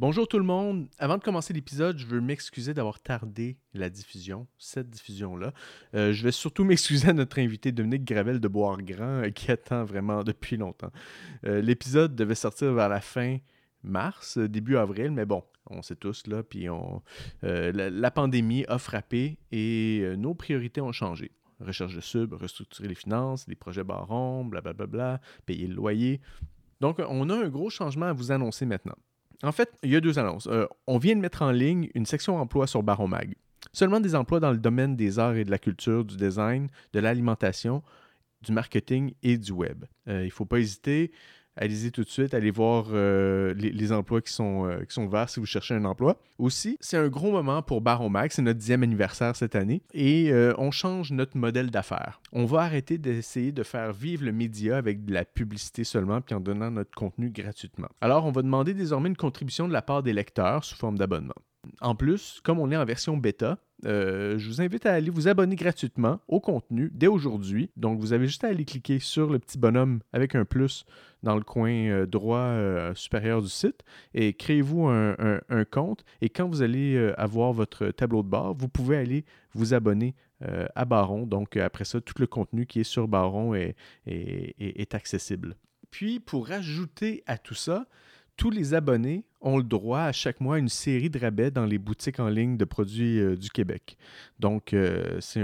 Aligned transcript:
Bonjour 0.00 0.26
tout 0.26 0.38
le 0.38 0.46
monde. 0.46 0.88
Avant 0.98 1.18
de 1.18 1.22
commencer 1.22 1.52
l'épisode, 1.52 1.98
je 1.98 2.06
veux 2.06 2.22
m'excuser 2.22 2.72
d'avoir 2.72 3.00
tardé 3.02 3.58
la 3.74 3.90
diffusion, 3.90 4.46
cette 4.56 4.88
diffusion-là. 4.88 5.52
Euh, 5.94 6.14
je 6.14 6.24
vais 6.24 6.32
surtout 6.32 6.64
m'excuser 6.70 7.10
à 7.10 7.12
notre 7.12 7.38
invité 7.38 7.70
Dominique 7.70 8.06
Gravel 8.06 8.40
de 8.40 8.48
Boire-Grand 8.48 9.24
euh, 9.24 9.28
qui 9.28 9.50
attend 9.50 9.84
vraiment 9.84 10.24
depuis 10.24 10.56
longtemps. 10.56 10.90
Euh, 11.44 11.60
l'épisode 11.60 12.14
devait 12.16 12.34
sortir 12.34 12.72
vers 12.72 12.88
la 12.88 13.02
fin 13.02 13.36
mars, 13.82 14.38
début 14.38 14.78
avril, 14.78 15.10
mais 15.10 15.26
bon, 15.26 15.44
on 15.68 15.82
sait 15.82 15.96
tous 15.96 16.26
là, 16.28 16.42
puis 16.42 16.70
on, 16.70 17.02
la, 17.42 18.10
pandémie 18.10 18.64
a 18.68 18.78
frappé 18.78 19.36
et 19.52 20.14
nos 20.16 20.32
priorités 20.32 20.80
ont 20.80 20.92
changé. 20.92 21.30
Recherche 21.60 21.94
de 21.94 22.00
sub, 22.00 22.32
restructurer 22.32 22.88
les 22.88 22.94
finances, 22.94 23.46
les 23.48 23.54
projets 23.54 23.84
barons, 23.84 24.46
blablabla, 24.46 25.20
payer 25.44 25.66
le 25.66 25.74
loyer. 25.74 26.22
Donc, 26.80 27.02
on 27.06 27.28
a 27.28 27.34
un 27.34 27.50
gros 27.50 27.68
changement 27.68 28.06
à 28.06 28.14
vous 28.14 28.32
annoncer 28.32 28.64
maintenant. 28.64 28.96
En 29.42 29.52
fait, 29.52 29.72
il 29.82 29.90
y 29.90 29.96
a 29.96 30.00
deux 30.00 30.18
annonces. 30.18 30.46
Euh, 30.46 30.66
on 30.86 30.98
vient 30.98 31.16
de 31.16 31.20
mettre 31.20 31.42
en 31.42 31.50
ligne 31.50 31.88
une 31.94 32.06
section 32.06 32.36
emploi 32.36 32.66
sur 32.66 32.82
Baron 32.82 33.08
Mag. 33.08 33.34
Seulement 33.72 34.00
des 34.00 34.14
emplois 34.14 34.40
dans 34.40 34.50
le 34.50 34.58
domaine 34.58 34.96
des 34.96 35.18
arts 35.18 35.36
et 35.36 35.44
de 35.44 35.50
la 35.50 35.58
culture, 35.58 36.04
du 36.04 36.16
design, 36.16 36.68
de 36.92 37.00
l'alimentation, 37.00 37.82
du 38.42 38.52
marketing 38.52 39.12
et 39.22 39.38
du 39.38 39.52
web. 39.52 39.84
Euh, 40.08 40.22
il 40.22 40.26
ne 40.26 40.30
faut 40.30 40.44
pas 40.44 40.58
hésiter 40.58 41.12
allez-y 41.60 41.92
tout 41.92 42.02
de 42.02 42.08
suite, 42.08 42.34
allez 42.34 42.50
voir 42.50 42.86
euh, 42.92 43.54
les, 43.54 43.92
emplois 43.92 44.22
qui 44.22 44.32
sont, 44.32 44.66
euh, 44.66 44.82
qui 44.84 44.98
ouverts 44.98 45.28
si 45.28 45.40
vous 45.40 45.46
cherchez 45.46 45.74
un 45.74 45.84
emploi. 45.84 46.16
Aussi, 46.38 46.78
c'est 46.80 46.96
un 46.96 47.08
gros 47.08 47.30
moment 47.30 47.62
pour 47.62 47.82
Baron 47.82 48.08
Max, 48.08 48.36
c'est 48.36 48.42
notre 48.42 48.58
dixième 48.58 48.82
anniversaire 48.82 49.36
cette 49.36 49.54
année, 49.54 49.82
et 49.92 50.32
euh, 50.32 50.54
on 50.56 50.70
change 50.70 51.12
notre 51.12 51.36
modèle 51.36 51.70
d'affaires. 51.70 52.20
On 52.32 52.46
va 52.46 52.62
arrêter 52.62 52.98
d'essayer 52.98 53.52
de 53.52 53.62
faire 53.62 53.92
vivre 53.92 54.24
le 54.24 54.32
média 54.32 54.78
avec 54.78 55.04
de 55.04 55.12
la 55.12 55.24
publicité 55.24 55.84
seulement, 55.84 56.20
puis 56.22 56.34
en 56.34 56.40
donnant 56.40 56.70
notre 56.70 56.94
contenu 56.96 57.30
gratuitement. 57.30 57.88
Alors, 58.00 58.24
on 58.24 58.32
va 58.32 58.42
demander 58.42 58.72
désormais 58.72 59.10
une 59.10 59.16
contribution 59.16 59.68
de 59.68 59.72
la 59.72 59.82
part 59.82 60.02
des 60.02 60.14
lecteurs 60.14 60.64
sous 60.64 60.76
forme 60.76 60.96
d'abonnement. 60.96 61.34
En 61.82 61.94
plus, 61.94 62.40
comme 62.42 62.58
on 62.58 62.70
est 62.70 62.76
en 62.76 62.86
version 62.86 63.18
bêta, 63.18 63.58
je 63.84 64.46
vous 64.46 64.62
invite 64.62 64.86
à 64.86 64.94
aller 64.94 65.10
vous 65.10 65.28
abonner 65.28 65.56
gratuitement 65.56 66.20
au 66.26 66.40
contenu 66.40 66.90
dès 66.94 67.06
aujourd'hui. 67.06 67.70
Donc, 67.76 68.00
vous 68.00 68.14
avez 68.14 68.26
juste 68.26 68.44
à 68.44 68.48
aller 68.48 68.64
cliquer 68.64 68.98
sur 68.98 69.30
le 69.30 69.38
petit 69.38 69.58
bonhomme 69.58 70.00
avec 70.12 70.34
un 70.34 70.46
plus 70.46 70.86
dans 71.22 71.36
le 71.36 71.42
coin 71.42 71.72
euh, 71.72 72.06
droit 72.06 72.38
euh, 72.38 72.94
supérieur 72.94 73.42
du 73.42 73.48
site 73.48 73.82
et 74.14 74.32
créez-vous 74.32 74.86
un, 74.88 75.64
compte. 75.70 76.04
Et 76.20 76.28
quand 76.28 76.48
vous 76.48 76.62
allez 76.62 77.12
avoir 77.16 77.52
votre 77.52 77.88
tableau 77.88 78.22
de 78.22 78.28
bord, 78.28 78.54
vous 78.54 78.68
pouvez 78.68 78.96
aller 78.96 79.24
vous 79.54 79.74
abonner 79.74 80.14
à 80.74 80.84
Baron. 80.84 81.26
Donc, 81.26 81.56
après 81.56 81.84
ça, 81.84 82.00
tout 82.00 82.14
le 82.18 82.26
contenu 82.26 82.66
qui 82.66 82.80
est 82.80 82.84
sur 82.84 83.08
Baron 83.08 83.54
est 83.54 84.94
accessible. 84.94 85.56
Puis, 85.90 86.18
pour 86.20 86.50
ajouter 86.50 87.22
à 87.26 87.36
tout 87.36 87.54
ça, 87.54 87.86
tous 88.40 88.48
les 88.48 88.72
abonnés 88.72 89.26
ont 89.42 89.58
le 89.58 89.62
droit 89.62 90.00
à 90.00 90.12
chaque 90.12 90.40
mois 90.40 90.54
à 90.54 90.58
une 90.58 90.70
série 90.70 91.10
de 91.10 91.18
rabais 91.18 91.50
dans 91.50 91.66
les 91.66 91.76
boutiques 91.76 92.20
en 92.20 92.30
ligne 92.30 92.56
de 92.56 92.64
produits 92.64 93.20
euh, 93.20 93.36
du 93.36 93.50
Québec. 93.50 93.98
Donc, 94.38 94.72
euh, 94.72 95.18
c'est 95.20 95.42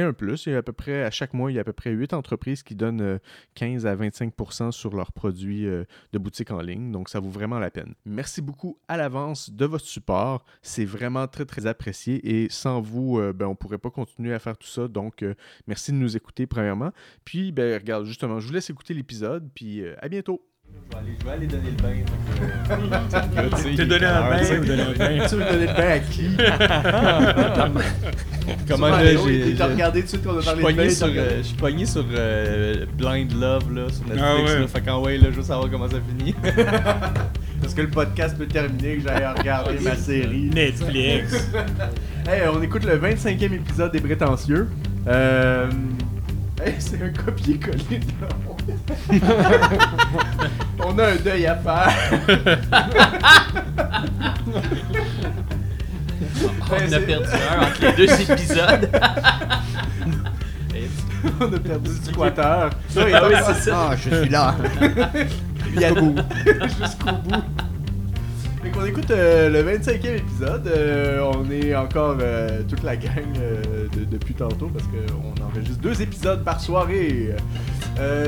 un, 0.00 0.12
plus. 0.12 0.46
Il 0.46 0.52
y 0.52 0.54
a 0.54 0.58
à 0.58 0.62
peu 0.62 0.72
près, 0.72 1.02
à 1.02 1.10
chaque 1.10 1.34
mois, 1.34 1.50
il 1.50 1.56
y 1.56 1.58
a 1.58 1.62
à 1.62 1.64
peu 1.64 1.72
près 1.72 1.90
8 1.90 2.12
entreprises 2.12 2.62
qui 2.62 2.76
donnent 2.76 3.18
15 3.56 3.84
euh, 3.84 3.88
à 3.90 3.96
25% 3.96 4.70
sur 4.70 4.94
leurs 4.94 5.10
produits 5.10 5.64
de 5.64 6.18
boutique 6.18 6.52
en 6.52 6.60
ligne. 6.60 6.92
Donc, 6.92 7.08
ça 7.08 7.18
vaut 7.18 7.30
vraiment 7.30 7.58
la 7.58 7.72
peine. 7.72 7.94
Merci 8.04 8.42
beaucoup 8.42 8.78
à 8.86 8.96
l'avance 8.96 9.50
de 9.50 9.64
votre 9.64 9.86
support. 9.86 10.44
C'est 10.62 10.84
vraiment 10.84 11.26
très, 11.26 11.46
très 11.46 11.66
apprécié. 11.66 12.20
Et 12.24 12.48
sans 12.48 12.80
vous, 12.80 13.20
ben, 13.34 13.46
on 13.46 13.50
ne 13.50 13.54
pourrait 13.54 13.78
pas 13.78 13.90
continuer 13.90 14.32
à 14.32 14.38
faire 14.38 14.56
tout 14.56 14.68
ça. 14.68 14.86
Donc, 14.86 15.24
merci 15.66 15.90
de 15.90 15.96
nous 15.96 16.16
écouter, 16.16 16.46
premièrement. 16.46 16.92
Puis, 17.24 17.50
ben, 17.50 17.76
regarde, 17.76 18.04
justement, 18.04 18.38
je 18.38 18.46
vous 18.46 18.52
laisse 18.52 18.70
écouter 18.70 18.94
l'épisode. 18.94 19.50
Puis, 19.52 19.82
à 19.98 20.08
bientôt. 20.08 20.49
Je 21.20 21.24
vais 21.24 21.32
aller, 21.32 21.46
donner 21.46 21.70
le 21.70 21.82
bain. 21.82 21.94
Tu 23.74 23.76
veux 23.76 23.86
donner 23.86 24.06
un 24.06 24.30
bain 24.30 24.42
ou 24.42 24.64
donner 24.64 24.82
un 24.82 24.92
bain? 24.92 25.26
Tu 25.28 25.34
veux 25.36 25.44
donner 25.44 25.66
le 25.66 25.74
bain 25.74 25.90
à 25.90 25.98
qui? 25.98 26.30
Comment 28.68 28.98
j'ai. 28.98 29.54
T'as 29.54 29.66
regardé 29.66 30.00
tout 30.00 30.06
de 30.06 30.10
suite 30.10 30.24
qu'on 30.24 30.38
a 30.38 30.42
parlé 30.42 30.62
de 30.62 30.72
bain? 30.72 30.88
Je 30.88 31.42
suis 31.42 31.56
pogné 31.56 31.86
sur 31.86 32.04
euh, 32.12 32.86
Blind 32.96 33.32
Love 33.32 33.72
là, 33.74 33.86
sur 33.90 34.06
Netflix. 34.06 34.22
Ah. 34.22 34.58
Là, 34.60 34.68
fait 34.68 34.80
qu'en 34.80 35.02
ouais, 35.02 35.18
là, 35.18 35.26
je 35.30 35.36
veux 35.36 35.42
savoir 35.42 35.70
comment 35.70 35.88
ça 35.88 35.98
finit. 36.18 36.34
Est-ce 37.64 37.74
que 37.74 37.82
le 37.82 37.90
podcast 37.90 38.38
peut 38.38 38.46
terminer 38.46 38.96
que 38.96 39.08
j'aille 39.08 39.26
regarder 39.26 39.78
ma 39.80 39.94
série? 39.96 40.50
Netflix. 40.52 41.50
hey, 42.28 42.42
on 42.52 42.62
écoute 42.62 42.84
le 42.84 42.98
25e 42.98 43.52
épisode 43.52 43.92
des 43.92 44.00
Prétentieux. 44.00 44.68
Euh. 45.06 45.70
Hey, 46.64 46.74
c'est 46.78 47.02
un 47.02 47.08
copier-coller 47.08 48.00
de 48.00 48.26
On 50.84 50.98
a 50.98 51.06
un 51.06 51.16
deuil 51.16 51.46
à 51.46 51.56
faire. 51.56 51.92
On 56.70 56.92
a 56.92 57.00
perdu 57.00 57.28
un 57.50 57.62
entre 57.62 57.80
les 57.82 57.92
deux 57.92 58.20
épisodes. 58.20 58.90
On 61.40 61.52
a 61.52 61.58
perdu 61.58 61.90
du 61.90 62.04
squatter. 62.06 62.42
Ah 62.42 62.70
oui, 62.96 63.12
c'est 63.46 63.70
ça. 63.70 63.90
Ah, 63.90 63.96
je 63.96 64.14
suis 64.14 64.28
là. 64.30 64.54
Jusqu'au 65.74 65.94
bout. 65.94 66.16
Jusqu'au 66.80 67.12
bout. 67.12 67.42
Qu'on 68.80 68.86
écoute 68.86 69.10
euh, 69.10 69.50
le 69.50 69.62
25e 69.62 70.16
épisode. 70.16 70.66
Euh, 70.66 71.30
on 71.34 71.50
est 71.50 71.74
encore 71.76 72.16
euh, 72.18 72.62
toute 72.66 72.82
la 72.82 72.96
gang 72.96 73.12
depuis 74.10 74.32
tantôt 74.32 74.68
parce 74.68 74.86
qu'on 74.86 75.44
enregistre 75.44 75.82
deux 75.82 76.00
épisodes 76.00 76.42
par 76.42 76.58
soirée. 76.58 77.34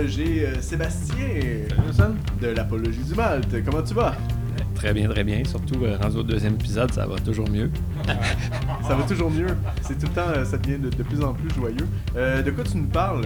J'ai 0.05 0.47
Sébastien 0.61 1.27
de 2.43 2.49
l'Apologie 2.49 3.03
du 3.03 3.15
Malte. 3.15 3.65
Comment 3.65 3.83
tu 3.83 3.95
vas? 3.95 4.15
Très 4.75 4.93
bien, 4.93 5.09
très 5.09 5.25
bien. 5.25 5.43
Surtout 5.47 5.87
rendu 5.99 6.19
au 6.19 6.23
deuxième 6.23 6.55
épisode, 6.55 6.93
ça 6.93 7.07
va 7.07 7.17
toujours 7.17 7.49
mieux. 7.49 7.71
ça 8.87 8.95
va 8.95 9.05
toujours 9.05 9.31
mieux. 9.31 9.57
C'est 9.81 9.99
tout 9.99 10.07
le 10.07 10.13
temps, 10.13 10.45
ça 10.45 10.59
devient 10.59 10.79
de, 10.79 10.91
de 10.91 11.03
plus 11.03 11.25
en 11.25 11.33
plus 11.33 11.49
joyeux. 11.55 11.89
de 12.15 12.51
quoi 12.51 12.65
tu 12.65 12.77
nous 12.77 12.89
parles 12.89 13.25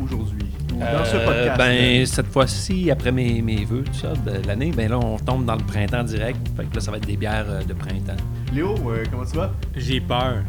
aujourd'hui? 0.00 0.53
Dans 0.78 1.04
ce 1.04 1.16
euh, 1.16 1.24
podcast? 1.24 1.58
Ben, 1.58 2.06
cette 2.06 2.32
fois-ci, 2.32 2.90
après 2.90 3.12
mes, 3.12 3.42
mes 3.42 3.64
vœux, 3.64 3.84
tout 3.84 3.94
ça, 3.94 4.12
de 4.12 4.46
l'année, 4.46 4.72
ben 4.76 4.90
là, 4.90 4.98
on 4.98 5.16
tombe 5.18 5.44
dans 5.44 5.56
le 5.56 5.64
printemps 5.64 6.04
direct. 6.04 6.38
Fait 6.56 6.64
que 6.64 6.74
là, 6.74 6.80
ça 6.80 6.90
va 6.90 6.96
être 6.98 7.06
des 7.06 7.16
bières 7.16 7.46
euh, 7.48 7.62
de 7.62 7.72
printemps. 7.72 8.16
Léo, 8.52 8.74
euh, 8.86 9.04
comment 9.10 9.24
tu 9.24 9.36
vas? 9.36 9.52
J'ai 9.76 10.00
peur. 10.00 10.42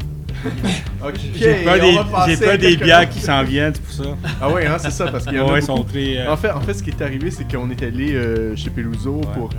J'ai 1.35 1.64
peur 1.64 2.58
des, 2.58 2.78
bières 2.78 3.09
qui 3.09 3.19
s'en 3.19 3.44
viennent, 3.44 3.74
c'est 3.74 3.81
pour 3.81 4.06
ça. 4.06 4.18
Ah 4.41 4.50
oui, 4.53 4.66
hein, 4.66 4.78
c'est 4.78 4.91
ça, 4.91 5.08
parce 5.08 5.25
qu'il 5.25 5.38
y 5.38 5.40
en 5.40 5.47
a 5.47 5.59
beaucoup. 5.59 5.84
très, 5.84 6.28
en, 6.28 6.38
fait, 6.38 6.52
en 6.52 6.62
fait, 6.62 6.74
ce 6.74 6.84
qui 6.84 6.90
est 6.90 7.02
arrivé, 7.02 7.31
c'est 7.31 7.50
qu'on 7.50 7.69
est 7.69 7.81
allé 7.81 8.53
chez 8.56 8.69
Peluso 8.69 9.22
pour 9.34 9.50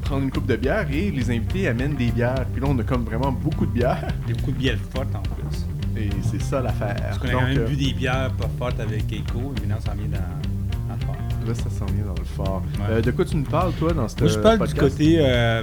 prendre 0.00 0.22
une 0.22 0.30
coupe 0.30 0.46
de 0.46 0.56
bière 0.56 0.86
et 0.90 1.10
les 1.10 1.30
invités 1.30 1.68
amènent 1.68 1.94
des 1.94 2.10
bières. 2.10 2.46
Puis 2.52 2.62
là, 2.62 2.68
on 2.70 2.78
a 2.78 2.82
comme 2.82 3.04
vraiment 3.04 3.30
beaucoup 3.30 3.66
de 3.66 3.72
bières. 3.72 4.08
Il 4.26 4.34
y 4.34 4.36
a 4.36 4.40
beaucoup 4.40 4.52
de 4.52 4.58
bières 4.58 4.78
fortes 4.92 5.14
en 5.14 5.22
plus. 5.22 5.66
Et 5.96 6.08
c'est 6.22 6.42
ça 6.42 6.60
l'affaire. 6.60 6.96
Parce 6.96 7.18
qu'on 7.18 7.28
a 7.28 7.32
quand 7.32 7.42
même 7.42 7.58
euh, 7.58 7.64
vu 7.66 7.76
des 7.76 7.92
bières 7.92 8.30
pas 8.32 8.50
fortes 8.58 8.80
avec 8.80 9.12
Echo, 9.12 9.52
et 9.56 9.60
maintenant 9.60 9.80
ça 9.80 9.92
s'en 9.92 9.96
vient 9.96 10.08
dans, 10.08 10.94
le 10.94 11.06
fort. 11.06 11.16
Là, 11.46 11.54
ça 11.54 11.70
s'en 11.70 11.86
vient 11.86 12.04
dans 12.04 12.14
le 12.14 12.24
fort. 12.24 12.62
Euh, 12.88 13.00
de 13.00 13.10
quoi 13.10 13.24
tu 13.24 13.36
nous 13.36 13.44
parles, 13.44 13.72
toi, 13.74 13.92
dans 13.92 14.08
ce 14.08 14.16
Moi, 14.18 14.28
je 14.28 14.38
parle 14.38 14.66
du 14.66 14.74
côté 14.74 15.16
euh, 15.18 15.62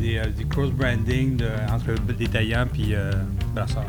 des, 0.00 0.20
du 0.36 0.46
cross-branding 0.46 1.42
entre 1.72 1.94
détaillant 2.12 2.66
et 2.78 2.94
brasseur. 3.54 3.84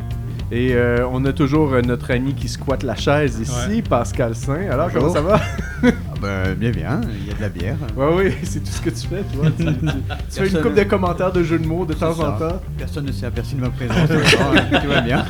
Et 0.52 0.74
on 1.10 1.24
a 1.24 1.32
toujours 1.32 1.70
notre 1.82 2.10
ami 2.12 2.34
qui 2.34 2.48
squatte 2.48 2.82
la 2.82 2.96
chaise 2.96 3.40
ici, 3.40 3.82
Pascal 3.82 4.34
Saint. 4.34 4.70
Alors, 4.70 4.92
comment 4.92 5.12
ça 5.12 5.20
va? 5.20 5.40
Ben, 6.20 6.54
bien, 6.54 6.70
bien. 6.70 7.00
Il 7.20 7.28
y 7.28 7.30
a 7.30 7.34
de 7.34 7.40
la 7.40 7.48
bière. 7.48 7.76
Ouais, 7.96 8.08
oui, 8.14 8.34
c'est 8.42 8.60
tout 8.60 8.70
ce 8.70 8.80
que 8.80 8.90
tu 8.90 9.06
fais, 9.06 9.22
toi. 9.34 9.46
tu, 9.56 9.64
fais 10.30 10.48
une 10.48 10.62
coupe 10.62 10.74
de 10.74 10.82
commentaires 10.84 11.32
de 11.32 11.42
jeux 11.42 11.58
de 11.58 11.66
mots 11.66 11.86
de 11.86 11.94
temps 11.94 12.18
en 12.20 12.32
temps. 12.32 12.60
Personne 12.76 13.06
ne 13.06 13.12
s'est 13.12 13.26
aperçu 13.26 13.54
de 13.54 13.60
ma 13.60 13.70
présence. 13.70 14.08
tout 14.08 14.88
va 14.88 15.00
bien. 15.00 15.24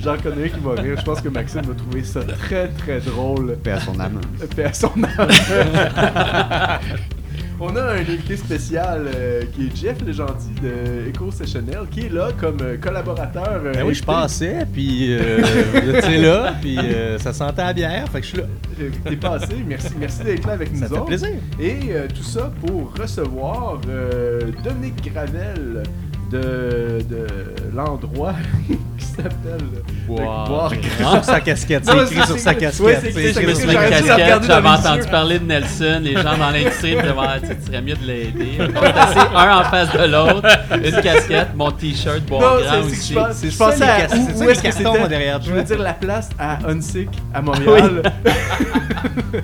J'en 0.00 0.16
connais 0.16 0.46
un 0.46 0.48
qui 0.48 0.60
va 0.60 0.80
rire. 0.80 0.96
Je 0.98 1.04
pense 1.04 1.20
que 1.20 1.28
Maxime 1.28 1.62
va 1.62 1.74
trouver 1.74 2.04
ça 2.04 2.20
très, 2.22 2.68
très 2.68 3.00
drôle. 3.00 3.56
Paix 3.62 3.72
à 3.72 3.80
son 3.80 3.98
âme. 4.00 4.20
Paix 4.56 4.64
à 4.64 4.72
son 4.72 4.92
âme. 5.18 5.28
On 7.60 7.74
a 7.74 7.82
un 7.82 7.96
invité 7.96 8.36
spécial 8.36 9.08
euh, 9.12 9.42
qui 9.52 9.66
est 9.66 9.76
Jeff 9.76 9.96
le 10.06 10.12
gentil 10.12 10.54
de 10.62 11.10
Eco 11.10 11.32
Sessionnel 11.32 11.80
qui 11.90 12.02
est 12.02 12.12
là 12.12 12.28
comme 12.38 12.58
euh, 12.62 12.76
collaborateur. 12.76 13.62
Euh, 13.64 13.72
ben 13.72 13.82
oui, 13.84 13.94
je 13.94 14.04
passais, 14.04 14.64
puis 14.72 15.16
vous 15.16 15.96
étiez 15.96 16.18
là, 16.18 16.54
puis 16.60 16.78
ça 17.18 17.32
sentait 17.32 17.64
la 17.64 17.72
bière, 17.72 18.08
fait 18.10 18.20
que 18.20 18.26
je 18.26 18.30
suis 18.30 18.38
là. 18.38 18.44
T'es 19.04 19.16
passé, 19.16 19.56
merci, 19.66 19.94
merci 19.98 20.22
d'être 20.22 20.46
là 20.46 20.52
avec 20.52 20.72
nous 20.72 20.80
Ça 20.80 20.88
fait 20.88 21.04
plaisir. 21.04 21.28
Et 21.60 21.90
tout 22.14 22.22
ça 22.22 22.52
pour 22.64 22.94
recevoir 22.96 23.80
Dominique 24.64 25.12
Gravel 25.12 25.82
de, 26.30 27.02
de 27.08 27.26
l'endroit 27.74 28.34
qui 28.98 29.04
s'appelle 29.04 29.66
Boire. 30.06 30.70
Sur 30.98 31.24
sa 31.24 31.40
casquette, 31.40 31.84
c'est 31.84 32.02
écrit 32.02 32.26
sur 32.26 32.38
sa 32.38 32.54
casquette. 32.54 32.86
Oui, 32.86 32.92
c'est 33.02 33.32
suis 33.32 33.66
mis 33.66 33.72
une 33.72 33.78
casquette, 33.78 34.42
j'avais 34.46 34.68
entendu 34.68 35.08
parler 35.10 35.38
de 35.38 35.44
Nelson, 35.44 36.00
les 36.02 36.14
gens 36.14 36.36
dans 36.38 36.50
l'industrie 36.50 36.96
me 36.96 37.02
disaient 37.02 37.56
tu 37.60 37.66
serais 37.66 37.82
mieux 37.82 37.94
de 37.96 38.06
l'aider. 38.06 38.58
On 38.58 39.36
un 39.36 39.58
en 39.58 39.64
face 39.64 39.92
de 39.92 40.04
l'autre, 40.06 40.48
une 40.72 41.02
casquette, 41.02 41.48
mon 41.54 41.70
t-shirt, 41.70 42.20
boire 42.22 42.60
grand 42.62 42.80
aussi. 42.80 43.14
Je 43.14 43.56
pensais 43.58 43.84
à 43.84 44.06
où 44.36 44.50
est-ce 44.50 44.62
que 44.62 44.70
c'était? 44.70 45.08
derrière 45.08 45.40
Je 45.42 45.52
veux 45.52 45.62
dire 45.62 45.78
la 45.78 45.94
place 45.94 46.30
à 46.38 46.58
Unsick 46.66 47.10
à 47.34 47.42
Montréal. 47.42 48.02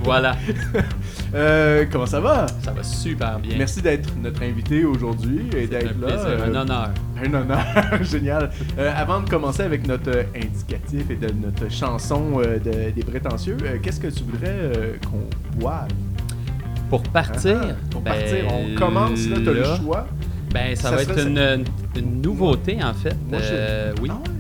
Voilà. 0.03 0.37
Euh, 1.35 1.85
comment 1.91 2.07
ça 2.07 2.21
va? 2.21 2.47
Ça 2.63 2.71
va 2.73 2.83
super 2.85 3.39
bien. 3.41 3.57
Merci 3.59 3.83
d'être 3.83 4.09
notre 4.23 4.43
invité 4.43 4.85
aujourd'hui 4.85 5.49
et 5.57 5.67
d'être 5.67 5.99
là. 6.01 6.07
plaisir, 6.07 6.27
Euh, 6.29 6.47
un 6.47 6.55
honneur. 6.55 6.91
Un 7.25 7.35
honneur, 7.35 7.65
génial. 8.03 8.51
Euh, 8.79 8.93
avant 8.97 9.21
de 9.21 9.29
commencer 9.29 9.63
avec 9.63 9.87
notre 9.87 10.11
euh, 10.11 10.23
indicatif 10.37 11.11
et 11.11 11.17
de 11.17 11.33
notre 11.33 11.71
chanson 11.73 12.39
de- 12.41 12.91
des 12.91 13.03
prétentieux, 13.03 13.57
qu'est-ce 13.83 14.01
que 14.01 14.07
tu 14.09 14.23
voudrais 14.23 14.99
qu'on 15.11 15.59
boive? 15.59 15.89
Pour 16.91 17.03
partir, 17.03 17.57
Ah, 17.63 17.75
pour 17.91 18.03
ben, 18.03 18.13
partir, 18.13 18.45
on 18.53 18.75
commence, 18.79 19.27
là, 19.27 19.37
t'as 19.45 19.51
le 19.53 19.61
là, 19.63 19.77
choix. 19.77 20.07
Ben, 20.53 20.77
ça, 20.77 20.91
Ça 20.91 20.97
va 20.97 21.03
être 21.03 21.27
une, 21.27 21.65
une 21.97 22.23
nouveauté, 22.23 22.79
en 22.85 22.95
fait. 22.95 23.17
Moi, 23.29 23.41
je- 23.41 24.01
oui. 24.01 24.09
Ah 24.13 24.15
ouais? 24.19 24.31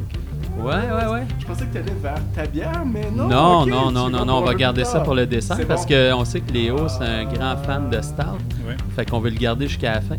Ouais, 0.59 0.73
ouais, 0.75 1.13
ouais. 1.13 1.27
Je 1.39 1.47
pensais 1.47 1.67
que 1.67 1.73
tu 1.73 1.79
allais 1.79 1.93
vers 2.01 2.21
ta 2.35 2.47
bière, 2.47 2.85
mais 2.87 3.11
non. 3.11 3.29
Non, 3.29 3.67
non, 3.67 3.91
non, 3.91 4.09
non, 4.09 4.25
non, 4.25 4.39
on 4.39 4.43
va 4.43 4.55
garder 4.55 4.85
ça 4.85 5.01
pour 5.01 5.15
le 5.15 5.27
dessert 5.27 5.59
parce 5.67 5.87
bon. 5.87 6.17
qu'on 6.17 6.25
sait 6.25 6.41
que 6.41 6.53
Léo, 6.53 6.89
c'est 6.89 7.05
un 7.05 7.25
grand 7.25 7.57
fan 7.57 7.91
de 7.91 8.01
Stout. 8.01 8.23
Ouais. 8.67 8.77
Fait 8.95 9.09
qu'on 9.09 9.21
veut 9.21 9.31
le 9.31 9.39
garder 9.39 9.69
jusqu'à 9.69 9.95
la 9.95 10.01
fin. 10.01 10.17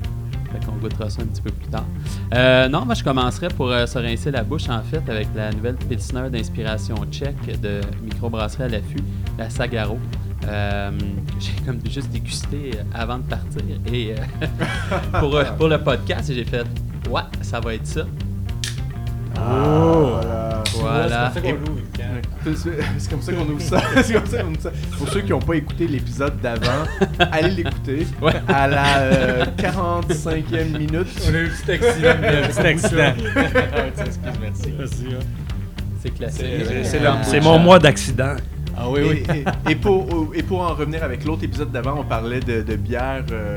Fait 0.51 0.65
qu'on 0.65 0.73
goûtera 0.73 1.09
ça 1.09 1.21
un 1.21 1.25
petit 1.25 1.41
peu 1.41 1.51
plus 1.51 1.67
tard. 1.67 1.85
Euh, 2.33 2.67
non, 2.67 2.85
moi, 2.85 2.95
je 2.95 3.03
commencerai 3.03 3.47
pour 3.49 3.71
euh, 3.71 3.85
se 3.85 3.97
rincer 3.97 4.31
la 4.31 4.43
bouche, 4.43 4.69
en 4.69 4.81
fait, 4.83 5.01
avec 5.09 5.27
la 5.35 5.51
nouvelle 5.51 5.75
Pilsner 5.75 6.29
d'inspiration 6.29 6.95
tchèque 7.11 7.59
de 7.61 7.81
microbrasserie 8.03 8.63
à 8.63 8.67
l'affût, 8.69 9.03
la 9.37 9.49
Sagaro. 9.49 9.97
Euh, 10.47 10.91
j'ai 11.39 11.53
comme 11.65 11.79
juste 11.89 12.09
dégusté 12.11 12.71
avant 12.93 13.17
de 13.17 13.23
partir. 13.23 13.61
Et 13.91 14.13
euh, 14.13 14.47
pour, 15.19 15.41
pour 15.57 15.67
le 15.67 15.77
podcast, 15.81 16.31
j'ai 16.33 16.45
fait 16.45 16.65
Ouais, 17.09 17.21
ça 17.41 17.59
va 17.59 17.73
être 17.75 17.85
ça. 17.85 18.05
Oh, 19.37 20.09
voilà. 20.13 20.63
Voilà. 20.77 21.31
C'est 21.33 21.41
comme 21.41 21.49
ça 21.49 21.55
qu'on 21.55 21.71
l'ouvre, 21.71 21.81
quand- 21.95 22.03
C'est 22.55 22.99
c'est 22.99 23.09
comme 23.09 23.21
ça 23.21 23.33
qu'on 23.33 23.49
ouvre 23.49 23.61
ça. 23.61 23.81
C'est 24.03 24.13
comme 24.13 24.25
ça 24.27 24.37
qu'on 24.43 24.49
ouvre 24.49 24.61
ça. 24.61 24.71
Pour 24.97 25.09
ceux 25.09 25.21
qui 25.21 25.31
n'ont 25.31 25.39
pas 25.39 25.55
écouté 25.55 25.87
l'épisode 25.87 26.39
d'avant, 26.41 26.83
allez 27.31 27.51
l'écouter. 27.51 28.05
Ouais. 28.21 28.33
À 28.47 28.67
la 28.67 28.97
euh, 28.99 29.45
45e 29.57 30.77
minute. 30.77 31.07
On 31.27 31.33
a 31.33 31.37
eu 31.37 31.45
un 31.47 31.49
petit 31.49 31.71
accident. 31.71 32.09
Un 32.09 32.47
petit 32.47 32.59
accident. 32.59 33.13
Excuse, 34.05 34.19
merci. 34.41 34.73
Merci, 34.77 35.05
hein. 35.11 35.25
C'est 36.01 36.09
classique. 36.11 36.45
C'est- 36.83 37.01
Euh, 37.03 37.41
mon 37.41 37.57
mois 37.59 37.79
d'accident. 37.79 38.35
Ah 38.77 38.89
oui, 38.89 39.23
oui. 39.29 39.43
Et, 39.67 39.71
et 39.71 39.75
pour, 39.75 40.05
et 40.35 40.43
pour 40.43 40.61
en 40.61 40.73
revenir 40.75 41.03
avec 41.03 41.23
l'autre 41.25 41.43
épisode 41.45 41.71
d'avant, 41.71 41.95
on 41.99 42.03
parlait 42.03 42.41
de, 42.41 42.61
de 42.61 42.75
bière, 42.75 43.23
euh, 43.31 43.55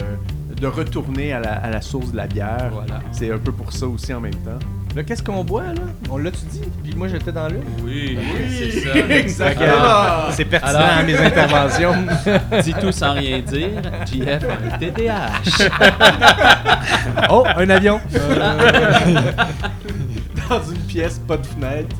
de 0.59 0.67
retourner 0.67 1.33
à 1.33 1.41
la, 1.41 1.53
à 1.55 1.71
la 1.71 1.83
source 1.83 2.13
de 2.13 2.17
la 2.17 2.27
bière. 2.27 2.71
Voilà. 2.73 3.01
C'est 3.13 3.31
un 3.31 3.39
peu 3.39 3.51
pour 3.53 3.73
ça 3.73 3.87
aussi 3.87 4.15
en 4.15 4.21
même 4.21 4.35
temps. 4.37 4.59
Là, 4.97 5.03
qu'est-ce 5.05 5.23
qu'on 5.23 5.45
boit, 5.45 5.65
là? 5.65 5.83
On 6.11 6.17
l'a-tu 6.17 6.45
dit? 6.51 6.63
Puis 6.83 6.95
moi, 6.97 7.09
j'étais 7.09 7.31
dans 7.31 7.49
le. 7.49 7.61
Oui, 7.85 8.19
c'est 8.51 8.81
ça. 8.81 8.97
Exactement. 9.11 10.31
C'est 10.33 10.47
pertinent 10.47 10.79
Alors- 10.79 10.99
à 10.99 11.03
mes 11.03 11.17
interventions. 11.17 11.95
Dis 12.63 12.75
tout 12.75 12.91
sans 12.93 13.13
rien 13.13 13.41
dire. 13.41 13.69
JF 14.07 14.45
a 14.45 14.75
un 14.75 14.79
TDAH. 14.79 15.69
oh, 17.31 17.45
un 17.57 17.71
avion. 17.71 18.01
Dans 20.49 20.63
une 20.63 20.79
pièce, 20.87 21.19
pas 21.29 21.37
de 21.37 21.47
fenêtre. 21.47 21.95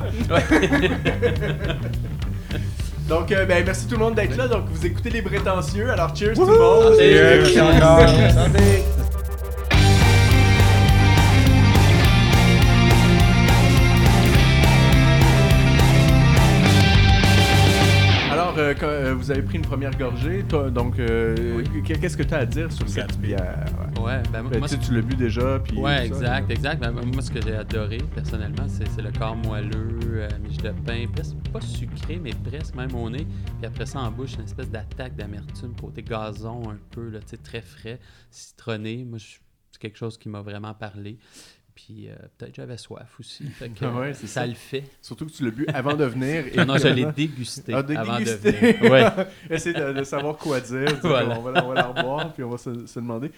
Donc, 3.07 3.31
euh, 3.31 3.45
ben, 3.45 3.63
merci 3.65 3.85
tout 3.85 3.95
le 3.95 3.99
monde 4.05 4.15
d'être 4.15 4.35
là. 4.35 4.47
Donc, 4.47 4.65
vous 4.71 4.85
écoutez 4.85 5.11
les 5.11 5.21
prétentieux. 5.21 5.91
Alors, 5.91 6.15
cheers 6.15 6.33
tout 6.33 6.45
le 6.45 6.57
monde. 6.57 6.95
Santé. 8.33 8.83
Vous 19.19 19.31
avez 19.31 19.41
pris 19.41 19.57
une 19.57 19.65
première 19.65 19.95
gorgée. 19.97 20.43
Toi, 20.47 20.69
donc, 20.71 20.97
euh, 20.99 21.63
qu'est-ce 21.85 22.17
que 22.17 22.23
tu 22.23 22.33
as 22.33 22.39
à 22.39 22.45
dire 22.45 22.71
sur 22.71 22.87
cette 22.89 23.19
bière? 23.19 23.65
Ouais. 23.97 24.01
Ouais, 24.01 24.23
ben, 24.31 24.43
Ben, 24.49 24.59
moi, 24.59 24.67
tu 24.67 24.93
l'as 24.93 25.01
bu 25.01 25.15
déjà. 25.15 25.59
Puis 25.59 25.77
Ouais, 25.77 25.97
ça, 25.97 26.03
exact, 26.39 26.51
exact. 26.51 26.79
Ben, 26.81 26.91
moi, 26.91 27.21
ce 27.21 27.29
que 27.31 27.41
j'ai 27.41 27.55
adoré, 27.55 27.97
personnellement, 28.15 28.67
c'est 28.67 29.01
le 29.01 29.11
corps 29.11 29.35
moelleux, 29.35 29.99
euh, 30.05 30.29
miche 30.41 30.57
de 30.57 30.71
pain, 30.71 31.05
presque 31.13 31.35
pas 31.51 31.61
sucré, 31.61 32.19
mais 32.21 32.31
presque 32.49 32.75
même 32.75 32.95
au 32.95 33.09
nez. 33.09 33.27
Puis 33.57 33.65
après 33.67 33.85
ça, 33.85 33.99
en 33.99 34.11
bouche, 34.11 34.35
une 34.35 34.45
espèce 34.45 34.69
d'attaque 34.69 35.15
d'amertume, 35.15 35.73
côté 35.79 36.01
gazon 36.01 36.69
un 36.69 36.77
peu, 36.91 37.09
là, 37.09 37.19
très 37.43 37.61
frais, 37.61 37.99
citronné. 38.31 39.03
Moi, 39.03 39.17
je- 39.19 39.37
c'est 39.71 39.79
quelque 39.81 39.97
chose 39.97 40.17
qui 40.17 40.29
m'a 40.29 40.41
vraiment 40.41 40.73
parlé. 40.73 41.17
Puis 41.85 42.07
euh, 42.09 42.15
peut-être 42.37 42.55
j'avais 42.55 42.77
soif 42.77 43.07
aussi. 43.19 43.43
Fait 43.49 43.69
que, 43.69 43.85
ouais, 43.85 44.13
c'est 44.13 44.27
ça, 44.27 44.41
ça. 44.41 44.47
le 44.47 44.53
fait. 44.53 44.83
Surtout 45.01 45.25
que 45.27 45.31
tu 45.31 45.45
l'as 45.45 45.51
bu 45.51 45.65
avant 45.73 45.93
de 45.93 46.03
venir. 46.05 46.45
et 46.47 46.55
Non, 46.57 46.65
non, 46.65 46.77
je 46.77 46.87
l'ai 46.87 47.05
dégusté 47.05 47.73
Ah, 47.73 47.83
de 47.83 47.95
avant 47.95 48.19
de 48.19 48.23
venir. 48.25 48.91
Ouais. 48.91 49.05
Essayer 49.49 49.79
de, 49.79 49.93
de 49.93 50.03
savoir 50.03 50.37
quoi 50.37 50.59
dire. 50.59 50.87
Voilà. 51.01 51.37
On, 51.39 51.41
va, 51.41 51.51
la- 51.51 51.65
on 51.65 51.69
va 51.69 51.73
la 51.75 51.83
reboire, 51.87 52.33
puis 52.33 52.43
on 52.43 52.49
va 52.49 52.57
se, 52.57 52.85
se 52.85 52.99
demander. 52.99 53.31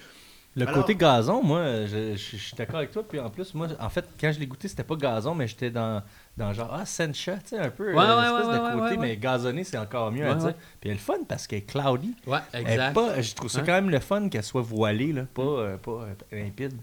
Le 0.54 0.64
Alors- 0.68 0.82
côté 0.82 0.96
gazon, 0.96 1.42
moi, 1.42 1.86
je, 1.86 2.12
je- 2.14 2.18
je 2.18 2.36
suis 2.36 2.56
d'accord 2.58 2.78
avec 2.78 2.92
toi. 2.92 3.04
Puis 3.08 3.20
en 3.20 3.30
plus, 3.30 3.54
moi, 3.54 3.68
en 3.80 3.90
fait, 3.90 4.06
quand 4.20 4.32
je 4.34 4.40
l'ai 4.40 4.48
goûté, 4.48 4.68
c'était 4.68 4.84
pas 4.84 4.96
gazon, 4.98 5.34
mais 5.34 5.48
j'étais 5.48 5.70
dans, 5.72 6.02
dans 6.36 6.52
genre, 6.52 6.74
ah, 6.78 6.86
sencha, 6.86 7.36
tu 7.38 7.42
sais, 7.50 7.58
un 7.60 7.70
peu. 7.70 7.94
Ouais, 7.94 8.04
euh, 8.04 8.18
ouais, 8.18 8.22
l'espèce 8.24 8.48
ouais, 8.48 8.58
de 8.58 8.64
ouais, 8.76 8.82
côté, 8.82 8.98
ouais, 9.00 9.08
mais 9.08 9.18
gazonné, 9.18 9.64
c'est 9.64 9.78
encore 9.78 10.12
mieux 10.12 10.26
à 10.26 10.32
Ouais, 10.32 10.36
dire. 10.36 10.46
ouais. 10.48 10.56
Puis 10.82 10.90
elle 10.90 10.92
est 10.92 10.94
le 10.96 11.00
fun 11.00 11.24
parce 11.28 11.48
qu'elle 11.48 11.60
est 11.60 11.62
cloudy. 11.72 12.14
Ouais, 12.28 12.40
Elle 12.52 12.68
est 12.68 12.72
exact. 12.72 12.94
pas, 12.94 13.22
je 13.22 13.34
trouve 13.36 13.50
ça 13.50 13.60
Hein? 13.60 13.64
quand 13.66 13.72
même 13.74 13.90
le 13.90 14.00
fun 14.00 14.28
qu'elle 14.28 14.44
soit 14.44 14.62
voilée, 14.62 15.14
là, 15.14 15.24
pas, 15.34 15.42
euh, 15.42 15.78
pas 15.78 15.92
euh, 15.92 16.44
limpide. 16.44 16.74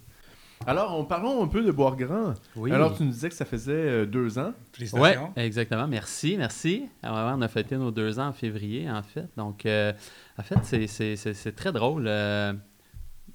Alors, 0.67 0.99
on 0.99 1.05
parlons 1.05 1.43
un 1.43 1.49
peu 1.49 1.63
de 1.65 1.71
boire 1.71 1.97
grand. 1.97 2.35
Oui. 2.57 2.73
Alors, 2.73 2.97
tu 2.97 3.03
nous 3.05 3.11
disais 3.11 3.29
que 3.29 3.35
ça 3.35 3.45
faisait 3.45 3.73
euh, 3.73 4.07
deux 4.07 4.39
ans. 4.39 4.53
Oui, 4.57 4.65
Félicitations. 4.73 5.33
exactement. 5.37 5.87
Merci, 5.89 6.37
merci. 6.37 6.87
Alors, 7.03 7.27
ouais, 7.27 7.33
on 7.37 7.43
a 7.43 7.49
fêté 7.49 7.77
nos 7.77 7.91
deux 7.91 8.19
ans 8.19 8.29
en 8.29 8.33
février, 8.33 8.91
en 8.91 9.03
fait. 9.03 9.27
Donc, 9.37 9.65
euh, 9.65 9.93
en 10.39 10.43
fait, 10.43 10.59
c'est- 10.65 10.87
c'est 10.87 11.17
c'est- 11.17 11.33
c'est 11.35 11.53
très 11.53 11.73
drôle. 11.73 12.07
Euh, 12.07 12.53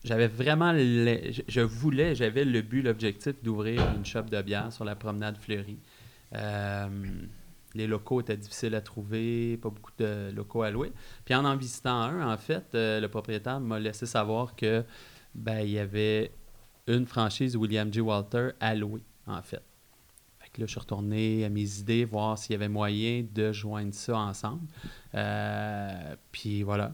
j'avais 0.03 0.27
vraiment... 0.27 0.73
le- 0.73 1.31
je, 1.47 1.61
voulais, 1.61 2.13
j'avais 2.13 2.45
le 2.45 2.61
but, 2.61 2.81
l'objectif 2.83 3.41
d'ouvrir 3.41 3.81
une 3.95 4.05
shop 4.05 4.23
de 4.23 4.41
bière 4.41 4.71
sur 4.71 4.83
la 4.85 4.95
promenade 4.95 5.37
fleurie. 5.37 5.79
Euh, 6.35 6.87
les 7.73 7.87
locaux 7.87 8.21
étaient 8.21 8.37
difficiles 8.37 8.75
à 8.75 8.81
trouver, 8.81 9.57
pas 9.57 9.69
beaucoup 9.69 9.91
de 9.97 10.29
locaux 10.35 10.61
à 10.61 10.69
louer. 10.69 10.91
Puis 11.25 11.33
en 11.33 11.45
en 11.45 11.55
visitant 11.55 11.95
un, 12.01 12.31
en 12.31 12.37
fait, 12.37 12.65
euh, 12.75 12.99
le 12.99 13.07
propriétaire 13.07 13.59
m'a 13.59 13.79
laissé 13.79 14.05
savoir 14.05 14.55
que 14.55 14.83
ben, 15.33 15.61
il 15.61 15.71
y 15.71 15.79
avait 15.79 16.31
une 16.88 17.06
franchise 17.06 17.56
William 17.56 17.91
J. 17.91 18.01
Walter 18.01 18.50
à 18.59 18.75
louer, 18.75 19.03
en 19.27 19.41
fait. 19.41 19.62
Fait 20.39 20.50
que 20.51 20.62
là, 20.62 20.68
je 20.68 20.71
suis 20.71 20.80
retourné 20.80 21.45
à 21.45 21.50
mes 21.50 21.80
idées, 21.80 22.06
voir 22.06 22.38
s'il 22.38 22.53
y 22.53 22.56
avait 22.56 22.69
moyen 22.69 23.25
de 23.33 23.51
joindre 23.51 23.94
ça 23.94 24.18
ensemble. 24.18 24.68
Euh, 25.15 26.15
puis 26.31 26.63
voilà, 26.63 26.94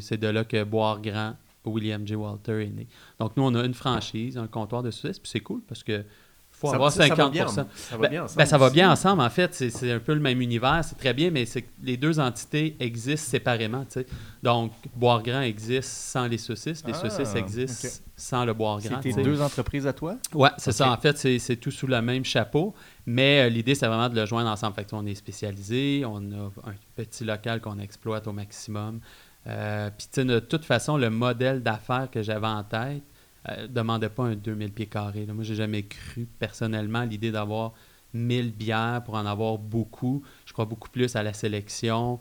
c'est 0.00 0.18
de 0.18 0.26
là 0.26 0.44
que 0.44 0.62
Boire 0.64 1.00
Grand, 1.00 1.36
William 1.64 2.06
J. 2.06 2.14
Walter 2.14 2.64
est 2.64 2.70
né. 2.70 2.88
Donc 3.18 3.36
nous, 3.36 3.42
on 3.42 3.54
a 3.54 3.64
une 3.64 3.74
franchise, 3.74 4.36
un 4.38 4.46
comptoir 4.46 4.82
de 4.82 4.90
Suisse, 4.90 5.18
puis 5.18 5.30
c'est 5.30 5.40
cool 5.40 5.62
parce 5.66 5.82
que 5.82 6.04
faut 6.60 6.68
Ça- 6.68 6.74
avoir 6.74 6.92
ça- 6.92 7.06
50 7.08 7.16
ça 7.16 7.24
va 7.24 7.30
bien, 7.30 7.46
ça 7.48 7.96
va 7.96 8.02
Ben- 8.02 8.10
bien 8.10 8.24
ensemble 8.24 8.38
ben, 8.38 8.46
ça 8.46 8.58
va 8.58 8.70
bien 8.70 8.90
ensemble, 8.92 9.22
en 9.22 9.30
fait. 9.30 9.54
C'est- 9.54 9.90
un 9.92 9.98
peu 9.98 10.12
le 10.12 10.20
même 10.20 10.40
univers, 10.42 10.80
c'est 10.84 10.96
très 10.98 11.14
bien, 11.14 11.30
mais 11.30 11.46
c'est 11.46 11.62
que 11.62 11.68
les 11.82 11.96
deux 11.96 12.20
entités 12.20 12.76
existent 12.80 13.30
séparément. 13.30 13.86
Donc, 14.42 14.72
Boire 14.94 15.22
Grand 15.22 15.40
existe 15.40 15.88
sans 15.90 16.26
les 16.26 16.36
saucisses, 16.38 16.84
les 16.86 16.92
Ah, 16.94 17.08
saucisses 17.08 17.34
existent 17.34 17.88
sans 18.16 18.44
le 18.44 18.52
Boire 18.52 18.78
Grand. 18.80 19.00
C'est 19.02 19.12
tes 19.14 19.22
deux 19.22 19.40
entreprises 19.40 19.86
à 19.86 19.92
toi? 19.94 20.16
Ouais, 20.34 20.50
c'est 20.58 20.72
ça. 20.72 20.90
En 20.92 20.96
fait, 20.98 21.16
c'est 21.38 21.56
tout 21.56 21.70
sous 21.70 21.86
le 21.86 22.00
même 22.02 22.24
chapeau. 22.24 22.74
Mais 23.06 23.46
euh, 23.46 23.48
l'idée, 23.48 23.74
c'est 23.74 23.86
vraiment 23.86 24.08
de 24.08 24.14
le 24.14 24.26
joindre 24.26 24.50
ensemble. 24.50 24.74
Fait 24.76 24.84
que, 24.84 24.94
on 24.94 25.06
est 25.06 25.14
spécialisé, 25.14 26.04
on 26.06 26.18
a 26.18 26.68
un 26.68 26.74
petit 26.94 27.24
local 27.24 27.60
qu'on 27.60 27.78
exploite 27.78 28.26
au 28.28 28.32
maximum. 28.32 29.00
Euh, 29.46 29.88
Puis, 29.96 30.06
tu 30.12 30.20
sais, 30.20 30.24
de 30.26 30.38
toute 30.38 30.64
façon, 30.66 30.98
le 30.98 31.08
modèle 31.10 31.62
d'affaires 31.62 32.08
que 32.12 32.22
j'avais 32.22 32.46
en 32.46 32.62
tête 32.62 33.02
ne 33.48 33.66
demandait 33.66 34.08
pas 34.10 34.24
un 34.24 34.34
2000 34.34 34.72
pieds 34.72 34.86
carrés. 34.86 35.26
là. 35.26 35.32
Moi, 35.32 35.44
j'ai 35.44 35.54
jamais 35.54 35.82
cru 35.84 36.26
personnellement 36.38 37.02
l'idée 37.04 37.30
d'avoir 37.30 37.72
1000 38.12 38.52
bières 38.52 39.02
pour 39.04 39.14
en 39.14 39.24
avoir 39.26 39.56
beaucoup. 39.58 40.22
Je 40.44 40.52
crois 40.52 40.64
beaucoup 40.66 40.90
plus 40.90 41.14
à 41.16 41.22
la 41.22 41.32
sélection. 41.32 42.18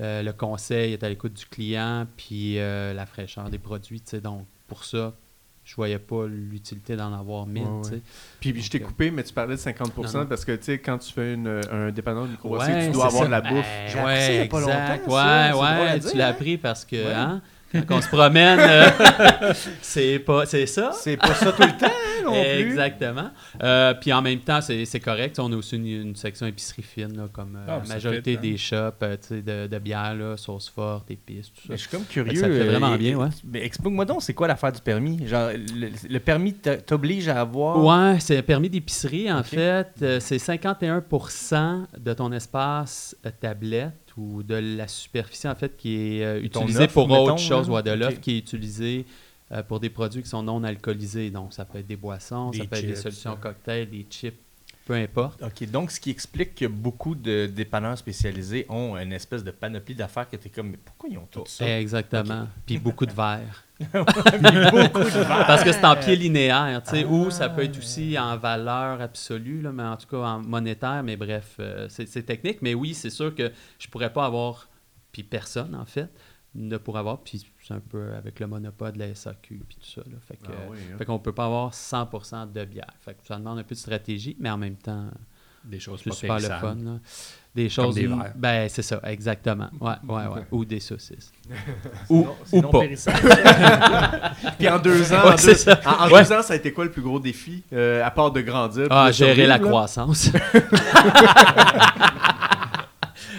euh, 0.00 0.22
le 0.22 0.32
conseil 0.32 0.92
est 0.94 1.02
à 1.04 1.08
l'écoute 1.08 1.34
du 1.34 1.46
client, 1.46 2.06
puis 2.16 2.58
euh, 2.58 2.92
la 2.94 3.06
fraîcheur 3.06 3.48
des 3.50 3.58
produits. 3.58 4.00
tu 4.00 4.10
sais. 4.10 4.20
Donc, 4.20 4.44
pour 4.66 4.84
ça, 4.84 5.12
je 5.64 5.74
voyais 5.76 5.98
pas 5.98 6.26
l'utilité 6.26 6.94
d'en 6.96 7.12
avoir 7.12 7.46
1000. 7.46 7.62
Ouais, 7.62 7.68
tu 7.82 7.88
sais. 7.88 7.94
ouais. 7.96 8.00
Puis 8.40 8.60
je 8.62 8.70
t'ai 8.70 8.80
coupé, 8.80 9.10
mais 9.10 9.22
tu 9.22 9.32
parlais 9.32 9.54
de 9.56 9.60
50% 9.60 10.12
Non, 10.14 10.20
non. 10.20 10.26
parce 10.26 10.44
que, 10.44 10.52
tu 10.56 10.64
sais, 10.64 10.78
quand 10.78 10.98
tu 10.98 11.12
fais 11.12 11.34
une, 11.34 11.60
un 11.70 11.90
dépanneur 11.90 12.24
de 12.26 12.30
microbrasserie, 12.32 12.74
Ouais, 12.74 12.86
tu 12.86 12.92
dois 12.92 13.06
avoir 13.06 13.22
ça. 13.22 13.26
de 13.26 13.30
la 13.32 13.40
bouffe. 13.40 13.66
Ben, 13.66 13.88
J'ai 13.88 13.98
appris 13.98 14.04
ouais, 14.06 14.20
ça 14.20 14.32
il 14.32 14.36
y 14.36 14.40
a 14.40 14.46
pas 14.46 14.58
exact. 14.60 14.98
longtemps, 15.06 15.10
ça. 15.10 15.24
Ouais, 15.44 15.50
drôle 15.52 15.66
à 15.66 15.80
ouais, 15.92 15.98
dire, 16.00 16.10
tu 16.10 16.16
l'as 16.18 16.26
hein? 16.26 16.30
appris 16.30 16.58
parce 16.58 16.84
que, 16.84 16.96
Ouais. 16.96 17.12
hein, 17.14 17.42
quand 17.88 17.98
on 17.98 18.00
se 18.00 18.08
promène, 18.08 18.58
euh, 18.60 19.52
c'est 19.82 20.18
pas, 20.18 20.46
c'est 20.46 20.66
ça? 20.66 20.92
C'est 20.92 21.16
pas 21.16 21.34
ça 21.34 21.52
tout 21.52 21.62
le 21.62 21.76
temps, 21.76 21.86
hein, 21.86 22.22
non 22.24 22.32
plus. 22.32 22.40
Exactement. 22.70 23.30
Euh, 23.62 23.94
puis 23.94 24.12
en 24.12 24.22
même 24.22 24.40
temps, 24.40 24.60
c'est 24.60 25.00
correct. 25.00 25.38
On 25.38 25.52
a 25.52 25.56
aussi 25.56 25.76
une, 25.76 25.86
une 25.86 26.16
section 26.16 26.46
épicerie 26.46 26.82
fine, 26.82 27.16
là, 27.16 27.28
comme 27.32 27.56
euh, 27.56 27.66
Ah, 27.68 27.80
la 27.86 27.94
majorité 27.94 28.36
hein. 28.36 28.40
des 28.40 28.56
shops 28.56 28.74
euh, 29.02 29.16
tu 29.16 29.28
sais, 29.28 29.42
de, 29.42 29.66
de 29.66 29.78
bière, 29.78 30.14
là, 30.14 30.36
sauce 30.36 30.68
forte, 30.68 31.10
épices, 31.10 31.52
tout 31.52 31.60
ça. 31.62 31.66
Mais 31.70 31.76
je 31.76 31.80
suis 31.82 31.90
comme 31.90 32.04
curieux. 32.04 32.40
ça 32.40 32.48
le 32.48 32.54
fait 32.58 32.64
vraiment 32.64 32.96
bien, 32.96 33.16
ouais. 33.16 33.28
Mais 33.44 33.64
explique-moi 33.64 34.04
donc, 34.04 34.22
c'est 34.22 34.34
quoi 34.34 34.48
l'affaire 34.48 34.72
du 34.72 34.80
permis? 34.80 35.26
Genre, 35.26 35.50
le, 35.74 35.90
le 36.08 36.20
permis 36.20 36.54
t'oblige 36.54 37.28
à 37.28 37.40
avoir. 37.40 37.82
Ouais, 37.84 38.18
c'est 38.20 38.38
un 38.38 38.42
permis 38.42 38.70
d'épicerie, 38.70 39.30
en 39.32 39.42
fait. 39.42 39.88
Euh, 40.02 40.20
c'est 40.20 40.36
51% 40.36 41.86
de 41.98 42.12
ton 42.12 42.32
espace 42.32 43.16
euh, 43.26 43.30
tablette 43.40 43.92
ou 44.16 44.42
de 44.42 44.54
la 44.54 44.88
superficie, 44.88 45.48
en 45.48 45.54
fait, 45.54 45.76
qui 45.76 45.96
est 45.96 46.24
euh, 46.24 46.42
utilisée 46.42 46.86
pour 46.88 47.08
mettons, 47.08 47.24
autre 47.32 47.38
chose, 47.38 47.68
ou 47.68 47.80
de 47.82 47.90
l'offre 47.90 48.16
Ok. 48.16 48.20
qui 48.20 48.32
est 48.32 48.38
utilisée 48.38 49.06
euh, 49.52 49.62
pour 49.62 49.80
des 49.80 49.90
produits 49.90 50.22
qui 50.22 50.28
sont 50.28 50.42
non 50.42 50.62
alcoolisés. 50.64 51.30
Donc, 51.30 51.52
ça 51.52 51.64
peut 51.64 51.78
être 51.78 51.86
des 51.86 51.96
boissons, 51.96 52.52
ça 52.52 52.64
peut 52.64 52.76
être 52.76 52.86
des 52.86 52.96
solutions 52.96 53.36
cocktails, 53.36 53.90
des 53.90 54.06
chips, 54.08 54.38
peu 54.84 54.94
importe. 54.94 55.42
OK, 55.42 55.68
donc 55.70 55.90
ce 55.90 55.98
qui 55.98 56.10
explique 56.10 56.54
que 56.54 56.66
beaucoup 56.66 57.14
de 57.14 57.46
dépanneurs 57.46 57.96
spécialisés 57.96 58.66
ont 58.68 58.96
une 58.96 59.12
espèce 59.12 59.42
de 59.42 59.50
panoplie 59.50 59.94
d'affaires 59.94 60.28
que 60.28 60.36
tu 60.36 60.48
es 60.48 60.50
comme, 60.50 60.70
mais 60.70 60.76
pourquoi 60.76 61.08
ils 61.08 61.18
ont 61.18 61.26
tout 61.30 61.44
ça? 61.46 61.78
Exactement. 61.78 62.48
Puis 62.66 62.78
beaucoup 62.78 63.06
de 63.06 63.12
verres. 63.12 63.64
beaucoup 63.80 64.22
de 64.22 65.24
verres. 65.24 65.46
Parce 65.46 65.64
que 65.64 65.72
c'est 65.72 65.84
en 65.84 65.96
pied 65.96 66.16
linéaire, 66.16 66.82
tu 66.84 66.90
sais, 66.90 67.04
ou 67.04 67.30
ça 67.30 67.48
peut 67.48 67.64
être 67.64 67.78
aussi 67.78 68.18
en 68.18 68.36
valeur 68.36 69.00
absolue, 69.00 69.62
là, 69.62 69.72
mais 69.72 69.84
en 69.84 69.96
tout 69.96 70.06
cas 70.06 70.18
en 70.18 70.40
monétaire, 70.40 71.02
mais 71.02 71.16
bref, 71.16 71.56
euh, 71.60 71.86
c'est 71.88 72.06
c'est 72.06 72.22
technique. 72.22 72.58
Mais 72.60 72.74
oui, 72.74 72.92
c'est 72.94 73.10
sûr 73.10 73.34
que 73.34 73.50
je 73.78 73.88
pourrais 73.88 74.12
pas 74.12 74.26
avoir, 74.26 74.68
puis 75.12 75.22
personne 75.22 75.74
en 75.74 75.86
fait, 75.86 76.10
ne 76.54 76.76
pourrait 76.76 77.00
avoir, 77.00 77.18
puis 77.18 77.44
c'est 77.66 77.74
un 77.74 77.80
peu 77.80 78.14
avec 78.14 78.38
le 78.40 78.46
monopole 78.46 78.92
de 78.92 78.98
la 79.00 79.14
SAQ, 79.14 79.60
puis 79.68 79.76
tout 79.80 79.86
ça. 79.88 80.02
Là, 80.08 80.16
fait 80.26 80.36
que, 80.36 80.42
Ah 80.48 80.68
oui, 80.70 80.78
hein. 80.98 81.04
qu'on 81.04 81.18
peut 81.18 81.32
pas 81.32 81.46
avoir 81.46 81.72
100% 81.72 82.52
de 82.52 82.64
bière. 82.64 82.86
Fait 83.00 83.14
que 83.14 83.18
ça 83.26 83.36
demande 83.36 83.58
un 83.58 83.64
peu 83.64 83.74
de 83.74 83.80
stratégie, 83.80 84.36
mais 84.38 84.50
en 84.50 84.56
même 84.58 84.76
temps, 84.76 85.06
Des 85.64 85.80
choses 85.80 86.02
pas 86.02 86.10
super 86.12 86.36
le 86.36 86.42
périssables. 86.42 86.78
fun. 86.80 86.84
là. 86.84 86.98
Des 87.54 87.68
choses. 87.68 87.94
des 87.94 88.06
verres. 88.06 88.32
Ben, 88.36 88.68
c'est 88.68 88.82
ça, 88.82 89.00
exactement. 89.04 89.68
Ouais, 89.80 89.92
ouais, 90.08 90.26
ouais. 90.26 90.46
Ou 90.50 90.64
des 90.64 90.80
saucisses. 90.80 91.32
ou 92.10 92.26
C'est 92.44 92.58
ou 92.58 92.62
non 92.62 92.70
pas. 92.70 92.80
Puis 94.58 94.68
en 94.68 94.78
deux 94.78 95.12
ans, 95.12 95.22
Ouais, 95.24 95.32
en, 95.32 95.36
deux, 95.36 95.54
ça. 95.54 95.80
en- 95.86 96.04
en 96.04 96.10
Ouais. 96.10 96.22
deux 96.24 96.32
ans, 96.32 96.42
ça 96.42 96.52
a 96.52 96.56
été 96.56 96.72
quoi 96.72 96.84
le 96.84 96.90
plus 96.90 97.02
gros 97.02 97.18
défi, 97.20 97.62
euh, 97.72 98.04
à 98.04 98.10
part 98.10 98.30
de 98.32 98.40
grandir? 98.42 98.88
Ah, 98.90 99.08
de 99.08 99.12
gérer 99.14 99.46
la 99.46 99.58
là? 99.58 99.64
croissance. 99.66 100.30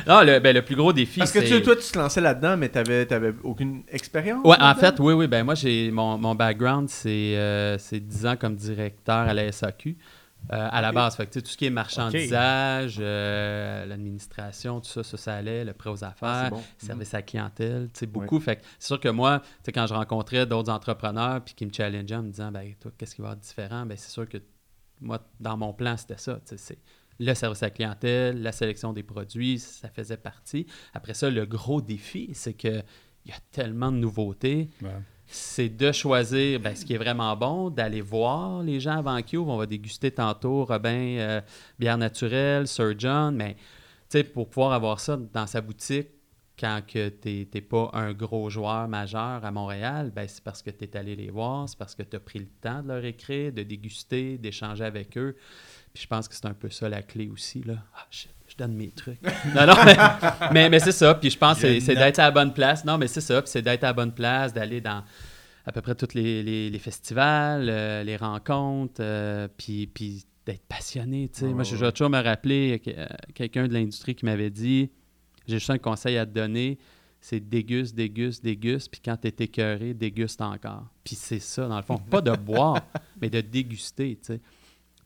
Non, 0.08 0.22
le, 0.24 0.40
ben, 0.40 0.54
le 0.54 0.64
plus 0.64 0.76
gros 0.76 0.94
défi, 0.94 1.20
Parce 1.20 1.32
que 1.32 1.40
tu, 1.40 1.62
toi, 1.64 1.76
tu 1.76 1.92
te 1.92 1.98
lançais 1.98 2.22
là-dedans, 2.22 2.58
mais 2.58 2.70
t'avais, 2.70 3.06
t'avais 3.06 3.34
aucune 3.44 3.84
expérience? 3.90 4.46
Ouais, 4.46 4.58
en 4.62 4.76
fait, 4.76 5.00
oui, 5.00 5.14
oui. 5.14 5.28
Ben, 5.28 5.44
moi, 5.44 5.56
j'ai 5.56 5.92
mon, 5.92 6.18
mon 6.18 6.36
background, 6.36 6.90
c'est 6.90 7.36
euh, 7.38 7.78
c'est 7.78 8.00
10 8.00 8.26
ans 8.26 8.36
comme 8.36 8.56
directeur 8.56 9.16
à 9.18 9.34
la 9.34 9.52
SAQ. 9.52 9.98
euh, 10.54 10.68
à 10.72 10.80
la 10.82 10.92
base, 10.92 11.16
fait 11.16 11.26
que, 11.26 11.32
tu 11.32 11.40
sais, 11.40 11.44
tout 11.44 11.50
ce 11.52 11.58
qui 11.58 11.66
est 11.66 11.72
marchandisage, 11.72 12.98
euh, 13.00 13.84
l'administration, 13.88 14.80
tout 14.80 14.90
ça, 14.90 15.02
ça, 15.04 15.18
ça 15.18 15.34
allait, 15.36 15.66
le 15.66 15.74
prêt 15.74 15.90
aux 15.90 16.04
Ah, 16.04 16.10
affaires, 16.10 16.50
bon. 16.52 16.62
service 16.78 17.14
à 17.16 17.18
la 17.18 17.22
clientèle, 17.24 17.90
tu 17.94 18.02
sais, 18.02 18.06
beaucoup. 18.06 18.40
Fait 18.40 18.62
c'est 18.78 18.88
sûr 18.88 19.00
que 19.00 19.10
moi, 19.10 19.40
tu 19.40 19.48
sais, 19.64 19.72
quand 19.72 19.88
je 19.88 19.96
rencontrais 19.96 20.46
d'autres 20.46 20.72
entrepreneurs 20.72 21.42
puis 21.44 21.56
qui 21.56 21.66
me 21.66 21.74
challengeaient 21.74 22.16
en 22.16 22.22
me 22.24 22.30
disant, 22.30 22.52
ben, 22.52 22.74
toi, 22.80 22.92
qu'est-ce 22.98 23.16
qui 23.16 23.22
va 23.24 23.32
être 23.32 23.40
différent? 23.40 23.88
Ben, 23.88 23.98
c'est 23.98 24.12
sûr 24.12 24.30
que 24.30 24.38
moi, 25.02 25.20
dans 25.40 25.58
mon 25.58 25.74
plan, 25.74 25.98
c'était 25.98 26.18
ça. 26.20 26.40
tu 26.48 26.56
sais, 26.60 26.78
le 27.20 27.34
service 27.34 27.64
à 27.64 27.68
la 27.68 27.72
clientèle, 27.72 28.42
la 28.42 28.52
sélection 28.52 28.94
des 28.94 29.04
produits, 29.04 29.60
ça 29.60 29.90
faisait 29.90 30.18
partie. 30.18 30.66
Après 30.94 31.14
ça, 31.14 31.30
le 31.30 31.46
gros 31.46 31.82
défi, 31.82 32.30
c'est 32.34 32.54
que 32.54 32.82
il 33.26 33.32
y 33.32 33.34
a 33.34 33.40
tellement 33.52 33.92
de 33.92 33.98
nouveautés. 33.98 34.70
Ouais. 34.82 34.90
C'est 35.26 35.70
de 35.70 35.92
choisir 35.92 36.60
ben, 36.60 36.76
ce 36.76 36.86
qui 36.86 36.94
est 36.94 37.00
vraiment 37.00 37.36
bon, 37.36 37.72
d'aller 37.72 38.02
voir 38.02 38.62
les 38.62 38.80
gens 38.80 38.98
avant 39.00 39.20
qu'ils 39.24 39.40
ouvrent. 39.40 39.54
On 39.54 39.58
va 39.58 39.66
déguster 39.66 40.12
tantôt 40.12 40.66
Robin, 40.66 41.18
euh, 41.18 41.42
bière 41.80 41.98
naturelle, 41.98 42.68
Sir 42.68 42.94
John, 42.98 43.36
mais 43.36 43.56
tu 43.56 44.20
sais, 44.20 44.24
pour 44.24 44.50
pouvoir 44.50 44.74
avoir 44.74 45.00
ça 45.00 45.18
dans 45.18 45.48
sa 45.48 45.62
boutique, 45.62 46.10
quand 46.58 46.82
que 46.88 47.10
tu 47.10 47.48
n'es 47.54 47.62
pas 47.62 47.90
un 47.94 48.14
gros 48.14 48.50
joueur 48.50 48.88
majeur 48.88 49.44
à 49.44 49.52
Montréal, 49.52 50.12
ben, 50.16 50.28
c'est 50.28 50.44
parce 50.44 50.62
que 50.62 50.70
tu 50.70 50.86
es 50.86 50.96
allé 50.96 51.16
les 51.16 51.30
voir, 51.30 51.68
c'est 51.68 51.78
parce 51.78 51.96
que 51.96 52.04
tu 52.04 52.16
as 52.16 52.20
pris 52.20 52.40
le 52.40 52.48
temps 52.62 52.82
de 52.82 52.90
leur 52.90 53.04
écrire, 53.04 53.52
de 53.52 53.64
déguster, 53.64 54.38
d'échanger 54.38 54.86
avec 54.86 55.18
eux. 55.18 55.36
Puis 55.96 56.04
je 56.04 56.08
pense 56.08 56.28
que 56.28 56.36
c'est 56.36 56.46
un 56.46 56.54
peu 56.54 56.70
ça 56.70 56.90
la 56.90 57.02
clé 57.02 57.30
aussi. 57.30 57.64
Là. 57.64 57.76
Ah, 57.96 58.06
je 58.12 58.56
donne 58.58 58.74
mes 58.76 58.90
trucs. 58.92 59.18
non, 59.56 59.66
non, 59.66 59.74
mais, 59.86 59.96
mais, 60.54 60.70
mais 60.70 60.80
c'est 60.80 60.92
ça. 60.92 61.16
Puis 61.16 61.30
je 61.30 61.38
pense 61.38 61.60
que 61.62 61.80
c'est- 61.80 61.96
d'être 61.96 62.20
à 62.20 62.24
la 62.24 62.32
bonne 62.32 62.54
place. 62.54 62.84
Non, 62.86 62.98
mais 62.98 63.08
c'est 63.08 63.22
ça. 63.22 63.42
Puis 63.42 63.50
c'est 63.50 63.62
d'être 63.62 63.84
à 63.86 63.88
la 63.88 63.94
bonne 63.94 64.12
place, 64.14 64.54
d'aller 64.54 64.82
dans 64.82 65.04
à 65.66 65.72
peu 65.72 65.82
près 65.82 65.96
tous 65.96 66.14
les, 66.14 66.44
les- 66.44 66.70
les 66.70 66.80
festivals, 66.80 67.68
euh, 67.70 68.04
les 68.04 68.18
rencontres, 68.18 69.00
euh, 69.00 69.48
puis, 69.58 69.88
puis 69.88 70.26
d'être 70.46 70.66
passionné. 70.68 71.30
tu 71.34 71.40
sais. 71.40 71.46
Moi, 71.48 71.64
je 71.64 71.76
ouais. 71.76 71.82
vais 71.82 71.92
toujours 71.94 72.10
me 72.10 72.22
rappeler 72.22 72.82
euh, 72.90 73.08
quelqu'un 73.34 73.68
de 73.68 73.74
l'industrie 73.74 74.14
qui 74.16 74.26
m'avait 74.26 74.50
dit 74.52 74.92
J'ai 75.48 75.58
juste 75.58 75.70
un 75.72 75.78
conseil 75.80 76.18
à 76.18 76.26
te 76.26 76.32
donner 76.32 76.78
c'est 77.22 77.40
déguste, 77.40 77.96
déguste, 77.96 78.44
déguste, 78.44 78.92
puis 78.92 79.02
quand 79.04 79.18
tu 79.18 79.28
es 79.28 79.34
écœuré, 79.40 79.96
déguste 79.96 80.42
encore. 80.42 80.84
Puis 81.04 81.16
c'est 81.16 81.40
ça, 81.40 81.68
dans 81.68 81.78
le 81.78 81.82
fond. 81.82 81.98
Pas 81.98 82.22
de 82.22 82.32
boire, 82.36 82.80
mais 83.22 83.32
de 83.32 83.42
déguster, 83.42 84.20
tu 84.22 84.34
sais. 84.34 84.42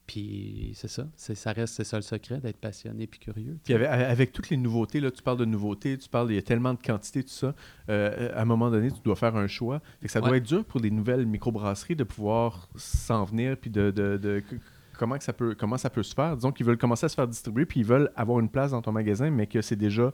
Puis 0.09 0.71
c'est 0.73 0.87
ça, 0.87 1.05
ça 1.15 1.51
reste, 1.51 1.75
c'est 1.75 1.83
ça 1.83 1.97
le 1.97 2.01
secret, 2.01 2.39
d'être 2.39 2.57
passionné 2.57 3.05
puis 3.05 3.19
curieux. 3.19 3.59
Puis 3.63 3.75
avec, 3.75 3.87
avec 3.87 4.31
toutes 4.31 4.49
les 4.49 4.57
nouveautés, 4.57 4.99
là, 4.99 5.11
tu 5.11 5.21
parles 5.21 5.37
de 5.37 5.45
nouveautés, 5.45 5.99
tu 5.99 6.09
parles, 6.09 6.31
il 6.31 6.35
y 6.35 6.39
a 6.39 6.41
tellement 6.41 6.73
de 6.73 6.79
quantité, 6.81 7.21
tout 7.21 7.29
ça. 7.29 7.53
euh, 7.89 8.31
à 8.35 8.41
un 8.41 8.45
moment 8.45 8.71
donné, 8.71 8.89
tu 8.91 9.01
dois 9.03 9.15
faire 9.15 9.35
un 9.35 9.45
choix. 9.45 9.81
Fait 10.01 10.07
que 10.07 10.11
ça 10.11 10.19
doit 10.19 10.37
être 10.37 10.47
dur 10.47 10.65
pour 10.65 10.81
des 10.81 10.89
nouvelles 10.89 11.27
microbrasseries 11.27 11.95
de 11.95 12.03
pouvoir 12.03 12.69
s'en 12.75 13.23
venir, 13.23 13.55
puis 13.55 13.69
de, 13.69 13.91
de- 13.91 14.17
de- 14.17 14.41
comment, 14.97 15.15
que 15.19 15.23
ça 15.23 15.31
peut, 15.31 15.53
comment 15.53 15.77
ça 15.77 15.91
peut 15.91 16.01
se 16.01 16.15
faire. 16.15 16.35
Disons 16.35 16.51
qu'ils 16.51 16.65
veulent 16.65 16.79
commencer 16.79 17.05
à 17.05 17.09
se 17.09 17.13
faire 17.15 17.27
distribuer, 17.27 17.67
puis 17.67 17.81
ils 17.81 17.85
veulent 17.85 18.11
avoir 18.15 18.39
une 18.39 18.49
place 18.49 18.71
dans 18.71 18.81
ton 18.81 18.91
magasin, 18.91 19.29
mais 19.29 19.45
que 19.45 19.61
c'est 19.61 19.75
déjà 19.75 20.11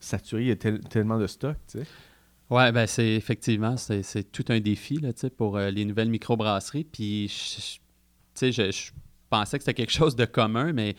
saturé, 0.00 0.40
il 0.42 0.48
y 0.48 0.52
a 0.52 0.56
tel- 0.56 0.80
tellement 0.80 1.18
de 1.18 1.26
stock, 1.26 1.56
tu 1.70 1.80
sais. 1.80 1.86
Ouais, 2.48 2.72
ben 2.72 2.86
c'est 2.86 3.14
effectivement, 3.14 3.76
c'est, 3.76 4.02
c'est 4.02 4.24
tout 4.32 4.44
un 4.48 4.60
défi 4.60 4.96
là, 4.96 5.10
pour 5.36 5.58
euh, 5.58 5.70
les 5.70 5.84
nouvelles 5.84 6.10
microbrasseries. 6.10 6.84
Puis, 6.84 7.28
je- 7.28 7.60
je- 7.60 7.74
tu 7.76 7.80
sais, 8.34 8.52
je, 8.52 8.70
je 8.70 8.90
pensais 9.34 9.58
que 9.58 9.64
c'était 9.64 9.74
quelque 9.74 9.92
chose 9.92 10.16
de 10.16 10.24
commun, 10.24 10.72
mais 10.72 10.94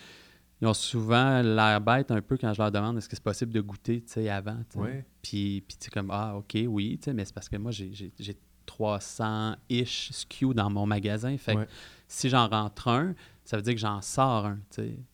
ils 0.61 0.67
ont 0.67 0.73
souvent 0.73 1.41
l'air 1.41 1.81
bête 1.81 2.11
un 2.11 2.21
peu 2.21 2.37
quand 2.37 2.53
je 2.53 2.61
leur 2.61 2.71
demande 2.71 2.97
est-ce 2.97 3.09
que 3.09 3.15
c'est 3.15 3.23
possible 3.23 3.51
de 3.51 3.61
goûter, 3.61 4.01
tu 4.01 4.13
sais, 4.13 4.29
avant. 4.29 4.57
Ouais. 4.75 5.05
Puis, 5.21 5.63
puis 5.67 5.77
tu 5.79 5.89
comme, 5.89 6.11
ah, 6.11 6.35
OK, 6.37 6.57
oui, 6.67 6.99
mais 7.13 7.25
c'est 7.25 7.33
parce 7.33 7.49
que 7.49 7.57
moi, 7.57 7.71
j'ai, 7.71 7.89
j'ai, 7.93 8.11
j'ai 8.19 8.35
300-ish 8.65 10.11
SKU 10.11 10.53
dans 10.53 10.69
mon 10.69 10.85
magasin. 10.85 11.37
Fait 11.37 11.55
que 11.55 11.67
si 12.07 12.29
j'en 12.29 12.47
rentre 12.47 12.87
un, 12.87 13.13
ça 13.43 13.57
veut 13.57 13.63
dire 13.63 13.73
que 13.73 13.79
j'en 13.79 14.01
sors 14.01 14.45
un. 14.45 14.59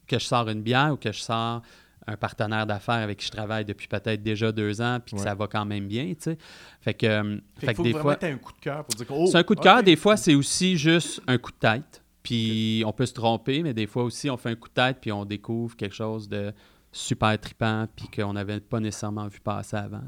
Que 0.07 0.19
je 0.19 0.25
sors 0.25 0.47
une 0.49 0.61
bière 0.61 0.93
ou 0.93 0.97
que 0.97 1.11
je 1.11 1.19
sors 1.19 1.61
un 2.07 2.17
partenaire 2.17 2.65
d'affaires 2.65 2.95
avec 2.95 3.19
qui 3.19 3.27
je 3.27 3.31
travaille 3.31 3.63
depuis 3.63 3.87
peut-être 3.87 4.23
déjà 4.23 4.51
deux 4.51 4.81
ans, 4.81 4.99
puis 5.03 5.13
que 5.15 5.19
Ouais. 5.19 5.25
ça 5.27 5.35
va 5.35 5.47
quand 5.47 5.65
même 5.65 5.87
bien, 5.87 6.07
tu 6.13 6.15
sais. 6.21 6.37
Fait 6.81 6.95
que, 6.95 7.05
euh, 7.05 7.37
Fait, 7.59 7.67
que 7.67 7.73
faut 7.75 7.83
des 7.83 7.91
vraiment 7.91 8.15
fois, 8.15 8.27
un 8.27 8.37
coup 8.37 8.53
de 8.53 8.59
cœur 8.59 8.83
pour 8.83 8.95
dire 8.95 9.07
que, 9.07 9.13
oh, 9.13 9.27
c'est 9.27 9.37
un 9.37 9.43
coup 9.43 9.55
de 9.55 9.59
cœur. 9.59 9.83
Des 9.83 9.95
fois, 9.95 10.17
c'est 10.17 10.33
aussi 10.33 10.77
juste 10.77 11.21
un 11.27 11.37
coup 11.37 11.51
de 11.51 11.57
tête. 11.57 12.00
Puis 12.23 12.83
on 12.85 12.93
peut 12.93 13.05
se 13.05 13.13
tromper, 13.13 13.63
mais 13.63 13.73
des 13.73 13.87
fois 13.87 14.03
aussi, 14.03 14.29
on 14.29 14.37
fait 14.37 14.49
un 14.49 14.55
coup 14.55 14.69
de 14.69 14.73
tête, 14.73 14.97
puis 15.01 15.11
on 15.11 15.25
découvre 15.25 15.75
quelque 15.75 15.95
chose 15.95 16.29
de 16.29 16.53
super 16.91 17.39
trippant, 17.39 17.87
puis 17.95 18.07
qu'on 18.09 18.33
n'avait 18.33 18.59
pas 18.59 18.79
nécessairement 18.79 19.27
vu 19.27 19.39
passer 19.39 19.77
avant. 19.77 20.03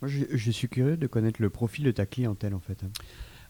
Moi, 0.00 0.08
je, 0.08 0.24
je 0.30 0.50
suis 0.50 0.68
curieux 0.68 0.96
de 0.96 1.06
connaître 1.06 1.40
le 1.40 1.50
profil 1.50 1.84
de 1.84 1.90
ta 1.90 2.06
clientèle, 2.06 2.54
en 2.54 2.60
fait. 2.60 2.84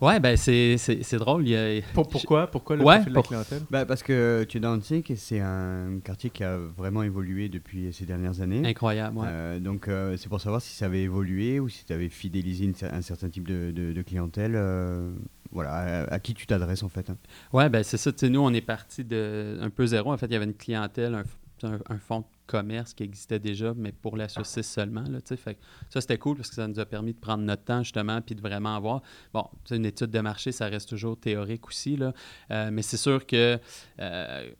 Ouais, 0.01 0.21
ben 0.21 0.37
c'est, 0.37 0.77
c'est, 0.79 1.03
c'est 1.03 1.17
drôle. 1.17 1.43
Il 1.43 1.51
y 1.51 1.57
a... 1.57 1.83
Pour- 1.93 2.09
pourquoi, 2.09 2.47
pourquoi 2.47 2.77
le 2.77 2.85
Ouais, 2.85 2.97
profil 2.97 3.11
de 3.11 3.15
la 3.17 3.21
pour- 3.21 3.29
clientèle? 3.29 3.63
Bah, 3.71 3.85
parce 3.85 4.05
que 4.05 4.45
tu 4.49 4.59
es 4.59 4.61
dans 4.61 4.77
Hansik 4.77 5.11
et 5.11 5.17
c'est 5.17 5.41
un 5.41 5.99
quartier 6.05 6.31
qui 6.31 6.45
a 6.45 6.57
vraiment 6.57 7.03
évolué 7.03 7.49
depuis 7.49 7.93
ces 7.93 8.07
dernières 8.07 8.41
années. 8.41 8.63
Incroyable, 8.65 9.19
ouais. 9.19 9.27
Euh, 9.29 9.59
donc, 9.59 9.89
euh, 9.89 10.17
c'est 10.17 10.29
pour 10.29 10.41
savoir 10.41 10.63
si 10.63 10.73
ça 10.75 10.87
avait 10.87 11.03
évolué 11.03 11.59
ou 11.59 11.69
si 11.69 11.85
tu 11.85 11.93
avais 11.93 12.09
fidélisé 12.09 12.65
une 12.67 12.75
un 12.93 13.03
certain 13.03 13.29
type 13.29 13.49
de, 13.49 13.73
de- 13.73 13.93
de 13.93 14.03
clientèle. 14.03 14.53
euh, 14.55 15.11
voilà, 15.51 15.73
à, 16.05 16.15
à 16.15 16.19
qui 16.21 16.35
tu 16.35 16.47
t'adresses, 16.47 16.83
en 16.83 16.89
fait. 16.91 17.09
hein. 17.11 17.17
Ouais, 17.53 17.69
ben 17.71 17.83
c'est 17.83 17.97
ça. 17.97 18.11
Nous, 18.29 18.39
on 18.41 18.53
est 18.53 18.61
parti 18.61 19.03
de 19.03 19.59
un 19.61 19.71
peu 19.71 19.87
zéro. 19.87 20.13
En 20.13 20.17
fait, 20.19 20.27
il 20.27 20.33
y 20.33 20.37
avait 20.37 20.45
une 20.45 20.55
clientèle, 20.55 21.15
un, 21.15 21.25
un, 21.65 21.99
fonds 21.99 22.21
de 22.21 22.27
commerce 22.47 22.95
qui 22.95 23.03
existait 23.03 23.39
déjà, 23.39 23.75
mais 23.77 23.93
pour 23.93 24.17
la 24.17 24.29
saucisse 24.29 24.71
seulement. 24.71 25.03
Là, 25.03 25.19
fait 25.21 25.59
ça, 25.91 26.01
c'était 26.01 26.19
cool 26.19 26.37
parce 26.37 26.49
que 26.49 26.55
ça 26.55 26.67
nous 26.67 26.79
a 26.79 26.87
permis 26.87 27.13
de 27.13 27.19
prendre 27.19 27.45
notre 27.45 27.65
temps, 27.65 27.83
justement, 27.83 28.21
puis 28.21 28.35
de 28.35 28.41
vraiment 28.41 28.77
avoir. 28.77 29.03
Bon, 29.33 29.49
une 29.71 29.87
étude 29.87 30.11
de 30.11 30.21
marché, 30.21 30.53
ça 30.53 30.67
reste 30.67 30.89
toujours 30.89 31.19
théorique 31.19 31.67
aussi, 31.67 31.97
là. 31.97 32.13
Euh, 32.51 32.71
mais 32.73 32.83
c'est 32.83 32.97
sûr 32.97 33.27
que 33.27 33.59
euh, 34.01 34.51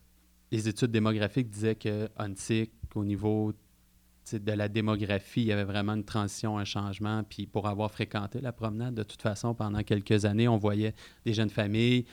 les 0.51 0.69
études 0.69 0.91
démographiques 0.91 1.49
disaient 1.49 1.77
que 1.77 2.09
Huntsic, 2.19 2.73
au 2.95 3.05
niveau 3.05 3.53
de 4.37 4.53
la 4.53 4.69
démographie, 4.69 5.43
il 5.43 5.47
y 5.47 5.53
avait 5.53 5.65
vraiment 5.65 5.95
une 5.95 6.05
transition, 6.05 6.59
un 6.59 6.65
changement. 6.65 7.23
Puis 7.25 7.47
pour 7.47 7.67
avoir 7.69 7.91
fréquenté 7.91 8.41
la 8.41 8.53
promenade, 8.53 8.95
de 8.95 9.03
toute 9.03 9.23
façon, 9.23 9.55
pendant 9.55 9.83
quelques 9.83 10.25
années, 10.25 10.49
on 10.49 10.59
voyait 10.59 10.95
des 11.25 11.33
jeunes 11.33 11.51
familles. 11.51 12.05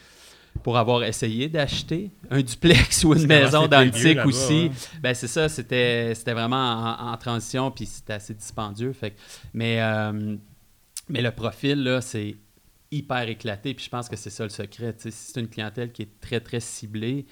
Pour 0.64 0.78
avoir 0.78 1.04
essayé 1.04 1.48
d'acheter 1.48 2.12
un 2.32 2.42
duplex 2.42 3.04
ou 3.04 3.14
une 3.14 3.28
maison 3.28 3.68
là-bas, 3.68 4.26
aussi, 4.26 4.72
hein. 4.72 5.00
ben 5.02 5.14
c'est 5.14 5.28
ça, 5.28 5.48
c'était 5.48 6.16
c'était 6.16 6.34
vraiment 6.34 6.56
en, 7.00 7.12
en 7.12 7.18
transition, 7.18 7.70
puis 7.70 7.86
c'était 7.86 8.14
assez 8.14 8.34
dispendieux. 8.34 8.94
Fait 8.94 9.16
mais, 9.54 9.82
euh, 9.82 10.36
mais 11.08 11.22
le 11.22 11.32
profil, 11.32 11.84
là, 11.84 12.02
c'est 12.02 12.38
hyper 12.90 13.28
éclaté, 13.30 13.74
puis 13.74 13.86
je 13.86 13.90
pense 13.90 14.10
que 14.10 14.16
c'est 14.16 14.30
ça 14.30 14.44
le 14.44 14.50
secret. 14.50 14.96
Si 14.98 15.12
c'est 15.12 15.40
une 15.40 15.50
clientèle 15.50 15.92
qui 15.92 16.04
est 16.04 16.20
très, 16.20 16.40
très 16.40 16.60
ciblée, 16.60 17.26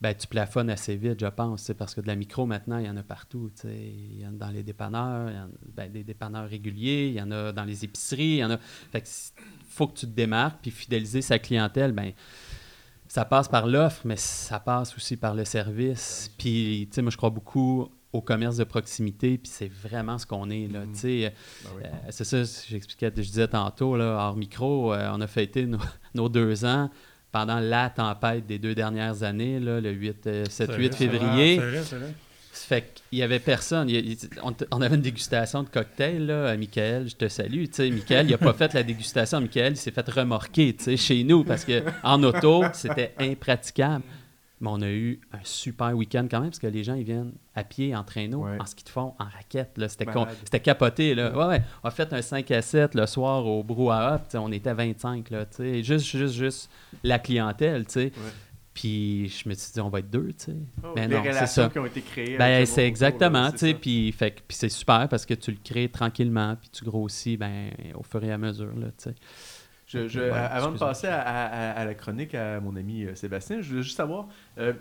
ben, 0.00 0.14
tu 0.14 0.26
plafonnes 0.26 0.68
assez 0.68 0.96
vite, 0.96 1.20
je 1.20 1.26
pense, 1.26 1.70
parce 1.78 1.94
que 1.94 2.00
de 2.00 2.08
la 2.08 2.16
micro, 2.16 2.44
maintenant, 2.44 2.78
il 2.78 2.86
y 2.86 2.90
en 2.90 2.96
a 2.96 3.04
partout. 3.04 3.52
Il 3.64 4.20
y 4.20 4.26
en 4.26 4.30
a 4.30 4.46
dans 4.46 4.50
les 4.50 4.64
dépanneurs, 4.64 5.30
il 5.30 5.36
y 5.36 5.38
en 5.38 5.44
a 5.44 5.48
ben, 5.76 5.92
des 5.92 6.02
dépanneurs 6.02 6.48
réguliers, 6.48 7.06
il 7.06 7.14
y 7.14 7.22
en 7.22 7.30
a 7.30 7.52
dans 7.52 7.62
les 7.62 7.84
épiceries, 7.84 8.24
il 8.24 8.38
y 8.38 8.44
en 8.44 8.50
a... 8.50 8.58
Fait 8.90 9.00
que 9.00 9.08
faut 9.68 9.86
que 9.86 10.00
tu 10.00 10.06
te 10.06 10.10
démarques, 10.10 10.58
puis 10.60 10.72
fidéliser 10.72 11.22
sa 11.22 11.38
clientèle, 11.38 11.92
ben 11.92 12.12
ça 13.14 13.26
passe 13.26 13.46
par 13.46 13.66
l'offre, 13.66 14.00
mais 14.06 14.16
ça 14.16 14.58
passe 14.58 14.96
aussi 14.96 15.18
par 15.18 15.34
le 15.34 15.44
service. 15.44 16.30
Puis, 16.38 16.86
tu 16.90 16.94
sais, 16.94 17.02
moi, 17.02 17.10
je 17.10 17.18
crois 17.18 17.28
beaucoup 17.28 17.88
au 18.10 18.22
commerce 18.22 18.56
de 18.56 18.64
proximité, 18.64 19.36
puis 19.36 19.52
c'est 19.52 19.70
vraiment 19.70 20.16
ce 20.16 20.24
qu'on 20.24 20.48
est. 20.48 20.66
Là, 20.66 20.86
Mhm. 20.86 20.92
tu 20.92 20.98
sais, 20.98 21.34
Ben 21.64 21.70
oui. 21.76 21.82
euh, 21.84 21.88
c'est 22.08 22.24
ça, 22.24 22.38
j'expliquais, 22.70 23.12
je 23.14 23.20
disais 23.20 23.48
tantôt, 23.48 23.96
là, 23.98 24.16
hors 24.28 24.36
micro, 24.36 24.94
euh, 24.94 25.10
on 25.12 25.20
a 25.20 25.26
fêté 25.26 25.66
nos, 25.66 25.78
nos 26.14 26.30
deux 26.30 26.64
ans 26.64 26.88
pendant 27.32 27.60
la 27.60 27.90
tempête 27.90 28.46
des 28.46 28.58
deux 28.58 28.74
dernières 28.74 29.22
années, 29.24 29.60
là, 29.60 29.78
le 29.78 29.90
8, 29.90 30.26
euh, 30.26 30.44
7-8 30.46 30.94
février. 30.94 31.58
C'est 31.58 31.66
vrai, 31.66 31.82
c'est 31.84 31.96
vrai. 31.96 32.06
Ça 32.08 32.16
Fait 32.54 32.92
qu'il 33.10 33.18
y 33.18 33.22
avait 33.22 33.38
personne. 33.38 33.88
Il 33.88 33.94
y 33.94 33.98
a- 33.98 34.00
il- 34.00 34.18
on, 34.70 34.80
avait 34.82 34.96
une 34.96 35.00
dégustation 35.02 35.62
de 35.62 35.68
cocktail, 35.70 36.26
là, 36.26 36.50
à 36.50 36.56
Michael, 36.56 37.08
je 37.08 37.16
te 37.16 37.26
salue. 37.28 37.64
Tu 37.64 37.72
sais, 37.72 37.90
Michael, 37.90 38.26
il 38.26 38.32
n'a 38.32 38.38
pas 38.38 38.52
fait 38.52 38.74
la 38.74 38.82
dégustation. 38.82 39.40
Michael, 39.40 39.72
il 39.72 39.76
s'est 39.76 39.90
fait 39.90 40.06
remorquer, 40.08 40.74
tu 40.76 40.84
sais, 40.84 40.96
chez 40.98 41.24
nous, 41.24 41.44
parce 41.44 41.64
qu'en 41.64 42.22
auto, 42.22 42.62
c'était 42.74 43.14
impraticable. 43.18 44.04
Mais 44.60 44.68
on 44.70 44.80
a 44.82 44.88
eu 44.90 45.20
un 45.32 45.38
super 45.42 45.96
week-end 45.96 46.28
quand 46.30 46.38
même, 46.40 46.50
parce 46.50 46.60
que 46.60 46.68
les 46.68 46.84
gens, 46.84 46.94
ils 46.94 47.02
viennent 47.02 47.32
à 47.56 47.64
pied, 47.64 47.96
en 47.96 48.04
traîneau, 48.04 48.44
Ouais. 48.44 48.58
en 48.60 48.66
ski 48.66 48.84
de 48.84 48.90
fond, 48.90 49.12
en 49.18 49.24
raquette. 49.24 49.76
Là. 49.76 49.88
C'était, 49.88 50.06
c'était 50.44 50.60
capoté. 50.60 51.14
Là. 51.16 51.36
Ouais, 51.36 51.46
ouais. 51.46 51.62
On 51.82 51.88
a 51.88 51.90
fait 51.90 52.12
un 52.12 52.22
5 52.22 52.48
à 52.52 52.62
7 52.62 52.94
le 52.94 53.06
soir 53.06 53.44
au 53.44 53.64
brouhaha, 53.64 54.22
on 54.34 54.52
était 54.52 54.72
25. 54.72 55.30
Là, 55.30 55.46
tu 55.46 55.56
sais. 55.56 55.82
juste, 55.82 56.06
juste, 56.06 56.34
juste 56.34 56.70
la 57.02 57.18
clientèle. 57.18 57.86
tu 57.86 57.92
sais. 57.92 58.12
Puis 58.74 59.28
je 59.28 59.48
me 59.48 59.54
suis 59.54 59.72
dit, 59.72 59.80
on 59.80 59.90
va 59.90 59.98
être 59.98 60.08
deux. 60.10 60.28
tu 60.28 60.44
sais. 60.46 60.56
Oh, 60.82 60.92
Mais 60.96 61.06
les 61.06 61.14
non, 61.16 61.22
c'est 61.22 61.28
relations 61.30 61.62
ça. 61.64 61.68
qui 61.68 61.78
ont 61.78 61.86
été 61.86 62.00
créées. 62.00 62.38
Ben, 62.38 62.64
c'est 62.64 62.86
exactement, 62.86 63.50
tu 63.52 63.58
sais, 63.58 63.74
puis 63.74 64.10
fait 64.12 64.30
puis 64.48 64.56
c'est 64.56 64.68
super 64.70 65.08
parce 65.08 65.26
que 65.26 65.34
tu 65.34 65.50
le 65.50 65.58
crées 65.62 65.88
tranquillement, 65.88 66.56
puis 66.56 66.70
tu 66.70 66.84
grossis 66.84 67.36
ben, 67.36 67.70
au 67.94 68.02
fur 68.02 68.24
et 68.24 68.32
à 68.32 68.38
mesure, 68.38 68.74
là, 68.76 68.86
tu 68.96 69.10
sais. 69.10 69.14
Je- 69.86 70.08
je- 70.08 70.20
Ouais, 70.20 70.30
avant 70.30 70.70
de 70.72 70.78
passer 70.78 71.06
à, 71.06 71.20
à- 71.20 71.72
à 71.72 71.84
la 71.84 71.94
chronique 71.94 72.34
à 72.34 72.60
mon 72.60 72.74
ami 72.76 73.04
euh, 73.04 73.14
Sébastien, 73.14 73.60
je 73.60 73.68
voulais 73.68 73.82
juste 73.82 73.96
savoir 73.96 74.26
euh, 74.56 74.72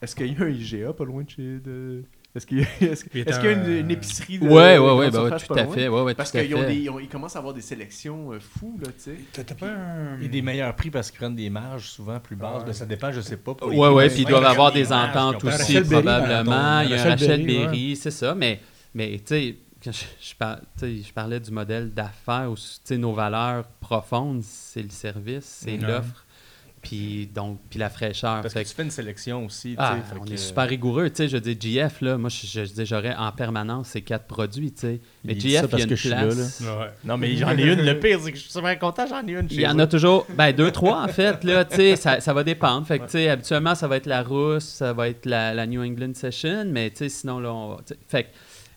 est-ce 0.00 0.16
qu'il 0.16 0.32
y 0.32 0.42
a 0.42 0.44
un 0.46 0.48
IGA 0.48 0.94
pas 0.94 1.04
loin 1.04 1.24
de 1.24 1.28
chez. 1.28 1.58
De... 1.58 2.04
Est-ce 2.36 2.46
qu'il 2.46 2.58
y 2.60 2.62
a, 2.62 2.66
est-ce, 2.92 3.04
Puis 3.06 3.20
est-ce 3.20 3.40
qu'il 3.40 3.48
y 3.50 3.52
a 3.52 3.56
une, 3.56 3.62
un- 3.62 3.78
une 3.80 3.90
épicerie 3.90 4.38
de. 4.38 4.44
Ouais, 4.46 4.76
de 4.76 4.80
ouais, 4.80 4.92
ouais, 4.92 4.92
ouais, 5.06 5.10
surface 5.10 5.46
tout 5.46 5.54
à 5.54 5.66
fait, 5.66 5.88
ouais, 5.88 6.00
ouais, 6.02 6.14
Parce 6.14 6.30
qu'ils 6.30 6.54
ont 6.54 6.60
fait. 6.60 6.66
des, 6.66 6.74
ils, 6.74 6.90
ont- 6.90 6.98
ils 7.00 7.08
commencent 7.08 7.34
à 7.36 7.38
avoir 7.38 7.54
des 7.54 7.62
sélections 7.62 8.32
euh, 8.32 8.38
fous, 8.38 8.78
là, 8.80 8.88
tu 8.88 8.94
sais. 9.10 9.16
T'as 9.32 9.42
t'as 9.44 9.54
pas 9.54 9.68
un. 9.68 10.20
Et 10.20 10.28
des 10.28 10.42
meilleurs 10.42 10.74
prix 10.76 10.90
parce 10.90 11.10
qu'ils 11.10 11.18
prennent 11.18 11.34
des 11.34 11.50
marges 11.50 11.88
souvent 11.88 12.20
plus 12.20 12.36
basses. 12.36 12.60
Ouais. 12.60 12.66
Ben, 12.66 12.72
ça 12.72 12.86
dépend, 12.86 13.10
je 13.10 13.20
sais 13.22 13.38
pas. 13.38 13.54
pour 13.54 13.68
Ouais, 13.68 13.88
ouais, 13.88 14.08
puis 14.08 14.22
ils 14.22 14.26
doivent 14.28 14.44
avoir 14.44 14.70
des 14.72 14.92
ententes 14.92 15.42
aussi, 15.44 15.80
probablement. 15.80 16.80
Il 16.82 16.90
y 16.90 16.94
a 16.94 17.02
un 17.02 17.10
Rachel 17.10 17.46
Berry, 17.46 17.96
c'est 17.96 18.10
ça, 18.10 18.34
mais, 18.34 18.60
mais 18.94 19.18
tu 19.18 19.22
sais, 19.26 19.56
quand 19.82 19.92
je, 19.92 21.12
parlais 21.12 21.40
du 21.40 21.50
modèle 21.50 21.92
d'affaires 21.92 22.50
où 22.50 22.56
tu 22.56 22.62
sais, 22.84 22.98
nos 22.98 23.12
valeurs 23.12 23.64
profondes, 23.80 24.42
c'est 24.42 24.82
le 24.82 24.90
service, 24.90 25.60
c'est 25.62 25.76
l'offre, 25.76 26.24
puis 26.86 27.26
donc 27.34 27.58
puis 27.68 27.78
la 27.78 27.90
fraîcheur. 27.90 28.40
Parce 28.42 28.54
Fait 28.54 28.60
que 28.60 28.64
que- 28.64 28.70
tu 28.70 28.76
fais 28.76 28.82
une 28.84 28.90
sélection 28.90 29.44
aussi. 29.44 29.74
Ah, 29.78 29.96
fait 30.08 30.16
on 30.20 30.24
que- 30.24 30.32
est 30.32 30.36
super 30.36 30.68
rigoureux, 30.68 31.10
tu 31.10 31.16
sais, 31.16 31.28
je 31.28 31.36
dis 31.38 31.56
GF, 31.60 32.00
là, 32.00 32.16
moi, 32.18 32.30
je, 32.30 32.46
je 32.46 32.60
dis, 32.62 32.86
j'aurais 32.86 33.14
en 33.14 33.32
permanence 33.32 33.88
ces 33.88 34.02
quatre 34.02 34.26
produits, 34.26 34.72
tu 34.72 34.80
sais. 34.80 35.00
Mais 35.24 35.32
Il 35.34 35.40
GF, 35.40 35.48
il 35.48 35.52
y 35.52 35.68
parce 35.68 35.72
a 35.72 35.76
que 35.78 35.82
une 35.90 35.96
je 35.96 36.00
suis 36.00 36.08
là, 36.10 36.22
place... 36.22 36.60
Ouais. 36.62 36.90
Non, 37.04 37.16
mais 37.16 37.36
j'en 37.36 37.50
ai 37.56 37.62
une. 37.72 37.82
Le 37.84 37.98
pire, 37.98 38.18
c'est 38.22 38.30
que 38.32 38.36
je 38.38 38.42
suis 38.42 38.52
super 38.52 38.78
content, 38.78 39.06
j'en 39.06 39.26
ai 39.26 39.32
une. 39.32 39.46
Il 39.50 39.60
y 39.60 39.66
en 39.66 39.78
a 39.78 39.86
toujours, 39.86 40.26
ben 40.36 40.52
deux, 40.52 40.70
trois 40.70 41.02
en 41.02 41.08
fait, 41.08 41.42
là, 41.44 41.64
tu 41.64 41.76
sais, 41.76 41.96
ça, 41.96 42.20
ça 42.20 42.32
va 42.32 42.44
dépendre. 42.44 42.86
Fait 42.86 42.98
que, 42.98 43.04
tu 43.04 43.10
sais, 43.12 43.28
habituellement, 43.28 43.74
ça 43.74 43.88
va 43.88 43.96
être 43.96 44.06
la 44.06 44.22
rousse, 44.22 44.64
ça 44.64 44.92
va 44.92 45.08
être 45.08 45.26
la, 45.26 45.52
la 45.54 45.66
New 45.66 45.82
England 45.82 46.14
Session, 46.14 46.64
mais, 46.66 46.90
tu 46.90 46.98
sais, 46.98 47.08
sinon, 47.08 47.40
là, 47.40 47.52
on 47.52 47.68
va, 47.70 47.76
fait 48.08 48.24
que- 48.24 48.28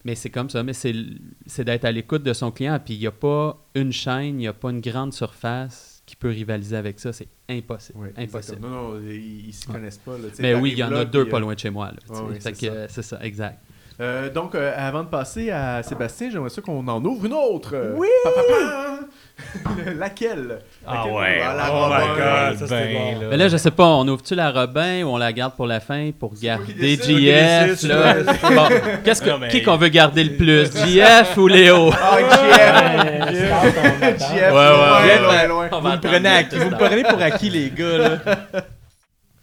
mais 0.06 0.16
c'est 0.16 0.30
comme 0.30 0.50
ça, 0.50 0.64
mais 0.64 0.74
c'est 0.74 1.64
d'être 1.64 1.86
à 1.86 1.92
l'écoute 1.92 2.24
de 2.24 2.34
son 2.34 2.52
client, 2.52 2.80
puis 2.84 2.94
il 2.96 3.00
n'y 3.02 3.08
a 3.08 3.12
pas 3.12 3.58
une 3.76 3.92
chaîne, 3.92 4.36
il 4.36 4.38
n'y 4.38 4.48
a 4.48 4.54
pas 4.54 4.70
une 4.72 4.80
grande 4.82 5.14
surface 5.14 5.89
qui 6.10 6.16
peut 6.16 6.30
rivaliser 6.30 6.76
avec 6.76 7.00
ça, 7.00 7.14
c'est 7.14 7.28
impossible, 7.48 8.12
impossible. 8.18 8.62
Non, 8.62 8.70
non, 8.70 9.00
ils, 9.08 9.54
se 9.54 9.68
Ouais. 9.68 9.76
connaissent 9.76 10.00
pas. 10.00 10.14
Là, 10.14 10.28
Mais 10.40 10.56
oui, 10.56 10.72
il 10.72 10.78
y 10.80 10.84
en 10.84 10.92
a 10.92 11.06
deux 11.06 11.30
pas 11.30 11.38
euh, 11.38 11.42
loin 11.42 11.54
de 11.54 11.60
chez 11.60 11.70
moi, 11.70 11.92
c'est 12.40 12.56
ça. 12.56 12.88
c'est 12.88 13.02
ça, 13.04 13.20
exact. 13.22 13.60
Euh, 14.00 14.32
donc, 14.32 14.56
euh, 14.56 14.74
avant 14.76 15.04
de 15.04 15.10
passer 15.10 15.52
à 15.52 15.84
Sébastien, 15.84 16.32
j'aimerais 16.32 16.50
ça 16.50 16.62
qu'on 16.64 16.88
en 16.88 17.04
ouvre 17.06 17.26
une 17.28 17.34
autre. 17.34 17.94
Oui! 17.96 18.08
Pa, 18.24 18.32
pa, 18.32 18.42
pa! 18.42 18.99
Laquelle? 19.98 20.60
Ah 20.86 20.96
Laquelle? 20.96 21.12
ouais. 21.14 21.42
Ah, 21.44 21.54
la 21.56 21.72
Oh 21.72 21.88
my. 21.90 22.08
God, 22.08 22.60
ça, 22.60 22.68
c'était 22.68 22.94
Ben, 22.94 23.14
bon. 23.16 23.22
là. 23.22 23.28
Mais 23.32 23.38
là, 23.38 23.48
je 23.48 23.58
sais 23.58 23.72
pas, 23.72 23.86
on 23.86 24.08
ouvre-tu 24.08 24.36
la 24.36 24.52
Robin 24.52 25.04
ou 25.04 25.08
on 25.10 25.18
la 25.18 25.32
garde 25.34 25.54
pour 25.56 25.66
la 25.68 25.80
fin 25.80 26.12
pour 26.18 26.34
garder. 26.40 26.96
JF, 26.98 27.84
là? 27.84 28.16
Bon, 28.24 28.68
qu'est-ce 29.04 29.22
que, 29.22 29.30
Non, 29.30 29.38
mais- 29.40 29.48
qui 29.50 29.64
qu'on 29.64 29.78
veut 29.78 29.88
garder 29.90 30.24
le 30.24 30.36
plus, 30.36 30.66
JF 30.86 31.38
ou 31.38 31.48
Léo? 31.48 31.92
Ah, 31.94 32.18
JF! 32.20 33.30
JF, 33.30 34.52
Ouais, 34.52 34.52
ouais, 34.52 34.52
loin, 34.52 35.02
ouais. 35.02 35.20
loin, 35.20 35.48
loin. 35.48 35.70
On 35.72 35.80
Vous 35.80 35.88
va 35.88 35.96
me 35.96 36.02
prenez, 36.02 36.30
à- 36.30 36.42
le 36.42 36.58
vous 36.58 36.70
me 36.70 36.78
prenez 36.78 37.04
pour 37.04 37.22
acquis, 37.22 37.50
les 37.50 37.70
gars, 37.72 37.98
là? 37.98 38.18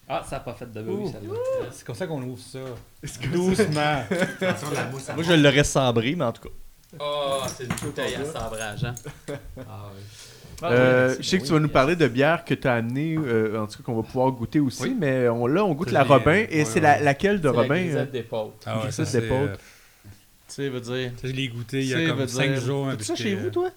Ah, 0.09 0.23
ça 0.25 0.37
n'a 0.37 0.41
pas 0.41 0.53
fait 0.53 0.73
de 0.73 0.83
bruit, 0.83 1.09
celle-là. 1.11 1.35
C'est 1.73 1.85
comme 1.85 1.97
ça 1.97 2.07
qu'on 2.07 2.23
ouvre 2.23 2.39
ça. 2.41 2.61
Est-ce 3.03 3.19
que- 3.19 3.27
Doucement. 3.27 4.05
Moi, 5.17 5.25
je 5.29 5.33
l'aurais 5.33 5.65
sabré, 5.65 6.15
mais 6.17 6.25
en 6.27 6.31
tout 6.31 6.43
cas. 6.43 6.49
Oh, 7.01 7.43
c'est 7.47 7.65
une 7.65 7.75
bouteille 7.83 8.15
à 8.15 8.25
sabrage, 8.25 8.85
hein? 8.85 8.95
Ah 9.59 9.91
oui. 9.95 10.03
Euh, 10.63 11.15
je 11.19 11.23
sais 11.23 11.39
que 11.39 11.45
tu 11.45 11.53
vas 11.53 11.59
nous 11.61 11.69
parler 11.69 11.97
de 11.97 12.09
bière 12.09 12.43
que 12.45 12.55
tu 12.55 12.67
as 12.67 12.75
amenée, 12.75 13.15
euh, 13.19 13.61
en 13.61 13.67
tout 13.67 13.77
cas 13.79 13.83
qu'on 13.85 13.97
va 13.97 14.03
pouvoir 14.03 14.31
goûter 14.33 14.59
aussi, 14.59 14.85
Oui. 14.85 14.97
mais 14.99 15.29
on, 15.29 15.47
là, 15.47 15.63
on 15.65 15.75
goûte 15.75 15.91
la 15.91 16.03
Robin. 16.03 16.47
Et 16.49 16.59
ouais, 16.61 16.65
c'est 16.65 16.77
ouais. 16.77 16.81
la- 16.81 17.01
laquelle 17.01 17.41
de 17.43 17.49
C'est 17.49 17.55
la 17.57 17.63
Robin 17.63 17.75
euh? 17.75 17.83
grisette 17.85 18.11
d'épaule. 18.13 18.51
Ah 18.65 18.79
ouais, 18.79 18.91
Ça, 18.91 19.05
ça, 19.05 19.07
c'est 19.07 19.29
pas- 19.29 19.35
euh, 19.35 19.55
Tu 19.57 20.55
sais, 20.55 20.69
veut 20.71 20.81
dire. 20.81 21.11
Je 21.23 21.29
l'ai 21.33 21.49
goûté 21.49 21.81
il 21.81 21.87
y 21.89 21.93
Tu 21.93 22.07
a 22.11 22.15
comme 22.15 22.27
5 22.27 22.53
dire- 22.53 22.61
jours. 22.63 22.87
T'as-tu 22.91 23.05
ça 23.05 23.15
chez 23.17 23.35
vous, 23.35 23.51
toi? 23.51 23.69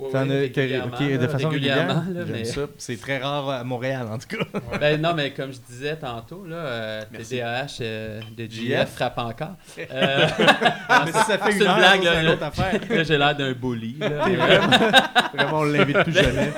Oui, 0.00 0.08
oui, 0.14 0.38
régulièrement, 0.38 0.96
de 0.98 1.26
façon 1.28 1.48
régulière. 1.50 1.76
régulièrement, 1.98 2.24
mais- 2.32 2.44
ça. 2.44 2.62
C'est 2.78 3.00
très 3.00 3.18
rare 3.18 3.48
à 3.50 3.64
Montréal, 3.64 4.06
en 4.10 4.18
tout 4.18 4.28
cas. 4.36 4.60
Ben 4.80 5.00
non, 5.00 5.12
mais 5.14 5.32
comme 5.32 5.52
je 5.52 5.58
disais 5.68 5.96
tantôt, 5.96 6.44
là, 6.46 6.56
euh. 6.56 7.02
TDAH 7.16 7.66
euh, 7.82 8.20
de 8.36 8.46
JF. 8.50 8.90
Frappe 8.94 9.18
encore. 9.18 9.56
Euh, 9.92 10.26
mais 11.04 11.12
si 11.12 11.18
ça 11.24 11.38
fait 11.38 11.52
c'est 11.52 11.58
une 11.60 11.66
heure, 11.66 11.76
blague, 11.76 12.02
là, 12.04 12.22
une 12.22 12.28
autre 12.28 12.42
affaire. 12.44 12.80
là, 12.90 13.02
j'ai 13.02 13.18
l'air 13.18 13.36
d'un 13.36 13.52
bully. 13.52 13.96
là. 13.98 14.08
Vraiment, 14.08 14.76
vraiment, 15.34 15.58
on 15.60 15.64
l'invite 15.64 16.02
plus 16.04 16.12
jamais. 16.12 16.50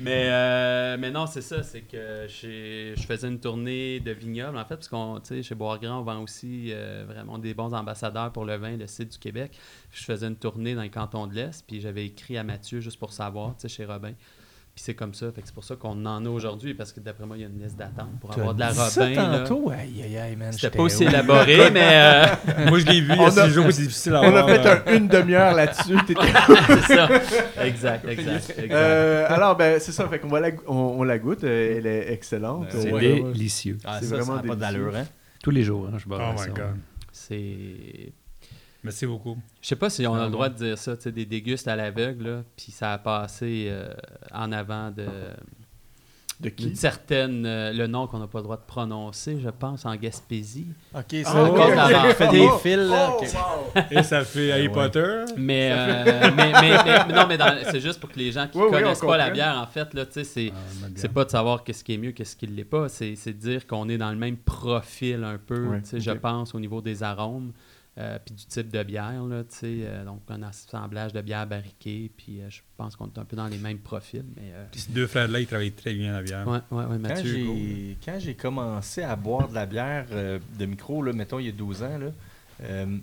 Mais, 0.00 0.26
euh, 0.28 0.96
mais 0.98 1.10
non, 1.10 1.26
c'est 1.26 1.40
ça, 1.40 1.62
c'est 1.62 1.80
que 1.80 2.26
j'ai- 2.28 2.94
je 2.96 3.02
faisais 3.02 3.26
une 3.28 3.40
tournée 3.40 3.98
de 4.00 4.12
vignoble, 4.12 4.56
en 4.56 4.64
fait, 4.64 4.76
parce 4.76 4.88
qu'on, 4.88 5.18
tu 5.20 5.36
sais, 5.36 5.42
chez 5.42 5.54
Bois-Grand, 5.56 6.00
on 6.00 6.02
vend 6.02 6.22
aussi 6.22 6.68
euh, 6.70 7.04
vraiment 7.06 7.36
des 7.38 7.52
bons 7.52 7.74
ambassadeurs 7.74 8.30
pour 8.32 8.44
le 8.44 8.56
vin, 8.56 8.76
le 8.76 8.86
site 8.86 9.12
du 9.12 9.18
Québec. 9.18 9.58
Je 9.90 10.04
faisais 10.04 10.26
une 10.26 10.36
tournée 10.36 10.74
dans 10.74 10.82
le 10.82 10.88
canton 10.88 11.26
de 11.26 11.34
l'Est, 11.34 11.64
puis 11.66 11.80
j'avais 11.80 12.04
écrit 12.06 12.36
à 12.38 12.44
Mathieu 12.44 12.80
juste 12.80 12.98
pour 12.98 13.12
savoir, 13.12 13.54
tu 13.56 13.62
sais, 13.62 13.68
chez 13.68 13.84
Robin. 13.84 14.12
Puis 14.74 14.84
c'est 14.84 14.94
comme 14.94 15.12
ça, 15.12 15.32
fait 15.32 15.40
que 15.40 15.48
c'est 15.48 15.54
pour 15.54 15.64
ça 15.64 15.74
qu'on 15.74 16.06
en 16.06 16.24
a 16.24 16.28
aujourd'hui, 16.28 16.72
parce 16.72 16.92
que 16.92 17.00
d'après 17.00 17.26
moi, 17.26 17.36
il 17.36 17.40
y 17.40 17.44
a 17.44 17.48
une 17.48 17.60
liste 17.60 17.76
d'attente 17.76 18.20
pour 18.20 18.30
avoir 18.32 18.54
de 18.54 18.60
la 18.60 18.70
Robin. 18.70 19.08
là. 19.10 19.38
tantôt? 19.40 19.70
Aïe, 19.70 20.02
aïe, 20.04 20.16
aïe, 20.18 20.36
man. 20.36 20.52
C'était 20.52 20.70
pas 20.70 20.82
aussi 20.84 21.02
élaboré, 21.02 21.70
mais 21.72 21.88
euh, 21.94 22.26
Moi, 22.68 22.78
je 22.78 22.86
l'ai 22.86 23.00
vu 23.00 23.08
il 23.12 23.16
y 23.16 23.18
On 23.18 23.24
a 23.24 23.40
a- 23.42 23.48
6 23.48 23.54
jours, 23.54 23.66
c'est 23.72 23.82
difficile 23.82 24.14
à 24.14 24.20
On 24.20 24.26
a 24.26 24.30
voir. 24.42 24.48
fait 24.48 24.66
euh, 24.66 24.76
un- 24.86 24.96
une 24.98 25.08
demi-heure 25.08 25.52
là-dessus. 25.54 25.96
c'est 26.06 26.94
ça. 26.94 27.08
Exact, 27.64 28.06
exact, 28.08 28.50
exact. 28.56 28.70
Euh, 28.70 29.26
alors, 29.28 29.56
ben, 29.56 29.80
c'est 29.80 29.90
ça. 29.90 30.06
Fait 30.06 30.20
qu'on 30.20 30.28
va 30.28 30.38
la, 30.38 30.50
on, 30.68 30.74
on 30.76 31.02
la 31.02 31.18
goûte. 31.18 31.42
Elle 31.42 31.86
est 31.86 32.12
excellente. 32.12 32.66
C'est 32.70 32.92
délicieux. 32.92 33.78
Ah, 33.84 33.96
C'est 33.98 34.06
ça, 34.06 34.18
ça 34.18 34.22
vraiment 34.22 34.46
pas 34.46 34.54
d'allure, 34.54 34.94
hein? 34.94 35.06
Tous 35.42 35.50
les 35.50 35.64
jours, 35.64 35.88
hein, 35.92 35.96
je 35.98 36.06
bois 36.06 36.20
Oh 36.34 36.36
ça. 36.38 36.46
my 36.46 36.52
god. 36.54 36.76
C'est 37.10 38.12
Merci 38.88 39.06
beaucoup. 39.06 39.36
Je 39.60 39.68
sais 39.68 39.76
pas 39.76 39.90
si 39.90 40.06
on 40.06 40.14
a 40.14 40.24
le 40.24 40.30
droit 40.30 40.48
de 40.48 40.54
dire 40.54 40.78
ça, 40.78 40.96
tu 40.96 41.02
sais, 41.02 41.12
des 41.12 41.26
dégustes 41.26 41.68
à 41.68 41.76
l'aveugle, 41.76 42.42
puis 42.56 42.72
ça 42.72 42.94
a 42.94 42.98
passé 42.98 43.66
euh, 43.68 43.88
en 44.32 44.50
avant 44.50 44.90
de 44.90 45.04
De 46.40 46.48
qui? 46.50 46.74
certaine, 46.76 47.44
euh, 47.44 47.72
le 47.72 47.86
nom 47.88 48.06
qu'on 48.06 48.20
n'a 48.20 48.28
pas 48.28 48.38
le 48.38 48.44
droit 48.44 48.56
de 48.56 48.62
prononcer, 48.66 49.40
je 49.40 49.48
pense, 49.50 49.84
en 49.84 49.94
Gaspésie. 49.96 50.68
Ok, 50.94 51.02
Ah, 51.12 51.24
ça, 51.24 51.42
ok, 51.44 51.58
on 51.58 51.72
ok. 51.72 51.78
a 51.78 52.14
fait 52.14 52.28
des 52.28 52.46
Oh, 52.50 52.58
fils, 52.58 52.76
là. 52.76 53.10
oh, 53.12 53.20
ok. 53.20 53.28
wow. 53.34 53.82
Et 53.90 54.02
ça 54.04 54.24
fait 54.24 54.52
Harry 54.52 54.68
ouais. 54.68 54.72
Potter. 54.72 55.24
Mais, 55.36 55.70
euh, 55.72 56.30
mais, 56.36 56.52
mais, 56.52 56.76
mais- 56.84 57.12
non, 57.14 57.26
mais 57.28 57.36
c'est 57.70 57.80
juste 57.80 57.98
pour 58.00 58.08
que 58.10 58.18
les 58.20 58.30
gens 58.32 58.46
qui 58.46 58.56
oui, 58.56 58.70
connaissent 58.70 59.02
on 59.02 59.06
pas 59.08 59.16
la 59.18 59.30
bière, 59.30 59.58
en 59.60 59.66
fait, 59.66 59.92
là, 59.94 60.06
tu 60.06 60.12
sais, 60.12 60.24
c'est 60.24 60.52
Ah, 60.54 60.86
c'est 60.94 61.12
pas 61.12 61.24
de 61.24 61.30
savoir 61.30 61.64
qu'est-ce 61.64 61.82
qui 61.84 61.94
est 61.94 61.98
mieux, 61.98 62.12
qu'est-ce 62.12 62.36
qui 62.36 62.46
l'est 62.46 62.64
pas, 62.64 62.88
c'est 62.88 63.16
c'est 63.16 63.32
de 63.32 63.38
dire 63.38 63.66
qu'on 63.66 63.88
est 63.88 63.98
dans 63.98 64.10
le 64.10 64.16
même 64.16 64.36
profil 64.36 65.24
un 65.24 65.38
peu, 65.38 65.66
Ouais, 65.66 65.82
tu 65.82 65.88
sais, 65.88 66.00
je 66.00 66.12
pense, 66.12 66.54
au 66.54 66.60
niveau 66.60 66.80
des 66.80 67.02
arômes, 67.02 67.52
euh, 67.98 68.18
puis 68.24 68.34
du 68.34 68.44
type 68.46 68.70
de 68.70 68.82
bière, 68.82 69.24
là, 69.24 69.42
tu 69.42 69.56
sais, 69.56 69.66
euh, 69.82 70.04
donc 70.04 70.20
un 70.28 70.42
assemblage 70.42 71.12
de 71.12 71.20
bière 71.20 71.46
barriquée, 71.46 72.10
puis 72.16 72.40
euh, 72.40 72.48
je 72.48 72.60
pense 72.76 72.94
qu'on 72.96 73.06
est 73.06 73.18
un 73.18 73.24
peu 73.24 73.34
dans 73.36 73.48
les 73.48 73.58
mêmes 73.58 73.78
profils, 73.78 74.24
mais... 74.36 74.52
euh, 74.54 74.66
Puis 74.70 74.82
ces 74.82 74.92
deux 74.92 75.06
frères-là, 75.06 75.40
ils 75.40 75.46
travaillent 75.46 75.72
très 75.72 75.94
bien 75.94 76.12
la 76.12 76.22
bière. 76.22 76.46
ouais, 76.46 76.58
ouais, 76.70 76.84
ouais, 76.84 76.96
Quand 76.96 76.98
Mathieu. 77.08 77.32
J'ai, 77.34 77.96
quand 78.04 78.18
j'ai 78.20 78.34
commencé 78.34 79.02
à 79.02 79.16
boire 79.16 79.48
de 79.48 79.54
la 79.54 79.66
bière 79.66 80.06
euh, 80.12 80.38
de 80.58 80.66
micro, 80.66 81.02
là, 81.02 81.12
mettons 81.12 81.38
il 81.40 81.46
y 81.46 81.48
a 81.48 81.52
12 81.52 81.82
ans, 81.82 81.98
là, 81.98 82.06
euh, 82.62 82.96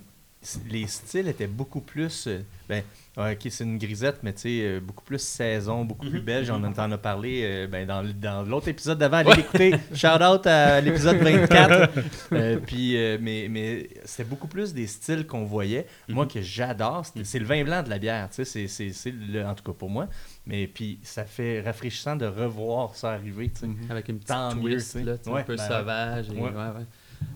les 0.69 0.88
styles 0.88 1.27
étaient 1.27 1.47
beaucoup 1.47 1.81
plus. 1.81 2.27
euh, 2.27 2.39
ben, 2.67 2.84
ouais, 3.17 3.34
ok, 3.34 3.47
c'est 3.51 3.63
une 3.63 3.77
grisette, 3.77 4.19
mais 4.23 4.34
tu 4.34 4.41
sais, 4.41 4.60
euh, 4.62 4.79
beaucoup 4.79 5.03
plus 5.03 5.19
saison, 5.21 5.86
beaucoup 5.86 6.08
plus 6.10 6.19
Mhm. 6.19 6.25
belge. 6.25 6.49
On 6.49 6.63
en 6.63 6.91
a 6.91 6.97
parlé 6.97 7.41
euh, 7.43 7.67
ben, 7.67 7.86
dans, 7.88 8.03
dans 8.19 8.43
l'autre 8.43 8.67
épisode 8.67 8.97
d'avant. 8.97 9.17
Allez 9.17 9.36
l'écouter. 9.36 9.75
Shout 9.93 10.21
out 10.23 10.47
à 10.47 10.81
l'épisode 10.81 11.17
24. 11.17 11.91
Euh, 12.34 12.58
puis, 12.58 12.97
euh, 12.97 13.17
mais, 13.21 13.47
mais 13.49 13.88
c'était 14.03 14.23
beaucoup 14.27 14.47
plus 14.47 14.73
des 14.73 14.88
styles 14.88 15.25
qu'on 15.27 15.45
voyait. 15.45 15.86
Moi, 16.10 16.25
Mhm. 16.25 16.31
que 16.31 16.41
j'adore, 16.41 17.05
c'est, 17.05 17.23
c'est 17.23 17.39
le 17.39 17.45
vin 17.45 17.63
blanc 17.63 17.84
de 17.84 17.89
la 17.89 17.99
bière. 17.99 18.27
Tu 18.31 18.43
sais, 18.45 18.67
c'est, 18.67 19.13
en 19.45 19.53
tout 19.53 19.63
cas 19.63 19.77
pour 19.77 19.89
moi. 19.89 20.08
Mais 20.47 20.67
puis, 20.67 20.99
ça 21.03 21.23
fait 21.25 21.62
rafraîchissant 21.62 22.15
de 22.15 22.25
revoir 22.25 22.95
ça 22.95 23.12
arriver. 23.12 23.49
tu 23.49 23.62
sais. 23.62 23.67
Avec 23.89 24.10
une 24.10 24.15
petite 24.15 24.27
Tant 24.29 24.55
mieux, 24.55 24.71
twist, 24.71 24.91
sais. 24.91 25.03
là, 25.03 25.15
Ouais, 25.27 25.41
un 25.41 25.43
peu 25.43 25.55
ben, 25.55 25.67
sauvage. 25.67 26.25
et- 26.29 26.39
ouais. 26.39 26.49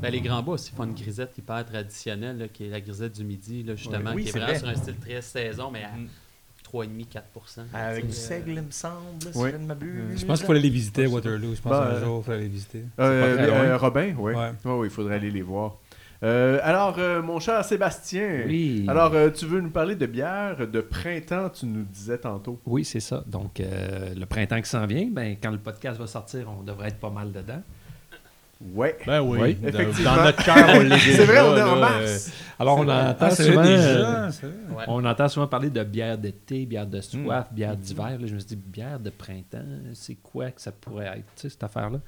Ben, 0.01 0.11
les 0.11 0.21
Grands 0.21 0.41
Bas 0.43 0.53
aussi 0.53 0.71
font 0.71 0.85
une 0.85 0.93
grisette 0.93 1.37
hyper 1.37 1.65
traditionnelle, 1.65 2.37
là, 2.37 2.47
qui 2.47 2.65
est 2.65 2.69
la 2.69 2.79
grisette 2.81 3.13
du 3.13 3.23
midi, 3.23 3.63
là, 3.63 3.75
justement, 3.75 4.11
Oui, 4.13 4.23
qui 4.23 4.29
est 4.29 4.31
vraiment 4.31 4.47
vrai. 4.47 4.59
sur 4.59 4.67
un 4.69 4.75
style 4.75 4.95
très 4.95 5.21
saison, 5.21 5.69
mais 5.71 5.83
à 5.83 5.89
Mm. 5.89 6.07
3,5-4 6.63 7.65
Avec 7.73 8.05
du 8.07 8.13
sais, 8.13 8.27
seigle, 8.35 8.51
il 8.51 8.61
me 8.61 8.71
semble, 8.71 9.21
si 9.21 9.37
Oui. 9.37 9.49
je 9.51 9.57
ne 9.57 9.65
m'abuse. 9.65 10.19
Je 10.19 10.25
pense 10.25 10.37
qu'il 10.39 10.45
faut 10.45 10.51
aller 10.51 10.61
les 10.61 10.69
visiter, 10.69 11.07
Waterloo. 11.07 11.55
Je 11.55 11.61
pense 11.61 11.71
Bah, 11.71 11.87
qu'un 11.89 11.95
euh, 11.95 12.03
jour, 12.05 12.19
il 12.19 12.23
faut 12.25 12.31
aller 12.31 12.41
les 12.43 12.47
visiter. 12.47 12.83
Euh, 12.99 13.37
euh. 13.39 13.77
Robin, 13.77 14.13
oui. 14.17 14.33
Ouais. 14.33 14.51
oui, 14.65 14.87
il 14.87 14.91
faudrait 14.91 15.15
aller 15.15 15.31
les 15.31 15.41
voir. 15.41 15.77
Euh, 16.21 16.59
alors, 16.63 16.95
euh, 16.99 17.21
mon 17.21 17.39
cher 17.39 17.63
Sébastien, 17.63 18.43
Oui. 18.45 18.85
alors 18.89 19.13
euh, 19.13 19.29
tu 19.29 19.45
veux 19.45 19.61
nous 19.61 19.69
parler 19.69 19.95
de 19.95 20.05
bière 20.05 20.67
de 20.67 20.81
printemps, 20.81 21.49
tu 21.49 21.65
nous 21.65 21.83
disais 21.85 22.17
tantôt. 22.17 22.59
Oui, 22.65 22.83
c'est 22.83 22.99
ça. 22.99 23.23
Donc, 23.25 23.61
euh, 23.61 24.13
le 24.13 24.25
printemps 24.25 24.61
qui 24.61 24.69
s'en 24.69 24.85
vient, 24.85 25.07
ben, 25.09 25.37
quand 25.41 25.51
le 25.51 25.57
podcast 25.59 25.97
va 25.97 26.07
sortir, 26.07 26.47
on 26.59 26.61
devrait 26.63 26.89
être 26.89 26.99
pas 26.99 27.09
mal 27.09 27.31
dedans. 27.31 27.61
Ouais. 28.61 28.97
Ben 29.05 29.21
oui, 29.21 29.39
Oui, 29.41 29.55
dans- 29.55 29.67
effectivement. 29.69 30.15
dans 30.17 30.23
notre 30.23 30.43
cœur, 30.43 30.65
on 30.75 30.79
l'est 30.81 30.89
déjà. 30.89 31.15
C'est 31.15 31.25
vrai, 31.25 31.39
on 31.41 31.55
est 31.57 31.61
en 31.61 31.75
mars. 31.77 32.31
Alors, 32.59 32.77
on 32.79 32.87
Ah, 32.89 33.11
entend 33.11 33.29
c'est 33.29 33.43
souvent... 33.45 33.63
euh. 33.65 34.29
Ouais. 34.75 34.83
On 34.87 35.05
entend 35.05 35.29
souvent 35.29 35.47
parler 35.47 35.69
de 35.69 35.81
bière 35.83 36.17
d'été, 36.17 36.65
bière 36.65 36.85
de 36.85 36.99
soif, 36.99 37.47
Mm. 37.51 37.55
bière 37.55 37.75
d'hiver. 37.77 38.17
Là, 38.19 38.27
je 38.27 38.33
me 38.33 38.39
suis 38.39 38.49
dit, 38.49 38.55
bière 38.57 38.99
de 38.99 39.09
printemps, 39.11 39.63
c'est 39.93 40.15
quoi 40.15 40.51
que 40.51 40.59
ça 40.61 40.73
pourrait 40.73 41.05
être, 41.05 41.25
tu 41.35 41.41
sais, 41.43 41.49
cette 41.49 41.63
affaire-là? 41.63 41.99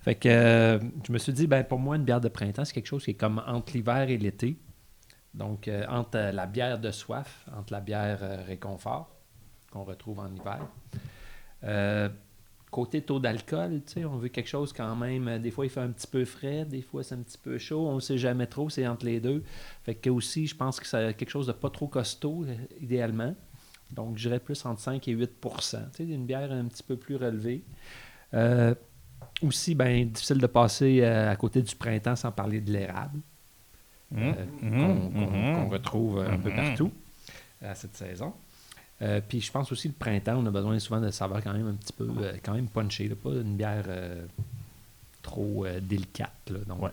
Fait 0.00 0.16
que 0.16 0.28
euh, 0.28 0.78
je 1.06 1.12
me 1.12 1.18
suis 1.18 1.32
dit, 1.32 1.46
ben, 1.46 1.62
pour 1.62 1.78
moi, 1.78 1.94
une 1.96 2.04
bière 2.04 2.20
de 2.20 2.28
printemps, 2.28 2.64
c'est 2.64 2.74
quelque 2.74 2.88
chose 2.88 3.04
qui 3.04 3.12
est 3.12 3.14
comme 3.14 3.40
entre 3.46 3.72
l'hiver 3.74 4.10
et 4.10 4.18
l'été. 4.18 4.58
Donc, 5.32 5.68
euh, 5.68 5.84
entre 5.88 6.18
la 6.32 6.46
bière 6.46 6.78
de 6.80 6.90
soif, 6.90 7.46
entre 7.56 7.72
la 7.72 7.80
bière 7.80 8.18
euh, 8.22 8.38
réconfort, 8.46 9.10
qu'on 9.70 9.84
retrouve 9.84 10.18
en 10.18 10.28
hiver. 10.34 10.58
Côté 12.74 13.02
taux 13.02 13.20
d'alcool, 13.20 13.82
tu 13.86 13.92
sais, 13.92 14.04
on 14.04 14.16
veut 14.16 14.26
quelque 14.26 14.48
chose 14.48 14.72
quand 14.72 14.96
même. 14.96 15.28
euh, 15.28 15.38
Des 15.38 15.52
fois, 15.52 15.64
il 15.64 15.68
fait 15.70 15.78
un 15.78 15.90
petit 15.90 16.08
peu 16.08 16.24
frais, 16.24 16.64
des 16.64 16.82
fois, 16.82 17.04
c'est 17.04 17.14
un 17.14 17.22
petit 17.22 17.38
peu 17.38 17.56
chaud. 17.56 17.86
On 17.86 17.94
ne 17.94 18.00
sait 18.00 18.18
jamais 18.18 18.48
trop, 18.48 18.68
c'est 18.68 18.84
entre 18.88 19.06
les 19.06 19.20
deux. 19.20 19.44
Fait 19.84 19.94
que 19.94 20.10
aussi, 20.10 20.48
je 20.48 20.56
pense 20.56 20.80
que 20.80 20.86
c'est 20.88 21.14
quelque 21.16 21.30
chose 21.30 21.46
de 21.46 21.52
pas 21.52 21.70
trop 21.70 21.86
costaud, 21.86 22.44
euh, 22.48 22.54
idéalement. 22.80 23.32
Donc, 23.92 24.18
je 24.18 24.26
dirais 24.26 24.40
plus 24.40 24.64
entre 24.66 24.80
5 24.80 25.06
et 25.06 25.12
8 25.12 25.30
Tu 25.40 25.48
sais, 25.68 26.04
une 26.04 26.26
bière 26.26 26.50
un 26.50 26.64
petit 26.64 26.82
peu 26.82 26.96
plus 26.96 27.14
relevée. 27.14 27.62
Euh, 28.34 28.74
aussi, 29.40 29.76
ben, 29.76 30.08
difficile 30.10 30.38
de 30.38 30.46
passer 30.48 30.98
euh, 31.02 31.30
à 31.30 31.36
côté 31.36 31.62
du 31.62 31.76
printemps 31.76 32.16
sans 32.16 32.32
parler 32.32 32.60
de 32.60 32.72
l'érable, 32.72 33.20
euh, 34.18 34.32
qu'on 34.80 35.10
qu'on- 35.12 35.54
qu'on 35.54 35.68
retrouve 35.68 36.18
un 36.18 36.38
peu 36.38 36.50
partout 36.50 36.90
à 37.62 37.76
cette 37.76 37.94
saison. 37.96 38.32
Euh, 39.02 39.20
puis 39.26 39.40
je 39.40 39.50
pense 39.50 39.70
aussi 39.72 39.88
le 39.88 39.94
printemps, 39.94 40.36
on 40.38 40.46
a 40.46 40.50
besoin 40.50 40.78
souvent 40.78 41.00
de 41.00 41.10
saveurs 41.10 41.42
quand 41.42 41.52
même 41.52 41.68
un 41.68 41.74
petit 41.74 41.92
peu, 41.92 42.08
euh, 42.20 42.34
quand 42.42 42.54
même 42.54 42.68
punchées, 42.68 43.08
là, 43.08 43.14
pas 43.22 43.30
une 43.30 43.56
bière 43.56 43.84
euh, 43.88 44.24
trop 45.22 45.64
euh, 45.66 45.80
délicate. 45.80 46.30
là. 46.50 46.58
donc, 46.66 46.82
Ouais. 46.82 46.90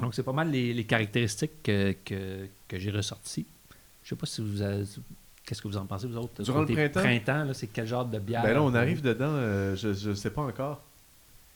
donc 0.00 0.14
c'est 0.14 0.22
pas 0.22 0.32
mal 0.32 0.50
les, 0.50 0.74
les 0.74 0.84
caractéristiques 0.84 1.62
que, 1.62 1.94
que, 2.04 2.46
que 2.68 2.78
j'ai 2.78 2.90
ressorties. 2.90 3.46
Je 4.04 4.10
sais 4.10 4.16
pas 4.16 4.26
si 4.26 4.40
vous 4.42 4.60
avez- 4.62 4.84
Qu'est-ce 5.44 5.62
que 5.62 5.68
vous 5.68 5.78
en 5.78 5.86
pensez, 5.86 6.06
vous 6.06 6.18
autres? 6.18 6.42
Durant 6.42 6.60
le 6.62 6.90
printemps? 6.90 7.44
là, 7.44 7.54
c'est 7.54 7.68
quel 7.68 7.86
genre 7.86 8.04
de 8.04 8.18
bière? 8.18 8.42
Ben 8.42 8.52
là, 8.52 8.62
on 8.62 8.74
arrive 8.74 9.00
dedans, 9.00 9.30
euh, 9.30 9.74
je, 9.76 9.94
je 9.94 10.12
sais 10.12 10.28
pas 10.30 10.42
encore. 10.42 10.82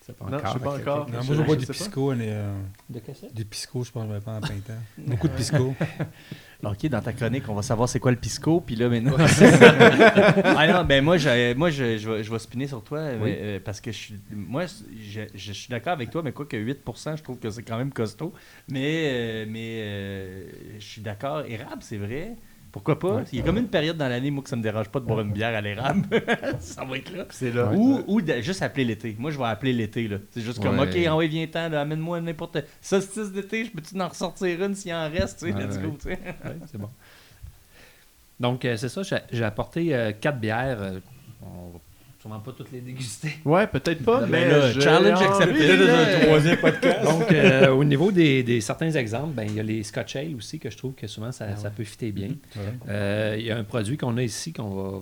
c'est 0.00 0.16
pas 0.16 0.30
Non, 0.30 0.38
je 0.42 0.50
sais 0.50 0.58
pas 0.60 0.78
encore. 0.78 1.10
Non, 1.10 1.22
moi, 1.24 1.36
je 1.36 1.42
bois 1.42 1.56
du 1.56 1.66
sais 1.66 1.66
pas. 1.66 1.72
pisco. 1.74 2.12
les, 2.14 2.28
euh, 2.30 2.58
De 2.88 3.00
quoi 3.00 3.12
ça? 3.14 3.26
Du 3.34 3.44
pisco, 3.44 3.84
je 3.84 3.90
pense 3.92 4.08
je 4.08 4.14
vais 4.14 4.20
pas 4.20 4.32
en 4.32 4.40
printemps. 4.40 4.72
Beaucoup 4.98 5.28
de 5.28 5.34
pisco. 5.34 5.74
Ok, 6.64 6.86
dans 6.86 7.00
ta 7.00 7.12
chronique, 7.12 7.48
on 7.48 7.54
va 7.54 7.62
savoir 7.62 7.88
c'est 7.88 7.98
quoi 7.98 8.12
le 8.12 8.16
pisco, 8.16 8.60
puis 8.60 8.76
là, 8.76 8.88
maintenant. 8.88 9.16
ah 10.44 10.66
non, 10.68 10.84
ben 10.84 11.02
moi, 11.02 11.16
j'ai- 11.18 11.54
moi 11.56 11.70
je, 11.70 11.98
je, 11.98 12.08
vais, 12.08 12.22
je 12.22 12.30
vais 12.30 12.38
spinner 12.38 12.68
sur 12.68 12.84
toi, 12.84 13.00
mais, 13.20 13.36
euh, 13.40 13.60
parce 13.64 13.80
que 13.80 13.90
je 13.90 13.96
suis, 13.96 14.14
moi, 14.30 14.66
je, 14.66 15.22
je 15.34 15.52
suis 15.52 15.68
d'accord 15.68 15.92
avec 15.94 16.10
toi, 16.10 16.22
mais 16.22 16.30
quoi 16.30 16.46
que 16.46 16.56
8%, 16.56 17.16
je 17.16 17.22
trouve 17.24 17.38
que 17.40 17.50
c'est 17.50 17.64
quand 17.64 17.78
même 17.78 17.92
costaud. 17.92 18.32
Mais, 18.68 19.10
euh, 19.12 19.46
mais 19.48 19.80
euh, 19.82 20.44
je 20.78 20.84
suis 20.84 21.00
d'accord, 21.02 21.42
érable, 21.48 21.82
c'est 21.82 21.96
vrai. 21.96 22.36
Pourquoi 22.72 22.98
pas? 22.98 23.20
Il 23.32 23.38
y 23.38 23.42
a 23.42 23.44
comme 23.44 23.58
une 23.58 23.68
période 23.68 23.98
dans 23.98 24.08
l'année, 24.08 24.30
moi, 24.30 24.42
que 24.42 24.48
ça 24.48 24.56
me 24.56 24.62
dérange 24.62 24.88
pas 24.88 24.98
de 24.98 25.04
boire 25.04 25.20
une 25.20 25.30
bière 25.30 25.54
à 25.54 25.60
l'érable. 25.60 26.06
ça 26.60 26.82
va 26.84 26.96
être 26.96 27.14
là. 27.14 27.26
C'est 27.28 27.52
là. 27.52 27.70
Ou, 27.74 28.02
ou 28.06 28.22
de- 28.22 28.40
juste 28.40 28.62
appeler 28.62 28.86
l'été. 28.86 29.14
Moi, 29.18 29.30
je 29.30 29.36
vais 29.36 29.44
appeler 29.44 29.74
l'été. 29.74 30.08
là. 30.08 30.16
C'est 30.30 30.40
juste 30.40 30.62
comme. 30.62 30.78
OK, 30.80 30.96
envoie, 31.06 31.26
viens-ten, 31.26 31.68
là, 31.70 31.82
amène-moi 31.82 32.22
n'importe. 32.22 32.56
Solstice 32.80 33.30
d'été, 33.30 33.66
je 33.66 33.70
peux-tu 33.70 34.00
en 34.00 34.08
ressortir 34.08 34.64
une 34.64 34.74
s'il 34.74 34.94
en 34.94 35.10
reste? 35.10 35.40
Tu 35.40 35.46
sais, 35.48 35.52
Ouais, 35.54 35.66
let's 35.66 35.76
ouais. 35.76 35.82
go, 35.82 35.96
tu 36.00 36.08
sais. 36.08 36.18
Ouais, 36.44 36.56
c'est 36.70 36.78
bon. 36.78 36.88
Donc, 38.40 38.64
euh, 38.64 38.76
c'est 38.78 38.88
ça, 38.88 39.02
j'ai- 39.30 39.44
apporté 39.44 39.94
euh, 39.94 40.12
quatre 40.18 40.38
bières. 40.40 40.80
euh, 40.80 40.98
on 42.24 42.28
va 42.28 42.34
sûrement 42.36 42.40
pas 42.40 42.52
toutes 42.52 42.72
les 42.72 42.80
déguster. 42.80 43.32
Ouais, 43.44 43.66
peut-être 43.66 44.04
pas, 44.04 44.20
Ben 44.20 44.30
mais 44.30 44.48
là, 44.48 44.70
je- 44.72 44.80
challenge 44.80 45.20
accepté, 45.22 45.76
dans 45.76 45.92
un 45.92 46.20
troisième 46.26 46.56
podcast. 46.58 47.04
Donc, 47.04 47.32
euh, 47.32 47.70
au 47.70 47.84
niveau 47.84 48.12
des, 48.12 48.42
des 48.42 48.60
certains 48.60 48.90
exemples, 48.92 49.34
ben, 49.34 49.44
il 49.48 49.54
y 49.54 49.60
a 49.60 49.62
les 49.62 49.82
Scotch 49.82 50.16
Ale 50.16 50.34
aussi, 50.36 50.58
que 50.58 50.70
je 50.70 50.76
trouve 50.76 50.92
que 50.94 51.06
souvent 51.06 51.32
ça, 51.32 51.46
Ah 51.52 51.56
ça 51.56 51.70
peut 51.70 51.84
fitter 51.84 52.12
bien. 52.12 52.28
Ouais. 52.56 52.62
Euh, 52.88 53.36
Il 53.38 53.44
y 53.46 53.50
a 53.50 53.56
un 53.56 53.64
produit 53.64 53.96
qu'on 53.96 54.16
a 54.18 54.22
ici 54.22 54.52
qu'on 54.52 54.70
va, 54.70 55.00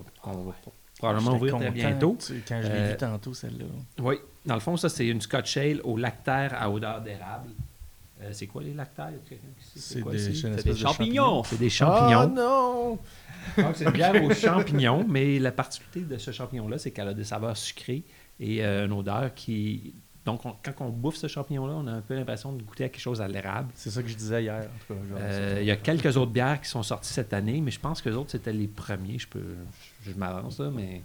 probablement 0.97 1.35
ouvrir 1.35 1.57
très 1.57 1.71
bientôt. 1.71 2.17
Quand 2.47 2.61
je 2.61 2.67
l'ai 2.67 2.73
Euh, 2.73 2.91
vu 2.91 2.97
tantôt, 2.97 3.33
celle-là. 3.33 3.65
Oui, 3.99 4.15
dans 4.45 4.53
le 4.55 4.59
fond, 4.59 4.77
ça, 4.77 4.89
c'est 4.89 5.07
une 5.07 5.21
Scotch 5.21 5.57
Ale 5.57 5.81
au 5.83 5.97
lactaire 5.97 6.53
à 6.59 6.69
odeur 6.71 7.01
d'érable. 7.01 7.49
Euh, 8.23 8.29
c'est 8.33 8.45
quoi 8.45 8.61
les 8.61 8.73
lactaires? 8.75 9.09
C'est 9.75 10.01
quoi 10.01 10.11
des, 10.11 10.19
c'est 10.35 10.63
des 10.63 10.73
de 10.73 10.75
champignons. 10.77 11.43
C'est 11.43 11.57
des 11.57 11.65
Oh 11.67 11.69
champignons. 11.69 12.27
non! 12.29 12.99
Donc, 13.57 13.75
c'est 13.75 13.85
une 13.85 13.91
bière 13.91 14.23
aux 14.23 14.33
champignons, 14.33 15.05
mais 15.07 15.39
la 15.39 15.51
particularité 15.51 16.01
de 16.01 16.17
ce 16.17 16.31
champignon-là, 16.31 16.77
c'est 16.77 16.91
qu'elle 16.91 17.07
a 17.07 17.13
des 17.13 17.23
saveurs 17.23 17.57
sucrées 17.57 18.03
et 18.39 18.63
euh, 18.63 18.85
une 18.85 18.93
odeur 18.93 19.33
qui. 19.33 19.93
Donc, 20.23 20.45
on- 20.45 20.55
quand 20.63 20.85
on 20.85 20.89
bouffe 20.89 21.15
ce 21.15 21.27
champignon-là, 21.27 21.73
on 21.73 21.87
a 21.87 21.91
un 21.93 22.01
peu 22.01 22.13
l'impression 22.15 22.53
de 22.53 22.61
goûter 22.61 22.83
à 22.83 22.89
quelque 22.89 23.01
chose 23.01 23.21
à 23.21 23.27
l'érable. 23.27 23.69
C'est 23.73 23.89
ça 23.89 24.03
que 24.03 24.07
je 24.09 24.15
disais 24.15 24.43
hier. 24.43 24.55
En 24.59 24.61
tout 24.87 24.93
cas, 24.93 25.09
genre, 25.09 25.17
Euh, 25.19 25.57
Il 25.61 25.65
y 25.65 25.71
a 25.71 25.75
quelques 25.77 26.15
autres 26.17 26.31
bières 26.31 26.61
qui 26.61 26.69
sont 26.69 26.83
sorties 26.83 27.11
cette 27.11 27.33
année, 27.33 27.59
mais 27.59 27.71
je 27.71 27.79
pense 27.79 28.01
que 28.03 28.09
les 28.09 28.15
autres, 28.15 28.29
c'était 28.31 28.53
les 28.53 28.67
premiers. 28.67 29.17
Je 29.17 29.27
peux, 29.27 29.43
je, 30.05 30.11
je 30.11 30.15
m'avance 30.17 30.59
là, 30.59 30.69
mais 30.69 31.01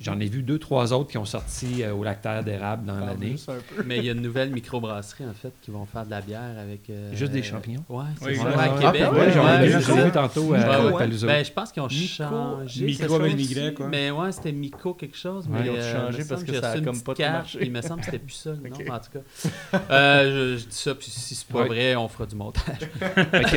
j'en 0.00 0.18
ai 0.20 0.26
vu 0.26 0.42
deux, 0.42 0.58
trois 0.58 0.92
autres 0.92 1.10
qui 1.10 1.18
ont 1.18 1.24
sorti 1.24 1.82
euh, 1.82 1.92
au 1.92 2.04
lactaire 2.04 2.44
d'érable 2.44 2.84
dans 2.86 2.98
l'année. 2.98 3.36
Mais 3.84 3.98
il 3.98 4.04
y 4.04 4.08
a 4.08 4.12
une 4.12 4.22
nouvelle 4.22 4.50
microbrasserie, 4.50 5.24
en 5.24 5.34
fait, 5.34 5.52
qui 5.62 5.70
vont 5.70 5.86
faire 5.86 6.04
de 6.04 6.10
la 6.10 6.20
bière 6.20 6.58
avec. 6.60 6.88
euh, 6.90 7.14
Juste 7.14 7.32
des 7.32 7.42
champignons? 7.42 7.84
Ouais, 7.88 8.04
c'est 8.20 8.34
ça. 8.34 8.44
ouais, 8.44 8.54
à. 8.54 8.68
Québec. 8.68 9.02
Ah, 9.06 9.12
ouais, 9.12 9.32
j'en 9.32 9.60
ai 9.60 10.04
vu, 10.04 10.10
tantôt 10.12 10.54
à 10.54 10.84
ouais. 10.84 10.92
Palooza. 10.98 11.26
Ben, 11.26 11.44
je 11.44 11.52
pense 11.52 11.72
qu'ils 11.72 11.82
ont 11.82 11.88
changé. 11.88 12.86
Micro 12.86 13.14
avec 13.14 13.38
Y, 13.38 13.74
quoi. 13.74 13.88
Mais 13.88 14.10
ouais, 14.10 14.32
c'était 14.32 14.52
Mico 14.52 14.94
quelque 14.94 15.16
chose. 15.16 15.46
Ouais, 15.48 15.58
mais, 15.60 15.66
ils 15.66 15.70
ont 15.70 15.74
euh, 15.76 15.92
changé 15.92 16.18
il 16.18 16.24
me 16.24 16.28
parce 16.28 16.40
semble 16.40 16.52
que 16.52 16.60
ça 16.60 16.70
a 16.70 16.80
comme 16.80 17.00
petite 17.00 17.04
pas 17.04 17.32
marché. 17.32 17.58
Il 17.62 17.72
me 17.72 17.82
semble 17.82 18.00
que 18.00 18.04
c'était 18.06 18.18
plus 18.18 18.34
ça. 18.34 18.50
mais 18.62 18.70
en 18.90 18.98
tout 18.98 19.10
cas. 19.12 19.80
Euh, 19.90 20.56
je, 20.58 20.64
dis 20.64 20.74
ça, 20.74 20.94
puis 20.94 21.10
si 21.10 21.34
c'est 21.34 21.48
pas 21.48 21.64
vrai, 21.64 21.96
on 21.96 22.08
fera 22.08 22.26
du 22.26 22.36
montage. 22.36 22.78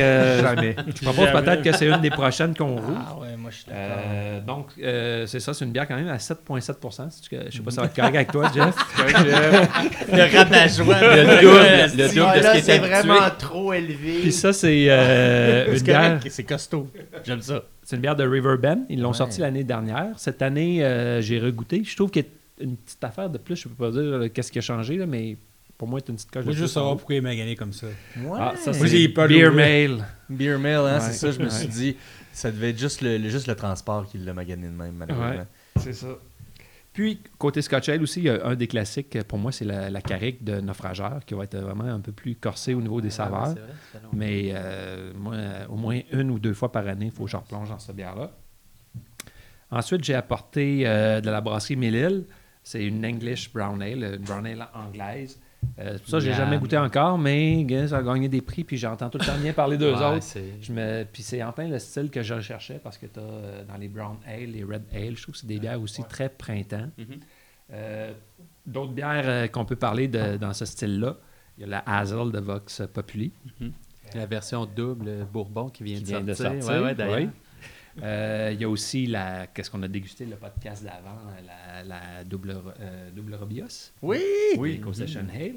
Euh, 0.02 0.40
Jamais. 0.42 0.76
je 0.94 1.02
propose 1.02 1.30
peut-être 1.30 1.62
que 1.62 1.72
c'est 1.72 1.86
une 1.86 2.00
des 2.00 2.10
prochaines 2.10 2.54
qu'on 2.56 2.76
rouvre. 2.76 3.00
Ah 3.08 3.18
ouais, 3.18 3.36
moi 3.36 3.50
je 3.50 3.56
suis 3.56 3.66
d'accord. 3.66 4.04
Euh, 4.06 4.40
donc, 4.40 4.66
euh, 4.82 5.26
c'est 5.26 5.40
ça, 5.40 5.54
c'est 5.54 5.64
une 5.64 5.72
bière 5.72 5.86
quand 5.86 5.96
même 5.96 6.08
à 6.12 6.18
7,7 6.18 7.10
Si 7.10 7.22
tu- 7.22 7.36
Je 7.50 7.56
sais 7.56 7.62
pas 7.62 7.70
si 7.70 7.74
ça 7.76 7.82
va 7.82 7.86
être 7.88 7.94
correct 7.96 8.14
avec 8.14 8.32
toi, 8.32 8.50
Jeff. 8.54 8.74
le 10.12 10.36
rabat-joie. 10.36 11.00
Le 11.00 11.40
double, 11.42 12.02
le 12.02 12.08
Si, 12.08 12.14
double 12.16 12.26
ah, 12.28 12.38
de 12.38 12.42
ce 12.44 12.52
qui 12.52 12.58
est 12.58 12.60
c'est 12.62 12.78
vraiment 12.78 13.30
trop 13.38 13.72
élevé. 13.72 14.20
Puis 14.22 14.32
ça, 14.32 14.52
c'est 14.52 14.86
euh, 14.88 15.72
une 15.76 15.82
bière. 15.82 16.20
c'est 16.28 16.44
costaud. 16.44 16.88
J'aime 17.24 17.40
ça. 17.42 17.62
C'est 17.82 17.96
une 17.96 18.02
bière 18.02 18.16
de 18.16 18.24
Riverbend. 18.26 18.84
Ils 18.88 19.00
l'ont 19.00 19.10
Ouais. 19.10 19.16
sortie 19.16 19.40
l'année 19.40 19.64
dernière. 19.64 20.08
Cette 20.16 20.40
année, 20.42 20.84
euh, 20.84 21.20
j'ai 21.20 21.38
regoûté. 21.40 21.82
Je 21.84 21.96
trouve 21.96 22.10
qu'il 22.10 22.22
y 22.22 22.26
a 22.26 22.64
une 22.64 22.76
petite 22.76 23.02
affaire 23.02 23.28
de 23.28 23.38
plus. 23.38 23.56
Je 23.56 23.68
peux 23.68 23.74
pas 23.74 23.90
dire 23.90 24.00
euh, 24.00 24.28
qu'est-ce 24.28 24.52
qui 24.52 24.58
a 24.58 24.62
changé, 24.62 24.96
là, 24.96 25.06
mais 25.06 25.36
pour 25.76 25.88
moi, 25.88 25.98
c'est 26.00 26.10
une 26.10 26.16
petite 26.16 26.30
coche 26.30 26.44
Moi, 26.44 26.54
je 26.54 26.60
veux 26.60 26.66
savoir 26.68 26.96
pourquoi 26.96 27.16
il 27.16 27.22
m'a 27.22 27.34
gagné 27.34 27.56
comme 27.56 27.72
ça. 27.72 27.88
Ah, 28.38 28.52
ça, 28.56 28.72
c'est 28.72 29.08
Beer. 29.08 29.50
Mail. 29.50 30.04
Beer 30.30 30.56
mail, 30.58 30.76
hein, 30.76 30.94
Ouais. 30.94 31.00
c'est 31.00 31.12
ça, 31.12 31.30
je 31.32 31.38
me 31.40 31.48
suis 31.48 31.66
Ouais. 31.66 31.72
dit. 31.72 31.96
Ça 32.34 32.50
devait 32.50 32.70
être 32.70 32.78
juste 32.78 33.02
le, 33.02 33.18
le- 33.18 33.28
juste 33.28 33.46
le 33.46 33.54
transport 33.54 34.06
qui 34.06 34.16
l'a 34.16 34.32
magané 34.32 34.66
de 34.66 34.72
même, 34.72 34.94
malheureusement. 34.96 35.28
Ouais. 35.40 35.46
C'est 35.82 35.92
ça. 35.92 36.08
Puis, 36.92 37.20
côté 37.38 37.62
Scotch 37.62 37.88
Ale 37.88 38.02
aussi, 38.02 38.20
il 38.20 38.24
y 38.24 38.28
a 38.28 38.44
un 38.46 38.54
des 38.54 38.66
classiques, 38.66 39.22
pour 39.24 39.38
moi, 39.38 39.50
c'est 39.50 39.64
la, 39.64 39.88
la 39.88 40.02
Carrick 40.02 40.44
de 40.44 40.60
Naufrageur, 40.60 41.24
qui 41.24 41.32
va 41.32 41.44
être 41.44 41.56
vraiment 41.56 41.84
un 41.84 42.00
peu 42.00 42.12
plus 42.12 42.34
corsé 42.36 42.74
au 42.74 42.82
niveau 42.82 43.00
des 43.00 43.08
Ah, 43.08 43.24
saveurs. 43.24 43.46
c'est 43.48 43.60
vrai. 43.60 44.08
Mais 44.12 44.50
euh, 44.52 45.12
moi, 45.16 45.36
au 45.70 45.76
moins 45.76 46.00
une 46.12 46.30
ou 46.30 46.38
deux 46.38 46.52
fois 46.52 46.70
par 46.70 46.86
année, 46.86 47.06
il 47.06 47.10
faut 47.10 47.24
que 47.24 47.30
je 47.30 47.36
replonge 47.38 47.70
dans 47.70 47.78
cette 47.78 47.96
bière-là. 47.96 48.30
Ensuite, 49.70 50.04
j'ai 50.04 50.14
apporté 50.14 50.82
euh, 50.86 51.22
de 51.22 51.30
la 51.30 51.40
brasserie 51.40 51.76
Mélile. 51.76 52.24
C'est 52.62 52.84
une 52.84 53.04
English 53.06 53.50
Brown 53.52 53.80
Ale, 53.82 54.04
une 54.18 54.24
Brown 54.24 54.46
Ale 54.46 54.68
anglaise. 54.74 55.40
Euh, 55.78 55.96
ça, 56.06 56.20
j'ai 56.20 56.32
jamais 56.34 56.58
goûté 56.58 56.76
encore, 56.76 57.18
mais 57.18 57.64
gars, 57.64 57.88
ça 57.88 57.98
a 57.98 58.02
gagné 58.02 58.28
des 58.28 58.40
prix, 58.42 58.62
puis 58.64 58.76
j'entends 58.76 59.08
tout 59.08 59.18
le 59.18 59.24
temps 59.24 59.38
bien 59.38 59.52
parler 59.52 59.78
d'eux 59.78 59.94
Ouais, 59.94 60.04
autres. 60.04 60.22
c'est- 60.22 60.54
Je 60.60 60.72
me... 60.72 61.04
Puis 61.10 61.22
c'est 61.22 61.42
en 61.42 61.52
plein 61.52 61.66
le 61.68 61.78
style 61.78 62.10
que 62.10 62.22
je 62.22 62.34
recherchais 62.34 62.80
parce 62.82 62.98
que 62.98 63.06
tu 63.06 63.18
as 63.20 63.64
dans 63.64 63.78
les 63.78 63.88
Brown 63.88 64.16
Ale, 64.26 64.50
les 64.52 64.64
Red 64.64 64.82
Ale, 64.92 65.16
je 65.16 65.22
trouve 65.22 65.34
que 65.34 65.40
c'est 65.40 65.46
des 65.46 65.58
bières 65.58 65.80
aussi 65.80 66.02
très 66.04 66.28
printemps. 66.28 66.88
Mhm. 66.98 67.06
Euh, 67.72 68.12
D'autres 68.66 68.92
bières 68.92 69.22
euh, 69.24 69.46
qu'on 69.48 69.64
peut 69.64 69.74
parler 69.76 70.06
de- 70.08 70.36
dans 70.36 70.52
ce 70.52 70.64
style-là, 70.66 71.16
il 71.58 71.62
y 71.62 71.64
a 71.64 71.66
la 71.68 71.82
Hazel 71.86 72.30
de 72.30 72.38
Vox 72.38 72.82
Populi. 72.92 73.32
La 74.14 74.26
version 74.26 74.66
double 74.66 75.26
Bourbon 75.32 75.68
qui 75.70 75.82
vient, 75.84 75.96
qui 75.96 76.02
de, 76.02 76.08
vient 76.08 76.20
de 76.20 76.34
sortir. 76.34 76.62
sortir. 76.62 76.82
Ouais, 76.84 77.28
oui. 77.96 78.02
Euh, 78.04 78.50
il 78.52 78.60
y 78.60 78.64
a 78.64 78.68
aussi 78.68 79.06
la 79.06 79.46
qu'est-ce 79.48 79.70
qu'on 79.70 79.82
a 79.82 79.88
dégusté 79.88 80.24
le 80.26 80.36
podcast 80.36 80.82
d'avant, 80.84 81.18
la, 81.46 81.84
la 81.84 82.24
double, 82.24 82.56
euh, 82.80 83.10
double 83.10 83.34
Robios, 83.34 83.92
Oui! 84.02 84.20
oui. 84.58 84.80
Session 84.92 85.26
Ale. 85.34 85.56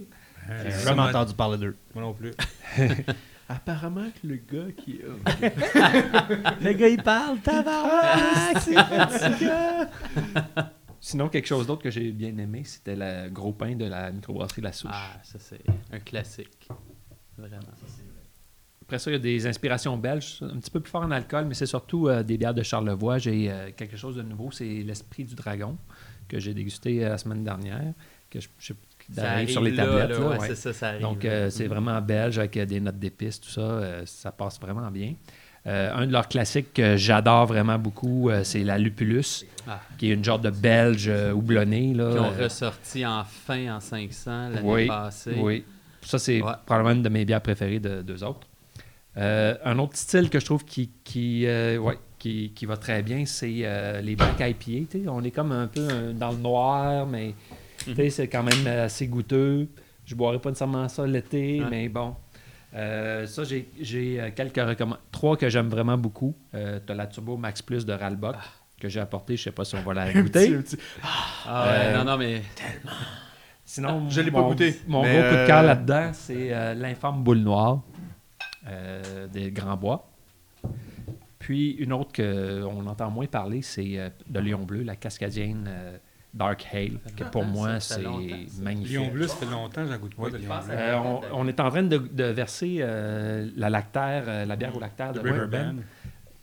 Euh, 0.50 0.62
J'ai 0.64 0.72
ça 0.72 0.80
jamais 0.90 0.98
m'a- 0.98 1.10
entendu 1.10 1.34
parler 1.34 1.58
d'eux. 1.58 1.76
Moi 1.94 2.04
non 2.04 2.14
plus. 2.14 2.32
Apparemment 3.50 4.08
que 4.22 4.28
le 4.28 4.36
gars 4.38 4.72
qui. 4.76 5.02
Le 6.62 6.74
gars, 6.74 6.88
il 6.90 7.02
parle, 7.04 7.40
tabarnak, 7.40 8.58
c'est 8.62 8.74
fatigant. 8.74 9.86
Sinon, 11.00 11.30
quelque 11.30 11.46
chose 11.48 11.68
d'autre 11.68 11.84
que 11.84 11.92
j'ai 11.92 12.12
bien 12.12 12.36
aimé, 12.40 12.64
c'était 12.66 12.96
le 12.96 13.30
gros 13.30 13.54
pain 13.54 13.76
de 13.76 13.86
la 13.86 14.12
microbrasserie 14.12 14.62
La 14.64 14.72
Souche. 14.72 14.90
Ah, 14.92 15.20
ça, 15.24 15.38
c'est 15.40 15.62
un 15.92 16.00
classique. 16.00 16.68
Vraiment. 17.38 17.60
Après 18.86 19.00
ça, 19.00 19.10
il 19.10 19.14
y 19.14 19.18
a 19.18 19.20
des 19.20 19.48
inspirations 19.48 19.98
belges, 19.98 20.40
un 20.42 20.58
petit 20.60 20.70
peu 20.70 20.80
plus 20.80 20.92
fort 20.92 21.02
en 21.02 21.10
alcool, 21.12 21.46
mais 21.46 21.56
c'est 21.56 21.66
surtout 21.66 22.08
euh, 22.08 22.22
des 22.22 22.38
bières 22.38 22.54
de 22.54 22.62
Charlevoix. 22.62 23.18
J'ai 23.18 23.50
euh, 23.52 23.70
quelque 23.76 23.98
chose 23.98 24.16
de 24.16 24.22
nouveau, 24.22 24.52
c'est 24.52 24.64
l'Esprit 24.66 25.24
du 25.24 25.34
Dragon, 25.34 25.76
que 26.28 26.40
j'ai 26.40 26.54
dégusté 26.54 27.04
euh, 27.04 27.10
la 27.10 27.18
semaine 27.18 27.44
dernière, 27.44 27.94
que 28.30 28.40
je, 28.40 28.48
sur 29.48 29.62
les 29.62 29.72
là, 29.72 29.86
tablettes. 29.86 30.10
là, 30.20 30.28
ouais, 30.30 30.38
ouais. 30.40 30.56
ça, 30.56 30.72
ça 30.74 30.88
arrive. 30.90 31.02
Donc, 31.02 31.26
euh, 31.26 31.50
c'est 31.50 31.66
vraiment 31.68 32.00
belge 32.02 32.38
avec 32.38 32.58
euh, 32.58 32.66
des 32.66 32.80
notes 32.80 33.00
d'épices, 33.00 33.40
tout 33.42 33.50
ça. 33.50 33.62
euh, 33.62 34.04
ça 34.06 34.32
passe 34.32 34.60
vraiment 34.60 34.90
bien. 34.92 35.14
Un 35.68 36.06
de 36.06 36.12
leurs 36.12 36.28
classiques 36.28 36.74
que 36.76 36.96
j'adore 36.96 37.48
vraiment 37.48 37.80
beaucoup, 37.80 38.30
c'est 38.44 38.64
la 38.64 38.78
Lupulus, 38.78 39.46
Ah. 39.68 39.82
qui 39.98 40.12
est 40.12 40.14
une 40.14 40.24
genre 40.24 40.38
de 40.38 40.52
belge 40.52 41.12
houblonnée. 41.34 41.96
Là, 41.96 42.12
Qui 42.14 42.20
ont 42.20 42.44
ressorti 42.44 43.04
enfin 43.04 43.76
en 43.76 43.80
500 43.80 44.50
l'année 44.50 44.60
Oui, 44.64 44.86
passée. 44.86 45.34
Oui. 45.40 45.64
Ça, 46.04 46.20
c'est 46.20 46.40
Ouais. 46.44 46.52
probablement 46.68 46.96
une 46.98 47.02
de 47.02 47.10
mes 47.10 47.26
bières 47.26 47.42
préférées 47.42 47.80
de 47.80 48.04
deux 48.04 48.24
autres. 48.24 48.42
Euh, 49.18 49.56
un 49.64 49.80
autre 49.80 49.96
style 49.98 50.30
que 50.30 50.40
je 50.40 50.46
trouve 50.46 50.66
qui, 50.66 50.92
qui, 51.04 51.46
euh, 51.46 51.78
ouais, 51.78 51.98
qui, 52.20 52.52
qui 52.54 52.66
va 52.66 52.76
très 52.78 53.02
bien, 53.02 53.26
c'est 53.26 53.60
euh, 53.64 54.02
les 54.02 54.16
Black 54.16 54.40
IPA. 54.40 54.56
tu 54.92 55.04
sais. 55.04 55.08
On 55.08 55.24
est 55.24 55.32
comme 55.32 55.52
un 55.54 55.68
peu 55.68 55.88
dans 56.14 56.32
le 56.32 56.38
noir, 56.38 57.06
mais 57.08 57.34
sais, 57.96 58.10
c'est 58.10 58.28
quand 58.28 58.44
même 58.44 58.68
assez 58.68 59.08
goûteux. 59.08 59.68
Je 60.06 60.16
boirais 60.16 60.40
pas 60.40 60.50
nécessairement 60.50 60.88
ça 60.90 61.06
l'été, 61.08 61.62
Ouais. 61.62 61.68
mais 61.70 61.90
bon. 61.90 62.16
Ça, 62.74 63.44
j'ai- 63.46 63.70
j'ai 63.80 64.34
quelques 64.36 64.58
recommandations. 64.58 65.06
Trois 65.12 65.38
que 65.38 65.48
j'aime 65.48 65.70
vraiment 65.70 65.98
beaucoup. 65.98 66.36
Tu 66.52 66.92
as 66.92 66.94
la 66.96 67.08
Turbo 67.08 67.38
Max 67.38 67.62
Plus 67.62 67.86
de 67.86 67.94
Ralbock 67.94 68.36
que 68.82 68.90
j'ai 68.90 69.00
apporté. 69.00 69.38
Je 69.38 69.44
sais 69.44 69.52
pas 69.54 69.64
si 69.64 69.76
on 69.76 69.82
va 69.82 69.94
la 69.94 70.12
goûter. 70.12 70.50
Petit- 70.58 70.78
Ah 71.48 71.68
ouais, 71.70 71.94
non, 71.98 72.04
non, 72.04 72.18
mais 72.18 72.42
Sinon, 73.68 74.10
Je 74.10 74.22
l'ai 74.22 74.30
pas 74.30 74.42
goûté, 74.44 74.80
Mon 74.88 75.02
gros 75.02 75.10
coup 75.10 75.36
de 75.36 75.48
cœur 75.48 75.64
là-dedans, 75.64 76.12
c'est 76.14 76.76
l'infâme 76.76 77.24
boule 77.24 77.40
noire 77.40 77.82
euh, 78.68 79.28
des 79.28 79.52
Grands 79.52 79.78
Bois. 79.78 80.10
Puis 81.40 81.72
une 81.74 81.94
autre 81.94 82.12
qu'on 82.16 82.86
entend 82.88 83.12
moins 83.12 83.28
parler, 83.28 83.62
c'est 83.62 84.00
euh, 84.00 84.10
de 84.28 84.40
Lion 84.40 84.64
Bleu, 84.64 84.82
la 84.84 84.96
cascadienne 84.96 85.66
euh, 85.68 85.98
Dark 86.34 86.66
Hale, 86.74 87.00
que 87.16 87.24
pour 87.26 87.44
Ah, 87.44 87.48
moi, 87.48 87.80
c'est 87.80 88.02
magnifique. 88.62 88.96
Lion 88.98 89.08
bleu, 89.10 89.28
ça 89.28 89.36
fait 89.38 89.46
longtemps 89.46 89.84
que 89.86 89.92
j'en 89.92 89.98
goûte 89.98 90.16
pas 90.16 90.30
de 90.30 90.38
Lion 90.38 90.56
bleu. 90.66 90.74
Euh, 90.76 90.98
on, 90.98 91.22
on 91.34 91.48
est 91.48 91.60
en 91.60 91.70
train 91.70 91.84
de, 91.84 91.98
de 91.98 92.24
verser 92.26 92.78
euh, 92.82 93.48
la 93.56 93.70
lactaire, 93.70 94.24
euh, 94.28 94.46
la 94.46 94.56
bière 94.56 94.76
au 94.76 94.80
lactaire 94.80 95.14
de 95.14 95.20
De 95.20 95.24
River 95.30 95.42
Riverbend, 95.46 95.82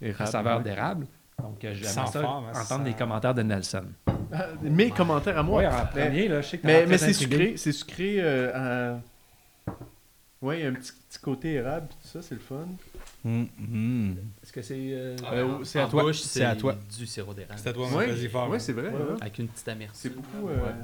Bend. 0.01 0.13
à 0.19 0.27
saveur 0.27 0.61
d'érable. 0.63 1.07
Donc, 1.43 1.65
euh, 1.65 1.73
j'aimerais 1.75 1.93
ça 1.93 2.07
fort, 2.07 2.47
hein, 2.55 2.59
entendre 2.63 2.85
les 2.85 2.95
commentaires 2.95 3.35
de 3.35 3.43
Nelson. 3.43 3.85
Ah, 4.33 4.47
Mes 4.63 4.91
commentaires 4.91 5.37
à 5.37 5.43
moi. 5.43 5.61
Oui, 5.61 5.67
en 5.67 5.87
premier, 5.87 6.29
là, 6.29 6.41
je 6.41 6.47
sais 6.49 6.59
que 6.59 6.67
Mais, 6.67 6.97
c'est 6.99 7.13
sucré, 7.13 7.55
c'est 7.57 7.73
sucré 7.73 8.17
euh. 8.21 8.95
Ouais, 10.43 10.59
il 10.59 10.65
y 10.65 10.67
a 10.67 10.71
un 10.71 10.75
petit, 10.75 10.91
petit 11.09 11.19
côté 11.21 11.53
érable, 11.55 11.87
tout 11.89 12.09
ça, 12.09 12.21
c'est 12.21 12.35
le 12.35 12.41
fun. 12.41 12.67
Hum. 13.25 14.17
Est-ce 14.43 14.53
que 14.53 14.61
c'est... 14.63 14.75
euh, 14.77 15.17
Euh, 15.33 15.61
en- 15.61 15.65
c'est 15.65 15.79
à 15.81 15.87
toi. 15.87 16.05
C'est 16.13 16.45
à 16.45 16.57
toi. 16.57 16.75
du 16.99 17.07
sirop 17.07 17.33
d'érable. 17.33 17.61
C'est 17.63 17.69
à 17.69 17.73
toi, 17.73 17.87
Ouais, 17.93 18.07
vas-y 18.09 18.29
fort. 18.29 18.49
ouais, 18.51 18.59
c'est 18.59 18.73
vrai. 18.73 18.89
Ouais, 18.89 18.95
hein. 19.13 19.17
Avec 19.21 19.39
une 19.39 19.47
petite 19.49 19.69
amertume. 19.69 19.97
C'est 20.01 20.13
beaucoup... 20.15 20.49
euh, 20.49 20.57
Ouais. 20.57 20.75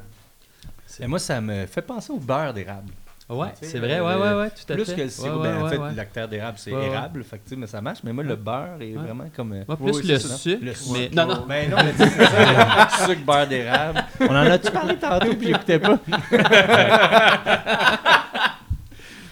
Et 1.01 1.07
moi, 1.09 1.19
ça 1.19 1.41
me 1.41 1.67
fait 1.67 1.83
penser 1.83 2.13
au 2.13 2.19
beurre 2.19 2.55
d'érable. 2.55 2.93
Ouais, 3.29 3.49
c'est 3.61 3.79
vrai, 3.79 4.01
ouais, 4.01 4.07
euh, 4.13 4.37
ouais, 4.39 4.43
ouais, 4.45 4.51
tout 4.51 4.73
à 4.73 4.77
Plus 4.77 4.87
fait. 4.87 4.95
que 4.97 5.01
le 5.03 5.09
sirop. 5.11 5.43
Ouais, 5.43 5.53
ben, 5.53 5.63
en 5.63 5.69
fait, 5.69 5.95
lactaire 5.97 6.29
d'érable, 6.29 6.57
c'est 6.59 6.73
Ouais, 6.73 6.79
ouais. 6.79 6.87
érable. 6.87 7.23
Fait 7.25 7.39
que, 7.39 7.55
mais 7.57 7.67
ça 7.67 7.83
marche. 7.83 7.99
Mais 8.03 8.13
moi, 8.15 8.25
le 8.25 8.37
beurre 8.37 8.81
est 8.81 8.97
Ouais. 8.97 9.03
vraiment 9.03 9.27
comme. 9.37 9.53
euh, 9.53 9.65
Moi, 9.69 9.77
Oui, 9.81 9.93
plus 9.93 10.01
oui, 10.03 10.09
le 10.13 10.19
sucre, 10.19 10.65
Le 10.65 10.73
mais... 10.95 11.11
Non, 11.11 11.27
non, 11.27 11.45
Ben 11.47 11.69
non, 11.71 11.77
mais 11.85 11.93
c'est 11.95 12.09
ça, 12.09 12.89
le 13.05 13.07
sucre 13.15 13.25
beurre 13.27 13.47
d'érable. 13.49 14.03
On 14.21 14.29
en 14.31 14.35
a-tu 14.37 14.71
parlé 14.71 14.97
tantôt 14.97 15.35
puis 15.35 15.49
j'écoutais 15.49 15.79
pas? 15.79 15.99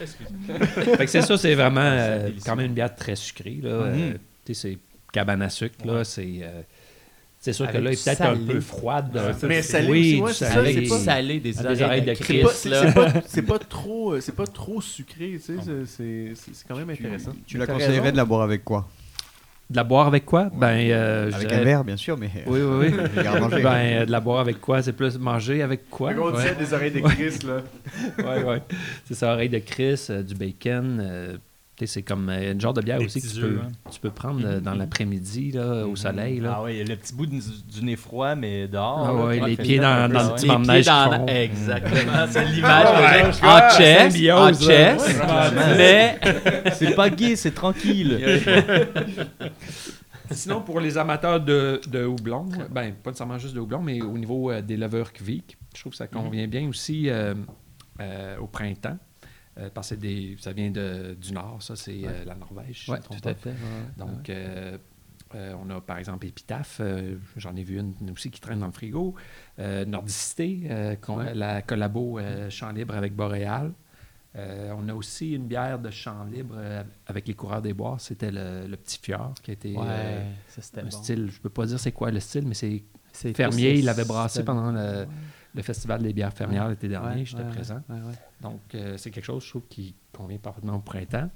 Fait 0.07 1.05
que 1.05 1.11
c'est 1.11 1.23
ça, 1.23 1.37
c'est 1.37 1.55
vraiment 1.55 1.81
euh, 1.83 2.31
quand 2.45 2.57
même 2.57 2.67
une 2.67 2.75
bière 2.75 2.95
très 2.95 3.17
sucrée. 3.17 3.59
Là. 3.63 3.69
Euh, 3.71 3.95
Mhm. 4.13 4.19
tu 4.45 4.55
sais, 4.55 4.69
c'est 4.73 4.79
cabane 5.13 5.43
à 5.43 5.49
sucre. 5.51 5.85
Là, 5.87 6.05
c'est, 6.05 6.27
euh, 6.43 6.63
c'est 7.39 7.53
sûr 7.53 7.71
que 7.71 7.79
là, 7.79 7.91
du 7.91 7.97
est 7.97 8.05
peut-être 8.05 8.21
un 8.23 8.35
salé. 8.35 8.41
peu 8.47 8.61
froide. 8.61 9.11
Ouais, 9.15 9.49
mais 9.49 9.63
c'est- 9.63 9.73
salé 9.73 9.89
oui, 9.89 10.21
ouais, 10.21 10.33
c'est 10.33 10.47
salé. 10.47 10.89
pas- 10.89 10.99
salé, 10.99 11.41
des 11.41 11.53
des 11.53 11.83
oreilles 11.83 12.03
de 12.03 12.15
Christ, 12.15 12.43
pas, 12.43 12.51
c'est- 13.27 13.43
pas, 13.43 13.59
pas 13.59 13.65
trop, 13.65 14.13
euh, 14.15 14.21
c'est 14.21 14.35
pas 14.35 14.47
trop 14.47 14.81
sucré, 14.81 15.33
tu 15.35 15.41
sais, 15.41 15.55
c'est- 15.87 16.65
quand 16.69 16.77
même 16.77 16.91
intéressant. 16.91 17.33
Tu 17.47 17.57
la 17.59 17.67
T'as 17.67 17.73
conseillerais 17.75 18.01
raison. 18.01 18.13
de 18.13 18.17
la 18.17 18.25
boire 18.25 18.43
avec 18.43 18.65
quoi? 18.65 18.89
De 19.69 19.77
la 19.77 19.83
boire 19.85 20.07
avec 20.07 20.25
quoi? 20.25 20.49
Ben, 20.55 20.77
euh, 20.91 21.29
je 21.31 21.35
Avec 21.37 21.53
un 21.53 21.65
verre, 21.65 21.83
bien 21.85 21.97
sûr, 21.97 22.17
mais. 22.17 22.31
Oui, 22.47 22.61
oui, 22.63 22.89
oui. 22.89 23.21
Manger. 23.41 23.63
ben, 23.63 23.75
euh, 23.75 24.07
de 24.07 24.13
la 24.13 24.21
boire 24.21 24.39
avec 24.41 24.61
quoi? 24.61 24.81
C'est 24.81 24.93
plus 24.93 25.19
manger 25.19 25.61
avec 25.63 25.91
quoi? 25.91 26.11
Fait 26.11 26.17
qu'on 26.17 26.33
Ouais. 26.33 26.55
des 26.55 26.73
oreilles 26.73 26.93
de 26.93 27.01
Chris, 27.01 27.39
là. 27.45 27.63
ouais, 28.25 28.45
ouais. 28.45 28.63
C'est 29.07 29.15
ça, 29.15 29.33
oreille 29.33 29.49
de 29.49 29.59
Chris, 29.59 30.07
euh, 30.11 30.23
du 30.23 30.35
bacon. 30.35 31.39
C'est 31.85 32.03
comme 32.03 32.31
euh, 32.31 32.53
une 32.53 32.61
genre 32.61 32.73
de 32.73 32.81
bière 32.81 33.01
aussi 33.03 33.21
que 33.21 33.41
peux, 33.41 33.61
hein. 33.63 33.69
tu 33.91 34.01
peux 34.01 34.11
prendre 34.11 34.41
euh, 34.47 34.61
dans 34.61 34.73
l'après-midi 34.75 35.53
là, 35.53 35.87
au 35.87 35.95
soleil. 35.95 36.41
Là. 36.41 36.55
Ah 36.57 36.63
oui, 36.65 36.83
le 36.83 36.97
petit 36.97 37.15
bout 37.15 37.27
du, 37.27 37.39
du 37.39 37.85
nez 37.85 37.97
froid, 37.97 38.35
mais 38.35 38.67
dehors. 38.67 39.29
Ah 39.29 39.35
qui 39.35 39.41
les 39.41 39.57
pieds 39.57 39.79
dans- 39.79 40.11
le 40.11 40.35
petit 40.35 40.47
banc 40.47 40.61
de 40.61 40.67
neige 40.67 40.87
dans... 40.87 41.27
Exactement, 41.27 42.27
c'est 42.31 42.45
l'image 42.47 42.87
que 42.87 43.37
j'ai. 43.37 43.43
Ouais, 43.43 43.53
En 43.53 43.71
chess, 43.71 44.31
en 44.33 44.53
chess, 44.55 45.19
Ouais, 45.19 45.77
mais... 45.77 46.19
C'est 46.73 46.95
pas 46.95 47.11
gay, 47.11 47.37
c'est 47.37 47.55
tranquille. 47.55 48.19
Sinon, 50.31 50.61
pour 50.61 50.81
les 50.81 50.99
amateurs 50.99 51.41
de, 51.41 51.81
de 51.89 52.05
houblon, 52.05 52.47
ben, 52.71 52.93
pas 52.95 53.11
nécessairement 53.11 53.39
juste 53.39 53.55
de 53.55 53.61
houblon, 53.61 53.81
mais 53.81 54.03
au 54.03 54.19
niveau 54.19 54.51
euh, 54.51 54.61
des 54.61 54.77
levures 54.77 55.13
Kvik, 55.13 55.57
je 55.75 55.81
trouve 55.81 55.93
que 55.93 55.97
ça 55.99 56.09
convient 56.09 56.49
bien 56.49 56.69
aussi 56.69 57.09
euh, 57.09 57.35
euh, 58.01 58.37
au 58.39 58.47
printemps. 58.47 58.99
Euh, 59.59 59.71
parce 59.73 59.91
que 59.91 59.95
des- 59.97 60.37
ça 60.41 60.53
vient 60.53 60.71
de, 60.71 61.15
du 61.21 61.33
nord, 61.33 61.63
ça, 61.63 61.77
c'est 61.77 62.01
euh, 62.05 62.25
la 62.25 62.35
Norvège. 62.35 62.87
à 63.29 63.35
fait. 63.35 63.51
ouais. 63.51 63.57
Donc, 63.97 64.29
euh, 64.31 64.77
euh, 65.35 65.55
on 65.61 65.69
a 65.71 65.81
par 65.81 65.99
exemple 65.99 66.27
Épitaphe, 66.27 66.81
j'en 67.37 67.57
ai 67.57 67.65
vu 67.65 67.79
une 67.79 68.11
aussi 68.13 68.31
qui 68.31 68.41
traîne 68.41 68.61
dans 68.61 68.67
le 68.67 68.73
frigo. 68.73 69.15
Nordicité, 69.85 70.69
la 71.35 71.63
collabo 71.63 72.19
euh, 72.19 72.49
Champ 72.51 72.71
Libre 72.73 72.95
avec 72.95 73.15
Boréal. 73.15 73.73
On 74.39 74.89
a 74.91 74.95
aussi 74.95 75.33
une 75.33 75.47
bière 75.47 75.79
de 75.79 75.91
Champ 75.91 76.25
Libre 76.25 76.57
avec 77.07 77.27
les 77.27 77.33
coureurs 77.35 77.63
des 77.63 77.73
bois, 77.73 77.97
c'était 77.99 78.31
le, 78.31 78.67
le 78.67 78.77
Petit 78.77 78.99
Fjord, 79.03 79.33
qui 79.43 79.53
euh, 79.89 80.23
ça 80.49 80.61
un 80.81 80.85
bon. 80.85 80.91
style, 80.91 81.31
je 81.33 81.41
peux 81.41 81.49
pas 81.49 81.65
dire 81.65 81.81
c'est 81.81 81.93
quoi 81.93 82.11
le 82.11 82.21
style, 82.21 82.47
mais 82.47 82.53
c'est 82.55 82.83
fermier, 83.35 83.79
il 83.79 83.87
l'avait 83.87 84.05
brassé 84.05 84.45
pendant 84.45 84.71
le. 84.73 85.07
Le 85.57 85.63
festival 85.63 86.03
des 86.03 86.13
bières 86.13 86.33
fermières 86.35 86.69
l'été 86.69 86.87
dernier, 86.87 87.21
Ouais, 87.21 87.25
j'étais 87.25 87.43
ouais, 87.43 87.49
présent. 87.49 87.83
ouais. 87.89 88.15
Donc, 88.41 88.61
euh, 88.75 88.97
c'est 88.99 89.11
quelque 89.11 89.25
chose, 89.25 89.43
je 89.43 89.49
trouve, 89.51 89.67
qui 89.69 89.95
convient 90.13 90.39
parfaitement 90.39 90.77
au 90.77 90.81
printemps. 90.81 91.31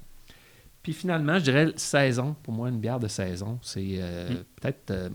Puis 0.83 0.93
finalement, 0.93 1.37
je 1.39 1.43
dirais 1.43 1.73
saison. 1.75 2.35
Pour 2.43 2.53
moi, 2.53 2.69
une 2.69 2.79
bière 2.79 2.99
de 2.99 3.07
saison, 3.07 3.59
c'est 3.61 3.95
euh, 3.99 4.29
Mm. 4.31 4.43
peut-être 4.55 4.91
euh, 4.91 5.09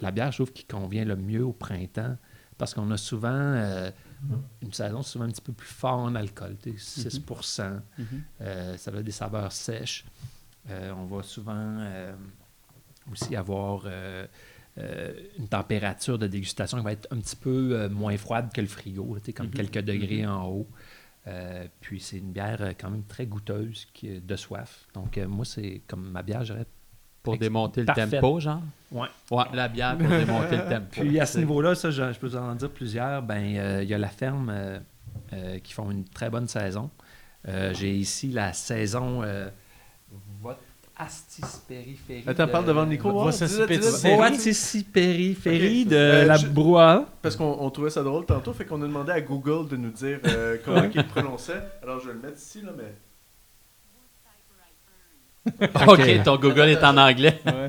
la 0.00 0.10
bière, 0.10 0.32
je 0.32 0.38
trouve, 0.38 0.52
qui 0.52 0.64
convient 0.64 1.04
le 1.04 1.16
mieux 1.16 1.44
au 1.44 1.52
printemps. 1.52 2.16
Parce 2.58 2.72
qu'on 2.72 2.90
a 2.90 2.96
souvent 2.96 3.90
une 4.62 4.72
saison 4.72 5.02
souvent 5.02 5.26
un 5.26 5.30
petit 5.30 5.42
peu 5.42 5.52
plus 5.52 5.68
fort 5.68 5.98
en 5.98 6.14
alcool, 6.14 6.56
tu 6.62 6.78
sais, 6.78 7.10
6 7.10 7.20
Mhm. 7.98 8.06
euh, 8.40 8.76
ça 8.78 8.90
a 8.90 9.02
des 9.02 9.10
saveurs 9.12 9.52
sèches. 9.52 10.06
On 10.70 11.04
va 11.04 11.22
souvent 11.22 11.76
aussi 13.12 13.36
avoir 13.36 13.82
euh, 14.78 15.12
une 15.38 15.48
température 15.48 16.18
de 16.18 16.26
dégustation 16.26 16.78
qui 16.78 16.84
va 16.84 16.92
être 16.92 17.08
un 17.10 17.18
petit 17.18 17.36
peu 17.36 17.70
euh, 17.72 17.88
moins 17.88 18.16
froide 18.16 18.50
que 18.54 18.60
le 18.60 18.66
frigo, 18.66 19.14
là, 19.14 19.20
comme 19.34 19.46
Mhm. 19.46 19.52
quelques 19.52 19.80
degrés 19.84 20.26
en 20.26 20.46
haut. 20.46 20.68
Euh, 21.28 21.66
puis 21.80 21.98
c'est 22.00 22.18
une 22.18 22.30
bière 22.32 22.60
quand 22.78 22.90
même 22.90 23.02
très 23.04 23.26
goûteuse, 23.26 23.86
qui 23.92 24.20
de 24.20 24.36
soif. 24.36 24.86
Donc 24.94 25.16
moi, 25.16 25.44
c'est 25.44 25.82
comme 25.88 26.10
ma 26.10 26.22
bière, 26.22 26.44
je 26.44 26.52
dirais. 26.52 26.66
Pour 27.22 27.36
démonter 27.38 27.80
le 27.80 27.86
tempo, 27.92 28.38
genre? 28.38 28.62
Ouais. 28.92 29.08
Ouais, 29.32 29.44
la 29.52 29.66
bière 29.66 29.98
pour 29.98 30.06
démonter 30.08 30.56
le 30.58 30.68
tempo. 30.68 30.86
Puis 30.92 31.18
à 31.18 31.26
ce 31.26 31.38
niveau-là, 31.38 31.74
ça, 31.74 31.90
je, 31.90 32.12
je 32.12 32.18
peux 32.20 32.28
vous 32.28 32.36
en 32.36 32.54
dire 32.54 32.70
plusieurs. 32.70 33.20
Ben, 33.22 33.56
euh, 33.56 33.82
il 33.82 33.88
y 33.88 33.94
a 33.94 33.98
la 33.98 34.08
ferme 34.08 34.48
euh, 34.48 34.78
euh, 35.32 35.58
qui 35.58 35.72
font 35.72 35.90
une 35.90 36.04
très 36.04 36.30
bonne 36.30 36.46
saison. 36.46 36.90
J'ai 37.72 37.94
ici 37.96 38.30
la 38.30 38.52
saison 38.52 39.22
euh, 40.98 41.04
votre 41.04 41.12
Astis 41.12 41.60
périphérie. 41.68 42.24
Attends, 42.26 42.48
parle 42.48 42.64
devant 42.66 42.82
le 42.82 42.88
micro. 42.88 43.10
Ok. 45.84 45.84
de 45.84 45.96
Euh, 45.96 46.24
la 46.24 46.38
brouhaha. 46.38 47.06
Parce 47.22 47.36
qu'on 47.36 47.56
on 47.60 47.70
trouvait 47.70 47.90
ça 47.90 48.02
drôle 48.02 48.24
tantôt, 48.26 48.52
fait 48.52 48.64
qu'on 48.64 48.80
a 48.82 48.86
demandé 48.86 49.12
à 49.12 49.20
Google 49.20 49.68
de 49.68 49.76
nous 49.76 49.90
dire 49.90 50.20
euh, 50.26 50.56
comment 50.64 50.84
il 50.84 50.96
le 50.96 51.06
prononçait. 51.06 51.62
Alors 51.82 52.00
je 52.00 52.08
vais 52.08 52.14
le 52.14 52.20
mettre 52.20 52.38
ici, 52.38 52.62
là, 52.62 52.72
mais. 52.76 52.94
Ok, 55.86 56.22
ton 56.24 56.36
Google 56.36 56.68
est 56.70 56.82
en 56.82 56.96
anglais. 56.96 57.40
Ouais. 57.46 57.68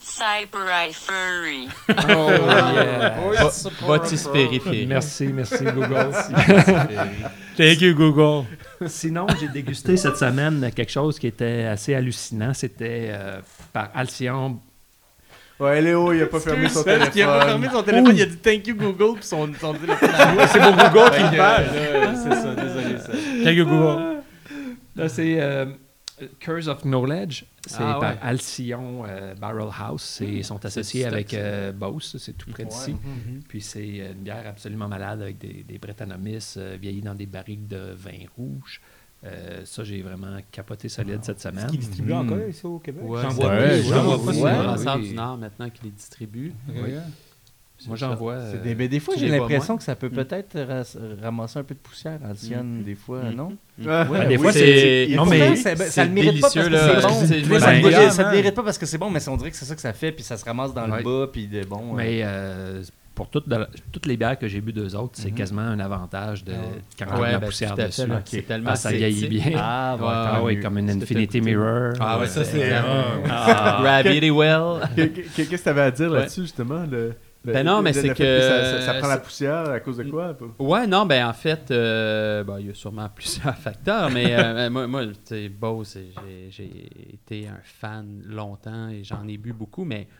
Cyperi 0.00 0.92
Furry. 0.92 1.68
Oh, 1.88 2.30
yeah. 2.72 4.30
Périphérique? 4.32 4.88
Merci, 4.88 5.26
merci 5.28 5.64
Google. 5.64 6.12
Thank 7.56 7.80
you, 7.80 7.94
Google. 7.94 8.46
Sinon, 8.86 9.26
j'ai 9.40 9.48
dégusté 9.48 9.96
cette 9.96 10.16
semaine 10.16 10.70
quelque 10.74 10.92
chose 10.92 11.18
qui 11.18 11.26
était 11.26 11.64
assez 11.64 11.94
hallucinant. 11.94 12.54
C'était 12.54 13.08
euh, 13.10 13.40
par 13.72 13.90
Alcyon. 13.94 14.58
Ouais, 15.60 15.80
Léo, 15.80 16.12
il 16.12 16.22
a 16.22 16.26
pas 16.26 16.40
fermé 16.40 16.68
son 16.68 16.82
téléphone. 16.82 17.10
Il 17.14 17.22
a 17.22 17.26
pas 17.26 17.46
fermé 17.46 17.68
son 17.72 17.82
téléphone, 17.82 18.16
il 18.16 18.22
a 18.22 18.26
dit 18.26 18.36
thank 18.38 18.66
you 18.66 18.74
Google, 18.74 19.18
puis 19.18 19.24
son, 19.24 19.48
son 19.60 19.74
téléphone 19.74 20.10
C'est 20.48 20.60
pour 20.60 20.72
Google 20.72 21.16
qui 21.16 21.22
le 21.22 21.36
parle. 21.36 21.64
C'est 22.16 22.34
ça, 22.34 22.54
désolé. 22.54 22.98
Ça. 22.98 23.12
Thank 23.44 23.56
you, 23.56 23.64
Google. 23.64 24.22
Là, 24.96 25.08
c'est 25.08 25.36
euh, 25.40 25.66
Curse 26.40 26.66
of 26.66 26.82
Knowledge. 26.82 27.44
C'est 27.66 27.76
Ah, 27.80 27.98
par 28.00 28.12
ouais. 28.14 28.18
Alcyon 28.22 29.04
euh, 29.06 29.34
Barrel 29.36 29.68
House. 29.78 30.02
C'est- 30.18 30.26
Ils 30.26 30.44
sont 30.44 30.64
associés 30.64 31.04
avec 31.04 31.32
euh, 31.32 31.70
Beauce, 31.72 32.16
c'est 32.18 32.36
tout 32.36 32.50
près 32.50 32.64
d'ici. 32.64 32.96
Puis 33.48 33.60
c'est 33.60 34.00
euh, 34.00 34.12
une 34.12 34.22
bière 34.24 34.44
absolument 34.48 34.88
malade 34.88 35.22
avec 35.22 35.38
des, 35.38 35.62
des 35.62 35.78
Brettanomyces 35.78 36.56
euh, 36.58 36.76
vieillis 36.80 37.02
dans 37.02 37.14
des 37.14 37.26
barriques 37.26 37.68
de 37.68 37.92
vin 37.96 38.26
rouge. 38.36 38.80
Euh, 39.24 39.64
ça, 39.64 39.84
j'ai 39.84 40.02
vraiment 40.02 40.36
capoté 40.50 40.88
solide 40.88 41.20
cette 41.22 41.40
semaine. 41.40 41.68
Qui 41.68 41.78
distribue 41.78 42.12
encore 42.12 42.38
ici 42.48 42.66
au 42.66 42.80
Québec? 42.80 43.04
Ouais, 43.06 43.22
J'en 43.22 43.28
vois 43.28 43.48
Ouais, 43.50 43.78
plus, 43.80 43.88
j'en 43.88 44.02
vois 44.02 44.24
pas. 44.24 44.32
C'est 44.32 44.42
Ouais, 44.42 44.96
oui. 45.00 45.08
du 45.10 45.14
Nord 45.14 45.38
maintenant 45.38 45.70
qui 45.70 45.84
les 45.84 45.90
distribue. 45.90 46.52
Oui. 46.68 46.94
Moi, 47.88 47.96
j'en 47.96 48.14
vois. 48.14 48.34
euh, 48.34 48.62
des, 48.62 48.74
mais 48.74 48.88
des 48.88 49.00
fois, 49.00 49.14
j'ai 49.16 49.28
l'impression 49.28 49.76
que 49.76 49.82
ça 49.82 49.94
peut 49.96 50.10
peut-être 50.10 50.58
ras- 50.60 50.96
ramasser 51.22 51.58
un 51.58 51.64
peu 51.64 51.74
de 51.74 51.80
poussière, 51.80 52.18
Alcyon, 52.28 52.64
des 52.84 52.94
fois, 52.94 53.22
Mm. 53.24 53.34
non? 53.34 53.48
Ouais, 53.78 53.86
Ouais, 54.08 54.26
des 54.26 54.36
oui, 54.36 54.42
fois, 54.42 54.52
c'est. 54.52 55.08
Non, 55.16 55.24
mais. 55.26 55.38
ben, 55.40 55.76
ça 55.76 56.04
le 56.04 56.10
mérite 56.10 56.40
pas 56.40 56.50
parce 56.50 56.54
que 56.54 56.62
c'est 56.62 57.00
bon. 57.02 57.58
Ça 57.58 57.72
le 57.72 57.80
mérite- 58.30 58.46
hein. 58.46 58.52
pas 58.54 58.62
parce 58.62 58.78
que 58.78 58.86
c'est 58.86 58.98
bon, 58.98 59.10
mais 59.10 59.28
on 59.28 59.36
dirait 59.36 59.50
que 59.50 59.56
c'est 59.56 59.64
ça 59.64 59.74
que 59.74 59.80
ça 59.80 59.92
fait, 59.92 60.12
puis 60.12 60.22
ça 60.24 60.36
se 60.36 60.44
ramasse 60.44 60.74
dans 60.74 60.86
le 60.86 61.02
bas, 61.02 61.26
puis 61.32 61.46
de 61.46 61.64
bon. 61.64 61.94
Mais 61.94 62.20
euh, 62.22 62.82
pour 63.14 63.28
toutes, 63.28 63.44
toutes 63.92 64.06
les 64.06 64.16
bières 64.16 64.38
que 64.38 64.48
j'ai 64.48 64.60
bu 64.62 64.72
d'eux 64.72 64.94
autres, 64.96 65.12
c'est 65.14 65.30
Mhm. 65.30 65.36
quasiment 65.36 65.60
un 65.62 65.78
avantage 65.80 66.44
de 66.44 66.52
quand 66.98 67.04
on 67.14 67.22
a 67.22 67.32
la 67.32 67.38
ben, 67.38 67.46
poussière 67.46 67.74
dessus. 67.76 68.06
là. 68.06 68.20
C'est 68.24 68.42
tellement 68.42 68.70
Ah, 68.72 68.76
ça 68.76 68.90
vieillit 68.90 69.28
bien. 69.28 69.52
Ah, 69.56 69.96
Ouais, 70.00 70.06
Ah 70.08 70.40
oui, 70.42 70.60
comme 70.60 70.78
une 70.78 70.88
Infinity? 70.90 71.40
Mirror. 71.42 71.92
Ah 72.00 72.18
ouais, 72.18 72.26
ça, 72.26 72.42
c'est. 72.44 72.72
Ah. 72.72 72.84
ah. 73.28 73.78
Gravity 73.82 74.30
Well. 74.30 74.80
Qu'est- 74.96 75.10
Qu'est-ce 75.34 75.50
que 75.50 75.56
tu 75.62 75.68
avais 75.68 75.80
à 75.82 75.90
dire 75.90 76.10
Ouais. 76.10 76.20
là-dessus, 76.20 76.42
justement? 76.42 76.84
Le- 76.90 77.14
Ben 77.44 77.66
non, 77.66 77.82
mais 77.82 77.92
c'est 77.92 78.14
que- 78.14 78.40
ça, 78.42 78.64
ça- 78.64 78.80
ça 78.86 78.94
prend 78.94 79.08
la 79.08 79.18
poussière 79.18 79.70
à 79.70 79.80
cause 79.80 79.96
de 79.96 80.04
quoi? 80.04 80.36
Ouais, 80.58 80.86
non, 80.86 81.06
ben 81.06 81.26
en 81.26 81.32
fait, 81.32 81.70
euh, 81.70 82.44
ben, 82.44 82.60
il 82.60 82.66
y 82.68 82.70
a 82.70 82.74
sûrement 82.74 83.08
plusieurs 83.14 83.56
facteurs, 83.56 84.10
mais 84.10 84.34
euh, 84.36 84.70
moi, 84.70 84.86
moi 84.86 85.06
tu 85.06 85.12
sais, 85.24 85.48
Bose, 85.48 85.98
j'ai- 86.24 86.50
j'ai 86.50 87.12
été 87.14 87.48
un 87.48 87.58
fan 87.64 88.22
longtemps 88.26 88.88
et 88.90 89.02
j'en 89.02 89.26
ai 89.26 89.38
bu 89.38 89.52
beaucoup, 89.52 89.84
mais 89.84 90.04
tu 90.06 90.10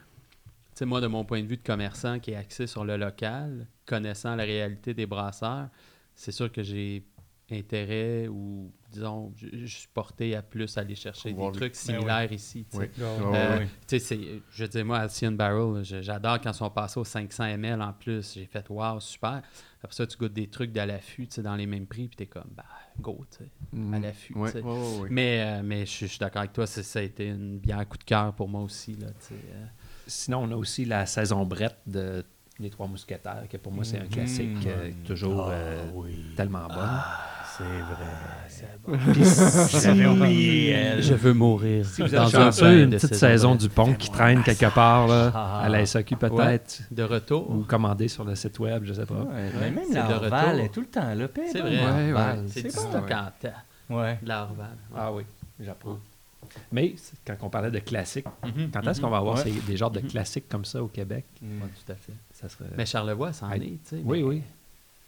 sais, 0.75 0.85
moi, 0.85 1.01
de 1.01 1.07
mon 1.07 1.25
point 1.25 1.43
de 1.43 1.47
vue 1.47 1.59
de 1.59 1.63
commerçant 1.67 2.19
qui 2.19 2.33
est 2.33 2.37
axé 2.37 2.67
sur 2.67 2.85
le 2.85 2.97
local, 2.97 3.67
connaissant 3.87 4.35
la 4.35 4.45
réalité 4.45 4.95
des 4.95 5.07
brasseurs, 5.07 5.69
c'est 6.15 6.33
sûr 6.33 6.51
que 6.51 6.63
j'ai 6.63 7.05
intérêt 7.53 8.29
ou, 8.29 8.73
disons, 8.91 9.33
je, 9.37 9.47
je 9.65 9.79
suis 9.79 9.89
porté 9.93 10.35
à 10.35 10.43
plus 10.43 10.77
aller 10.79 10.95
chercher 10.95 11.33
des 11.33 11.39
le- 11.47 11.53
trucs 11.53 11.77
similaires 11.77 12.33
ici. 12.33 12.67
tu 12.71 12.77
sais. 12.79 12.91
Oui. 13.21 13.35
Euh, 13.35 13.59
sais, 13.87 13.99
c'est- 13.99 14.43
je 14.51 14.65
dire, 14.67 14.85
moi, 14.85 14.99
Alcyon 14.99 15.33
Barrel, 15.33 15.75
là, 15.75 15.83
je- 15.83 16.03
j'adore 16.03 16.41
quand 16.41 16.51
ils 16.51 16.55
sont 16.55 16.71
passés 16.71 16.99
aux 17.01 17.05
500 17.05 17.45
ml 17.45 17.81
en 17.83 17.93
plus. 17.93 18.35
J'ai 18.35 18.47
fait, 18.47 18.65
wow, 18.71 18.99
super. 19.01 19.43
Après 19.83 19.95
ça, 19.97 20.07
tu 20.07 20.17
goûtes 20.17 20.33
des 20.33 20.47
trucs 20.49 20.73
de 20.73 20.81
l'affût, 20.81 21.27
tu 21.27 21.35
sais, 21.37 21.43
dans 21.43 21.57
les 21.57 21.67
mêmes 21.67 21.87
prix, 21.87 22.07
puis 22.09 22.17
t'es 22.17 22.27
comme, 22.27 22.51
bah, 22.57 22.65
go, 23.01 23.25
tu 23.31 23.39
sais, 23.39 23.51
à 23.95 23.99
l'affût. 23.99 24.35
Mais, 25.11 25.41
euh, 25.41 25.63
mais 25.65 25.81
je 25.87 26.07
suis- 26.07 26.19
d'accord 26.19 26.41
avec 26.41 26.53
toi, 26.53 26.67
ça 26.67 26.99
a 26.99 27.03
été 27.03 27.27
une 27.29 27.59
bière 27.59 27.89
coup 27.89 27.99
de 27.99 28.05
cœur 28.05 28.33
pour 28.35 28.49
moi 28.49 28.63
aussi. 28.63 28.95
Là, 28.97 29.09
euh. 29.33 29.65
Sinon, 30.07 30.43
on 30.45 30.51
a 30.53 30.57
aussi 30.57 30.85
la 30.85 31.07
saison 31.07 31.45
brette 31.47 31.79
de 31.87 32.25
Les 32.59 32.71
Trois 32.71 32.87
Mousquetaires, 32.87 33.45
que 33.51 33.57
pour 33.57 33.73
moi, 33.73 33.83
c'est 33.83 33.99
un 33.99 34.07
classique 34.07 34.67
euh, 34.67 34.91
toujours 35.07 35.49
euh, 35.51 35.91
tellement 36.37 36.69
bon. 36.69 36.75
C'est 38.49 39.93
vrai. 39.93 40.07
Oublié. 40.07 41.03
Je 41.03 41.15
veux 41.15 41.33
mourir. 41.33 41.87
Si 41.87 42.03
vous 42.03 42.09
dans 42.09 42.37
un 42.65 42.73
une 42.83 42.91
petite 42.91 43.15
saison 43.15 43.55
du 43.55 43.69
pont 43.69 43.95
qui 43.95 44.11
traîne 44.11 44.43
quelque 44.43 44.73
part 44.75 45.07
là, 45.09 45.31
Ah. 45.35 45.61
à 45.63 45.69
la 45.69 45.85
SAQ 45.87 46.17
peut-être, 46.17 46.83
De 46.91 47.03
retour. 47.03 47.51
ou 47.51 47.63
commandé 47.65 48.09
sur 48.09 48.25
le 48.25 48.35
site 48.35 48.59
web, 48.59 48.83
je 48.85 48.93
sais 48.93 49.07
pas. 49.07 49.15
Ouais, 49.15 49.51
mais 49.61 49.71
même 49.71 49.85
c'est 49.89 49.95
la 49.95 50.09
de 50.09 50.15
Orval 50.15 50.47
retour. 50.47 50.65
est 50.65 50.69
tout 50.71 50.81
le 50.81 50.87
temps 50.87 51.15
là. 51.15 51.29
C'est 51.51 51.61
vrai. 51.61 51.71
Ouais, 51.79 52.13
ouais. 52.13 52.43
C'est 52.49 52.63
du 52.63 52.71
stock 52.71 52.95
en 53.11 53.31
temps. 53.41 53.53
Ouais. 53.91 54.19
De 54.23 54.29
la 54.29 54.43
Orval. 54.43 54.67
Ouais. 54.91 54.99
Ah 54.99 55.13
oui, 55.13 55.23
j'approuve. 55.61 55.99
Mais 56.71 56.95
quand 57.27 57.37
on 57.43 57.49
parlait 57.51 57.71
de 57.71 57.79
classiques, 57.79 58.27
Mhm, 58.45 58.71
quand 58.73 58.81
est-ce 58.83 58.99
mhm. 59.01 59.05
qu'on 59.05 59.11
va 59.11 59.17
avoir 59.19 59.37
Ouais. 59.37 59.43
ces- 59.45 59.61
des 59.67 59.77
genres 59.77 59.91
de 59.91 60.01
Mhm. 60.01 60.09
classiques 60.09 60.49
comme 60.49 60.65
ça 60.65 60.83
au 60.83 60.89
Québec? 60.89 61.25
Ouais, 61.41 61.49
tout 61.87 61.93
à 61.93 61.95
fait. 61.95 62.13
ça 62.33 62.49
serait... 62.49 62.65
Mais 62.77 62.85
Charlevoix, 62.85 63.33
ça 63.33 63.47
en 63.47 63.51
Ouais. 63.51 63.59
est, 63.59 63.61
tu 63.61 63.79
sais. 63.85 64.03
Oui, 64.05 64.19
mais- 64.21 64.29
oui. 64.29 64.43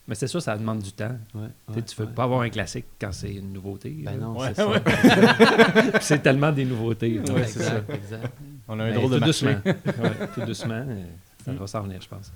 Mais 0.06 0.14
c'est 0.14 0.26
sûr, 0.26 0.42
ça 0.42 0.56
demande 0.58 0.80
du 0.80 0.92
temps. 0.92 1.16
Ouais, 1.34 1.46
Tu 1.68 1.72
sais, 1.72 1.76
ouais, 1.78 1.82
tu 1.86 1.96
peux 1.96 2.04
ouais. 2.04 2.12
pas 2.12 2.24
avoir 2.24 2.40
un 2.42 2.50
classique 2.50 2.84
quand 3.00 3.10
c'est 3.12 3.32
une 3.34 3.52
nouveauté. 3.54 3.90
Ben 4.04 4.12
là. 4.12 4.16
non, 4.18 4.38
Ouais, 4.38 4.52
c'est 4.54 6.00
ça. 6.00 6.18
tellement 6.18 6.52
des 6.52 6.64
nouveautés. 6.66 7.14
là. 7.24 7.32
Ouais, 7.32 7.46
c'est 7.46 7.60
ça. 7.62 7.78
exact, 7.78 7.90
exact. 7.94 8.32
On 8.68 8.78
a 8.80 8.84
un 8.84 8.90
Mais 8.90 8.94
drôle 8.94 9.12
de 9.12 9.18
tout 9.18 9.24
doucement. 9.24 9.54
Ouais, 9.64 10.28
tout 10.34 10.42
doucement, 10.42 10.84
euh, 10.86 11.04
ça 11.44 11.52
va 11.52 11.66
s'en 11.66 11.82
venir, 11.82 12.00
je 12.02 12.08
pense. 12.08 12.32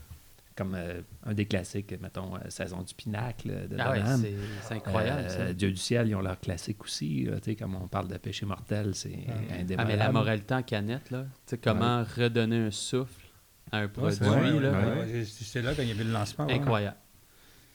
Comme 0.56 0.74
euh, 0.74 1.02
un 1.24 1.34
des 1.34 1.44
classiques, 1.44 1.94
mettons, 2.00 2.34
euh, 2.34 2.38
Saison 2.48 2.82
du 2.82 2.92
Pinacle 2.94 3.68
de 3.68 3.76
Ah 3.78 3.94
c'est 4.16 4.34
c'est 4.62 4.74
incroyable, 4.74 5.22
Euh, 5.26 5.48
ça. 5.48 5.52
Dieu 5.52 5.70
du 5.70 5.76
ciel, 5.76 6.08
ils 6.08 6.14
ont 6.16 6.20
leur 6.22 6.40
classique 6.40 6.82
aussi. 6.82 7.24
là, 7.26 7.36
tu 7.38 7.50
sais, 7.50 7.54
comme 7.56 7.76
on 7.76 7.86
parle 7.86 8.08
de 8.08 8.16
péché 8.16 8.44
mortel, 8.46 8.90
c'est 8.94 9.12
Ah, 9.28 9.60
indémodable. 9.60 9.88
mais 9.90 9.96
la 9.96 10.10
moralité 10.10 10.54
en 10.54 10.62
canette, 10.62 11.10
là, 11.10 11.22
tu 11.46 11.50
sais, 11.50 11.58
comment 11.58 12.02
redonner 12.16 12.56
un 12.66 12.70
souffle 12.70 13.26
à 13.70 13.78
un 13.78 13.82
Ouais, 13.82 13.88
produit, 13.88 14.16
c'est 14.18 14.24
là, 14.24 14.30
ouais, 14.40 14.60
là. 14.60 14.70
ouais, 14.72 14.86
ouais, 15.12 15.24
J'étais 15.38 15.62
là 15.62 15.74
quand 15.74 15.82
il 15.82 15.88
y 15.88 15.92
avait 15.92 16.04
le 16.04 16.12
lancement. 16.12 16.46
ouais. 16.46 16.54
incroyable. 16.54 16.96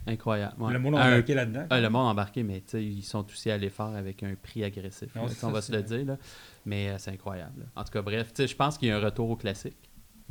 Incroyable. 0.05 0.61
ouais. 0.61 0.73
Le 0.73 0.79
monde 0.79 0.95
embarqué 0.95 1.33
là-dedans. 1.33 1.65
ah, 1.69 1.79
le 1.79 1.89
monde 1.89 2.07
embarqué, 2.07 2.43
mais 2.43 2.61
ils 2.73 3.03
sont 3.03 3.25
aussi 3.25 3.49
allés 3.49 3.69
faire 3.69 3.85
avec 3.87 4.21
un 4.23 4.35
prix 4.35 4.63
agressif. 4.63 5.13
Non, 5.15 5.25
là, 5.25 5.31
on 5.43 5.51
va 5.51 5.61
se 5.61 5.71
le 5.71 5.81
dire, 5.81 6.05
là. 6.05 6.17
Mais 6.65 6.89
euh, 6.89 6.95
c'est 6.97 7.11
incroyable. 7.11 7.59
là. 7.61 7.65
En 7.75 7.83
tout 7.83 7.91
cas, 7.91 8.01
bref, 8.01 8.31
je 8.37 8.55
pense 8.55 8.77
qu'il 8.77 8.89
y 8.89 8.91
a 8.91 8.97
un 8.97 9.01
retour 9.01 9.29
au 9.29 9.35
classique. 9.35 9.77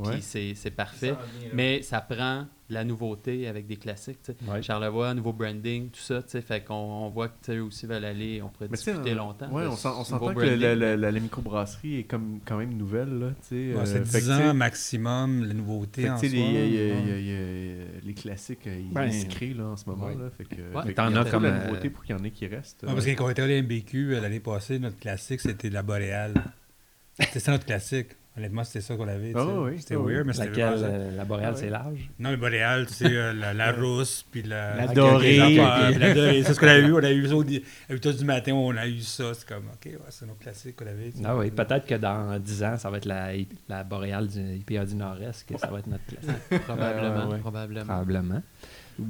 Ouais. 0.02 0.12
Puis 0.14 0.22
c'est 0.22 0.54
c'est 0.54 0.70
parfait. 0.70 1.14
Mais 1.54 1.82
ça 1.82 2.00
prend 2.00 2.46
de 2.68 2.74
la 2.74 2.84
nouveauté 2.84 3.46
avec 3.48 3.66
des 3.66 3.76
classiques. 3.76 4.18
Ouais. 4.48 4.62
Charlevoix, 4.62 5.12
nouveau 5.12 5.32
branding, 5.34 5.90
tout 5.90 6.00
ça. 6.00 6.22
Fait 6.22 6.62
qu'on 6.64 6.74
on 6.74 7.10
voit 7.10 7.28
que 7.28 7.34
tu 7.42 7.52
sais, 7.52 7.56
eux 7.56 7.62
aussi 7.64 7.86
veulent 7.86 8.04
aller. 8.04 8.40
On 8.42 8.48
pourrait 8.48 8.68
Mais 8.70 8.76
discuter 8.76 9.10
euh, 9.10 9.14
longtemps. 9.14 9.50
Ouais, 9.50 9.66
on, 9.66 9.76
s'entend 9.76 10.32
que 10.34 10.40
la, 10.40 10.74
la- 10.74 10.96
la- 10.96 11.10
la 11.10 11.20
microbrasserie 11.20 11.98
est 11.98 12.04
comme, 12.04 12.40
quand 12.46 12.56
même 12.56 12.72
nouvelle. 12.74 13.18
Là, 13.18 13.26
Ouais, 13.26 13.32
euh, 13.52 13.84
c'est 13.84 14.04
fait 14.06 14.20
10 14.20 14.26
que, 14.26 14.32
tu 14.32 14.38
sais, 14.38 14.48
ans 14.48 14.54
maximum, 14.54 15.44
la 15.44 15.52
nouveauté 15.54 16.08
en 16.08 16.16
soi. 16.18 16.28
les, 16.28 16.38
y 16.38 16.56
a- 16.56 17.18
y 17.18 18.10
a- 18.10 18.12
classiques, 18.14 18.66
euh, 18.66 18.78
ils 18.80 18.92
Ben, 18.94 19.10
se 19.12 19.26
créent 19.26 19.54
là, 19.54 19.64
en 19.66 19.76
ce 19.76 19.84
moment. 19.88 20.06
ouais. 20.06 20.14
Là, 20.14 20.30
fait 20.36 20.44
que, 20.44 20.62
Mais 20.86 20.94
t'en 20.94 21.14
as 21.14 21.24
comme, 21.30 21.44
euh, 21.44 21.66
nouveautés 21.66 21.90
pour 21.90 22.04
qu'il 22.04 22.16
y 22.16 22.18
en 22.18 22.24
ait 22.24 22.30
qui 22.30 22.46
restent. 22.46 22.86
Parce 22.86 23.04
que 23.04 23.10
quand 23.10 23.26
on 23.26 23.30
était 23.30 23.42
à 23.42 23.46
MBQ 23.62 24.14
euh, 24.14 24.20
l'année 24.20 24.40
passée, 24.40 24.78
notre 24.78 24.98
classique, 24.98 25.40
c'était 25.40 25.68
la 25.70 25.82
boréale. 25.82 26.34
C'était 27.20 27.40
ça 27.40 27.52
notre 27.52 27.66
classique. 27.66 28.08
Honnêtement, 28.35 28.64
c'était 28.64 28.81
ça 28.81 28.97
qu'on 28.97 29.09
avait. 29.09 29.33
sais. 29.33 29.38
oui, 29.38 29.79
c'était 29.79 29.95
ah 29.95 29.99
oui. 29.99 30.14
weird, 30.14 30.27
mais 30.27 30.33
c'était 30.33 30.62
euh, 30.62 31.16
la 31.16 31.25
boréale, 31.27 31.53
Ah 31.55 31.59
c'est 31.59 31.68
large? 31.68 32.09
Non, 32.18 32.31
mais 32.31 32.38
boréale, 32.38 32.87
tu 32.87 32.95
sais, 32.95 33.05
euh, 33.14 33.35
la, 33.35 33.53
la 33.53 33.73
rousse, 33.73 34.25
puis 34.31 34.42
la... 34.42 34.75
La 34.75 34.87
dorée, 34.87 35.57
la. 35.57 35.92
C'est 36.42 36.55
ce 36.55 36.59
qu'on 36.59 36.66
a 36.66 36.79
eu. 36.79 36.95
On 36.95 37.05
a 37.05 37.11
eu 37.12 37.29
ça 37.29 37.37
au 37.37 37.45
di- 37.45 37.62
à 37.90 37.92
8 37.92 38.07
heures 38.07 38.14
du 38.14 38.25
matin, 38.25 38.53
on 38.55 38.75
a 38.75 38.87
eu 38.87 39.01
ça. 39.01 39.35
C'est 39.35 39.47
comme, 39.47 39.64
OK, 39.66 39.85
ouais, 39.85 39.99
c'est 40.09 40.25
notre 40.25 40.38
classique 40.38 40.77
qu'on 40.77 40.87
avait. 40.87 41.12
Ah 41.23 41.37
oui, 41.37 41.51
peut-être 41.51 41.87
que 41.87 41.95
dans 41.97 42.38
10 42.40 42.64
ans, 42.64 42.79
ça 42.79 42.88
va 42.88 42.97
être 42.97 43.05
la, 43.05 43.33
la 43.68 43.85
boréale 43.85 44.29
du 44.29 44.40
IPA 44.40 44.87
du 44.87 44.95
Nord-Est, 44.95 45.47
que 45.47 45.59
ça 45.59 45.66
va 45.66 45.81
être 45.81 45.88
notre 45.88 46.07
classique. 46.07 46.31
Probablement. 46.64 47.27
Ouais, 47.27 47.33
ouais. 47.35 47.38
probablement. 47.38 47.85
Probablement. 47.85 48.42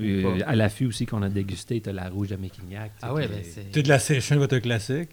Euh, 0.01 0.39
à 0.47 0.55
l'affût 0.57 0.87
aussi 0.87 1.07
qu'on 1.07 1.23
a 1.23 1.29
dégusté, 1.29 1.81
tu 1.81 1.91
as 1.91 1.93
la 1.93 2.09
rouge 2.09 2.29
de 2.29 2.37
Méquignac. 2.37 2.93
Ah 3.03 3.13
ouais, 3.13 3.27
ben 3.29 3.39
est- 3.39 3.45
c'est. 3.45 3.71
Toute 3.73 3.87
la 3.89 3.99
session 3.99 4.37
va 4.39 4.45
être 4.45 4.53
un 4.55 4.61
classique. 4.61 5.11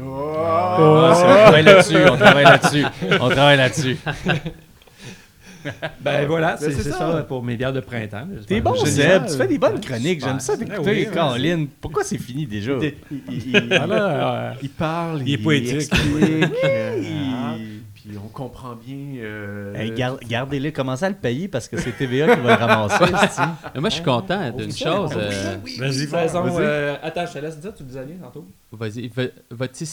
Oh! 0.00 0.02
on 0.02 1.12
travaille 1.12 1.64
là-dessus, 1.64 1.96
on 2.10 2.16
travaille 2.16 2.44
là-dessus. 2.44 2.84
On 3.20 3.28
travaille 3.28 3.56
là-dessus. 3.58 3.96
Ben 6.00 6.26
voilà, 6.28 6.56
c'est 6.56 6.70
c'est 6.70 6.90
ça. 6.90 6.98
ça. 6.98 7.22
pour 7.26 7.42
mes 7.42 7.56
bières 7.56 7.72
de 7.72 7.80
printemps. 7.80 8.26
T'es 8.46 8.60
bon. 8.60 8.76
Seb. 8.84 9.26
Tu 9.26 9.36
fais 9.36 9.48
des 9.48 9.58
bonnes 9.58 9.80
chroniques. 9.80 10.20
J'aime 10.24 10.38
ça 10.38 10.52
Ah 10.54 10.64
d'écouter. 10.64 10.90
oui, 10.90 11.08
Caroline, 11.12 11.66
pourquoi 11.80 12.04
c'est 12.04 12.18
fini 12.18 12.46
déjà? 12.46 12.74
Il, 12.80 12.94
il- 13.10 13.22
il- 13.28 13.48
il- 13.56 13.66
Voilà, 13.66 14.50
euh, 14.50 14.52
il 14.62 14.68
parle, 14.70 15.22
Il 15.26 15.34
est 15.34 15.38
poétique. 15.38 15.74
explique, 15.74 16.54
euh, 16.64 17.56
puis 18.06 18.18
on 18.18 18.28
comprend 18.28 18.74
bien. 18.76 19.20
euh, 19.22 19.74
Hey, 19.74 19.90
gar- 19.92 20.18
Gardez-le, 20.20 20.70
commencez 20.70 21.04
à 21.04 21.08
le 21.08 21.14
payer 21.16 21.48
parce 21.48 21.68
que 21.68 21.76
c'est 21.76 21.92
TVA 21.92 22.34
qui 22.36 22.40
va 22.42 22.56
le 22.56 22.64
ramasser. 22.64 23.04
moi, 23.76 23.88
je 23.90 23.94
suis 23.94 24.04
content 24.04 24.50
d'une 24.50 24.72
chose. 24.72 25.10
euh, 25.16 25.56
Vas-y, 25.78 26.06
Vas-y. 26.06 26.98
attends, 27.02 27.26
je 27.26 27.32
te 27.32 27.38
laisse 27.38 27.58
dire, 27.58 27.74
tu 27.74 27.82
disais 27.82 28.04
bien 28.04 28.16
tantôt? 28.22 28.46
Vas-y, 28.72 29.08
va- 29.08 29.22
va-tu. 29.50 29.84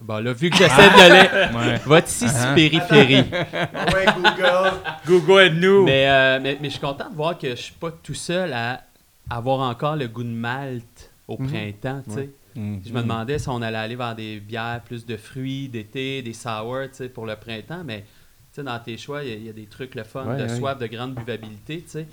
Bon, 0.00 0.18
là, 0.22 0.32
vu 0.32 0.50
que 0.50 0.56
j'essaie 0.56 0.90
de 0.90 1.08
le. 1.08 1.56
Ouais. 1.56 1.80
Va-tu 1.86 2.24
Uh-huh. 2.24 2.54
périphérie? 2.54 3.24
Ouais, 3.32 4.06
Google. 4.16 4.72
Google, 5.06 5.40
aide-nous. 5.42 5.84
Mais, 5.84 6.08
euh, 6.10 6.40
mais, 6.42 6.58
mais 6.60 6.68
je 6.68 6.72
suis 6.72 6.80
content 6.80 7.08
de 7.08 7.14
voir 7.14 7.38
que 7.38 7.50
je 7.50 7.54
suis 7.62 7.74
pas 7.74 7.90
tout 8.02 8.12
seul 8.14 8.52
à 8.52 8.82
avoir 9.30 9.60
encore 9.60 9.96
le 9.96 10.08
goût 10.08 10.24
de 10.24 10.28
malt 10.28 11.10
au 11.28 11.38
Mhm. 11.40 11.48
printemps, 11.48 12.02
tu 12.06 12.10
sais. 12.12 12.20
Ouais. 12.20 12.30
Je 12.56 12.92
me 12.92 13.02
demandais 13.02 13.38
si 13.38 13.48
on 13.48 13.60
allait 13.62 13.76
aller 13.78 13.96
vers 13.96 14.14
des 14.14 14.40
bières 14.40 14.80
plus 14.84 15.04
de 15.06 15.16
fruits 15.16 15.68
d'été, 15.68 16.22
des 16.22 16.32
sour, 16.34 16.82
tu 16.90 16.96
sais, 16.96 17.08
pour 17.08 17.26
le 17.26 17.36
printemps, 17.36 17.82
mais 17.84 18.04
sais, 18.52 18.62
dans 18.62 18.78
tes 18.78 18.96
choix, 18.96 19.22
il 19.24 19.28
y 19.30 19.32
a- 19.32 19.36
il 19.36 19.44
y, 19.44 19.48
a 19.48 19.52
des 19.52 19.66
trucs 19.66 19.94
le 19.94 20.04
fun, 20.04 20.26
Ouais, 20.28 20.36
de 20.36 20.42
ouais. 20.42 20.48
soif, 20.56 20.78
de 20.78 20.86
grande 20.86 21.14
buvabilité, 21.14 21.82
tu 21.82 21.88
sais. 21.88 22.06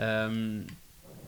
Euh, 0.00 0.62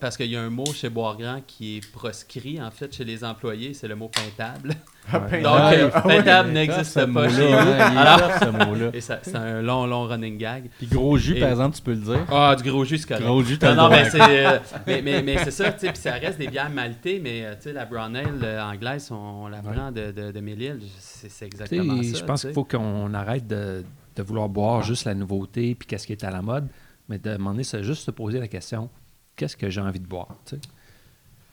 parce 0.00 0.16
qu'il 0.16 0.26
y 0.30 0.36
a 0.36 0.42
un 0.42 0.50
mot 0.50 0.64
chez 0.74 0.88
Bois-Grand 0.90 1.40
qui 1.46 1.76
est 1.78 1.90
proscrit, 1.92 2.60
en 2.60 2.70
fait, 2.70 2.94
chez 2.94 3.04
les 3.04 3.24
employés, 3.24 3.74
c'est 3.74 3.88
le 3.88 3.94
mot 3.96 4.08
peintable. 4.08 4.74
Ah, 5.12 5.18
Ouais. 5.30 5.42
Donc, 5.42 5.52
ah, 5.58 5.72
euh, 5.72 5.90
ah 5.92 6.06
ouais. 6.06 6.16
peintable 6.16 6.48
Ce 6.48 6.54
n'existe 6.54 6.94
pas 6.94 7.06
mot-là, 7.06 7.28
chez 7.30 7.50
nous. 7.50 7.98
Alors- 7.98 8.18
là, 8.18 8.40
ce 8.40 8.46
mot-là. 8.66 8.90
Et 8.94 9.00
ça- 9.02 9.18
c'est 9.22 9.36
un 9.36 9.60
long, 9.60 9.86
long 9.86 10.06
running 10.06 10.38
gag. 10.38 10.70
Puis 10.78 10.86
gros 10.86 11.18
jus, 11.18 11.36
Et- 11.36 11.40
par 11.40 11.50
exemple, 11.50 11.76
tu 11.76 11.82
peux 11.82 11.90
le 11.92 11.98
dire. 11.98 12.26
Ah, 12.30 12.56
du 12.56 12.68
gros 12.70 12.84
jus, 12.84 12.96
c'est 12.98 13.08
correct. 13.08 13.22
Gros 13.24 13.42
jus, 13.42 13.58
t'as 13.58 13.74
Non, 13.74 13.74
le 13.74 13.76
non, 13.82 13.84
droit. 13.88 14.02
mais 14.02 14.10
c'est, 14.10 14.46
euh, 14.46 14.58
mais, 14.86 15.02
mais, 15.02 15.22
mais 15.22 15.38
c'est 15.44 15.50
ça, 15.50 15.70
tu 15.72 15.80
sais, 15.80 15.92
puis 15.92 16.00
ça 16.00 16.12
reste 16.14 16.38
des 16.38 16.48
bières 16.48 16.70
maltées, 16.70 17.20
mais 17.22 17.44
euh, 17.44 17.54
tu 17.54 17.64
sais, 17.64 17.72
la 17.74 17.84
brown 17.84 18.16
ale 18.16 18.26
euh, 18.42 18.62
anglaise, 18.64 19.10
on, 19.10 19.14
on 19.44 19.48
la 19.48 19.58
prend 19.60 19.92
de, 19.92 20.10
de, 20.10 20.32
de 20.32 20.40
Mille-Îles, 20.40 20.80
c'est, 20.98 21.44
exactement 21.46 22.02
ça. 22.02 22.18
je 22.18 22.24
pense 22.24 22.40
qu'il 22.42 22.52
faut 22.54 22.64
qu'on 22.64 23.12
arrête 23.12 23.46
de, 23.46 23.84
de 24.16 24.22
vouloir 24.22 24.48
boire 24.48 24.82
juste 24.82 25.04
la 25.04 25.14
nouveauté 25.14 25.74
puis 25.74 25.86
qu'est-ce 25.86 26.06
qui 26.06 26.12
est 26.12 26.24
à 26.24 26.30
la 26.30 26.40
mode, 26.40 26.66
mais 27.10 27.18
de 27.18 27.30
demander, 27.32 27.62
c'est 27.62 27.84
juste 27.84 28.04
se 28.04 28.10
poser 28.10 28.40
la 28.40 28.48
question 28.48 28.88
qu'est-ce 29.36 29.56
que 29.56 29.70
j'ai 29.70 29.80
envie 29.80 30.00
de 30.00 30.06
boire 30.06 30.28
tu 30.46 30.56
sais? 30.56 30.60
Tu 30.60 30.68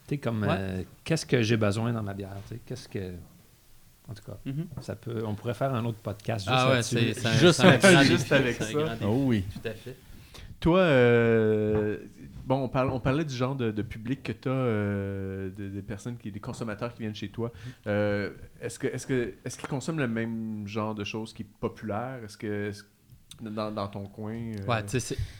sais, 0.10 0.18
comme 0.18 0.42
Ouais. 0.44 0.48
euh, 0.52 0.84
qu'est-ce 1.04 1.26
que 1.26 1.42
j'ai 1.42 1.58
besoin 1.58 1.94
dans 1.94 2.04
ma 2.04 2.14
bière 2.14 2.36
tu 2.48 2.56
sais? 2.56 2.62
Qu'est-ce 2.66 2.88
que. 2.90 3.14
En 4.10 4.14
tout 4.14 4.24
cas, 4.24 4.38
Mhm. 4.46 4.66
ça 4.82 4.96
peut, 4.96 5.24
on 5.26 5.36
pourrait 5.36 5.54
faire 5.54 5.74
un 5.74 5.86
autre 5.86 6.00
podcast 6.00 6.46
juste 6.46 6.58
Ah 6.60 6.70
ouais, 6.72 6.78
un, 6.78 6.82
Juste 6.82 7.52
c'est 7.62 7.64
un 7.64 7.70
avec- 7.70 7.82
grand 7.82 8.04
juste 8.04 8.24
défi, 8.24 8.34
avec 8.34 8.56
c'est 8.58 8.64
un 8.64 8.68
ça. 8.68 8.74
grand 8.74 8.92
défi, 8.94 9.06
Oh 9.06 9.22
oui. 9.26 9.46
Tout 9.54 9.68
à 9.70 9.72
fait. 9.74 9.96
Toi, 10.60 10.80
euh, 10.80 11.98
bon, 12.46 12.64
on, 12.64 12.68
parle, 12.70 12.90
on 12.92 13.00
parlait 13.00 13.24
du 13.26 13.34
genre 13.34 13.56
de, 13.56 13.72
de 13.72 13.82
public 13.82 14.22
que 14.22 14.32
tu 14.34 14.50
as, 14.50 15.50
des 15.72 15.82
personnes, 15.82 16.18
qui, 16.18 16.32
des 16.32 16.40
consommateurs 16.40 16.94
qui 16.94 17.02
viennent 17.04 17.16
chez 17.16 17.30
toi. 17.30 17.52
Euh, 17.88 18.32
est-ce 18.62 18.78
que, 18.80 18.88
est-ce 18.88 19.08
que, 19.08 19.34
est-ce 19.46 19.58
qu'ils 19.58 19.70
consomment 19.70 20.00
le 20.00 20.08
même 20.08 20.68
genre 20.68 20.94
de 20.94 21.04
choses 21.04 21.34
qui 21.34 21.44
est 21.44 21.48
populaire? 21.60 22.20
Est-ce 22.26 22.38
que 22.38 22.70
est-ce 22.70 22.84
que 22.84 22.90
dans, 23.42 23.88
ton 23.88 24.06
coin 24.06 24.34
euh, 24.36 24.66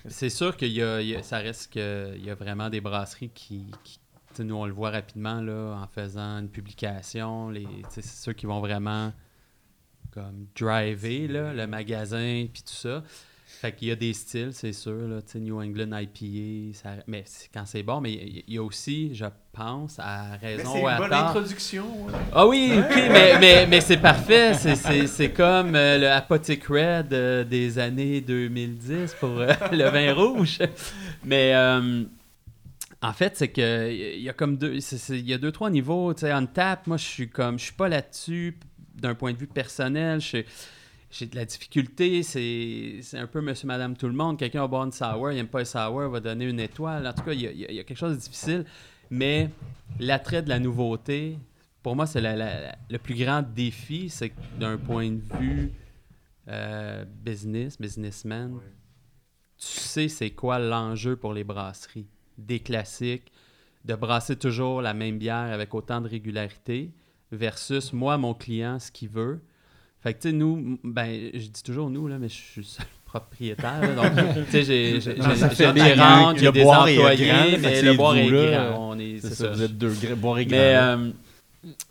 c'est, 0.08 0.30
sûr 0.30 0.58
qu'il 0.58 0.72
y 0.72 0.82
a, 0.82 1.02
il 1.02 1.08
y 1.10 1.16
a- 1.16 1.24
ça 1.24 1.38
reste 1.38 1.72
qu'il 1.72 2.24
y 2.24 2.30
a 2.30 2.36
vraiment 2.36 2.70
des 2.70 2.82
brasseries 2.82 3.30
qui, 3.30 3.66
qui- 3.84 4.00
nous 4.44 4.56
on 4.56 4.66
le 4.66 4.74
voit 4.74 4.92
rapidement 4.92 5.42
là, 5.42 5.78
en 5.84 5.88
faisant 5.88 6.40
une 6.40 6.50
publication, 6.50 7.54
c'est 7.90 8.04
ceux 8.04 8.34
qui 8.34 8.46
vont 8.46 8.60
vraiment 8.60 9.14
comme 10.12 10.48
driver 10.56 11.28
le 11.28 11.68
magasin 11.68 12.46
puis 12.52 12.64
tout 12.64 12.74
ça. 12.74 13.04
Fait 13.62 13.74
qu'il 13.74 13.90
y 13.90 13.92
a 13.92 13.96
des 13.96 14.14
styles, 14.14 14.50
c'est 14.54 14.74
sûr, 14.74 14.94
là, 15.08 15.20
New 15.36 15.62
England 15.62 15.96
IPA, 15.96 16.74
ça- 16.74 17.04
mais 17.06 17.22
c'est- 17.28 17.48
quand 17.54 17.64
c'est 17.68 17.84
bon, 17.84 18.02
mais 18.02 18.12
il 18.12 18.56
y- 18.56 18.58
a 18.58 18.64
aussi, 18.64 19.14
je 19.14 19.26
pense, 19.54 20.00
à 20.00 20.36
raison 20.42 20.72
c'est 20.74 20.80
ou 20.80 20.88
une 20.88 20.88
à 20.88 20.98
bonne 20.98 21.10
tort, 21.12 21.28
introduction. 21.28 22.06
ouais. 22.08 22.14
ah 22.34 22.48
oui, 22.48 22.72
ok, 22.76 22.96
mais, 22.96 23.40
mais, 23.40 23.68
mais 23.68 23.80
c'est 23.82 23.98
parfait. 23.98 24.56
C'est- 24.56 24.74
C'est 24.76 25.06
c'est 25.06 25.30
comme 25.32 25.76
euh, 25.76 26.00
le 26.00 26.10
Apothic 26.10 26.64
Red 26.66 27.14
euh, 27.14 27.44
des 27.44 27.78
années 27.78 28.20
2010 28.22 29.14
pour 29.20 29.30
euh, 29.40 29.48
le 29.72 29.88
vin 29.90 30.12
rouge. 30.14 30.58
Mais 31.24 31.54
en 31.56 33.14
fait, 33.14 33.38
c'est 33.38 33.50
que 33.50 33.92
il 33.92 34.22
y 34.22 34.30
a 34.30 34.34
comme 34.34 34.58
deux, 34.58 34.78
il 35.10 35.30
y 35.30 35.34
a 35.34 35.38
deux 35.38 35.52
trois 35.52 35.70
niveaux. 35.70 36.14
Tu 36.16 36.22
sais, 36.22 36.34
on 36.34 36.48
tap, 36.48 36.88
moi, 36.88 36.98
je 36.98 37.06
suis 37.06 37.30
comme, 37.30 37.60
je 37.60 37.66
suis 37.66 37.74
pas 37.74 37.90
là-dessus 37.90 38.58
d'un 38.96 39.14
point 39.14 39.34
de 39.34 39.38
vue 39.38 39.46
personnel. 39.48 40.20
Je 40.20 40.26
suis- 40.28 40.46
j'ai 41.12 41.26
de 41.28 41.36
la 41.36 41.46
difficulté, 41.46 42.24
c'est 42.24 43.02
un 43.18 43.28
peu 43.28 43.42
monsieur, 43.42 43.68
madame, 43.68 43.96
tout 43.98 44.08
le 44.08 44.14
monde. 44.14 44.40
Quelqu'un 44.40 44.62
va 44.62 44.68
boire 44.68 44.84
une 44.86 44.92
sour, 44.92 45.32
il 45.32 45.36
n'aime 45.36 45.48
pas 45.48 45.60
une 45.60 45.66
sour, 45.66 46.10
va 46.10 46.20
donner 46.20 46.46
une 46.46 46.60
étoile. 46.60 47.06
En 47.06 47.14
tout 47.14 47.24
cas, 47.24 47.34
il 47.34 47.42
y 47.42 47.48
a, 47.48 47.52
il 47.52 47.76
y 47.76 47.80
a- 47.80 47.84
quelque 47.84 47.98
chose 47.98 48.16
de 48.16 48.22
difficile. 48.22 48.66
Mais 49.10 49.50
l'attrait 50.00 50.42
de 50.42 50.50
la 50.50 50.60
nouveauté, 50.60 51.38
pour 51.84 51.96
moi, 51.96 52.06
c'est 52.06 52.22
le 52.22 52.98
plus 52.98 53.16
grand 53.16 53.42
défi, 53.42 54.10
c'est 54.10 54.32
d'un 54.58 54.78
point 54.78 55.10
de 55.12 55.22
vue 55.40 55.72
euh, 56.48 57.04
business, 57.06 57.80
businessman, 57.80 58.60
tu 59.58 59.68
sais 59.68 60.08
c'est 60.08 60.32
quoi 60.32 60.60
l'enjeu 60.60 61.16
pour 61.16 61.34
les 61.34 61.44
brasseries. 61.44 62.08
Des 62.38 62.60
classiques, 62.60 63.32
de 63.86 63.96
brasser 63.96 64.36
toujours 64.36 64.82
la 64.82 64.94
même 64.94 65.18
bière 65.18 65.52
avec 65.52 65.74
autant 65.76 66.02
de 66.02 66.08
régularité, 66.08 66.92
versus 67.32 67.94
moi, 67.94 68.18
mon 68.18 68.34
client, 68.34 68.80
ce 68.80 68.92
qu'il 68.92 69.10
veut. 69.10 69.42
Fait 70.02 70.16
que, 70.16 70.22
tu 70.22 70.30
sais, 70.30 70.34
nous, 70.34 70.80
ben, 70.84 71.30
je 71.34 71.48
dis 71.48 71.64
toujours 71.64 71.90
nous, 71.90 72.08
là, 72.08 72.18
mais 72.18 72.28
je 72.28 72.34
suis 72.34 72.64
seul 72.64 72.86
propriétaire. 73.06 73.82
là, 73.82 74.10
donc, 74.10 74.46
tu 74.50 74.64
sais, 74.64 75.00
j'ai 75.00 75.14
des 75.14 75.94
rentes, 75.94 76.38
j'ai 76.38 76.46
Le 76.46 76.52
des 76.52 76.60
est 76.62 76.66
employés, 76.66 77.28
grand, 77.28 77.60
mais 77.62 77.82
le 77.82 77.94
boire 77.94 78.18
est 78.18 78.28
grand. 78.28 78.90
On 78.90 79.00
est, 79.00 79.20
C'est 79.20 79.36
ça, 79.36 79.52
vous 79.52 79.62
êtes 79.62 79.78
deux 79.78 79.94
boire 80.16 80.44
grand. 80.44 80.50
Mais, 80.50 80.76
euh, 80.76 81.12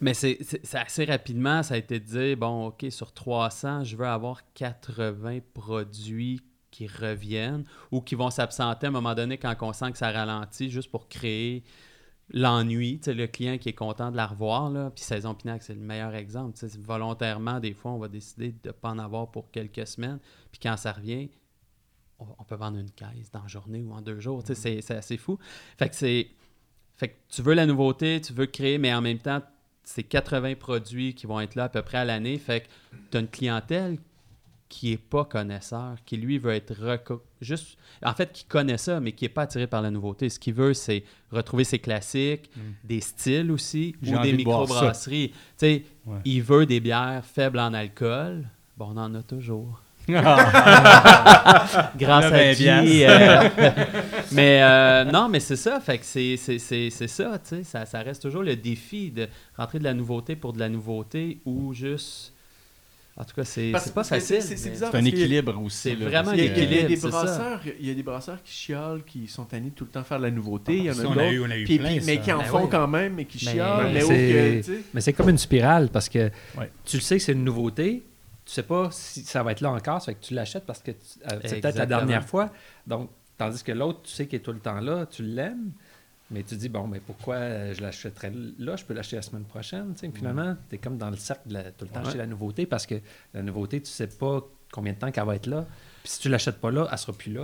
mais 0.00 0.14
c'est 0.14 0.38
assez 0.74 1.04
rapidement, 1.04 1.62
ça 1.62 1.74
a 1.74 1.76
été 1.76 2.00
de 2.00 2.04
dire, 2.04 2.36
bon, 2.36 2.66
OK, 2.66 2.84
sur 2.90 3.12
300, 3.12 3.84
je 3.84 3.96
veux 3.96 4.06
avoir 4.06 4.40
80 4.54 5.38
produits 5.54 6.40
qui 6.72 6.88
reviennent 6.88 7.64
ou 7.92 8.00
qui 8.00 8.14
vont 8.14 8.30
s'absenter 8.30 8.86
à 8.86 8.88
un 8.88 8.92
moment 8.92 9.14
donné 9.14 9.38
quand 9.38 9.54
on 9.61 9.72
sent 9.72 9.92
que 9.92 9.98
ça 9.98 10.11
ralentit, 10.11 10.70
juste 10.70 10.90
pour 10.90 11.08
créer 11.08 11.62
l'ennui. 12.31 13.01
Le 13.07 13.26
client 13.26 13.59
qui 13.59 13.68
est 13.68 13.74
content 13.74 14.11
de 14.11 14.16
la 14.16 14.26
revoir, 14.26 14.70
là, 14.70 14.91
puis 14.91 15.05
Saison 15.05 15.35
Pinac, 15.35 15.62
c'est 15.62 15.74
le 15.74 15.81
meilleur 15.81 16.14
exemple. 16.14 16.59
Volontairement, 16.78 17.61
des 17.61 17.74
fois, 17.74 17.93
on 17.93 17.99
va 17.99 18.09
décider 18.09 18.53
de 18.62 18.68
ne 18.68 18.72
pas 18.72 18.91
en 18.91 18.99
avoir 18.99 19.31
pour 19.31 19.51
quelques 19.51 19.87
semaines, 19.87 20.18
puis 20.51 20.61
quand 20.62 20.76
ça 20.76 20.93
revient, 20.93 21.28
on, 22.18 22.45
peut 22.45 22.57
vendre 22.57 22.78
une 22.78 22.91
caisse 22.91 23.31
dans 23.33 23.43
la 23.43 23.49
journée 23.49 23.83
ou 23.83 23.93
en 23.93 24.03
deux 24.03 24.20
jours. 24.20 24.43
C'est 24.45 24.91
assez 24.91 25.16
fou. 25.16 25.39
Fait 25.78 25.89
que 25.89 25.97
c'est... 25.97 26.28
Fait 26.97 27.09
que 27.09 27.14
tu 27.31 27.41
veux 27.41 27.55
la 27.55 27.64
nouveauté, 27.64 28.20
tu 28.20 28.35
veux 28.35 28.45
créer, 28.45 28.76
mais 28.76 28.93
en 28.93 29.01
même 29.01 29.18
temps, 29.18 29.41
c'est 29.85 30.03
80 30.03 30.57
produits 30.57 31.14
qui 31.14 31.26
vont 31.26 31.41
être 31.41 31.55
là 31.55 31.64
à 31.64 31.68
peu 31.70 31.81
près 31.81 31.97
à 31.97 32.05
l'année. 32.05 32.37
Fait 32.37 32.61
que 32.61 32.66
tu 33.11 33.16
as 33.16 33.20
une 33.20 33.28
clientèle 33.28 33.97
qui 34.70 34.92
est 34.92 34.96
pas 34.96 35.26
connaisseur, 35.26 35.96
qui 36.06 36.16
lui 36.16 36.38
veut 36.38 36.54
être 36.54 36.72
juste 37.42 37.76
en 38.02 38.14
fait 38.14 38.32
qui 38.32 38.44
connaît 38.44 38.78
ça 38.78 39.00
mais 39.00 39.12
qui 39.12 39.26
est 39.26 39.28
pas 39.28 39.42
attiré 39.42 39.66
par 39.66 39.82
la 39.82 39.90
nouveauté. 39.90 40.30
Ce 40.30 40.38
qu'il 40.38 40.54
veut 40.54 40.72
c'est 40.72 41.04
retrouver 41.30 41.64
ses 41.64 41.80
classiques, 41.80 42.50
des 42.84 43.02
styles 43.02 43.50
aussi 43.50 43.94
ou 44.02 44.18
des 44.22 44.32
de 44.32 44.36
microbrasseries. 44.38 45.30
Tu 45.30 45.36
sais, 45.58 45.84
Ouais. 46.06 46.16
il 46.24 46.42
veut 46.42 46.64
des 46.64 46.80
bières 46.80 47.22
faibles 47.24 47.58
en 47.58 47.74
alcool. 47.74 48.48
Bon, 48.78 48.92
on 48.94 48.96
en 48.96 49.14
a 49.14 49.22
toujours. 49.22 49.82
Grâce 50.08 50.24
à 52.24 52.30
20 52.30 52.54
qui 52.54 53.04
euh, 53.04 53.48
Mais 54.32 54.62
euh, 54.62 55.04
non, 55.04 55.28
mais 55.28 55.40
c'est 55.40 55.56
ça. 55.56 55.80
Fait 55.80 55.98
que 55.98 56.04
c'est, 56.06 56.36
c'est, 56.36 56.58
c'est, 56.58 56.90
c'est 56.90 57.08
ça, 57.08 57.38
tu 57.38 57.56
sais. 57.56 57.64
Ça, 57.64 57.86
ça 57.86 58.00
reste 58.00 58.22
toujours 58.22 58.42
le 58.42 58.56
défi 58.56 59.10
de 59.10 59.28
rentrer 59.56 59.78
de 59.78 59.84
la 59.84 59.94
nouveauté 59.94 60.36
pour 60.36 60.52
de 60.52 60.58
la 60.58 60.68
nouveauté 60.68 61.40
ou 61.44 61.72
juste. 61.74 62.32
En 63.20 63.24
tout 63.24 63.34
cas, 63.34 63.44
c'est, 63.44 63.70
Parce- 63.70 63.84
c'est 63.84 63.90
pas 63.90 63.94
parce 63.96 64.08
que 64.08 64.14
facile. 64.14 64.40
c'est- 64.42 64.56
c'est 64.56 64.64
mais- 64.64 64.70
bizarre. 64.72 64.88
C'est 64.92 64.96
un 64.98 65.04
équilibre 65.04 65.62
aussi. 65.62 65.76
c'est 65.78 65.94
vraiment 65.94 66.32
Il 66.32 66.42
y, 66.42 66.48
a, 66.48 66.50
que- 66.54 66.60
il 66.60 66.72
y 66.72 66.78
a 66.78 66.88
des 66.88 66.96
brasseurs, 66.96 67.60
il 67.78 67.86
y 67.86 67.90
a 67.90 67.94
des 67.94 68.02
brasseurs 68.02 68.42
qui 68.42 68.52
chialent, 68.52 69.02
qui 69.04 69.28
sont 69.28 69.44
tannés 69.44 69.68
de 69.68 69.74
tout 69.74 69.84
le 69.84 69.90
temps 69.90 70.02
faire 70.04 70.16
de 70.18 70.22
la 70.24 70.30
nouveauté. 70.30 70.76
Il 70.78 70.84
y 70.84 70.88
en 70.88 70.92
a 70.92 70.96
Ça, 70.96 71.02
on 71.06 71.12
a 71.12 71.14
d'autres. 71.16 71.32
eu- 71.32 71.42
on 71.44 71.50
a 71.50 71.56
eu 71.58 71.64
puis- 71.64 71.78
plein, 71.78 71.96
puis- 71.98 72.06
mais 72.06 72.18
qui 72.20 72.32
en 72.32 72.38
Ben 72.38 72.44
font 72.44 72.66
quand 72.66 72.88
même, 72.88 73.14
mais 73.14 73.26
qui. 73.26 73.44
Ben, 73.44 73.90
mais 73.92 74.00
c'est- 74.00 74.08
que, 74.08 74.56
tu 74.56 74.62
sais, 74.62 74.80
Mais 74.94 75.00
c'est 75.02 75.12
comme 75.12 75.28
une 75.28 75.36
spirale 75.38 75.90
parce 75.92 76.08
que 76.08 76.30
tu 76.86 76.96
le 76.96 77.02
sais 77.02 77.18
que 77.18 77.22
c'est 77.22 77.32
une 77.32 77.44
nouveauté. 77.44 78.04
Tu 78.46 78.52
sais 78.54 78.62
pas 78.62 78.88
si 78.90 79.20
ça 79.22 79.42
va 79.42 79.52
être 79.52 79.60
là 79.60 79.70
encore, 79.70 80.00
ça 80.00 80.06
fait 80.06 80.14
que 80.14 80.24
tu 80.24 80.32
l'achètes 80.34 80.64
parce 80.66 80.80
que 80.80 80.90
tu- 80.92 80.96
euh, 81.30 81.38
c'est 81.44 81.60
peut-être 81.60 81.76
la 81.76 81.86
dernière 81.86 82.24
fois. 82.24 82.50
Donc, 82.86 83.10
tandis 83.36 83.62
que 83.62 83.70
l'autre, 83.72 84.00
tu 84.04 84.12
sais 84.12 84.26
qu'il 84.26 84.36
est 84.38 84.42
tout 84.42 84.52
le 84.52 84.58
temps 84.58 84.80
là, 84.80 85.06
tu 85.06 85.22
l'aimes, 85.22 85.72
mais 86.31 86.43
tu 86.43 86.55
dis, 86.57 86.68
bon, 86.68 86.87
mais 86.87 87.01
pourquoi 87.01 87.37
euh, 87.37 87.74
je 87.74 87.81
l'achèterais 87.83 88.33
là, 88.59 88.76
je 88.76 88.85
peux 88.85 88.95
l'acheter 88.95 89.16
la 89.16 89.22
semaine 89.22 89.45
prochaine. 89.45 89.95
Finalement, 90.14 90.57
tu 90.68 90.76
es 90.76 90.78
comme 90.78 90.97
dans 90.99 91.11
le 91.11 91.16
cercle 91.16 91.49
de 91.49 91.55
la- 91.55 91.70
tout 91.72 91.85
le 91.85 91.91
temps 91.91 92.05
Ouais. 92.05 92.16
la 92.16 92.26
nouveauté 92.26 92.66
parce 92.66 92.87
que 92.87 92.95
la 93.35 93.43
nouveauté, 93.43 93.81
tu 93.81 93.91
sais 93.91 94.07
pas 94.07 94.43
combien 94.72 94.93
de 94.93 94.99
temps 94.99 95.11
qu'elle 95.11 95.24
va 95.24 95.35
être 95.37 95.47
là. 95.47 95.66
Puis 96.03 96.12
si 96.12 96.20
tu 96.20 96.28
l'achètes 96.28 96.61
pas 96.61 96.70
là, 96.70 96.89
elle 96.91 96.99
sera 96.99 97.12
plus 97.12 97.33
là, 97.33 97.43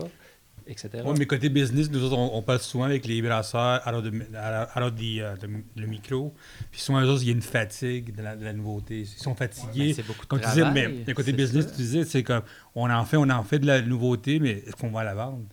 etc. 0.69 1.03
Oui, 1.05 1.15
mais 1.19 1.27
côté 1.27 1.49
business, 1.49 1.91
nous 1.91 2.03
autres, 2.05 2.17
on, 2.17 2.37
on 2.39 2.43
parle 2.43 2.61
souvent 2.61 2.85
avec 2.85 3.07
les 3.07 3.21
brasseurs 3.23 3.87
à 3.87 3.91
l'heure 3.93 4.03
de, 4.03 4.11
euh, 4.35 5.37
de- 5.37 5.49
le 5.81 5.87
micro. 5.87 6.33
Puis 6.71 6.81
souvent, 6.81 7.01
eux 7.03 7.09
autres, 7.09 7.23
il 7.23 7.27
y 7.27 7.31
a 7.31 7.35
une 7.35 7.43
fatigue 7.43 8.15
de 8.15 8.23
la, 8.23 8.37
de 8.37 8.45
la 8.45 8.53
nouveauté. 8.53 9.01
Ils 9.01 9.07
sont 9.07 9.31
Ben, 9.33 9.37
fatigués. 9.49 9.93
c'est 9.95 10.07
beaucoup 10.07 10.23
de 10.23 10.27
Comme 10.27 10.41
tu 10.41 10.47
disais, 10.49 10.61
travail, 10.63 10.89
mais 10.97 11.05
le 11.07 11.15
côté 11.15 11.33
business, 11.33 11.65
ça. 11.67 11.71
tu 11.73 11.77
disais, 11.77 12.05
c'est 12.05 12.23
comme, 12.23 12.43
on 12.75 12.89
en 12.91 13.05
fait, 13.05 13.17
on 13.17 13.29
en 13.31 13.43
fait 13.43 13.59
de 13.59 13.67
la 13.67 13.83
nouveauté, 13.83 14.39
mais 14.41 14.63
est-ce 14.67 14.77
qu'on 14.77 14.91
va 14.91 15.05
la 15.05 15.15
vendre? 15.15 15.45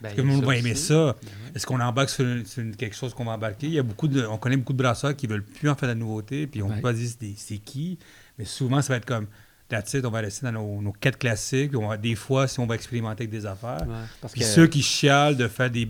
Ben, 0.00 0.08
Est-ce 0.08 0.16
que 0.16 0.20
le 0.22 0.26
monde 0.28 0.44
va 0.44 0.56
aimer 0.56 0.74
ça? 0.74 1.16
Ben. 1.22 1.28
Est-ce 1.54 1.66
qu'on 1.66 1.80
embarque 1.80 2.10
sur, 2.10 2.24
sur 2.46 2.62
quelque 2.76 2.96
chose 2.96 3.12
qu'on 3.14 3.24
va 3.24 3.32
embarquer? 3.32 3.66
Il 3.66 3.72
y 3.74 3.78
a 3.78 3.82
beaucoup 3.82 4.08
de, 4.08 4.24
on 4.26 4.38
connaît 4.38 4.56
beaucoup 4.56 4.72
de 4.72 4.78
brasseurs 4.78 5.14
qui 5.14 5.26
veulent 5.26 5.44
plus 5.44 5.68
en 5.68 5.74
faire 5.74 5.88
de 5.88 5.94
la 5.94 5.98
nouveauté, 6.00 6.46
puis 6.46 6.62
on 6.62 6.68
ne 6.68 6.74
peut 6.76 6.80
pas 6.80 6.92
dire 6.92 7.10
c'est- 7.36 7.58
qui, 7.58 7.98
mais 8.38 8.44
souvent, 8.44 8.80
ça 8.80 8.92
va 8.94 8.96
être 8.96 9.04
comme, 9.06 9.26
that's 9.68 9.92
it, 9.94 10.04
on 10.04 10.10
va 10.10 10.20
rester 10.20 10.46
dans 10.46 10.52
nos, 10.52 10.80
nos 10.82 10.92
quatre 10.92 11.18
classiques, 11.18 11.76
on 11.76 11.88
va, 11.88 11.96
des 11.96 12.14
fois, 12.14 12.48
si 12.48 12.58
on 12.60 12.66
va 12.66 12.74
expérimenter 12.76 13.24
avec 13.24 13.30
des 13.30 13.44
affaires. 13.46 13.84
Ouais. 13.86 13.94
parce 14.20 14.32
Puis 14.32 14.40
que 14.42 14.46
ceux 14.46 14.66
qui 14.66 14.82
chialent 14.82 15.36
de 15.36 15.48
faire 15.48 15.70
des, 15.70 15.88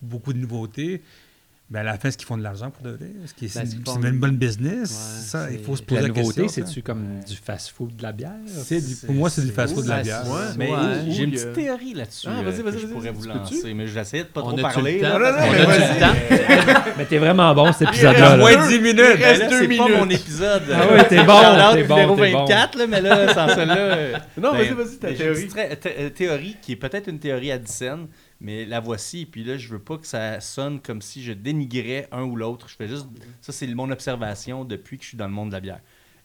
beaucoup 0.00 0.32
de 0.32 0.38
nouveautés, 0.38 1.02
Ben, 1.70 1.80
à 1.80 1.82
la 1.84 1.98
fin, 1.98 2.08
est-ce 2.08 2.18
qu'ils 2.18 2.26
font 2.26 2.36
de 2.36 2.42
l'argent 2.42 2.68
pour 2.70 2.82
de 2.82 2.90
vrai? 2.96 3.06
Est-ce 3.24 3.32
que 3.32 3.46
c'est 3.46 3.60
Ben, 3.60 3.64
une, 3.64 3.70
c'est 3.70 3.92
c'est 3.92 4.00
pas- 4.00 4.08
une 4.08 4.18
bonne 4.18 4.36
business? 4.36 4.90
Ouais, 4.90 5.22
ça, 5.24 5.46
il 5.52 5.60
faut 5.60 5.76
se 5.76 5.82
poser 5.82 6.00
la 6.00 6.08
la, 6.08 6.14
nouveauté, 6.14 6.42
question. 6.42 6.64
ça. 6.64 6.68
c'est-tu 6.68 6.82
comme 6.82 7.04
du 7.24 7.36
fast-food 7.36 7.94
de 7.94 8.02
la 8.02 8.10
bière? 8.10 8.32
C'est 8.64 8.80
du- 8.84 8.96
pour 9.06 9.14
moi, 9.14 9.30
c'est 9.30 9.42
du 9.42 9.52
fast-food 9.52 9.84
de 9.84 9.88
la 9.88 10.02
bière. 10.02 10.24
Ouais. 10.26 10.46
Mais 10.58 10.68
Ouais. 10.68 10.78
j'ai 11.10 11.22
une 11.22 11.30
a- 11.30 11.32
petite 11.34 11.52
théorie 11.52 11.94
là-dessus 11.94 12.26
Ah, 12.28 12.40
euh, 12.40 12.42
vas-y, 12.50 12.62
vas-y, 12.62 12.80
je 12.80 12.86
pourrais 12.88 13.12
vous 13.12 13.22
lancer, 13.28 13.72
mais 13.72 13.86
j'essayais 13.86 14.24
de 14.24 14.28
pas 14.30 14.40
On 14.42 14.48
trop 14.52 14.56
parler. 14.62 14.98
le 14.98 15.00
temps? 15.08 15.18
là, 15.20 15.30
Non, 15.30 15.36
non, 15.38 15.46
non, 15.46 15.52
que- 15.52 15.58
mais 15.58 15.64
On 15.64 15.70
a-tu 15.70 15.94
le 15.94 16.00
temps? 16.00 16.80
Mais 16.98 17.04
t'es 17.06 17.18
vraiment 17.18 17.54
bon, 17.54 17.72
cet 17.72 17.88
épisode-là. 17.88 18.30
là. 18.30 18.36
Moins 18.36 18.66
10 18.66 18.80
minutes! 18.80 18.96
Il 18.98 19.20
Ben 19.20 19.24
reste 19.28 19.40
là, 19.42 19.48
deux 19.50 19.60
c'est 19.60 19.68
pas 19.68 19.84
minutes. 19.84 19.96
mon 20.00 20.10
épisode. 20.10 20.62
Ah 20.74 20.92
ouais, 20.92 21.08
t'es 21.08 21.22
bon, 21.24 21.40
t'es 21.72 21.84
bon, 21.84 21.94
numéro 21.94 22.16
t'es 22.16 22.32
bon. 22.32 22.38
24, 22.46 22.78
là, 22.78 22.86
mais 22.88 23.00
là, 23.00 23.32
sans 23.32 23.48
celle-là... 23.54 23.76
euh, 23.78 24.16
Non, 24.36 24.52
ben, 24.52 24.58
vas-y, 24.58 24.74
vas-y, 24.74 24.96
ta 24.98 25.12
théorie. 25.12 25.48
théorie 26.14 26.56
qui 26.60 26.72
est 26.72 26.76
peut-être 26.76 27.06
une 27.08 27.20
théorie 27.20 27.52
à 27.52 27.58
dixaine, 27.58 28.08
mais 28.40 28.64
la 28.64 28.80
voici. 28.80 29.26
Puis 29.26 29.44
là, 29.44 29.56
je 29.56 29.68
veux 29.68 29.78
pas 29.78 29.98
que 29.98 30.06
ça 30.06 30.40
sonne 30.40 30.80
comme 30.80 31.02
si 31.02 31.22
je 31.22 31.32
dénigrais 31.32 32.08
un 32.12 32.22
ou 32.22 32.36
l'autre. 32.36 32.68
Je 32.68 32.76
fais 32.76 32.88
juste. 32.88 33.06
Ça, 33.40 33.52
c'est 33.52 33.66
mon 33.68 33.90
observation 33.90 34.64
depuis 34.64 34.98
que 34.98 35.04
je 35.04 35.08
suis 35.08 35.18
dans 35.18 35.26
le 35.26 35.32
monde 35.32 35.48
de 35.48 35.54
la 35.54 35.60
bière. 35.60 35.80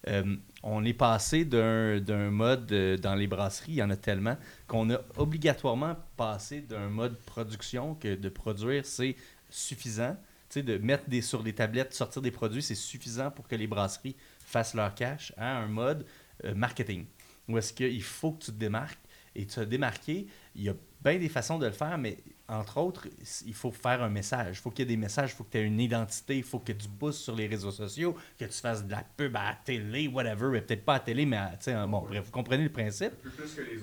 Euh, 0.07 0.35
on 0.63 0.83
est 0.85 0.93
passé 0.93 1.45
d'un 1.45 2.29
mode 2.29 2.71
euh, 2.71 2.97
dans 2.97 3.15
les 3.15 3.27
brasseries, 3.27 3.73
il 3.73 3.77
y 3.77 3.83
en 3.83 3.89
a 3.89 3.95
tellement, 3.95 4.37
qu'on 4.67 4.91
a 4.91 4.99
obligatoirement 5.17 5.95
passé 6.15 6.61
d'un 6.61 6.89
mode 6.89 7.17
production 7.21 7.95
que 7.95 8.15
de 8.15 8.29
produire, 8.29 8.85
c'est 8.85 9.15
suffisant. 9.49 10.15
Tu 10.49 10.59
sais, 10.59 10.63
de 10.63 10.77
mettre 10.77 11.09
des, 11.09 11.21
sur 11.21 11.41
des 11.41 11.53
tablettes, 11.53 11.93
sortir 11.93 12.21
des 12.21 12.31
produits, 12.31 12.61
c'est 12.61 12.75
suffisant 12.75 13.31
pour 13.31 13.47
que 13.47 13.55
les 13.55 13.65
brasseries 13.65 14.15
fassent 14.45 14.75
leur 14.75 14.93
cash 14.93 15.33
à 15.37 15.57
un 15.57 15.67
mode 15.67 16.05
euh, 16.43 16.53
marketing. 16.53 17.05
Où 17.47 17.57
est-ce 17.57 17.73
qu'il 17.73 18.03
faut 18.03 18.33
que 18.33 18.45
tu 18.45 18.51
te 18.51 18.57
démarques? 18.57 18.99
Et 19.35 19.45
te 19.45 19.59
démarquer, 19.59 20.27
il 20.55 20.63
y 20.63 20.69
a 20.69 20.75
bien 21.11 21.19
des 21.19 21.29
façons 21.29 21.57
de 21.59 21.65
le 21.65 21.71
faire, 21.71 21.97
mais 21.97 22.17
entre 22.47 22.77
autres, 22.77 23.07
il 23.45 23.53
faut 23.53 23.71
faire 23.71 24.01
un 24.03 24.09
message. 24.09 24.57
Il 24.57 24.61
faut 24.61 24.69
qu'il 24.71 24.79
y 24.79 24.83
ait 24.83 24.95
des 24.95 25.01
messages, 25.01 25.31
il 25.31 25.35
faut 25.35 25.43
que 25.43 25.51
tu 25.51 25.57
aies 25.57 25.63
une 25.63 25.79
identité, 25.79 26.37
il 26.37 26.43
faut 26.43 26.59
que 26.59 26.71
tu 26.71 26.87
pousses 26.87 27.17
sur 27.19 27.35
les 27.35 27.47
réseaux 27.47 27.71
sociaux, 27.71 28.15
que 28.37 28.45
tu 28.45 28.51
fasses 28.59 28.85
de 28.85 28.91
la 28.91 29.03
pub 29.17 29.35
à 29.35 29.49
la 29.51 29.55
télé, 29.55 30.07
whatever, 30.07 30.49
mais 30.51 30.61
peut-être 30.61 30.85
pas 30.85 30.93
à 30.95 30.97
la 30.97 31.03
télé, 31.03 31.25
mais 31.25 31.37
à, 31.37 31.55
sais, 31.59 31.73
bon, 31.87 32.01
bref, 32.01 32.25
vous 32.25 32.31
comprenez 32.31 32.63
le 32.63 32.71
principe. 32.71 33.13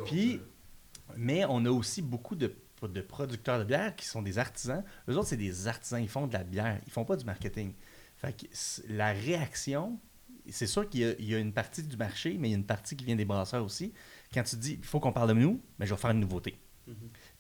Puis, 0.05 0.41
mais 1.17 1.45
on 1.49 1.65
a 1.65 1.71
aussi 1.71 2.03
beaucoup 2.03 2.37
de, 2.37 2.55
de 2.83 3.01
producteurs 3.01 3.59
de 3.59 3.65
bière 3.65 3.95
qui 3.97 4.07
sont 4.07 4.23
des 4.23 4.39
artisans. 4.39 4.85
Eux 5.09 5.17
autres, 5.17 5.29
c'est 5.29 5.37
des 5.37 5.67
artisans, 5.69 6.03
ils 6.03 6.09
font 6.09 6.27
de 6.27 6.33
la 6.33 6.45
bière, 6.45 6.79
ils 6.87 6.93
font 6.93 7.05
pas 7.05 7.17
du 7.17 7.25
marketing. 7.25 7.73
Fait 8.17 8.33
que 8.33 8.47
la 8.89 9.13
réaction, 9.13 9.99
c'est 10.49 10.67
sûr 10.67 10.89
qu'il 10.89 11.01
y 11.01 11.05
a- 11.05 11.15
il 11.19 11.25
y, 11.31 11.35
a 11.35 11.39
une 11.39 11.53
partie 11.53 11.83
du 11.83 11.97
marché, 11.97 12.37
mais 12.39 12.49
il 12.49 12.51
y 12.53 12.55
a 12.55 12.59
une 12.59 12.65
partie 12.67 12.97
qui 12.97 13.05
vient 13.05 13.17
des 13.17 13.25
brasseurs 13.25 13.65
aussi. 13.65 13.93
Quand 14.33 14.43
tu 14.45 14.57
dis, 14.57 14.75
il 14.81 14.85
faut 14.85 15.01
qu'on 15.01 15.13
parle 15.13 15.29
de 15.29 15.35
nous, 15.35 15.61
mais 15.79 15.87
je 15.87 15.95
vais 15.95 16.01
faire 16.01 16.11
une 16.11 16.21
nouveauté. 16.21 16.57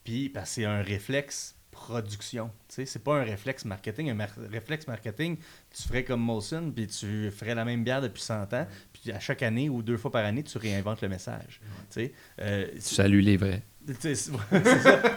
Puis, 0.05 0.29
parce 0.29 0.51
que 0.51 0.55
c'est 0.57 0.65
un 0.65 0.83
réflexe 0.83 1.57
production. 1.71 2.51
Tu 2.69 2.87
c'est 2.87 3.03
pas 3.03 3.17
un 3.21 3.25
réflexe 3.25 3.65
marketing. 3.65 4.11
Un 4.11 4.15
mar- 4.15 4.29
réflexe 4.51 4.87
marketing, 4.87 5.39
tu 5.75 5.83
ferais 5.83 6.05
comme 6.05 6.21
Molson, 6.21 6.71
puis 6.75 6.87
tu 6.87 7.31
ferais 7.31 7.55
la 7.55 7.65
même 7.65 7.83
bière 7.83 8.03
depuis 8.03 8.23
100 8.23 8.53
ans, 8.53 8.67
puis 8.93 9.11
à 9.11 9.19
chaque 9.19 9.43
année 9.43 9.69
ou 9.71 9.83
deux 9.83 9.97
fois 9.97 10.13
par 10.13 10.25
année, 10.25 10.45
tu 10.45 10.59
réinventes 10.59 11.01
le 11.01 11.09
message. 11.09 11.61
Tu 11.91 12.13
euh, 12.41 12.69
Salut 12.79 13.21
les 13.23 13.37
vrais. 13.37 13.63
c'est 14.01 14.15
ça. 14.15 14.33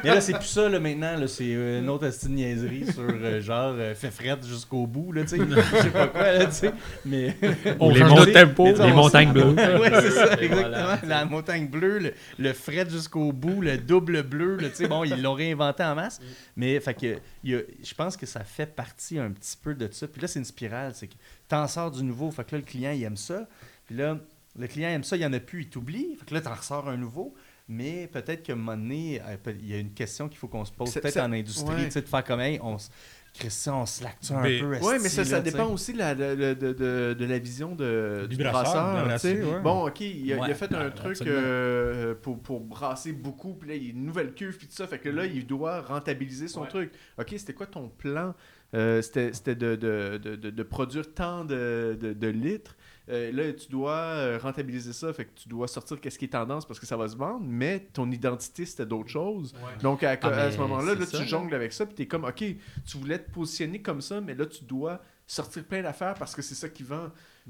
Mais 0.03 0.09
là, 0.09 0.22
c'est 0.22 0.34
plus 0.34 0.47
ça, 0.47 0.68
là, 0.68 0.80
maintenant. 0.80 1.18
Là, 1.18 1.28
c'est 1.28 1.43
euh, 1.53 1.80
une 1.82 1.89
autre 1.89 2.07
astuce 2.07 2.30
de 2.30 2.34
niaiserie 2.34 2.91
sur 2.91 3.03
euh, 3.03 3.39
genre 3.41 3.74
euh, 3.78 3.93
fait 3.93 4.09
frette 4.11 4.45
jusqu'au 4.45 4.88
bout, 4.88 5.11
là, 5.11 5.22
tu 5.24 5.30
sais. 5.30 5.38
Je 5.38 5.82
sais 5.82 5.89
pas 5.91 6.07
quoi, 6.07 6.32
là, 6.32 6.45
tu 6.45 6.51
sais. 6.51 6.74
Mais. 7.05 7.38
On 7.80 7.89
les 7.91 7.99
change 7.99 8.26
de 8.26 8.32
tempo. 8.32 8.66
les 8.66 8.82
on- 8.82 8.95
montagnes 8.95 9.32
bleues. 9.34 9.53
ouais, 9.80 9.91
c'est 10.01 10.11
ça, 10.11 10.34
exactement. 10.41 10.70
voilà. 10.72 10.99
La 11.05 11.26
montagne 11.26 11.68
bleue, 11.68 11.99
le, 11.99 12.13
le 12.39 12.53
fret 12.53 12.89
jusqu'au 12.89 13.32
bout, 13.32 13.61
le 13.61 13.78
double 13.78 14.24
bleu, 14.24 14.55
là, 14.57 14.70
tu 14.70 14.76
sais. 14.78 14.88
Bon, 14.88 15.03
ils 15.03 15.22
l'ont 15.22 15.34
réinventé 15.34 15.84
en 15.84 15.93
masse. 15.95 16.20
Mais, 16.55 16.80
fait 16.80 16.93
que, 16.93 17.18
il 17.43 17.51
y 17.51 17.55
a- 17.55 17.61
je 17.84 17.93
pense 17.93 18.18
que 18.18 18.26
ça 18.26 18.43
fait 18.43 18.76
partie 18.76 19.20
un 19.20 19.32
petit 19.32 19.57
peu 19.61 19.74
de 19.76 19.88
ça. 19.91 20.07
Puis 20.07 20.22
là, 20.22 20.28
c'est 20.28 20.39
une 20.39 20.45
spirale. 20.45 20.91
C'est 20.95 21.07
que 21.07 21.16
t'en 21.47 21.68
sors 21.68 21.91
du 21.91 22.03
nouveau. 22.03 22.32
Fait 22.32 22.43
que 22.43 22.55
là, 22.55 22.57
le 22.59 22.66
client, 22.66 22.91
il 22.91 23.03
aime 23.03 23.18
ça. 23.18 23.47
Puis 23.86 23.95
là, 23.95 24.18
le 24.57 24.68
client 24.68 24.89
aime 24.89 25.03
ça, 25.03 25.16
il 25.18 25.22
y 25.22 25.26
en 25.26 25.34
a 25.34 25.39
plus, 25.39 25.61
il 25.63 25.70
t'oublie. 25.70 26.16
Fait 26.20 26.26
que 26.26 26.34
là, 26.34 26.41
t'en 26.41 26.53
ressors 26.55 26.88
un 26.89 26.97
nouveau. 26.97 27.36
Mais 27.68 28.07
peut-être 28.07 28.43
qu'à 28.43 28.53
un 28.53 28.57
moment 28.57 28.78
donné, 28.78 29.20
euh, 29.22 29.38
il 29.59 29.70
y 29.70 29.74
a 29.74 29.80
une 29.80 29.93
question 29.93 30.30
qu'il 30.30 30.38
faut 30.38 30.47
qu'on 30.47 30.66
se 30.66 30.72
pose, 30.72 30.89
C'est- 30.89 31.01
peut-être 31.01 31.16
c'est- 31.16 31.22
en 31.22 31.32
industrie, 31.32 31.74
ouais. 31.76 31.86
tu 31.86 31.91
sais, 31.91 32.01
de 32.01 32.07
faire 32.07 32.24
comme, 32.24 32.39
hey, 32.39 32.59
on 32.61 32.76
s- 32.76 32.91
Christian, 33.34 33.82
on 33.82 33.86
slack-tu 33.86 34.32
un 34.32 34.41
Mais- 34.41 34.59
peu? 34.59 34.78
Ouais, 34.78 34.99
mais 35.01 35.09
ça, 35.09 35.26
ça 35.26 35.41
dépend 35.41 35.66
aussi 35.68 35.91
de 35.91 35.97
la, 35.97 36.16
de, 36.16 36.36
de- 36.36 36.53
de- 36.53 36.74
de- 36.74 37.16
de 37.20 37.26
la 37.26 37.38
vision 37.39 37.76
de, 37.76 38.28
Du 38.30 38.38
du, 38.38 38.43
brasseur, 38.43 38.74
brasseur. 38.74 39.03
de 39.03 39.09
la 39.09 39.20
tu 39.20 39.28
sais. 39.28 39.34
brasserie, 39.34 39.55
ouais. 39.55 39.61
Bon, 39.61 39.88
ok, 39.88 39.99
il 40.01 40.07
a, 40.07 40.16
il 40.16 40.34
a 40.34 40.39
Ouais, 40.47 40.53
fait 40.53 40.74
un 40.74 40.86
ouais, 40.86 40.91
truc 40.91 41.22
euh, 41.24 42.16
pour, 42.22 42.39
pour 42.39 42.61
brasser 42.61 43.11
beaucoup, 43.11 43.55
puis 43.55 43.70
là, 43.70 43.76
il 43.76 43.84
y 43.84 43.88
a 43.88 43.89
une 43.89 44.05
nouvelle 44.05 44.34
cuve, 44.34 44.55
puis 44.57 44.68
tout 44.68 44.76
ça. 44.76 44.88
Fait 44.88 44.99
que 44.99 45.09
là, 45.09 45.26
il 45.26 45.45
doit 45.45 45.82
rentabiliser 45.82 46.47
son 46.47 46.61
Ouais. 46.61 46.68
truc. 46.70 46.91
Ok, 47.20 47.34
c'était 47.38 47.53
quoi 47.53 47.66
ton 47.66 47.89
plan? 47.89 48.36
Euh, 48.74 49.01
C'était 49.01 49.32
c'était 49.34 49.55
de, 49.55 49.76
de, 49.76 50.18
de, 50.24 50.36
de- 50.36 50.49
de 50.49 50.63
produire 50.63 51.13
tant 51.13 51.43
de, 51.45 51.97
de, 51.99 52.13
de 52.13 52.28
litres. 52.28 52.76
Euh, 53.10 53.32
là, 53.32 53.53
tu 53.53 53.68
dois 53.70 53.93
euh, 53.95 54.39
rentabiliser 54.41 54.91
ça, 54.91 55.14
fait 55.14 55.26
que 55.26 55.32
tu 55.36 55.47
dois 55.47 55.68
sortir 55.68 56.01
qu'est-ce 56.01 56.18
qui 56.18 56.26
est 56.26 56.30
tendance 56.30 56.66
parce 56.66 56.80
que 56.80 56.88
ça 56.88 56.97
va 56.97 57.08
se 57.08 57.16
vendre, 57.16 57.45
mais 57.47 57.80
ton 57.93 58.10
identité, 58.12 58.66
c'était 58.66 58.86
d'autres 58.86 59.10
choses. 59.10 59.53
Donc, 59.82 60.01
à, 60.03 60.18
Ah, 60.22 60.28
à 60.28 60.51
ce 60.51 60.58
moment-là, 60.58 60.95
là, 60.95 61.06
tu 61.06 61.24
jongles 61.28 61.53
avec 61.53 61.72
ça, 61.72 61.86
puis 61.86 61.93
t'es 61.93 62.08
comme, 62.08 62.24
OK, 62.26 62.43
tu 62.86 62.97
voulais 62.97 63.20
te 63.20 63.30
positionner 63.30 63.82
comme 63.82 64.01
ça, 64.01 64.22
mais 64.22 64.34
là, 64.34 64.45
tu 64.47 64.64
dois 64.64 65.01
sortir 65.28 65.64
plein 65.66 65.82
d'affaires 65.84 66.14
parce 66.16 66.36
que 66.36 66.41
c'est 66.41 66.56
ça 66.56 66.70
qui 66.70 66.84
vend. 66.84 67.10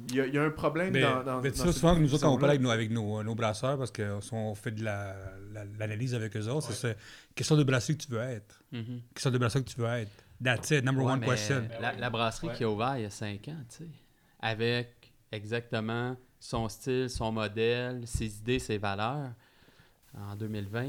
Il 0.10 0.16
y 0.16 0.22
a, 0.22 0.26
il 0.28 0.34
y 0.34 0.38
a 0.38 0.44
un 0.44 0.50
problème 0.50 0.92
Mais, 0.92 1.02
dans, 1.02 1.24
dans, 1.24 1.42
mais 1.42 1.52
dans 1.52 1.56
ça, 1.66 1.72
souvent, 1.72 1.96
que 1.96 2.00
nous 2.02 2.14
autres, 2.14 2.24
quand 2.24 2.34
on 2.34 2.38
parle 2.38 2.52
avec 2.52 2.62
nos, 2.62 2.70
avec 2.70 2.90
nos, 2.92 3.24
nos 3.24 3.36
brasseurs, 3.36 3.78
parce 3.78 3.92
qu'on 3.92 4.56
fait 4.56 4.72
de 4.72 4.84
la- 4.84 5.16
la- 5.54 5.64
l'analyse 5.80 6.14
avec 6.16 6.36
eux 6.36 6.48
autres, 6.50 6.68
c'est 6.72 6.90
ça. 6.94 6.94
Quelle 7.34 7.46
sorte 7.46 7.60
de 7.60 7.64
brasserie 7.66 7.98
que 7.98 8.04
tu 8.04 8.12
veux 8.12 8.20
être? 8.20 8.62
Mhm. 8.74 9.02
Quelle 9.14 9.22
sorte 9.22 9.34
de 9.34 9.40
brasserie 9.40 9.64
que 9.64 9.70
tu 9.70 9.80
veux 9.80 9.88
être? 9.88 10.12
That's 10.44 10.72
it, 10.72 10.84
number 10.84 11.06
Ouais, 11.06 11.14
one 11.14 11.22
question. 11.22 11.66
La, 11.80 11.94
la 11.94 12.10
brasserie 12.10 12.50
qui 12.58 12.66
a 12.66 12.70
ouvert 12.70 12.98
il 12.98 13.04
y 13.04 13.06
a 13.06 13.10
5 13.10 13.48
ans, 13.48 13.56
tu 13.70 13.86
sais, 13.86 13.90
avec 14.42 14.95
exactement 15.36 16.16
son 16.40 16.70
style, 16.70 17.10
son 17.10 17.32
modèle, 17.32 18.02
ses 18.06 18.38
idées, 18.38 18.60
ses 18.60 18.78
valeurs, 18.78 19.32
en 20.18 20.36
2020, 20.36 20.82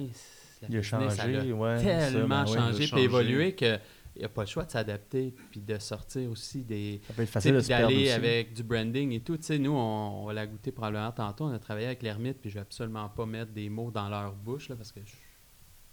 la 0.63 0.69
Il 0.69 0.77
a 0.77 0.81
business, 0.81 1.19
elle 1.23 1.35
changé, 1.35 1.53
ouais. 1.53 1.83
tellement 1.83 2.47
ça, 2.47 2.53
ben 2.55 2.59
il 2.59 2.59
a 2.59 2.71
changé 2.73 2.87
changé. 2.87 3.05
évolué 3.05 3.55
qu'il 3.55 3.81
n'y 4.17 4.25
a 4.25 4.29
pas 4.29 4.43
le 4.43 4.47
choix 4.47 4.65
de 4.65 4.71
s'adapter 4.71 5.35
puis 5.51 5.61
de 5.61 5.79
sortir 5.79 6.31
aussi 6.31 6.63
des. 6.65 7.01
Ça 7.27 7.51
d'aller 7.51 8.11
avec 8.11 8.55
du 8.55 8.63
branding 8.63 9.13
et 9.13 9.21
tout. 9.21 9.37
Tu 9.37 9.43
sais, 9.45 9.59
nous, 9.59 9.73
on, 9.73 10.27
on 10.27 10.31
l'a 10.31 10.47
goûté 10.47 10.73
probablement 10.73 11.13
tantôt. 11.13 11.45
On 11.45 11.53
a 11.53 11.59
travaillé 11.59 11.87
avec 11.87 12.03
l'ermite, 12.03 12.39
puis 12.41 12.51
je 12.51 12.55
vais 12.55 12.61
absolument 12.61 13.09
pas 13.09 13.27
mettre 13.27 13.53
des 13.53 13.69
mots 13.69 13.91
dans 13.91 14.09
leur 14.09 14.33
bouche, 14.33 14.69
là, 14.69 14.77
parce 14.77 14.93
que 14.93 15.01
je. 15.05 15.13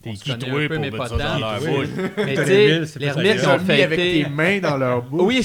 T'es 0.03 0.11
qui, 0.13 0.37
toi, 0.37 0.67
pour 0.67 0.79
mettre 0.79 1.07
ça 1.07 1.17
dans 1.17 1.39
leur 1.39 1.59
bouche? 1.61 1.87
Mais 2.17 2.25
tu 2.27 2.35
Tonneville, 2.35 2.45
sais, 2.45 2.85
c'est 2.85 2.99
plus 2.99 3.05
l'ermite, 3.05 3.27
facile. 3.39 3.41
ils 3.43 3.47
ont 3.49 3.63
Mis 3.63 3.81
avec 3.81 3.99
fêté. 3.99 4.23
tes 4.23 4.29
mains 4.29 4.59
dans 4.59 4.77
leur 4.77 5.01
bouche. 5.09 5.21
Oui, 5.23 5.41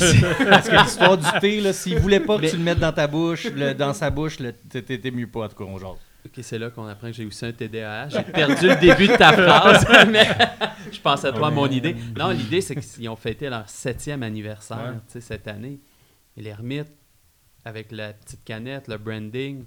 Parce 0.49 0.69
que 0.69 0.77
l'histoire 0.83 1.17
du 1.19 1.41
thé, 1.41 1.61
là, 1.61 1.73
s'il 1.73 1.99
voulait 1.99 2.21
pas 2.21 2.39
que 2.39 2.47
tu 2.51 2.57
le 2.57 2.63
mettes 2.65 2.81
dans 2.81 2.93
ta 2.93 3.07
bouche, 3.07 3.47
dans 3.79 3.95
sa 3.95 4.11
bouche, 4.11 4.39
t'étais 4.69 5.11
mieux 5.13 5.29
pas, 5.29 5.45
en 5.45 5.49
tout 5.49 5.57
cas, 5.57 5.65
on 5.71 5.79
jase. 5.79 5.91
Ok, 6.27 6.33
c'est 6.43 6.59
là 6.59 6.71
qu'on 6.71 6.87
apprend 6.89 7.07
que 7.07 7.13
j'ai 7.15 7.25
aussi 7.25 7.47
un 7.47 7.53
TDAH. 7.53 8.09
J'ai 8.09 8.23
perdu 8.25 8.69
le 8.69 8.75
début 8.77 9.07
de 9.07 9.17
ta 9.17 9.33
phrase, 9.33 9.87
mais 10.11 10.27
je 10.93 11.01
pense 11.01 11.25
à 11.25 11.31
toi, 11.33 11.49
Ouais. 11.49 11.55
mon 11.55 11.67
idée. 11.69 11.95
Non, 12.19 12.31
l'idée, 12.31 12.61
c'est 12.61 12.75
qu'ils 12.75 13.09
ont 13.09 13.17
fêté 13.17 13.49
leur 13.49 13.69
septième 13.69 14.23
anniversaire 14.25 14.77
Ouais. 14.79 14.99
tu 15.07 15.13
sais, 15.13 15.21
cette 15.21 15.47
année. 15.47 15.79
Et 16.37 16.43
l'ermite, 16.43 16.89
avec 17.65 17.93
la 17.93 18.13
petite 18.13 18.45
canette, 18.45 18.89
le 18.89 18.99
branding, 18.99 19.65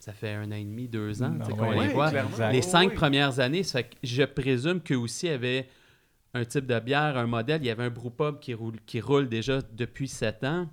ça 0.00 0.12
fait 0.12 0.32
un 0.32 0.50
an 0.50 0.56
et 0.56 0.64
demi, 0.64 0.88
deux 0.88 1.22
ans 1.22 1.38
qu'on 1.38 1.60
ouais, 1.60 1.88
les 1.88 1.94
voit. 1.94 2.10
clairement. 2.10 2.48
Les 2.50 2.62
cinq 2.62 2.94
premières 2.94 3.38
années, 3.38 3.62
ça 3.62 3.80
fait 3.80 3.90
que 3.90 3.96
je 4.02 4.22
présume 4.24 4.80
qu'eux 4.80 4.96
aussi 4.96 5.28
avaient 5.28 5.68
un 6.32 6.44
type 6.44 6.66
de 6.66 6.78
bière, 6.80 7.16
un 7.18 7.26
modèle. 7.26 7.62
Il 7.62 7.66
y 7.66 7.70
avait 7.70 7.84
un 7.84 7.90
brewpub 7.90 8.40
qui 8.40 8.54
roule, 8.54 8.80
qui 8.86 9.00
roule 9.00 9.28
déjà 9.28 9.60
depuis 9.60 10.08
sept 10.08 10.42
ans. 10.42 10.68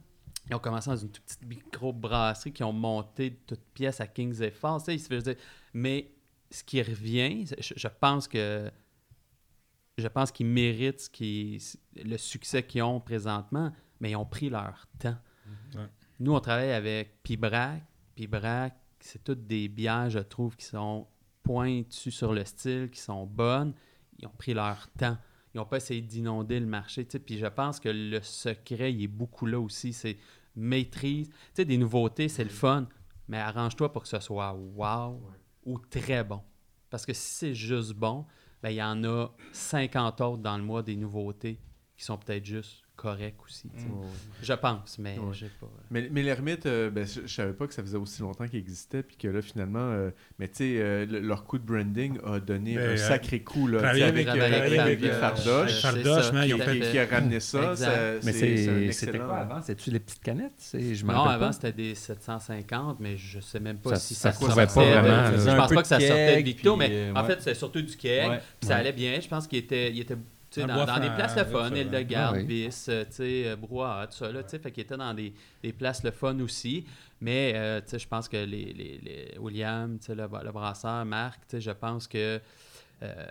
Ils 0.50 0.56
ont 0.56 0.60
commencé 0.60 0.90
dans 0.90 0.96
une 0.96 1.12
toute 1.12 1.26
petite 1.26 1.46
micro-brasserie 1.46 2.54
qui 2.54 2.64
ont 2.64 2.72
monté 2.72 3.32
de 3.32 3.36
toutes 3.48 3.66
pièces 3.74 4.00
à 4.00 4.08
Kings 4.08 4.42
et 4.42 4.50
Falls. 4.50 4.80
Mais 5.74 6.10
ce 6.50 6.64
qui 6.64 6.82
revient, 6.82 7.46
je, 7.60 7.74
je 7.76 7.88
pense 8.00 8.30
que 8.30 8.72
je 9.98 10.08
pense 10.08 10.32
qu'ils 10.32 10.48
méritent 10.48 11.02
ce 11.02 11.10
qui, 11.10 11.62
le 11.96 12.18
succès 12.18 12.64
qu'ils 12.64 12.84
ont 12.84 13.02
présentement, 13.02 13.74
mais 14.00 14.12
ils 14.12 14.16
ont 14.16 14.26
pris 14.26 14.50
leur 14.50 14.88
temps. 15.00 15.18
Ouais. 15.76 15.88
Nous, 16.20 16.34
on 16.34 16.40
travaille 16.40 16.72
avec 16.72 17.22
Pibrac. 17.24 17.82
Pibrac, 18.16 18.74
c'est 19.08 19.24
toutes 19.24 19.48
des 19.48 19.70
bières, 19.70 20.10
je 20.10 20.20
trouve, 20.20 20.56
qui 20.58 20.66
sont 20.66 21.08
pointues 21.42 22.12
sur 22.12 22.34
le 22.34 22.44
style, 22.44 22.90
qui 22.92 23.00
sont 23.00 23.26
bonnes. 23.26 23.74
Ils 24.20 24.28
ont 24.28 24.34
pris 24.38 24.54
leur 24.54 24.90
temps. 24.98 25.18
Ils 25.54 25.58
n'ont 25.58 25.66
pas 25.66 25.78
essayé 25.78 26.02
d'inonder 26.02 26.60
le 26.60 26.66
marché. 26.66 27.06
Puis 27.06 27.38
je 27.38 27.46
pense 27.46 27.80
que 27.80 27.88
le 27.88 28.22
secret, 28.22 28.94
il 28.94 29.04
est 29.04 29.08
beaucoup 29.08 29.46
là 29.46 29.60
aussi. 29.60 29.94
C'est 29.94 30.18
maîtrise. 30.56 31.30
Tu 31.30 31.36
sais, 31.54 31.66
des 31.66 31.78
nouveautés, 31.78 32.28
c'est 32.28 32.44
le 32.44 32.50
fun, 32.50 32.88
mais 33.30 33.38
arrange-toi 33.38 33.94
pour 33.94 34.04
que 34.04 34.10
ce 34.10 34.20
soit 34.20 34.54
wow 34.54 35.22
ou 35.66 35.80
très 35.80 36.24
bon. 36.24 36.42
Parce 36.90 37.06
que 37.06 37.14
si 37.14 37.34
c'est 37.34 37.56
juste 37.56 37.94
bon, 37.94 38.26
ben, 38.62 38.72
il 38.72 38.76
y 38.76 38.84
en 38.84 39.04
a 39.06 39.30
50 39.54 40.20
autres 40.22 40.42
dans 40.42 40.58
le 40.58 40.64
mois 40.64 40.84
des 40.84 40.98
nouveautés 40.98 41.60
qui 41.96 42.04
sont 42.04 42.18
peut-être 42.18 42.46
juste 42.46 42.84
corrects 42.98 43.36
aussi. 43.46 43.70
Je 44.44 44.54
pense, 44.54 44.98
mais 45.00 45.18
Ouais. 45.18 45.34
j'ai 45.34 45.48
pas. 45.62 45.68
Mais, 45.92 46.10
mais 46.12 46.24
l'ermite, 46.24 46.66
euh, 46.66 46.90
ben, 46.90 47.06
je, 47.08 47.22
je 47.26 47.34
savais 47.34 47.54
pas 47.54 47.68
que 47.68 47.74
ça 47.74 47.82
faisait 47.84 47.98
aussi 47.98 48.22
longtemps 48.22 48.48
qu'il 48.48 48.60
existait, 48.60 49.04
puis 49.04 49.16
que 49.16 49.28
là, 49.28 49.42
finalement, 49.42 49.80
euh, 49.80 50.10
mais 50.40 50.48
tu 50.50 50.56
sais, 50.56 50.74
euh, 50.82 51.06
le- 51.06 51.20
leur 51.22 51.46
coup 51.46 51.60
de 51.60 51.64
branding 51.64 52.18
a 52.26 52.40
donné 52.40 52.78
un 52.78 52.82
euh, 52.82 52.98
sacré 52.98 53.42
coup, 53.42 53.68
là, 53.68 53.88
avec, 53.88 54.02
avec, 54.04 54.28
euh, 54.28 54.32
euh, 54.34 54.96
euh, 55.08 55.20
Fardoche, 55.20 55.72
c'est 55.72 55.82
Fardoche, 55.82 56.32
man, 56.34 56.50
fait- 56.50 56.56
qui, 56.56 56.82
fait. 56.82 56.92
qui 56.92 57.00
a 57.00 57.06
ramené 57.06 57.40
ça. 57.40 57.76
Ça- 57.76 57.92
Mais 58.24 58.34
c'est- 58.34 58.58
c'est- 58.58 58.92
c'est 58.92 59.06
c'était 59.06 59.20
quoi 59.20 59.38
avant? 59.38 59.62
C'était-tu 59.62 59.92
les 59.92 60.00
petites 60.00 60.24
canettes? 60.24 60.54
C'est- 60.58 60.96
Je 60.96 61.06
m'en 61.06 61.14
Non, 61.14 61.24
avant 61.26 61.46
pas. 61.48 61.52
c'était 61.54 61.72
des 61.74 61.94
750, 61.96 63.00
mais 63.00 63.16
je 63.18 63.40
sais 63.40 63.60
même 63.60 63.78
pas 63.78 63.92
Ça- 63.92 63.96
si 63.98 64.16
ça 64.16 64.32
ça, 64.32 64.40
sortait. 64.40 64.56
pas 64.66 64.66
vraiment. 65.02 65.32
Je 65.38 65.56
pense 65.56 65.74
pas 65.74 65.82
que 65.84 65.88
ça 65.88 66.00
sortait 66.00 66.38
de 66.38 66.44
Victo, 66.44 66.76
mais 66.76 66.90
euh, 66.92 67.14
en 67.16 67.24
fait, 67.24 67.40
c'était 67.40 67.54
surtout 67.56 67.82
du 67.82 67.96
keg. 67.96 68.40
Ça 68.62 68.78
allait 68.78 68.92
bien. 68.94 69.20
Je 69.22 69.28
pense 69.28 69.48
qu'il 69.48 69.60
était, 69.60 69.92
dans, 70.66 71.00
des 71.00 71.10
places 71.10 71.38
le 71.38 71.46
fun, 71.46 71.76
île 71.76 71.90
de 71.92 72.00
garde, 72.02 72.36
Ah 72.38 72.40
oui. 72.40 72.46
bis, 72.46 72.84
tu 72.86 73.06
sais, 73.12 73.56
brouhaha, 73.56 74.08
tout 74.08 74.14
ça, 74.14 74.32
là, 74.32 74.44
tu 74.44 74.50
sais, 74.50 74.60
fait 74.60 74.72
qu'il 74.72 74.84
était 74.84 74.98
dans 74.98 75.14
des, 75.14 75.34
des 75.62 75.74
places 75.74 76.04
le 76.04 76.12
fun 76.12 76.40
aussi. 76.40 76.86
Mais, 77.22 77.54
euh, 77.56 77.82
tu 77.82 77.90
sais, 77.90 78.00
je 78.00 78.08
pense 78.08 78.28
que 78.30 78.38
les, 78.38 78.74
les, 78.74 79.00
les 79.04 79.38
William, 79.40 79.98
tu 80.00 80.06
sais, 80.08 80.16
le, 80.16 80.24
le 80.24 80.52
brasseur, 80.52 81.04
Marc, 81.06 81.42
tu 81.42 81.58
sais, 81.58 81.62
je 81.62 81.72
pense 81.72 82.08
que 82.08 82.40
euh, 83.04 83.26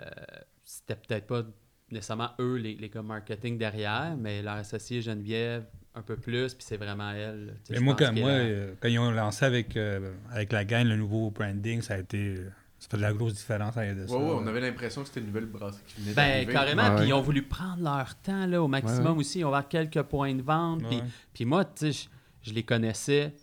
c'était 0.63 0.95
peut-être 0.95 1.27
pas 1.27 1.43
nécessairement 1.91 2.31
eux 2.39 2.55
les, 2.55 2.75
les 2.75 2.89
gars 2.89 3.01
marketing 3.01 3.57
derrière, 3.57 4.15
mais 4.17 4.41
leur 4.41 4.55
associé 4.55 5.01
Geneviève 5.01 5.65
un 5.95 6.01
peu 6.01 6.15
plus, 6.15 6.53
puis 6.53 6.63
c'est 6.63 6.77
vraiment 6.77 7.09
elle. 7.11 7.55
Mais 7.69 7.79
moi, 7.79 7.95
quand, 7.97 8.13
moi 8.13 8.29
a- 8.29 8.33
euh, 8.33 8.73
quand 8.79 8.87
ils 8.87 8.99
ont 8.99 9.09
lancé 9.09 9.45
avec, 9.45 9.75
euh, 9.75 10.13
avec 10.31 10.51
la 10.51 10.63
gang 10.63 10.85
le 10.85 10.95
nouveau 10.95 11.31
branding, 11.31 11.81
ça 11.81 11.95
a 11.95 11.97
été. 11.99 12.35
Ça 12.79 12.89
fait 12.89 12.97
de 12.97 13.01
la 13.01 13.11
grosse 13.13 13.33
différence 13.33 13.75
à 13.77 13.93
de 13.93 14.05
ça. 14.05 14.15
Ouais, 14.15 14.23
ouais, 14.23 14.35
on 14.39 14.45
avait 14.47 14.61
l'impression 14.61 15.01
que 15.01 15.07
c'était 15.07 15.19
une 15.21 15.27
nouvelle 15.27 15.47
brasserie 15.47 15.81
qui 15.87 16.01
venait 16.01 16.13
Ben, 16.13 16.47
carrément. 16.47 16.83
Ouais, 16.83 16.89
Puis 16.91 16.99
ouais. 17.01 17.07
ils 17.07 17.13
ont 17.13 17.21
voulu 17.21 17.41
prendre 17.43 17.81
leur 17.83 18.15
temps 18.21 18.45
là, 18.45 18.61
au 18.61 18.67
maximum 18.67 19.05
Ouais, 19.05 19.11
ouais. 19.13 19.17
aussi. 19.19 19.39
Ils 19.39 19.45
ont 19.45 19.49
ouvert 19.49 19.67
quelques 19.67 20.01
points 20.03 20.35
de 20.35 20.43
vente. 20.43 20.83
Puis, 20.87 20.97
Ouais. 20.97 21.03
puis 21.33 21.45
moi, 21.45 21.65
tu 21.65 21.91
sais, 21.91 22.09
je, 22.43 22.49
je 22.49 22.53
les 22.53 22.63
connaissais 22.63 23.33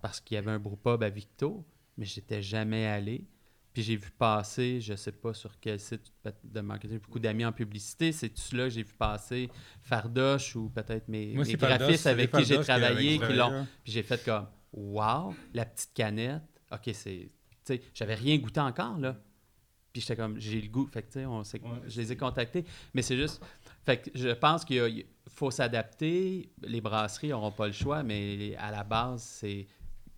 parce 0.00 0.20
qu'il 0.20 0.34
y 0.34 0.38
avait 0.38 0.50
un 0.50 0.58
brewpub 0.58 1.02
à 1.02 1.08
Victo, 1.10 1.64
mais 1.96 2.06
j'étais 2.06 2.42
jamais 2.42 2.86
allé. 2.86 3.26
Puis 3.72 3.82
j'ai 3.82 3.96
vu 3.96 4.10
passer, 4.10 4.80
je 4.82 4.94
sais 4.94 5.12
pas 5.12 5.32
sur 5.32 5.58
quel 5.58 5.80
site 5.80 6.02
de 6.44 6.60
marketing, 6.60 6.98
beaucoup 6.98 7.18
d'amis 7.18 7.44
en 7.46 7.52
publicité. 7.52 8.12
C'est-tu 8.12 8.54
là 8.56 8.64
que 8.64 8.70
j'ai 8.70 8.82
vu 8.82 8.92
passer 8.98 9.48
Fardoche 9.80 10.56
ou 10.56 10.68
peut-être 10.68 11.08
mes, 11.08 11.32
Moi, 11.34 11.44
mes 11.44 11.50
c'est 11.52 11.56
Fardoche, 11.58 11.78
graphistes 11.78 12.02
c'est 12.02 12.10
avec 12.10 12.30
qui 12.32 12.44
j'ai 12.44 12.60
travaillé, 12.60 13.18
qui 13.18 13.32
l'ont. 13.32 13.66
Puis 13.82 13.92
j'ai 13.92 14.02
fait 14.02 14.22
comme, 14.24 14.46
wow, 14.74 15.34
la 15.54 15.64
petite 15.64 15.92
canette. 15.94 16.42
OK, 16.70 16.90
c'est. 16.92 17.30
Tu 17.64 17.74
sais, 17.74 17.82
j'avais 17.94 18.14
rien 18.14 18.36
goûté 18.38 18.60
encore, 18.60 18.98
là. 18.98 19.16
Puis 19.92 20.00
j'étais 20.00 20.16
comme, 20.16 20.38
j'ai 20.40 20.60
le 20.60 20.68
goût. 20.68 20.86
Fait 20.86 21.02
que, 21.02 21.08
tu 21.08 21.12
sais, 21.20 21.26
on 21.26 21.44
s'est- 21.44 21.60
je 21.86 22.00
les 22.00 22.12
ai 22.12 22.16
contactés. 22.16 22.64
Mais 22.94 23.02
c'est 23.02 23.16
juste. 23.16 23.42
Fait 23.84 23.98
que 23.98 24.10
je 24.14 24.30
pense 24.30 24.64
qu'il 24.64 24.76
y 24.76 24.80
a- 24.80 24.88
il 24.88 25.04
faut 25.28 25.50
s'adapter. 25.50 26.50
Les 26.62 26.80
brasseries 26.80 27.28
n'auront 27.28 27.50
pas 27.50 27.66
le 27.66 27.72
choix, 27.72 28.02
mais 28.02 28.54
à 28.58 28.70
la 28.70 28.84
base, 28.84 29.22
c'est. 29.22 29.66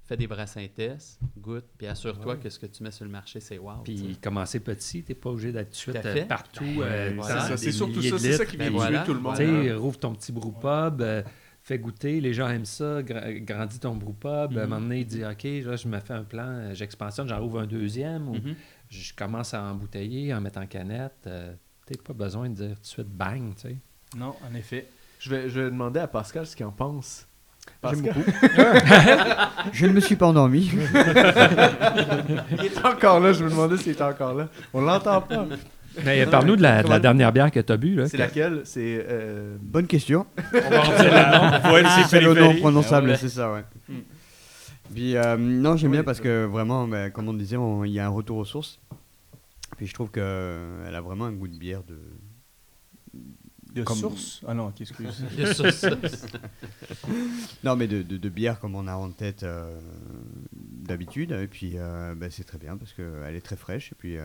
Fais 0.07 0.19
des 0.19 0.27
vrais 0.27 0.47
synthèses, 0.47 1.19
goûte, 1.39 1.65
puis 1.79 1.87
assure-toi 1.87 2.37
que 2.37 2.51
ce 2.51 2.59
que 2.59 2.67
tu 2.67 2.83
mets 2.83 2.91
sur 2.91 3.07
le 3.07 3.11
marché, 3.11 3.41
c'est 3.41 3.57
wow. 3.57 3.79
Puis 3.85 4.19
commencer 4.23 4.61
petit, 4.61 5.03
t'es 5.03 5.15
pas 5.15 5.31
obligé 5.31 5.51
d'être 5.51 5.69
tout 5.71 5.91
de 5.93 5.97
suite 5.97 6.05
euh, 6.05 6.27
partout. 6.27 6.63
Ben, 6.63 6.83
euh, 6.83 7.13
voilà. 7.17 7.57
C'est 7.57 7.73
surtout 7.73 8.01
milliers 8.01 8.11
ça, 8.11 8.19
c'est 8.19 8.33
ça 8.35 8.45
qui 8.45 8.59
Ben 8.59 8.69
vient 8.69 8.79
voilà. 8.81 8.99
tuer 8.99 9.07
tout 9.07 9.15
le 9.15 9.21
monde. 9.21 9.35
Tu 9.37 9.47
sais, 9.47 9.71
hein. 9.71 9.77
rouvre 9.79 9.99
ton 9.99 10.15
petit 10.15 10.31
brewpub, 10.31 11.01
euh, 11.01 11.23
fais 11.65 11.79
goûter, 11.79 12.21
les 12.21 12.35
gens 12.35 12.49
aiment 12.49 12.65
ça, 12.67 13.01
gra- 13.03 13.39
grandis 13.43 13.81
ton 13.81 13.95
brewpub. 13.97 14.27
À 14.29 14.43
un 14.43 14.49
Mhm. 14.49 14.69
moment 14.69 14.81
donné, 14.81 15.03
dis 15.05 15.25
OK, 15.25 15.45
là, 15.65 15.77
je 15.77 15.89
me 15.89 15.99
fais 15.99 16.13
un 16.15 16.23
plan, 16.25 16.75
j'expansionne, 16.75 17.27
j'en 17.27 17.41
rouvre 17.41 17.61
un 17.61 17.67
deuxième, 17.67 18.29
ou 18.29 18.35
Mhm. 18.35 18.55
je 18.91 19.13
commence 19.15 19.55
à 19.55 19.63
embouteiller, 19.63 20.33
en 20.35 20.41
mettre 20.41 20.61
en 20.61 20.67
canette. 20.67 21.13
euh, 21.27 21.55
T'as 21.87 21.97
pas 22.03 22.13
besoin 22.15 22.49
de 22.49 22.55
dire 22.55 22.75
tout 22.77 22.81
de 22.83 22.87
suite 22.87 23.09
bang, 23.09 23.55
tu 23.57 23.69
sais. 23.69 23.77
Non, 24.17 24.35
en 24.51 24.55
effet. 24.55 24.87
Je 25.21 25.29
vais, 25.31 25.49
je 25.51 25.61
vais 25.61 25.71
demander 25.71 26.01
à 26.01 26.07
Pascal 26.07 26.47
ce 26.47 26.55
qu'il 26.57 26.65
en 26.67 26.71
pense. 26.73 27.27
Pascal, 27.81 28.15
Je 29.73 29.87
ne 29.87 29.93
me 29.93 30.01
suis 30.01 30.17
pas 30.17 30.27
endormi. 30.27 30.71
il 32.59 32.65
est 32.67 32.85
encore 32.85 33.21
là, 33.21 33.33
je 33.33 33.45
me 33.45 33.51
demandais 33.51 33.77
s'il 33.79 33.93
était 33.93 34.03
encore 34.03 34.35
là. 34.35 34.49
On 34.73 34.81
l'entend 34.83 35.21
pas. 35.23 35.47
Mais 36.05 36.27
parle-nous 36.27 36.57
de 36.57 36.63
la, 36.63 36.71
de 36.73 36.77
la 36.77 36.83
Comment- 36.83 36.99
dernière 36.99 37.33
bière 37.33 37.51
que 37.51 37.61
tu 37.61 37.73
as 37.73 37.77
bu. 37.77 37.95
Là, 37.95 38.07
C'est 38.09 38.17
que- 38.17 38.23
laquelle? 38.23 38.63
C'est. 38.65 39.05
euh, 39.09 39.57
Bonne 39.61 39.87
question. 39.87 40.27
On 40.55 40.59
va 40.71 41.59
voir 41.61 41.99
ses 42.03 42.05
C'est 42.09 42.21
le 42.21 42.35
nom 42.35 42.55
prononçable, 42.57 43.09
Ah 43.09 43.13
ouais. 43.13 43.19
c'est 43.19 43.29
ça, 43.29 43.53
ouais. 43.53 43.65
Mm. 43.89 43.95
Puis, 44.95 45.17
euh, 45.17 45.37
non, 45.37 45.77
j'aime 45.77 45.91
Oui, 45.91 45.97
bien 45.99 46.05
parce 46.05 46.19
ça. 46.19 46.25
que 46.25 46.45
vraiment, 46.45 46.87
bah, 46.89 47.11
comme 47.11 47.29
on 47.29 47.35
disait, 47.35 47.57
il 47.87 47.93
y 47.93 48.01
a 48.01 48.07
un 48.07 48.11
retour 48.11 48.39
aux 48.39 48.45
sources. 48.45 48.81
Puis 49.77 49.87
je 49.87 49.95
trouve 49.95 50.11
qu'elle 50.11 50.95
a 50.95 51.01
vraiment 51.01 51.25
un 51.27 51.33
goût 51.33 51.49
de 51.49 51.57
bière 51.59 51.83
de. 51.85 51.99
De 53.75 53.83
Comme- 53.83 53.97
source? 53.97 54.41
Ah 54.47 54.55
non, 54.55 54.73
ça, 54.77 55.73
ça. 55.73 55.91
Non, 57.65 57.75
mais 57.77 57.89
de, 57.89 58.03
de, 58.03 58.17
de 58.17 58.29
bière 58.29 58.61
comme 58.61 58.77
on 58.77 58.87
a 58.87 58.95
en 58.95 59.11
tête 59.11 59.43
euh, 59.43 59.77
d'habitude. 60.53 61.33
Et 61.33 61.49
puis, 61.49 61.73
euh, 61.77 62.15
bah, 62.17 62.27
c'est 62.31 62.45
très 62.45 62.59
bien 62.59 62.77
parce 62.77 62.93
qu'elle 62.93 63.35
est 63.35 63.41
très 63.41 63.57
fraîche. 63.57 63.91
Et 63.91 63.95
puis, 63.97 64.17
euh, 64.19 64.23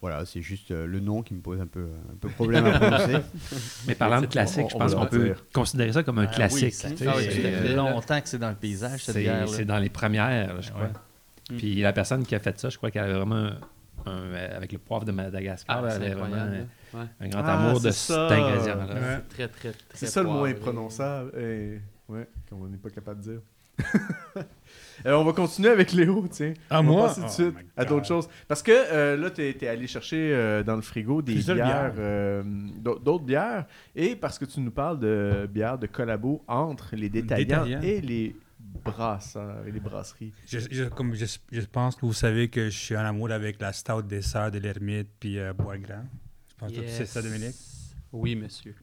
voilà, 0.00 0.24
c'est 0.26 0.42
juste 0.42 0.70
euh, 0.70 0.86
le 0.86 1.00
nom 1.00 1.22
qui 1.22 1.32
me 1.34 1.40
pose 1.40 1.60
un 1.60 1.66
peu, 1.66 1.86
un 2.12 2.16
peu 2.16 2.28
problème 2.28 2.66
à 2.66 2.78
prononcer. 2.78 3.16
Mais 3.86 3.94
parlant 3.94 4.20
de 4.20 4.26
classique, 4.26 4.66
je 4.70 4.76
pense 4.76 4.94
qu'on 4.94 5.06
peut 5.06 5.34
considérer 5.52 5.92
ça 5.92 6.02
comme 6.02 6.18
un 6.18 6.24
Ah 6.24 6.34
classique. 6.34 6.74
ça 6.74 6.88
fait 6.90 7.06
Ah 7.06 7.14
c'est, 7.18 7.30
fait. 7.30 7.54
euh, 7.70 7.76
longtemps 7.76 8.20
que 8.20 8.28
c'est 8.28 8.38
dans 8.38 8.50
le 8.50 8.56
paysage, 8.56 9.02
cette 9.04 9.14
c'est 9.14 9.22
bière. 9.22 9.48
c'est 9.48 9.64
dans 9.64 9.78
les 9.78 9.88
premières, 9.88 10.60
je 10.60 10.70
crois. 10.70 10.84
Ouais. 10.84 11.56
Puis 11.56 11.80
la 11.80 11.92
personne 11.92 12.24
qui 12.26 12.34
a 12.34 12.38
fait 12.40 12.58
ça, 12.58 12.68
je 12.68 12.76
crois 12.76 12.90
qu'elle 12.90 13.04
avait 13.04 13.14
vraiment, 13.14 13.50
un- 14.06 14.10
un- 14.10 14.34
avec 14.56 14.72
le 14.72 14.78
poivre 14.78 15.04
de 15.06 15.12
Madagascar, 15.12 15.78
Ah, 15.78 15.86
elle 15.86 15.90
c'est 15.92 15.96
avait 15.96 16.14
vraiment 16.14 16.24
incroyable. 16.36 16.54
un, 16.94 16.98
là. 16.98 17.04
Ouais. 17.04 17.08
un 17.20 17.28
grand 17.28 17.42
Ah, 17.44 17.66
amour 17.68 17.80
de 17.80 17.90
c'est 17.90 17.92
cet 17.92 18.16
ça. 18.16 18.26
ingrédient-là. 18.28 18.86
Ouais. 18.94 19.20
Très, 19.30 19.48
très, 19.48 19.70
très 19.72 19.78
C'est 19.94 20.06
ça 20.06 20.22
le 20.22 20.28
mot 20.28 20.44
imprononçable. 20.44 21.32
Et... 21.38 21.80
Ouais, 22.08 22.28
qu'on 22.50 22.66
n'est 22.68 22.76
pas 22.76 22.90
capable 22.90 23.20
de 23.24 23.30
dire. 23.32 23.40
Euh, 25.06 25.12
on 25.16 25.24
va 25.24 25.32
continuer 25.32 25.68
avec 25.68 25.92
Léo, 25.92 26.26
tiens. 26.30 26.54
Ah, 26.70 26.80
on 26.80 26.84
va 26.84 26.90
moi? 26.90 27.08
passer 27.08 27.20
tout 27.20 27.26
de 27.26 27.30
Oh 27.54 27.58
suite 27.58 27.68
à 27.76 27.84
d'autres 27.84 28.06
choses. 28.06 28.26
Parce 28.48 28.62
que 28.62 28.70
euh, 28.72 29.16
là, 29.18 29.28
tu 29.30 29.42
es, 29.42 29.68
allé 29.68 29.86
chercher 29.86 30.30
euh, 30.32 30.62
dans 30.62 30.76
le 30.76 30.82
frigo 30.82 31.20
des 31.20 31.32
Plusieurs 31.34 31.56
bières, 31.56 31.92
bières. 31.92 31.94
euh, 31.98 32.42
d'au- 32.78 32.98
d'autres 32.98 33.24
bières. 33.24 33.66
Et 33.94 34.16
parce 34.16 34.38
que 34.38 34.46
tu 34.46 34.60
nous 34.60 34.70
parles 34.70 34.98
de 35.00 35.46
bières 35.52 35.76
de 35.78 35.86
collabo 35.88 36.42
entre 36.48 36.96
les 36.96 37.10
détaillants 37.10 37.64
Détaillants. 37.64 37.82
et 37.82 38.00
les 38.00 38.34
brasseurs 38.82 39.66
et 39.66 39.72
les 39.72 39.80
brasseries. 39.80 40.32
Je, 40.46 40.60
je- 40.70 40.84
comme 40.84 41.14
je, 41.14 41.26
je 41.52 41.60
pense 41.62 41.96
que 41.96 42.06
vous 42.06 42.14
savez 42.14 42.48
que 42.48 42.70
je 42.70 42.78
suis 42.78 42.96
en 42.96 43.04
amour 43.04 43.30
avec 43.30 43.60
la 43.60 43.72
stout 43.74 44.00
dessert 44.02 44.50
de 44.52 44.58
l'ermite 44.58 45.08
puis 45.20 45.38
euh, 45.38 45.52
Bois 45.52 45.76
Grand. 45.76 46.04
Je 46.50 46.54
pense 46.56 46.72
que 46.72 46.80
tu 46.80 46.88
sais 46.88 47.04
ça. 47.04 47.20
Dominique? 47.20 47.56
Oui, 48.12 48.36
monsieur. 48.36 48.74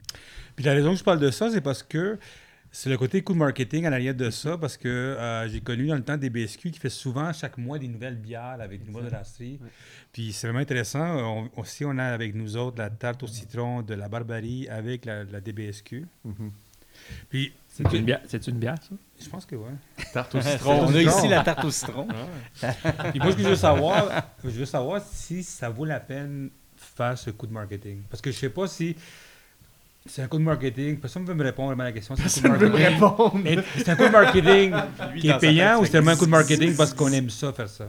Puis 0.54 0.64
la 0.64 0.72
raison 0.74 0.92
que 0.92 0.98
je 0.98 1.04
parle 1.04 1.18
de 1.18 1.30
ça, 1.30 1.50
c'est 1.50 1.62
parce 1.62 1.82
que 1.82 2.18
c'est 2.74 2.88
le 2.88 2.96
côté 2.96 3.20
coup 3.22 3.34
de 3.34 3.38
marketing 3.38 3.86
en 3.86 3.92
arrière 3.92 4.14
de 4.14 4.30
ça, 4.30 4.56
parce 4.56 4.76
que 4.78 4.88
euh, 4.88 5.46
j'ai 5.48 5.60
connu 5.60 5.88
dans 5.88 5.94
le 5.94 6.02
temps 6.02 6.16
des 6.16 6.30
BSQ 6.30 6.70
qui 6.70 6.78
fait 6.78 6.88
souvent 6.88 7.30
chaque 7.32 7.58
mois 7.58 7.78
des 7.78 7.86
nouvelles 7.86 8.16
bières 8.16 8.56
avec 8.60 8.82
des 8.84 8.90
nouvelles 8.90 9.10
brasseries. 9.10 9.58
Ouais. 9.62 9.68
Puis 10.12 10.32
c'est 10.32 10.46
vraiment 10.46 10.60
intéressant. 10.60 11.04
On- 11.18 11.50
aussi, 11.60 11.84
on 11.84 11.96
a 11.98 12.04
avec 12.04 12.34
nous 12.34 12.56
autres 12.56 12.78
la 12.78 12.88
tarte 12.90 13.22
au 13.22 13.26
citron 13.26 13.82
de 13.82 13.92
la 13.94 14.08
Barbarie 14.08 14.68
avec 14.68 15.04
la, 15.04 15.24
la 15.24 15.40
DBSQ. 15.40 16.06
Puis 17.28 17.52
C'est 17.68 17.90
une 17.92 18.04
bière, 18.04 18.20
c'est 18.26 18.46
une 18.46 18.58
bière, 18.58 18.76
ça? 18.80 18.94
je 19.22 19.28
pense 19.28 19.44
que 19.46 19.54
oui. 19.56 19.70
Tarte 20.12 20.34
au 20.34 20.38
On 20.66 20.94
a 20.94 21.02
ici 21.02 21.28
la 21.28 21.42
tarte 21.42 21.64
au 21.64 21.70
citron. 21.70 22.06
Puis 23.10 23.18
moi, 23.20 23.32
ce 23.32 23.36
que 23.36 23.42
je 23.42 23.48
veux 23.48 23.56
savoir, 23.56 24.26
je 24.44 24.50
veux 24.50 24.64
savoir 24.66 25.02
si 25.02 25.42
ça 25.42 25.68
vaut 25.68 25.84
la 25.84 26.00
peine 26.00 26.50
faire 26.76 27.16
ce 27.18 27.30
coup 27.30 27.46
de 27.46 27.52
marketing. 27.52 28.02
Parce 28.10 28.20
que 28.22 28.30
je 28.30 28.36
sais 28.36 28.50
pas 28.50 28.66
si 28.66 28.96
c'est 30.06 30.22
un 30.22 30.28
coup 30.28 30.38
de 30.38 30.42
marketing. 30.42 30.98
Personne 30.98 31.22
ne 31.22 31.28
veut 31.28 31.34
me 31.34 31.44
répondre 31.44 31.68
vraiment 31.68 31.82
à 31.84 31.86
la 31.86 31.92
question. 31.92 32.14
C'est 32.16 32.46
un 32.46 32.58
coup 32.58 32.64
de 32.64 32.68
marketing. 32.68 33.62
C'est 33.76 33.88
un 33.88 33.96
coup 33.96 34.04
de 34.04 34.08
marketing 34.08 34.74
qui 35.20 35.28
est 35.28 35.38
payant 35.38 35.80
ou 35.80 35.84
c'est 35.84 35.92
vraiment 35.98 36.10
un 36.12 36.16
coup 36.16 36.26
de 36.26 36.30
marketing 36.30 36.76
parce 36.76 36.92
qu'on 36.94 37.12
aime 37.12 37.30
ça, 37.30 37.52
faire 37.52 37.68
ça? 37.68 37.88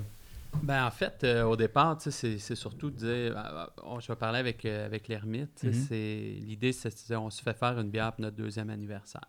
Ben, 0.62 0.86
en 0.86 0.92
fait, 0.92 1.24
euh, 1.24 1.44
au 1.46 1.56
départ, 1.56 1.98
tu 1.98 2.12
sais, 2.12 2.38
c'est 2.38 2.56
surtout 2.56 2.92
de 2.92 2.98
dire. 2.98 3.36
euh, 3.38 3.66
on- 3.84 4.00
je 4.00 4.08
vais 4.08 4.16
parler 4.16 4.38
avec, 4.38 4.64
euh, 4.66 4.86
avec 4.86 5.08
l'ermite. 5.08 5.64
Mhm. 5.64 5.74
c'est- 5.74 6.36
L'idée, 6.42 6.72
c'est 6.74 6.90
de 6.90 7.08
dire, 7.08 7.24
on 7.24 7.32
se 7.32 7.42
fait 7.42 7.58
faire 7.58 7.80
une 7.80 7.90
bière 7.90 8.12
pour 8.14 8.22
notre 8.22 8.38
deuxième 8.38 8.70
anniversaire. 8.70 9.22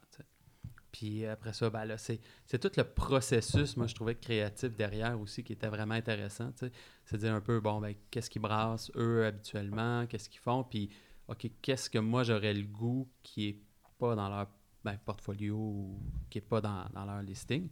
Puis 0.92 1.26
après 1.26 1.52
ça, 1.52 1.68
ben 1.70 1.84
là, 1.86 1.98
c'est 1.98 2.20
c'est 2.46 2.58
tout 2.58 2.70
le 2.76 2.84
processus, 2.84 3.76
moi, 3.76 3.86
je 3.88 3.94
trouvais 3.96 4.14
créatif 4.14 4.76
derrière 4.76 5.18
aussi 5.20 5.42
qui 5.42 5.54
était 5.54 5.66
vraiment 5.66 5.94
intéressant. 5.94 6.52
C'est 6.56 6.70
de 7.16 7.16
dire 7.16 7.34
un 7.34 7.40
peu, 7.40 7.58
bon, 7.58 7.80
ben, 7.80 7.94
qu'est-ce 8.10 8.30
qu'ils 8.30 8.42
brassent 8.42 8.92
eux 8.94 9.24
habituellement, 9.26 10.06
qu'est-ce 10.06 10.28
qu'ils 10.28 10.40
font, 10.40 10.62
puis, 10.62 10.88
OK, 11.28 11.50
qu'est-ce 11.62 11.88
que 11.88 11.98
moi 11.98 12.22
j'aurais 12.22 12.54
le 12.54 12.64
goût 12.64 13.08
qui 13.22 13.48
est 13.48 13.58
pas 13.98 14.14
dans 14.14 14.28
leur 14.28 14.46
ben, 14.84 14.98
portfolio 15.04 15.56
ou 15.56 15.98
qui 16.28 16.38
est 16.38 16.42
pas 16.42 16.60
dans, 16.60 16.84
dans 16.92 17.04
leur 17.04 17.22
listing? 17.22 17.68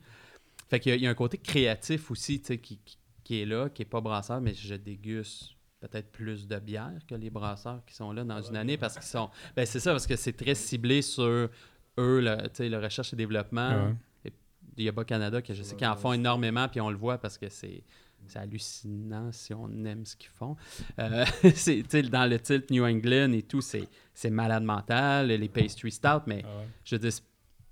Fait 0.68 0.80
qu'il 0.80 0.90
y 0.90 0.92
a- 0.94 0.96
il 0.96 1.02
y, 1.02 1.06
a 1.06 1.10
un 1.10 1.14
côté 1.14 1.36
créatif 1.38 2.10
aussi, 2.10 2.40
tu 2.40 2.46
sais, 2.46 2.58
qui, 2.58 2.78
qui- 2.78 2.98
qui 3.22 3.42
est 3.42 3.46
là, 3.46 3.68
qui 3.68 3.82
est 3.82 3.86
pas 3.86 4.00
brasseur, 4.00 4.40
mais 4.40 4.54
je 4.54 4.74
déguste 4.74 5.50
peut-être 5.80 6.10
plus 6.12 6.46
de 6.46 6.58
bière 6.58 7.00
que 7.06 7.14
les 7.14 7.28
brasseurs 7.30 7.84
qui 7.84 7.94
sont 7.94 8.12
là 8.12 8.24
dans 8.24 8.40
une 8.40 8.56
année 8.56 8.78
parce 8.78 8.94
qu'ils 8.94 9.02
sont. 9.02 9.30
Ben 9.54 9.66
c'est 9.66 9.80
ça, 9.80 9.90
parce 9.92 10.06
que 10.06 10.16
c'est 10.16 10.32
très 10.32 10.54
ciblé 10.54 11.02
sur 11.02 11.24
eux, 11.24 11.50
le, 11.98 12.68
le 12.68 12.78
recherche 12.78 13.12
et 13.12 13.16
développement. 13.16 13.86
Ouais. 13.86 13.94
Et 14.24 14.32
Il 14.78 14.84
y 14.84 14.88
a 14.88 14.92
Bas 14.92 15.04
Canada 15.04 15.42
que 15.42 15.52
je 15.54 15.62
sais 15.62 15.76
qu'ils 15.76 15.86
en 15.86 15.96
font 15.96 16.12
énormément, 16.14 16.68
puis 16.68 16.80
on 16.80 16.88
le 16.90 16.96
voit 16.96 17.18
parce 17.18 17.36
que 17.36 17.48
c'est 17.48 17.82
c'est 18.28 18.38
hallucinant 18.38 19.32
si 19.32 19.54
on 19.54 19.68
aime 19.84 20.04
ce 20.04 20.16
qu'ils 20.16 20.30
font. 20.30 20.56
Euh, 20.98 21.24
c'est, 21.54 21.82
dans 22.08 22.28
le 22.28 22.38
titre 22.38 22.66
New 22.70 22.84
England 22.84 23.32
et 23.32 23.42
tout, 23.42 23.60
c'est, 23.60 23.88
malade 24.30 24.64
mental, 24.64 25.28
les 25.28 25.48
pastry 25.48 25.92
stout, 25.92 26.22
mais 26.26 26.42
Ah 26.44 26.58
ouais. 26.58 26.68
je 26.84 26.96
dis 26.96 27.22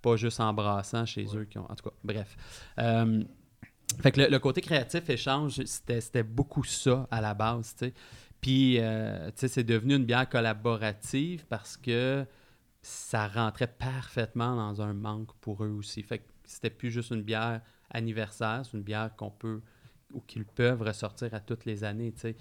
pas 0.02 0.16
juste 0.16 0.40
en 0.40 0.52
brassant 0.52 1.04
chez 1.04 1.26
eux 1.36 1.44
qui 1.44 1.58
ont. 1.58 1.70
En 1.70 1.74
tout 1.74 1.88
cas, 1.88 1.96
bref. 2.02 2.36
Euh, 2.78 3.22
fait 4.00 4.12
que 4.12 4.20
le, 4.20 4.28
le 4.28 4.38
côté 4.38 4.60
créatif 4.60 5.08
échange, 5.10 5.62
c'était, 5.64 6.00
c'était 6.00 6.22
beaucoup 6.22 6.64
ça 6.64 7.06
à 7.10 7.20
la 7.20 7.34
base, 7.34 7.74
tu 7.76 7.86
sais. 7.86 7.94
Puis, 8.40 8.78
euh, 8.78 9.26
tu 9.28 9.40
sais, 9.40 9.48
c'est 9.48 9.64
devenu 9.64 9.96
une 9.96 10.04
bière 10.04 10.28
collaborative 10.28 11.44
parce 11.46 11.76
que 11.76 12.24
ça 12.82 13.28
rentrait 13.28 13.66
parfaitement 13.66 14.56
dans 14.56 14.80
un 14.80 14.94
manque 14.94 15.34
pour 15.40 15.62
eux 15.64 15.68
aussi. 15.68 16.02
Fait 16.02 16.20
que 16.20 16.24
c'était 16.44 16.70
plus 16.70 16.90
juste 16.90 17.10
une 17.10 17.22
bière 17.22 17.60
anniversaire, 17.90 18.62
c'est 18.64 18.76
une 18.76 18.82
bière 18.82 19.14
qu'on 19.16 19.30
peut 19.30 19.60
ou 20.12 20.20
qu'ils 20.20 20.44
peuvent 20.44 20.82
ressortir 20.82 21.32
à 21.34 21.40
toutes 21.40 21.64
les 21.64 21.84
années, 21.84 22.12
tu 22.12 22.20
sais. 22.20 22.36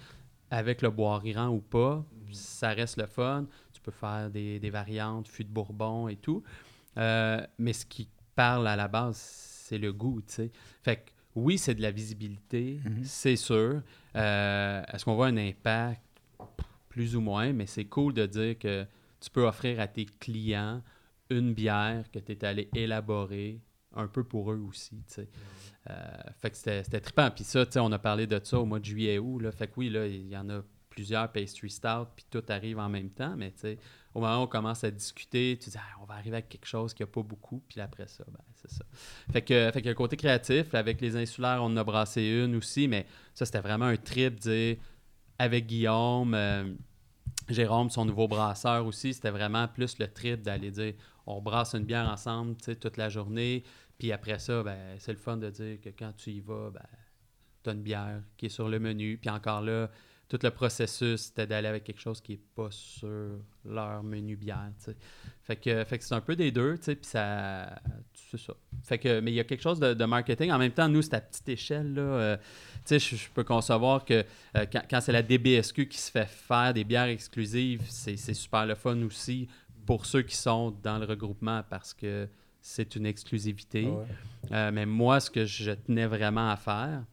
Avec 0.50 0.82
le 0.82 0.90
bois 0.90 1.18
rirant 1.18 1.48
ou 1.48 1.60
pas, 1.60 2.04
ça 2.32 2.70
reste 2.70 2.96
le 2.96 3.06
fun. 3.06 3.46
Tu 3.72 3.80
peux 3.80 3.92
faire 3.92 4.28
des, 4.30 4.58
des 4.58 4.70
variantes, 4.70 5.28
fût 5.28 5.44
de 5.44 5.48
bourbon 5.52 6.08
et 6.08 6.16
tout. 6.16 6.42
Euh, 6.98 7.40
mais 7.58 7.72
ce 7.72 7.86
qui 7.86 8.08
parle 8.34 8.66
à 8.66 8.74
la 8.74 8.88
base, 8.88 9.16
c'est 9.16 9.78
le 9.78 9.92
goût, 9.92 10.20
tu 10.22 10.34
sais. 10.34 10.50
Fait 10.82 10.96
que 10.96 11.10
oui, 11.36 11.56
c'est 11.58 11.76
de 11.76 11.82
la 11.82 11.92
visibilité, 11.92 12.80
Mhm. 12.84 13.04
c'est 13.04 13.36
sûr. 13.36 13.80
Euh, 14.16 14.82
Est-ce 14.92 15.04
qu'on 15.04 15.14
voit 15.14 15.28
un 15.28 15.36
impact? 15.36 16.02
Plus 16.88 17.14
ou 17.14 17.20
moins, 17.20 17.52
mais 17.52 17.66
c'est 17.66 17.84
cool 17.84 18.12
de 18.14 18.26
dire 18.26 18.58
que 18.58 18.84
tu 19.20 19.30
peux 19.30 19.46
offrir 19.46 19.78
à 19.78 19.86
tes 19.86 20.06
clients 20.06 20.82
une 21.28 21.54
bière 21.54 22.10
que 22.10 22.18
tu 22.18 22.32
es 22.32 22.44
allé 22.44 22.68
élaborer 22.74 23.60
un 23.94 24.08
peu 24.08 24.24
pour 24.24 24.50
eux 24.50 24.60
aussi, 24.68 25.00
fait 25.86 26.50
que 26.50 26.56
c'était 26.56 27.00
trippant. 27.00 27.30
Puis 27.30 27.44
ça, 27.44 27.64
on 27.76 27.92
a 27.92 27.98
parlé 27.98 28.26
de 28.26 28.40
ça 28.42 28.58
au 28.58 28.64
mois 28.64 28.80
de 28.80 28.84
juillet-août, 28.84 29.40
là. 29.40 29.52
Fait 29.52 29.66
que 29.66 29.72
oui, 29.76 29.90
là, 29.90 30.06
il 30.06 30.28
y 30.28 30.36
en 30.36 30.48
a 30.50 30.60
plusieurs 30.90 31.30
pastry 31.30 31.70
stout, 31.70 32.08
puis 32.14 32.26
tout 32.28 32.42
arrive 32.48 32.78
en 32.78 32.88
même 32.88 33.10
temps, 33.10 33.34
mais 33.36 33.54
au 34.12 34.20
moment 34.20 34.40
où 34.40 34.42
on 34.42 34.46
commence 34.46 34.84
à 34.84 34.90
discuter, 34.90 35.56
tu 35.62 35.70
dis, 35.70 35.76
Ah, 35.78 35.98
on 36.02 36.04
va 36.04 36.14
arriver 36.14 36.36
avec 36.36 36.48
quelque 36.48 36.66
chose 36.66 36.92
qui 36.92 37.02
a 37.02 37.06
pas 37.06 37.22
beaucoup, 37.22 37.62
puis 37.68 37.80
après 37.80 38.08
ça, 38.08 38.24
ben, 38.28 38.40
c'est 38.56 38.70
ça. 38.70 38.84
Fait 39.32 39.42
que, 39.42 39.70
fait 39.72 39.82
que 39.82 39.88
le 39.88 39.94
côté 39.94 40.16
créatif, 40.16 40.74
avec 40.74 41.00
les 41.00 41.16
insulaires, 41.16 41.60
on 41.62 41.66
en 41.66 41.76
a 41.76 41.84
brassé 41.84 42.22
une 42.22 42.56
aussi, 42.56 42.88
mais 42.88 43.06
ça, 43.34 43.46
c'était 43.46 43.60
vraiment 43.60 43.86
un 43.86 43.96
trip, 43.96 44.38
dire, 44.40 44.76
avec 45.38 45.66
Guillaume, 45.66 46.34
euh, 46.34 46.64
Jérôme, 47.48 47.88
son 47.88 48.04
nouveau 48.04 48.28
brasseur 48.28 48.84
aussi, 48.84 49.14
c'était 49.14 49.30
vraiment 49.30 49.66
plus 49.68 49.98
le 49.98 50.08
trip 50.08 50.42
d'aller 50.42 50.70
dire, 50.70 50.94
on 51.26 51.40
brasse 51.40 51.74
une 51.74 51.84
bière 51.84 52.08
ensemble, 52.08 52.56
toute 52.56 52.96
la 52.96 53.08
journée, 53.08 53.62
puis 54.00 54.12
après 54.12 54.38
ça, 54.38 54.62
ben, 54.62 54.96
c'est 54.98 55.12
le 55.12 55.18
fun 55.18 55.36
de 55.36 55.50
dire 55.50 55.78
que 55.78 55.90
quand 55.90 56.12
tu 56.16 56.30
y 56.30 56.40
vas, 56.40 56.70
ben, 56.70 56.80
tu 57.62 57.68
as 57.68 57.74
une 57.74 57.82
bière 57.82 58.22
qui 58.38 58.46
est 58.46 58.48
sur 58.48 58.66
le 58.66 58.80
menu, 58.80 59.18
puis 59.18 59.28
encore 59.28 59.60
là, 59.60 59.90
tout 60.26 60.38
le 60.42 60.50
processus, 60.50 61.20
c'était 61.20 61.46
d'aller 61.46 61.68
avec 61.68 61.84
quelque 61.84 62.00
chose 62.00 62.22
qui 62.22 62.32
n'est 62.32 62.40
pas 62.54 62.68
sur 62.70 63.42
leur 63.62 64.02
menu 64.02 64.36
bière, 64.36 64.72
tu 64.78 64.86
sais. 64.86 64.96
Fait 65.42 65.56
que, 65.56 65.84
fait 65.84 65.98
que 65.98 66.04
c'est 66.04 66.14
un 66.14 66.22
peu 66.22 66.34
des 66.34 66.50
deux, 66.50 66.76
puis 66.78 66.96
ça... 67.02 67.78
C'est 68.14 68.38
ça. 68.38 68.54
Fait 68.84 68.96
que, 68.96 69.20
mais 69.20 69.32
il 69.32 69.34
y 69.34 69.40
a 69.40 69.44
quelque 69.44 69.62
chose 69.62 69.80
de, 69.80 70.04
marketing. 70.04 70.50
En 70.52 70.58
même 70.58 70.72
temps, 70.72 70.88
nous, 70.88 71.02
c'est 71.02 71.14
à 71.14 71.20
petite 71.20 71.48
échelle, 71.48 71.92
là. 71.92 72.00
euh, 72.00 72.36
je, 72.88 73.28
peux 73.34 73.44
concevoir 73.44 74.04
que 74.04 74.24
euh, 74.56 74.66
quand, 74.72 74.82
quand 74.88 75.00
c'est 75.02 75.12
la 75.12 75.22
DBSQ 75.22 75.88
qui 75.88 75.98
se 75.98 76.10
fait 76.10 76.28
faire 76.28 76.72
des 76.72 76.84
bières 76.84 77.08
exclusives, 77.08 77.82
c'est 77.88 78.16
super 78.16 78.64
le 78.64 78.76
fun 78.76 79.02
aussi 79.02 79.46
pour 79.84 80.06
ceux 80.06 80.22
qui 80.22 80.36
sont 80.36 80.70
dans 80.70 80.98
le 80.98 81.04
regroupement 81.04 81.62
parce 81.68 81.92
que 81.92 82.28
c'est 82.60 82.96
une 82.96 83.06
exclusivité. 83.06 83.88
Ah 83.88 83.96
ouais. 83.96 84.06
Euh, 84.52 84.70
mais 84.72 84.86
moi, 84.86 85.20
ce 85.20 85.30
que 85.30 85.44
je 85.44 85.72
tenais 85.72 86.06
vraiment 86.06 86.50
à 86.50 86.56
faire, 86.56 87.04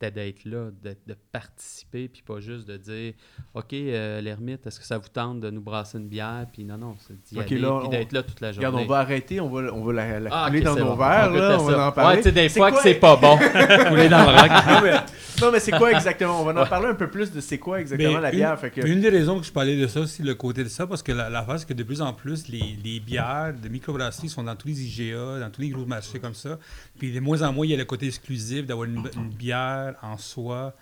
c'était 0.00 0.10
d'être 0.12 0.44
là, 0.46 0.70
de, 0.82 0.96
de 1.06 1.14
participer, 1.30 2.08
puis 2.08 2.22
pas 2.26 2.40
juste 2.40 2.66
de 2.66 2.76
dire 2.78 3.12
OK, 3.54 3.72
euh, 3.74 4.20
l'ermite, 4.22 4.66
est-ce 4.66 4.80
que 4.80 4.86
ça 4.86 4.96
vous 4.96 5.08
tente 5.12 5.40
de 5.40 5.50
nous 5.50 5.60
brasser 5.60 5.98
une 5.98 6.08
bière? 6.08 6.46
Puis 6.52 6.64
non, 6.64 6.78
non, 6.78 6.96
c'est 7.06 7.14
d'y 7.22 7.38
Ok, 7.38 7.46
aller, 7.52 7.58
là, 7.60 7.76
puis 7.80 7.86
on- 7.86 7.90
d'être 7.90 8.12
là 8.12 8.22
toute 8.22 8.40
la 8.40 8.52
journée. 8.52 8.66
Regarde, 8.66 8.84
on 8.86 8.88
va 8.88 8.98
arrêter, 9.00 9.40
on 9.40 9.48
va, 9.50 9.72
on 9.74 9.84
va 9.84 9.92
la, 9.92 10.20
la 10.20 10.30
Ah, 10.32 10.46
couler 10.48 10.60
dans 10.62 10.74
c'est 10.74 10.80
nos 10.80 10.86
bon. 10.86 10.96
verres, 10.96 11.30
là, 11.32 11.56
on 11.60 11.64
va 11.64 11.88
en 11.88 11.92
parler. 11.92 12.16
Ouais, 12.16 12.22
tu 12.22 12.28
sais, 12.28 12.32
des 12.32 12.48
fois 12.48 12.70
quoi- 12.70 12.78
que 12.78 12.82
c'est 12.88 12.94
pas 12.94 13.16
bon. 13.16 13.36
Couler 13.88 14.08
dans 14.08 14.20
le 14.22 14.38
rock. 14.38 14.50
non, 14.68 14.80
mais, 14.82 14.96
non, 15.42 15.52
mais 15.52 15.60
c'est 15.60 15.72
quoi 15.72 15.92
exactement? 15.92 16.40
On 16.40 16.44
va 16.44 16.62
en 16.62 16.66
parler 16.66 16.88
un 16.88 16.94
peu 16.94 17.10
plus 17.10 17.30
de 17.32 17.40
c'est 17.40 17.58
quoi 17.58 17.80
exactement 17.80 18.14
Mais 18.14 18.20
la 18.20 18.30
une- 18.30 18.36
bière. 18.36 18.58
Fait 18.58 18.70
que... 18.70 18.80
Mais 18.80 18.90
une 18.90 19.00
des 19.00 19.10
raisons 19.10 19.38
que 19.38 19.44
je 19.46 19.52
parlais 19.52 19.76
de 19.76 19.86
ça, 19.86 20.06
c'est 20.06 20.22
le 20.22 20.34
côté 20.34 20.64
de 20.64 20.68
ça, 20.70 20.86
parce 20.86 21.02
que 21.02 21.12
la, 21.12 21.28
la 21.28 21.42
face, 21.42 21.60
c'est 21.62 21.68
que 21.68 21.74
de 21.74 21.82
plus 21.82 22.00
en 22.00 22.14
plus, 22.14 22.48
les, 22.48 22.78
les 22.82 23.00
bières 23.00 23.52
de 23.62 23.68
microbrasserie 23.68 24.28
sont 24.30 24.44
dans 24.44 24.56
tous 24.56 24.68
les 24.68 24.82
IGA, 24.82 25.40
dans 25.40 25.50
tous 25.50 25.60
les 25.60 25.68
gros 25.68 25.84
marchés 25.84 26.18
comme 26.18 26.34
ça. 26.34 26.58
Puis 26.98 27.12
de 27.12 27.20
moins 27.20 27.42
en 27.42 27.52
moins, 27.52 27.66
il 27.66 27.70
y 27.70 27.74
a 27.74 27.78
le 27.78 27.84
côté 27.84 28.06
exclusif 28.06 28.64
d'avoir 28.66 28.86
une, 28.88 29.02
une 29.16 29.28
bière 29.28 29.89
en 30.02 30.16
soi 30.16 30.74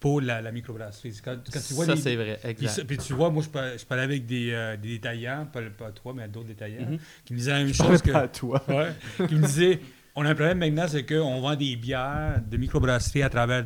pour 0.00 0.20
la, 0.20 0.40
la 0.40 0.52
microbrasserie. 0.52 1.12
C'est 1.12 1.22
Quand, 1.24 1.36
quand 1.52 1.60
tu 1.66 1.74
vois 1.74 1.86
ça, 1.86 1.96
c'est 1.96 2.14
vrai, 2.14 2.38
puis, 2.40 2.50
exact. 2.50 2.68
ça- 2.70 2.84
puis 2.84 2.98
tu 2.98 3.12
vois, 3.14 3.30
moi, 3.30 3.42
je 3.42 3.48
parlais, 3.48 3.76
je 3.78 3.84
parlais 3.84 4.04
avec 4.04 4.26
des, 4.26 4.50
euh, 4.52 4.76
des 4.76 4.90
détaillants, 4.90 5.46
pas, 5.52 5.60
pas 5.76 5.90
toi, 5.90 6.12
mais 6.14 6.28
d'autres 6.28 6.46
détaillants, 6.48 6.88
Mhm. 6.90 6.98
qui 7.24 7.32
me 7.32 7.38
disaient 7.38 7.50
la 7.52 7.58
même 7.58 7.68
Je 7.68 7.72
chose 7.74 8.00
que... 8.02 8.10
pas 8.12 8.20
à 8.20 8.28
toi. 8.28 8.62
Ouais, 8.68 8.92
qui 9.26 9.34
me 9.34 9.44
disait 9.46 9.80
on 10.14 10.24
a 10.24 10.30
un 10.30 10.34
problème 10.34 10.58
maintenant, 10.58 10.86
c'est 10.88 11.04
qu'on 11.06 11.40
vend 11.40 11.54
des 11.56 11.76
bières 11.76 12.40
de 12.48 12.56
microbrasserie 12.56 13.22
à 13.22 13.28
travers. 13.28 13.64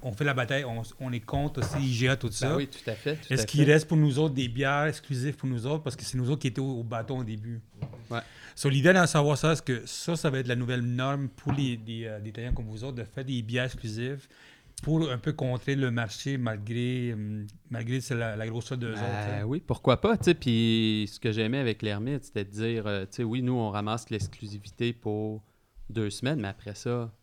On 0.00 0.12
fait 0.12 0.22
la 0.24 0.34
bataille, 0.34 0.64
on, 0.64 0.82
on 1.00 1.12
est 1.12 1.18
contre 1.18 1.60
aussi 1.60 1.84
IGA, 1.84 2.14
tout 2.16 2.30
ça. 2.30 2.50
Ben 2.50 2.56
oui, 2.56 2.68
tout 2.68 2.88
à 2.88 2.94
fait. 2.94 3.18
Est-ce 3.30 3.44
qu'il 3.46 3.64
reste 3.64 3.88
pour 3.88 3.96
nous 3.96 4.20
autres 4.20 4.34
des 4.34 4.46
bières 4.46 4.84
exclusives 4.86 5.34
pour 5.34 5.48
nous 5.48 5.66
autres? 5.66 5.82
Parce 5.82 5.96
que 5.96 6.04
c'est 6.04 6.16
nous 6.16 6.30
autres 6.30 6.40
qui 6.42 6.46
étaient 6.46 6.60
au, 6.60 6.78
au 6.80 6.82
bâton 6.84 7.18
au 7.18 7.24
début. 7.24 7.60
Ouais. 8.08 8.20
So, 8.58 8.68
l'idée 8.68 8.92
d'en 8.92 9.06
savoir 9.06 9.38
ça, 9.38 9.54
c'est 9.54 9.64
que 9.64 9.86
ça, 9.86 10.16
ça 10.16 10.30
va 10.30 10.40
être 10.40 10.48
la 10.48 10.56
nouvelle 10.56 10.80
norme 10.80 11.28
pour 11.28 11.52
les 11.52 11.76
des, 11.76 12.06
euh, 12.06 12.50
comme 12.52 12.66
vous 12.66 12.82
autres, 12.82 12.96
de 12.96 13.04
faire 13.04 13.24
des 13.24 13.40
bières 13.40 13.66
exclusives 13.66 14.26
pour 14.82 15.08
un 15.08 15.18
peu 15.18 15.32
contrer 15.32 15.76
le 15.76 15.92
marché 15.92 16.38
malgré, 16.38 17.12
hum, 17.12 17.46
malgré 17.70 18.00
la, 18.16 18.34
la 18.34 18.48
grosseur 18.48 18.76
d'eux 18.76 18.94
Ben 18.94 19.00
autres. 19.00 19.12
hein. 19.12 19.44
oui, 19.44 19.62
pourquoi 19.64 20.00
pas, 20.00 20.16
tu 20.16 20.24
sais, 20.24 20.34
puis 20.34 21.08
ce 21.08 21.20
que 21.20 21.30
j'aimais 21.30 21.58
avec 21.58 21.82
l'ermite, 21.82 22.24
c'était 22.24 22.44
de 22.44 22.50
dire, 22.50 22.88
euh, 22.88 23.02
tu 23.02 23.18
sais, 23.18 23.22
oui, 23.22 23.42
nous, 23.42 23.52
on 23.52 23.70
ramasse 23.70 24.10
l'exclusivité 24.10 24.92
pour 24.92 25.44
deux 25.88 26.10
semaines, 26.10 26.40
mais 26.40 26.48
après 26.48 26.74
ça, 26.74 27.14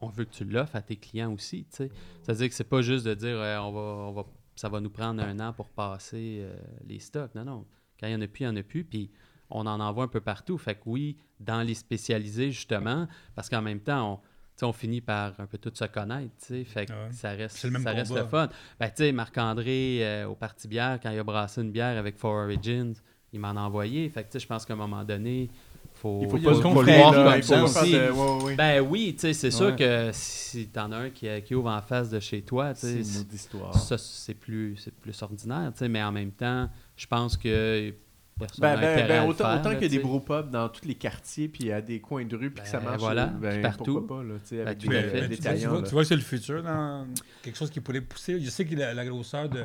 on 0.00 0.08
veut 0.08 0.24
que 0.24 0.34
tu 0.34 0.44
l'offres 0.44 0.74
à 0.74 0.82
tes 0.82 0.96
clients 0.96 1.32
aussi, 1.32 1.66
tu 1.70 1.76
sais. 1.76 1.90
C'est-à-dire 2.24 2.48
que 2.48 2.54
c'est 2.56 2.64
pas 2.64 2.82
juste 2.82 3.06
de 3.06 3.14
dire, 3.14 3.36
euh, 3.38 3.58
on 3.58 3.70
va, 3.70 3.80
on 3.80 4.12
va, 4.12 4.26
ça 4.56 4.68
va 4.68 4.80
nous 4.80 4.90
prendre 4.90 5.22
un 5.22 5.38
an 5.38 5.52
pour 5.52 5.68
passer 5.68 6.40
euh, 6.40 6.52
les 6.84 6.98
stocks. 6.98 7.32
Non, 7.36 7.44
non. 7.44 7.64
Quand 8.00 8.08
il 8.08 8.12
y 8.12 8.16
en 8.16 8.20
a 8.22 8.26
plus, 8.26 8.42
il 8.42 8.46
y 8.46 8.48
en 8.48 8.56
a 8.56 8.62
plus, 8.64 8.82
puis 8.82 9.08
on 9.50 9.66
en 9.66 9.80
envoie 9.80 10.04
un 10.04 10.08
peu 10.08 10.20
partout. 10.20 10.58
Fait 10.58 10.74
que 10.74 10.80
oui, 10.86 11.16
dans 11.40 11.62
les 11.62 11.74
spécialisés, 11.74 12.50
justement, 12.50 13.06
parce 13.34 13.48
qu'en 13.48 13.62
même 13.62 13.80
temps, 13.80 14.12
on, 14.14 14.16
tu 14.16 14.22
sais, 14.56 14.66
on 14.66 14.72
finit 14.72 15.00
par 15.00 15.32
un 15.38 15.46
peu 15.46 15.58
tout 15.58 15.70
se 15.74 15.84
connaître, 15.84 16.32
tu 16.40 16.46
sais. 16.46 16.64
Fait 16.64 16.86
que 16.86 16.92
ouais. 16.92 17.12
ça 17.12 17.30
reste, 17.30 17.56
C'est 17.58 17.68
le 17.68 17.72
même 17.74 17.82
ça 17.82 17.92
reste 17.92 18.14
le 18.14 18.24
fun. 18.24 18.48
Ben, 18.80 18.88
tu 18.88 18.94
sais, 18.96 19.12
Marc-André, 19.12 20.00
euh, 20.02 20.26
au 20.28 20.34
Parti 20.34 20.66
Bière, 20.68 20.98
quand 21.02 21.10
il 21.10 21.18
a 21.18 21.24
brassé 21.24 21.60
une 21.62 21.70
bière 21.70 21.96
avec 21.98 22.16
Four 22.18 22.32
Origins, 22.32 22.94
il 23.32 23.40
m'en 23.40 23.50
a 23.50 23.60
envoyé. 23.60 24.08
Fait 24.08 24.22
que, 24.24 24.28
tu 24.28 24.32
sais, 24.32 24.40
je 24.40 24.46
pense 24.46 24.64
qu'à 24.66 24.72
un 24.72 24.76
moment 24.76 25.04
donné, 25.04 25.48
faut, 25.94 26.20
Il 26.22 26.28
faut 26.28 26.38
pas 26.38 26.50
le 26.50 26.56
voir 26.56 27.12
comme 27.12 27.34
il 27.36 27.42
faut 27.42 27.42
ça 27.42 27.64
aussi. 27.64 27.90
faire 27.92 28.16
Ouais, 28.16 28.24
ouais, 28.36 28.42
ouais. 28.44 28.54
Ben 28.56 28.80
oui, 28.80 29.14
tu 29.14 29.20
sais, 29.20 29.32
c'est 29.32 29.50
sûr 29.50 29.74
que 29.76 30.10
si 30.12 30.68
t'en 30.68 30.92
as 30.92 30.96
un 30.96 31.10
qui, 31.10 31.26
qui 31.42 31.54
ouvre 31.54 31.70
en 31.70 31.82
face 31.82 32.08
de 32.10 32.20
chez 32.20 32.42
toi, 32.42 32.72
tu 32.74 32.80
C'est 32.80 33.02
sais, 33.02 33.14
une 33.16 33.20
autre 33.22 33.34
histoire. 33.34 33.74
ça, 33.74 33.98
c'est 33.98 34.34
plus, 34.34 34.76
c'est 34.76 34.94
plus 34.94 35.20
ordinaire, 35.22 35.70
tu 35.72 35.78
sais, 35.80 35.88
mais 35.88 36.02
en 36.02 36.12
même 36.12 36.30
temps, 36.32 36.68
je 36.96 37.06
pense 37.06 37.36
que 37.36 37.92
personne 38.38 38.60
Ben, 38.62 38.76
ben, 38.80 39.06
ben, 39.06 39.10
à 39.20 39.24
le 39.24 39.28
autant, 39.30 39.44
faire, 39.44 39.60
autant 39.60 39.68
là, 39.70 39.74
qu'il 39.74 39.84
y 39.84 39.86
a 39.86 39.88
des 39.90 39.96
sais. 39.96 40.02
brewpubs 40.02 40.50
dans 40.50 40.68
tous 40.68 40.84
les 40.86 40.94
quartiers, 40.94 41.48
puis 41.48 41.72
à 41.72 41.80
des 41.82 42.00
coins 42.00 42.24
de 42.24 42.36
rue, 42.36 42.50
puis 42.50 42.62
que 42.62 42.68
ça 42.68 42.78
Ben, 42.78 42.84
marche, 42.86 43.00
voilà, 43.00 43.26
ben, 43.26 43.62
partout. 43.62 43.84
pourquoi 44.00 44.16
pas, 44.18 44.22
là, 44.24 44.34
tu 44.40 44.46
sais, 44.48 44.56
Ben, 44.56 44.66
avec 44.66 44.78
tout 44.78 44.88
des, 44.88 44.96
à 44.96 45.02
Mais- 45.02 45.08
fait. 45.08 45.20
mais 45.22 45.28
des 45.28 45.36
tu, 45.36 45.42
vois, 45.42 45.50
tu 45.52 45.56
détaillants, 45.58 45.70
vois- 45.70 45.80
là. 45.80 45.86
tu 45.86 45.92
vois 45.92 46.02
que 46.02 46.08
c'est 46.08 46.14
le 46.16 46.20
futur, 46.22 46.62
dans 46.62 47.06
quelque 47.42 47.56
chose 47.58 47.70
qui 47.70 47.80
pourrait 47.80 48.00
pousser. 48.00 48.40
Je 48.40 48.50
sais 48.50 48.64
que 48.64 48.74
la, 48.74 48.94
la 48.94 49.04
grosseur 49.06 49.48
de 49.48 49.64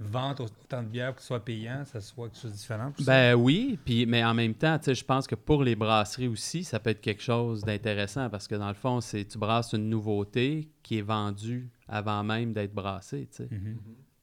vente 0.00 0.40
autant 0.40 0.82
de 0.82 0.88
bière, 0.88 1.14
que 1.14 1.20
ce 1.20 1.28
soit 1.28 1.44
payant, 1.44 1.84
ça 1.84 2.00
soit 2.00 2.28
quelque 2.28 2.40
chose 2.40 2.50
de 2.50 2.56
différent. 2.56 2.90
pour 2.90 3.04
ça. 3.04 3.12
Ben 3.12 3.34
oui, 3.34 3.78
puis 3.84 4.04
mais 4.06 4.24
en 4.24 4.34
même 4.34 4.54
temps, 4.54 4.76
tu 4.78 4.86
sais, 4.86 4.94
je 4.94 5.04
pense 5.04 5.26
que 5.28 5.34
pour 5.36 5.62
les 5.62 5.76
brasseries 5.76 6.26
aussi, 6.28 6.64
ça 6.64 6.80
peut 6.80 6.90
être 6.90 7.00
quelque 7.00 7.22
chose 7.22 7.62
d'intéressant 7.62 8.28
parce 8.28 8.48
que 8.48 8.56
dans 8.56 8.68
le 8.68 8.74
fond, 8.74 9.00
c'est 9.00 9.24
tu 9.24 9.38
brasses 9.38 9.72
une 9.74 9.88
nouveauté 9.88 10.68
qui 10.82 10.98
est 10.98 11.02
vendue 11.02 11.68
avant 11.88 12.24
même 12.24 12.52
d'être 12.52 12.74
brassée, 12.74 13.28
tu 13.30 13.44
sais. 13.44 13.48
Mhm. 13.50 13.76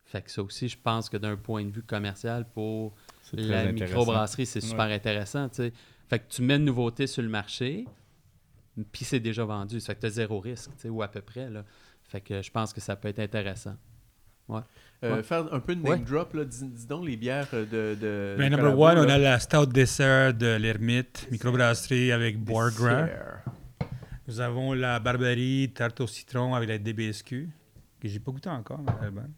Fait 0.03 0.21
que 0.23 0.31
ça 0.31 0.41
aussi, 0.41 0.67
je 0.67 0.77
pense 0.81 1.07
que 1.07 1.17
d'un 1.17 1.37
point 1.37 1.63
de 1.63 1.71
vue 1.71 1.83
commercial 1.83 2.45
pour 2.53 2.95
la 3.37 3.71
microbrasserie, 3.71 4.45
c'est 4.45 4.61
super 4.61 4.85
intéressant, 4.85 5.49
tu 5.49 5.55
sais. 5.55 5.73
Fait 6.09 6.19
que 6.19 6.25
tu 6.29 6.41
mets 6.41 6.55
une 6.55 6.65
nouveauté 6.65 7.05
sur 7.07 7.21
le 7.21 7.29
marché, 7.29 7.85
puis 8.91 9.05
c'est 9.05 9.19
déjà 9.19 9.43
vendu. 9.45 9.79
Ça 9.79 9.87
fait 9.87 9.95
que 9.95 9.99
tu 10.01 10.05
as 10.07 10.09
zéro 10.11 10.39
risque, 10.39 10.71
tu 10.75 10.81
sais, 10.83 10.89
ou 10.89 11.01
à 11.03 11.07
peu 11.07 11.21
près, 11.21 11.49
là. 11.49 11.63
Fait 12.03 12.21
que 12.21 12.41
je 12.41 12.49
pense 12.49 12.73
que 12.73 12.81
ça 12.81 12.95
peut 12.95 13.07
être 13.07 13.19
intéressant. 13.19 13.75
Euh, 14.51 15.15
Ouais. 15.15 15.23
Faire 15.23 15.53
un 15.53 15.59
peu 15.59 15.75
de 15.75 15.81
name 15.83 15.91
Ouais. 15.91 15.99
drop, 15.99 16.33
là, 16.33 16.43
dis, 16.43 16.65
dis 16.67 16.87
donc 16.87 17.05
les 17.05 17.15
bières 17.15 17.47
euh, 17.53 17.65
de. 17.65 17.99
de 18.01 18.35
Ben, 18.37 18.51
number 18.51 18.77
one, 18.77 18.97
on 18.97 19.07
a 19.07 19.17
la 19.19 19.39
Stout 19.39 19.67
Dessert 19.67 20.33
de 20.33 20.55
l'Ermite, 20.55 21.27
microbrasserie 21.31 22.11
avec 22.11 22.37
Bourgras. 22.39 23.03
Dessert. 23.03 23.43
Nous 24.27 24.41
avons 24.41 24.73
la 24.73 24.99
Barbarie 24.99 25.71
tarte 25.73 26.01
au 26.01 26.07
citron 26.07 26.53
avec 26.55 26.67
la 26.67 26.77
DBSQ, 26.79 27.47
que 28.01 28.07
j'ai 28.07 28.19
pas 28.19 28.31
goûté 28.31 28.49
encore, 28.49 28.79
mais 28.79 28.91
elle 29.01 29.07
est 29.07 29.11
bonne. 29.11 29.33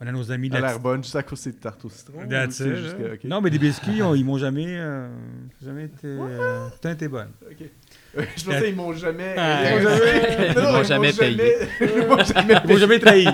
On 0.00 0.06
a 0.06 0.12
nos 0.12 0.30
amis 0.30 0.48
de 0.48 0.54
Elle 0.54 0.62
a 0.62 0.66
la 0.68 0.72
l'air 0.74 0.80
bonne, 0.80 1.02
juste 1.02 1.16
à 1.16 1.24
cause 1.24 1.40
c'est 1.40 1.58
tarte 1.58 1.84
au 1.84 1.90
citron. 1.90 2.22
ou 2.24 2.28
That's 2.28 2.60
it, 2.60 2.74
juste 2.76 2.96
que-. 2.96 3.26
Non, 3.26 3.40
mais 3.40 3.50
les 3.50 3.58
biscuits, 3.58 3.96
ils 3.96 4.02
ont- 4.04 4.14
ils 4.14 4.24
m'ont 4.24 4.38
jamais, 4.38 4.66
euh, 4.78 5.08
jamais 5.64 5.86
été. 5.86 6.06
Euh, 6.06 6.68
a 6.84 6.90
été 6.92 7.08
bonne. 7.08 7.30
Ok. 7.50 7.66
Je 8.14 8.44
pensais 8.44 8.66
qu'ils 8.66 8.76
m'ont 8.76 8.92
jamais. 8.92 9.34
Ah, 9.36 9.70
Ils 9.76 9.82
m'ont 9.82 9.88
jamais. 9.90 10.48
Ils 10.50 10.54
Non, 10.62 10.72
m'ont 10.72 10.82
jamais 10.84 11.12
payé. 11.12 11.54
Ils 11.80 12.68
m'ont 12.68 12.76
jamais 12.78 12.98
trahi. 13.00 13.26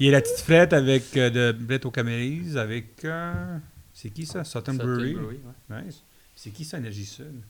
Il 0.00 0.06
y 0.06 0.08
a 0.08 0.12
la 0.12 0.20
petite 0.20 0.40
frette 0.40 0.72
avec 0.72 1.16
euh, 1.16 1.30
de 1.30 1.56
Brett 1.58 1.84
O'Camellies 1.86 2.58
avec. 2.58 3.04
euh, 3.04 3.56
c'est 3.92 4.10
qui 4.10 4.26
ça? 4.26 4.42
Sutton 4.42 4.74
Brewery. 4.74 5.14
Ouais. 5.16 5.82
Nice. 5.84 6.02
C'est 6.34 6.50
qui 6.50 6.64
ça, 6.64 6.78
Énergie 6.78 7.04
Sud? 7.06 7.42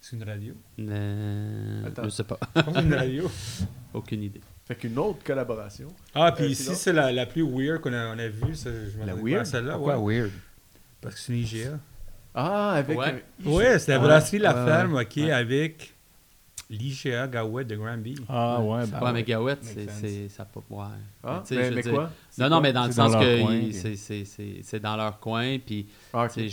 C'est 0.00 0.16
une 0.16 0.24
radio? 0.24 0.54
Euh, 0.80 1.86
Attends. 1.86 2.04
je 2.04 2.08
sais 2.10 2.24
pas. 2.24 2.38
Une 2.80 2.94
radio. 2.94 3.30
Aucune 3.94 4.22
idée. 4.24 4.40
Fait 4.66 4.74
qu'une 4.74 4.98
autre 4.98 5.22
collaboration. 5.24 5.88
Ah, 6.14 6.32
puis 6.32 6.44
Euh, 6.44 6.48
ici, 6.48 6.64
sinon? 6.64 6.74
c'est 6.76 6.92
la, 6.92 7.12
la 7.12 7.26
plus 7.26 7.42
weird 7.42 7.80
qu'on 7.80 7.92
a, 7.92 8.14
on 8.14 8.18
a 8.18 8.26
vue. 8.28 8.54
ça, 8.56 8.70
Je 8.70 8.98
La 9.06 9.14
pas 9.14 9.20
weird? 9.22 9.46
celle-là. 9.46 9.74
Pourquoi 9.74 9.98
ouais. 9.98 10.16
weird? 10.20 10.32
Parce 11.00 11.14
que 11.14 11.20
c'est 11.20 11.32
une 11.34 11.38
IGA. 11.38 11.78
Ah, 12.34 12.72
avec. 12.72 12.98
Ouais. 12.98 13.22
un- 13.44 13.48
Ouais, 13.50 13.78
c'est 13.78 13.92
la 13.92 13.98
Ouais. 14.00 14.04
brasserie 14.06 14.38
La 14.40 14.54
Ouais, 14.54 14.70
Ferme, 14.70 14.94
ouais. 14.94 15.04
ok, 15.04 15.16
Ouais. 15.18 15.30
avec 15.30 15.94
l'IGA 16.68 17.28
Gawet 17.28 17.64
de 17.64 17.76
Granby. 17.76 18.16
Ah 18.28 18.60
ouais, 18.60 18.80
ouais, 18.80 18.86
bah 18.88 19.12
mais 19.14 19.22
Gawet, 19.22 19.54
Makes 19.54 19.88
c'est, 20.00 20.28
ça 20.28 20.44
peut 20.44 20.58
ouais. 20.68 20.84
Ah, 21.22 21.42
Tu 21.46 21.54
sais, 21.54 21.60
mais, 21.60 21.70
mais 21.70 21.82
dire- 21.82 21.92
quoi? 21.94 22.10
C'est 22.28 22.42
Non, 22.42 22.48
non, 22.48 22.56
quoi? 22.56 22.60
mais 22.62 22.72
dans 22.72 22.82
le 22.82 22.88
dans 22.88 22.94
sens 23.10 23.12
que 23.22 23.40
coin, 23.42 23.54
il- 23.54 23.62
puis- 23.70 23.74
c'est, 23.74 23.94
c'est, 23.96 24.24
c'est, 24.24 24.60
c'est 24.64 24.80
dans 24.80 24.96
leur 24.96 25.20
coin, 25.20 25.58
puis 25.64 25.86
Ah, 26.12 26.26
c'est 26.28 26.48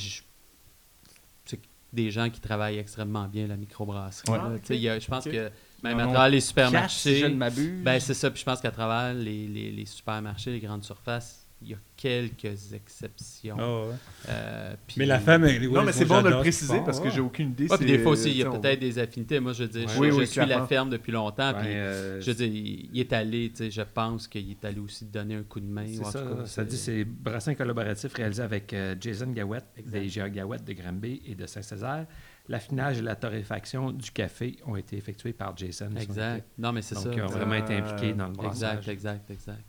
des 1.91 2.09
gens 2.11 2.29
qui 2.29 2.39
travaillent 2.39 2.77
extrêmement 2.79 3.27
bien 3.27 3.45
la 3.47 3.55
microbrasserie. 3.57 4.31
Ouais. 4.31 4.37
Ah, 4.39 4.99
Je 4.99 5.07
pense 5.07 5.25
que 5.25 5.51
même 5.83 5.99
à 5.99 6.03
travers 6.03 6.29
les 6.29 6.37
Cash, 6.37 6.41
si 6.43 6.47
supermarchés, 6.47 7.15
je 7.19 7.25
ne 7.27 7.35
m'abuse. 7.35 7.83
ben 7.83 7.99
c'est 7.99 8.13
ça, 8.13 8.29
puis 8.31 8.39
je 8.39 8.45
pense 8.45 8.61
qu'à 8.61 8.71
travers 8.71 9.13
les, 9.13 9.47
les, 9.47 9.71
les 9.71 9.85
supermarchés, 9.85 10.51
les 10.51 10.59
grandes 10.59 10.83
surfaces, 10.83 11.39
il 11.65 11.69
y 11.69 11.73
a 11.75 11.77
quelques 11.95 12.73
exceptions. 12.73 13.55
Ah 13.57 13.87
ouais. 13.87 13.95
Euh, 14.27 14.75
puis- 14.85 14.95
Mais 14.99 15.05
La 15.05 15.19
Ferme, 15.19 15.45
avec 15.45 15.61
les 15.61 15.67
Non, 15.69 15.83
mais 15.83 15.93
c'est 15.93 16.03
bon 16.03 16.21
de 16.21 16.27
le 16.27 16.39
préciser 16.39 16.79
parce 16.85 16.99
que 16.99 17.09
j'ai 17.09 17.21
aucune 17.21 17.51
idée. 17.51 17.69
Ouais, 17.69 17.77
puis 17.77 17.87
c'est- 17.87 17.97
des 17.97 18.03
fois 18.03 18.11
aussi, 18.11 18.31
il 18.31 18.37
y 18.37 18.43
a 18.43 18.51
on- 18.51 18.59
peut-être 18.59 18.79
des 18.81 18.99
affinités. 18.99 19.39
Moi, 19.39 19.53
je 19.53 19.63
veux 19.63 19.69
dire, 19.69 19.87
je, 19.87 19.97
Oui, 19.97 20.09
je 20.11 20.15
oui, 20.15 20.27
suis 20.27 20.45
la 20.45 20.67
ferme 20.67 20.89
depuis 20.89 21.13
longtemps, 21.13 21.53
puis 21.53 21.69
euh, 21.69 22.19
je 22.19 22.31
veux 22.31 22.35
dire, 22.35 22.47
il, 22.93 22.99
est 22.99 23.13
allé, 23.13 23.49
tu 23.49 23.63
sais, 23.63 23.71
je 23.71 23.81
pense 23.81 24.27
qu'il 24.27 24.49
est 24.51 24.65
allé 24.65 24.79
aussi 24.79 25.05
donner 25.05 25.35
un 25.35 25.43
coup 25.43 25.61
de 25.61 25.65
main. 25.65 25.85
C'est 25.87 25.99
ou 25.99 26.03
en 26.05 26.11
ça, 26.11 26.21
tout 26.21 26.35
cas, 26.35 26.45
ça 26.45 26.65
dit 26.65 26.77
c'est 26.77 27.05
brassin 27.05 27.55
collaboratif 27.55 28.13
réalisé 28.13 28.41
avec 28.43 28.73
euh, 28.73 28.95
Jason 28.99 29.27
Gawette 29.31 29.67
des 29.85 30.05
IGA 30.05 30.29
Gawette 30.29 30.65
de 30.65 30.73
Granby 30.73 31.21
et 31.25 31.35
de 31.35 31.45
Saint-Césaire. 31.45 32.05
L'affinage 32.49 32.99
et 32.99 33.01
la 33.01 33.15
torréfaction 33.15 33.91
du 33.91 34.11
café 34.11 34.57
ont 34.65 34.75
été 34.75 34.97
effectués 34.97 35.31
par 35.33 35.55
Jason. 35.55 35.89
Exact. 35.97 36.45
Non, 36.57 36.73
mais 36.73 36.81
c'est 36.81 36.95
Donc, 36.95 37.05
ça. 37.05 37.11
ils 37.15 37.21
ont 37.21 37.27
vraiment 37.27 37.55
été 37.55 37.75
impliqués 37.77 38.13
dans 38.13 38.27
le 38.27 38.33
brassage. 38.33 38.89
Exact, 38.89 39.29
exact, 39.29 39.31
exact. 39.31 39.63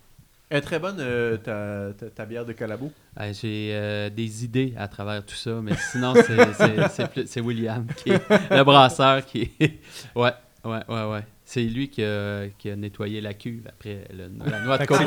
Elle 0.51 0.59
est 0.59 0.61
très 0.61 0.79
bonne, 0.79 0.97
euh, 1.01 1.37
ta, 1.37 1.95
ta, 1.95 2.11
ta 2.11 2.27
bière 2.27 2.45
de 2.45 2.53
Calabo. 2.53 2.93
Euh, 3.18 3.33
J'ai 3.33 3.70
euh, 3.72 4.11
des 4.11 4.45
idées 4.45 4.75
à 4.77 4.89
travers 4.89 5.25
tout 5.25 5.35
ça, 5.35 5.61
mais 5.62 5.75
sinon, 5.77 6.14
c'est- 6.14 7.41
William 7.41 7.87
qui 7.97 8.11
est 8.11 8.29
le 8.51 8.62
brasseur 8.64 9.25
qui 9.25 9.51
est. 9.59 9.81
Ouais, 10.14 10.33
ouais, 10.64 10.81
ouais, 10.89 11.05
ouais. 11.11 11.25
C'est 11.47 11.63
lui 11.63 11.91
qui 11.91 12.03
a, 12.03 12.49
qui 12.57 12.71
a 12.71 12.77
nettoyé 12.77 13.21
la 13.21 13.35
cuve 13.35 13.67
après 13.69 14.07
le- 14.17 14.31
la 14.51 14.61
noix 14.65 14.79
de 14.79 14.87
coco, 14.87 15.03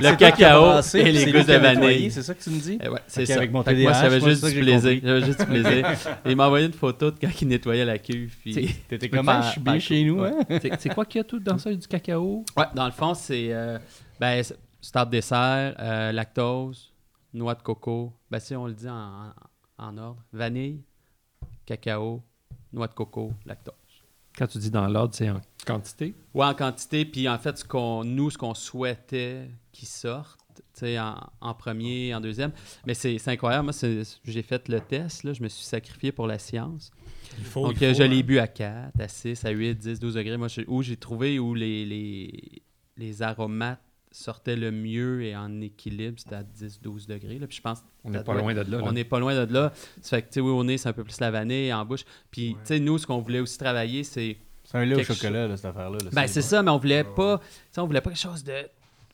le- 0.00 0.16
cacao 0.16 0.80
et 0.94 1.10
les 1.10 1.32
gousses 1.32 1.46
de 1.46 1.52
vanille. 1.56 2.10
C'est 2.12 2.22
ça 2.22 2.32
que 2.34 2.42
tu 2.42 2.50
me 2.50 2.60
dis? 2.60 2.78
Eh 2.80 2.88
ouais, 2.88 3.00
c'est 3.08 3.26
ça. 3.26 3.38
avec 3.38 3.50
mon 3.50 3.64
moi, 3.82 3.92
juste 4.30 4.44
du 4.46 4.60
plaisir. 4.60 5.00
J'avais 5.02 5.26
juste 5.26 5.40
du 5.40 5.46
plaisir. 5.46 5.86
Il 6.26 6.36
m'a 6.36 6.46
envoyé 6.46 6.66
une 6.66 6.72
photo 6.72 7.10
de 7.10 7.18
quand 7.20 7.42
il 7.42 7.48
nettoyait 7.48 7.84
la 7.84 7.98
cuve. 7.98 8.36
Puis... 8.40 8.52
T'étais 8.88 9.08
faire- 9.24 9.42
Je 9.42 9.50
suis 9.50 9.60
bien 9.60 9.78
chez 9.80 10.04
nous, 10.04 10.22
hein? 10.22 10.38
C'est- 10.78 10.94
quoi 10.94 11.04
qu'il 11.04 11.18
y 11.18 11.22
a 11.22 11.24
tout 11.24 11.40
dans 11.40 11.58
ça? 11.58 11.74
Du 11.74 11.86
cacao? 11.88 12.44
Ouais, 12.56 12.66
dans 12.74 12.86
le 12.86 12.92
fond, 12.92 13.14
c'est 13.14 13.48
euh, 13.52 13.78
ben, 14.20 14.44
start 14.80 15.10
dessert, 15.10 15.74
euh, 15.80 16.12
lactose, 16.12 16.92
noix 17.34 17.56
de 17.56 17.62
coco. 17.62 18.12
Ben, 18.30 18.38
si 18.38 18.54
on 18.54 18.66
le 18.68 18.74
dit 18.74 18.88
en, 18.88 19.32
en- 19.78 19.86
en 19.88 19.98
ordre, 19.98 20.22
vanille, 20.32 20.82
cacao, 21.66 22.22
noix 22.72 22.86
de 22.86 22.94
coco, 22.94 23.32
lactose. 23.44 23.74
Quand 24.40 24.46
tu 24.46 24.56
dis 24.56 24.70
dans 24.70 24.88
l'ordre, 24.88 25.14
c'est 25.14 25.28
en 25.28 25.38
quantité? 25.66 26.14
Ouais, 26.32 26.46
en 26.46 26.54
quantité. 26.54 27.04
Puis 27.04 27.28
en 27.28 27.36
fait, 27.38 27.58
ce 27.58 27.64
qu'on, 27.66 28.04
nous, 28.04 28.30
ce 28.30 28.38
qu'on 28.38 28.54
souhaitait 28.54 29.50
qu'ils 29.70 29.86
sortent, 29.86 30.38
tu 30.56 30.62
sais, 30.80 30.98
en, 30.98 31.14
en 31.42 31.52
premier, 31.52 32.14
en 32.14 32.22
deuxième. 32.22 32.50
Mais 32.86 32.94
c'est, 32.94 33.18
c'est 33.18 33.32
incroyable. 33.32 33.64
Moi, 33.64 33.74
c'est- 33.74 34.18
j'ai 34.24 34.40
fait 34.42 34.66
le 34.68 34.80
test. 34.80 35.24
Là, 35.24 35.34
je 35.34 35.42
me 35.42 35.48
suis 35.48 35.62
sacrifié 35.66 36.10
pour 36.10 36.26
la 36.26 36.38
science. 36.38 36.90
Il 37.38 37.44
faut, 37.44 37.66
Donc, 37.66 37.72
il 37.82 37.88
faut, 37.88 37.94
je 37.98 38.02
hein. 38.02 38.06
l'ai 38.08 38.22
bu 38.22 38.38
à 38.38 38.46
4, 38.48 38.98
à 38.98 39.08
6, 39.08 39.44
à 39.44 39.50
8, 39.50 39.74
10, 39.76 40.00
12 40.00 40.14
degrés. 40.14 40.38
Moi, 40.38 40.48
je- 40.48 40.62
où 40.68 40.80
j'ai 40.82 40.96
trouvé 40.96 41.38
où 41.38 41.54
les, 41.54 41.84
les, 41.84 42.62
les 42.96 43.20
aromates 43.22 43.78
sortaient 44.10 44.56
le 44.56 44.70
mieux 44.70 45.22
et 45.22 45.36
en 45.36 45.60
équilibre, 45.60 46.18
c'était 46.18 46.36
à 46.36 46.42
10, 46.42 46.80
12 46.80 47.06
degrés. 47.06 47.38
Là. 47.38 47.46
Puis 47.46 47.58
je 47.58 47.62
pense 47.62 47.82
On 48.04 48.10
n'est 48.10 48.22
pas 48.22 48.34
loin 48.34 48.54
de 48.54 48.60
là. 48.60 48.78
là. 48.78 48.84
on 48.84 48.92
n'est 48.92 49.04
pas 49.04 49.20
loin 49.20 49.34
de 49.34 49.52
là. 49.52 49.72
Ça 50.00 50.16
fait 50.16 50.22
que, 50.22 50.26
tu 50.28 50.34
sais, 50.34 50.40
oui, 50.40 50.50
au 50.50 50.64
nez, 50.64 50.78
c'est 50.78 50.88
un 50.88 50.92
peu 50.92 51.04
plus 51.04 51.20
la 51.20 51.30
vanille, 51.30 51.72
en 51.72 51.84
bouche. 51.84 52.04
Puis, 52.30 52.54
tu 52.54 52.58
sais, 52.64 52.80
nous, 52.80 52.98
ce 52.98 53.06
qu'on 53.06 53.20
voulait 53.20 53.40
aussi 53.40 53.58
travailler, 53.58 54.04
c'est 54.04 54.36
C'est 54.64 54.78
un 54.78 54.84
lait 54.84 54.96
au 54.96 55.04
chocolat, 55.04 55.46
là, 55.46 55.56
cette 55.56 55.66
affaire-là. 55.66 55.98
là, 56.02 56.10
ben, 56.12 56.26
c'est 56.26 56.42
ça, 56.42 56.62
mais 56.62 56.70
on 56.70 56.78
voulait 56.78 57.04
pas. 57.04 57.38
tu 57.38 57.44
sais, 57.72 57.80
on 57.80 57.86
voulait 57.86 58.00
pas 58.00 58.10
quelque 58.10 58.20
chose 58.20 58.44
de. 58.44 58.68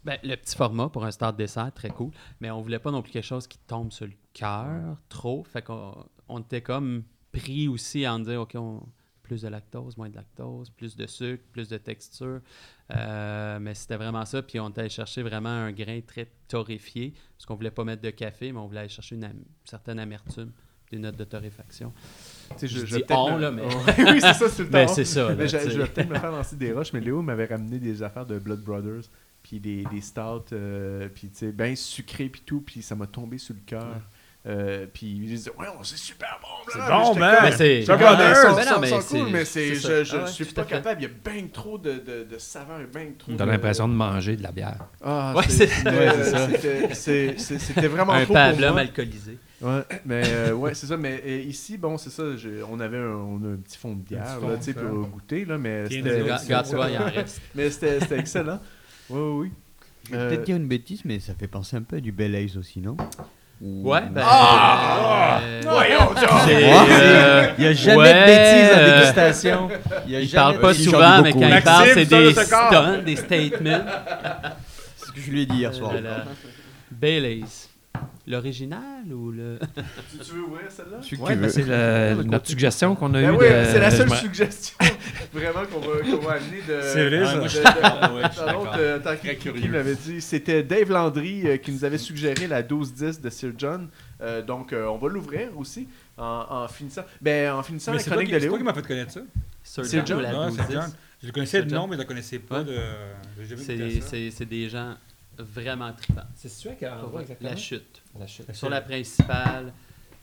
Ben, 0.04 0.18
le 0.22 0.36
petit 0.36 0.54
format 0.54 0.88
pour 0.88 1.04
un 1.04 1.10
start 1.10 1.36
dessert, 1.36 1.72
très 1.74 1.88
cool. 1.90 2.12
Mais 2.40 2.50
on 2.50 2.60
voulait 2.60 2.78
pas 2.78 2.92
non 2.92 3.02
plus 3.02 3.10
quelque 3.12 3.24
chose 3.24 3.46
qui 3.46 3.58
tombe 3.58 3.90
sur 3.90 4.06
le 4.06 4.12
cœur 4.32 4.96
trop. 5.08 5.44
Fait 5.44 5.62
qu'on 5.62 5.96
on 6.28 6.40
était 6.40 6.62
comme 6.62 7.02
pris 7.32 7.68
aussi 7.68 8.06
en 8.06 8.20
dire, 8.20 8.40
OK, 8.40 8.54
on, 8.54 8.82
plus 9.26 9.42
de 9.42 9.48
lactose, 9.48 9.96
moins 9.96 10.08
de 10.08 10.16
lactose, 10.16 10.70
plus 10.70 10.96
de 10.96 11.06
sucre, 11.06 11.42
plus 11.52 11.68
de 11.68 11.76
texture. 11.76 12.40
Euh, 12.94 13.58
mais 13.58 13.74
c'était 13.74 13.96
vraiment 13.96 14.24
ça. 14.24 14.42
Puis 14.42 14.60
on 14.60 14.68
était 14.68 14.80
allé 14.82 14.88
chercher 14.90 15.22
vraiment 15.22 15.48
un 15.48 15.72
grain 15.72 16.00
très 16.06 16.28
torréfié. 16.48 17.12
Parce 17.36 17.46
qu'on 17.46 17.56
voulait 17.56 17.70
pas 17.70 17.84
mettre 17.84 18.02
de 18.02 18.10
café, 18.10 18.52
mais 18.52 18.58
on 18.58 18.66
voulait 18.66 18.80
aller 18.80 18.88
chercher 18.88 19.16
une 19.16 19.24
am- 19.24 19.44
certaine 19.64 19.98
amertume, 19.98 20.52
des 20.90 20.98
notes 20.98 21.16
de 21.16 21.24
torréfaction. 21.24 21.92
Je 22.62 22.66
vais 22.78 22.84
dis 22.84 22.92
peut-être 23.04 23.18
on, 23.18 23.36
me- 23.36 23.40
là, 23.40 23.50
mais- 23.50 23.62
oui, 24.12 24.20
c'est 24.20 24.34
ça, 24.34 24.48
c'est 24.48 24.62
le 24.62 24.68
Ben, 24.70 24.86
temps. 24.86 24.94
c'est 24.94 25.04
ça. 25.04 25.34
Mais 25.34 25.48
je, 25.48 25.58
je 25.70 25.78
vais 25.80 25.88
peut-être 25.88 26.08
me 26.08 26.14
faire 26.18 26.30
lancer 26.32 26.56
des 26.56 26.72
roches, 26.72 26.92
mais 26.92 27.00
Léo 27.00 27.22
m'avait 27.22 27.46
ramené 27.46 27.78
des 27.78 28.02
affaires 28.02 28.26
de 28.26 28.38
Blood 28.38 28.62
Brothers, 28.62 29.02
puis 29.42 29.60
des, 29.60 29.84
des 29.92 30.00
stouts, 30.00 30.52
euh, 30.52 31.08
puis 31.12 31.28
tu 31.30 31.36
sais, 31.38 31.52
bien 31.52 31.74
sucré, 31.74 32.28
puis 32.28 32.42
tout, 32.46 32.60
puis 32.60 32.82
ça 32.82 32.94
m'a 32.96 33.06
tombé 33.06 33.38
sur 33.38 33.54
le 33.54 33.60
cœur. 33.66 34.00
Euh, 34.48 34.86
puis 34.92 35.26
j'ai 35.28 35.36
dit, 35.36 35.48
ouais, 35.58 35.66
c'est 35.82 35.96
super 35.98 36.38
bon, 36.40 36.70
C'est 36.72 36.78
bon, 36.78 37.14
Mais 37.42 37.52
c'est. 37.52 37.80
Ils 37.80 37.84
non, 38.74 38.80
mais 38.80 38.86
c'est- 39.00 39.18
cool, 39.18 39.28
mais 39.32 39.44
c'est, 39.44 39.74
c'est 39.74 39.74
je, 39.74 40.04
je, 40.04 40.16
Ah 40.16 40.24
ouais, 40.24 40.30
suis 40.30 40.44
pas 40.44 40.64
capable. 40.64 41.00
Il 41.00 41.04
y 41.04 41.06
a 41.06 41.32
bien 41.32 41.46
trop 41.52 41.78
de, 41.78 41.94
de, 41.94 42.24
de 42.30 42.38
saveurs, 42.38 42.78
bien 42.94 43.06
trop 43.18 43.32
On 43.32 43.34
a 43.34 43.44
de- 43.44 43.50
l'impression 43.50 43.88
de 43.88 43.94
manger 43.94 44.36
de 44.36 44.44
la 44.44 44.52
bière. 44.52 44.86
Ah, 45.02 45.34
Ouais, 45.36 45.42
c'est- 45.48 45.66
c'est- 45.66 45.74
c'était- 45.74 45.90
Ouais, 45.90 46.10
c'est 46.22 46.30
ça. 46.30 46.48
c'était- 46.48 46.94
c'est- 46.94 47.38
c'est- 47.38 47.58
C'était 47.58 47.88
vraiment 47.88 48.12
Un 48.12 48.24
pablum 48.26 48.78
alcoolisé. 48.78 49.38
Ouais, 49.60 49.80
mais 50.04 50.22
euh, 50.26 50.52
ouais, 50.52 50.74
c'est 50.74 50.86
ça. 50.86 50.96
Mais 50.96 51.20
euh, 51.26 51.38
ici, 51.40 51.76
bon, 51.76 51.98
c'est 51.98 52.10
ça. 52.10 52.36
je- 52.36 52.62
on 52.70 52.78
avait 52.78 52.98
un, 52.98 53.08
on 53.16 53.36
a 53.42 53.52
un 53.54 53.56
petit 53.56 53.78
fond 53.78 53.94
de 53.94 54.00
bière, 54.02 54.38
là, 54.50 54.56
tu 54.58 54.62
sais, 54.64 54.74
pour 54.74 55.08
goûter, 55.08 55.44
là, 55.44 55.58
mais 55.58 55.84
c'était. 55.96 56.20
Mais 57.56 57.70
c'était 57.70 58.18
excellent. 58.18 58.60
Oui, 59.10 59.20
oui, 59.20 59.52
peut-être 60.28 60.44
dire 60.44 60.56
une 60.56 60.68
bêtise, 60.68 61.00
mais 61.04 61.18
ça 61.18 61.32
fait 61.34 61.48
penser 61.48 61.76
un 61.76 61.82
peu 61.82 61.96
à 61.96 62.00
du 62.00 62.12
Bel 62.12 62.34
Ace 62.36 62.56
aussi, 62.56 62.78
non? 62.80 62.96
Ouais, 63.60 64.02
ben. 64.10 64.22
Ah! 64.22 65.40
euh, 65.42 65.62
c'est, 65.62 65.68
Ouais. 65.68 66.68
euh, 66.90 67.46
Il 67.56 67.64
n'y 67.64 67.68
a 67.68 67.72
jamais 67.72 67.96
ouais, 67.96 68.12
de 68.12 68.26
bêtises 68.26 68.70
euh, 68.76 68.98
dégustation. 69.00 69.68
Il, 70.06 70.12
y 70.12 70.16
a 70.16 70.20
il 70.20 70.28
jamais 70.28 70.52
parle 70.52 70.60
pas 70.60 70.74
souvent, 70.74 71.22
mais 71.22 71.32
quand 71.32 71.40
il 71.40 71.62
parle, 71.62 71.88
c'est 71.94 72.04
des 72.04 72.34
stuns, 72.34 72.98
des 72.98 73.16
statements. 73.16 73.84
C'est 74.98 75.06
ce 75.06 75.12
que 75.12 75.20
je 75.20 75.30
lui 75.30 75.42
ai 75.42 75.46
dit 75.46 75.56
hier 75.56 75.72
soir. 75.72 75.92
Euh, 75.94 76.18
Baileys. 76.90 77.44
L'original 78.26 79.12
ou 79.12 79.30
le. 79.30 79.58
Tu, 80.10 80.18
tu 80.18 80.32
veux 80.34 80.42
ouvrir 80.42 80.70
celle-là? 80.70 80.98
Tu 81.02 81.16
ben, 81.16 81.48
c'est 81.48 82.24
notre 82.24 82.46
suggestion 82.48 82.94
qu'on 82.96 83.14
a 83.14 83.20
Ben 83.22 83.32
eue. 83.34 83.36
oui, 83.36 83.44
de- 83.48 83.64
c'est 83.70 83.78
la 83.80 83.90
seule 83.90 84.10
suggestion 84.16 84.74
vraiment 85.32 85.64
qu'on 85.72 85.78
va, 85.80 86.00
qu'on 86.00 86.26
va 86.26 86.32
amener 86.32 86.60
de. 86.68 86.80
C'est 86.82 87.08
vrai, 87.08 87.20
de- 87.42 87.48
ça. 87.48 88.98
tant 89.04 89.16
qu'il- 89.16 89.38
qui 89.62 89.68
m'avait 89.68 89.94
dit. 89.94 90.20
C'était 90.20 90.62
Dave 90.62 90.90
Landry 90.90 91.46
euh, 91.46 91.56
qui 91.56 91.70
nous 91.72 91.84
avait 91.84 91.98
suggéré 91.98 92.46
la 92.46 92.62
12-10 92.62 93.20
de 93.20 93.30
Sir 93.30 93.52
John. 93.56 93.88
Euh, 94.20 94.42
donc, 94.42 94.72
euh, 94.72 94.86
on 94.86 94.98
va 94.98 95.08
l'ouvrir 95.08 95.48
aussi 95.56 95.86
en, 96.16 96.46
en 96.50 96.68
finissant. 96.68 97.02
Ben, 97.20 97.52
en 97.52 97.62
finissant 97.62 97.92
Mais 97.92 97.98
la 97.98 98.04
chronique 98.04 98.26
qui- 98.28 98.32
de 98.34 98.38
c'est 98.40 98.46
toi 98.46 98.56
Léo. 98.58 98.58
qui 98.58 98.64
m'as 98.64 98.74
fait 98.74 98.86
connaître 98.86 99.12
ça. 99.12 99.20
Sir 99.62 99.84
C'est 99.84 99.96
John 99.98 100.06
John? 100.06 100.18
ou 100.18 100.22
la 100.22 100.40
Ouais, 100.40 100.46
12 100.48 100.60
c'est 100.66 100.72
John. 100.72 100.90
Je 101.22 101.26
le 101.28 101.32
connaissais 101.32 101.62
de 101.62 101.68
Sir 101.68 101.78
nom, 101.80 101.86
mais 101.86 101.96
je 101.96 102.00
le 102.02 102.06
connaissais 102.06 102.38
pas 102.38 102.62
de. 102.64 102.76
C'est 104.30 104.44
des 104.48 104.68
gens 104.68 104.94
vraiment 105.38 105.92
tripants. 105.92 106.22
C'est 106.34 106.48
qui 106.74 106.84
a 106.84 106.96
La 107.40 107.56
chute. 107.56 108.02
La 108.18 108.26
chute. 108.26 108.52
Sur 108.54 108.70
la 108.70 108.80
principale. 108.80 109.72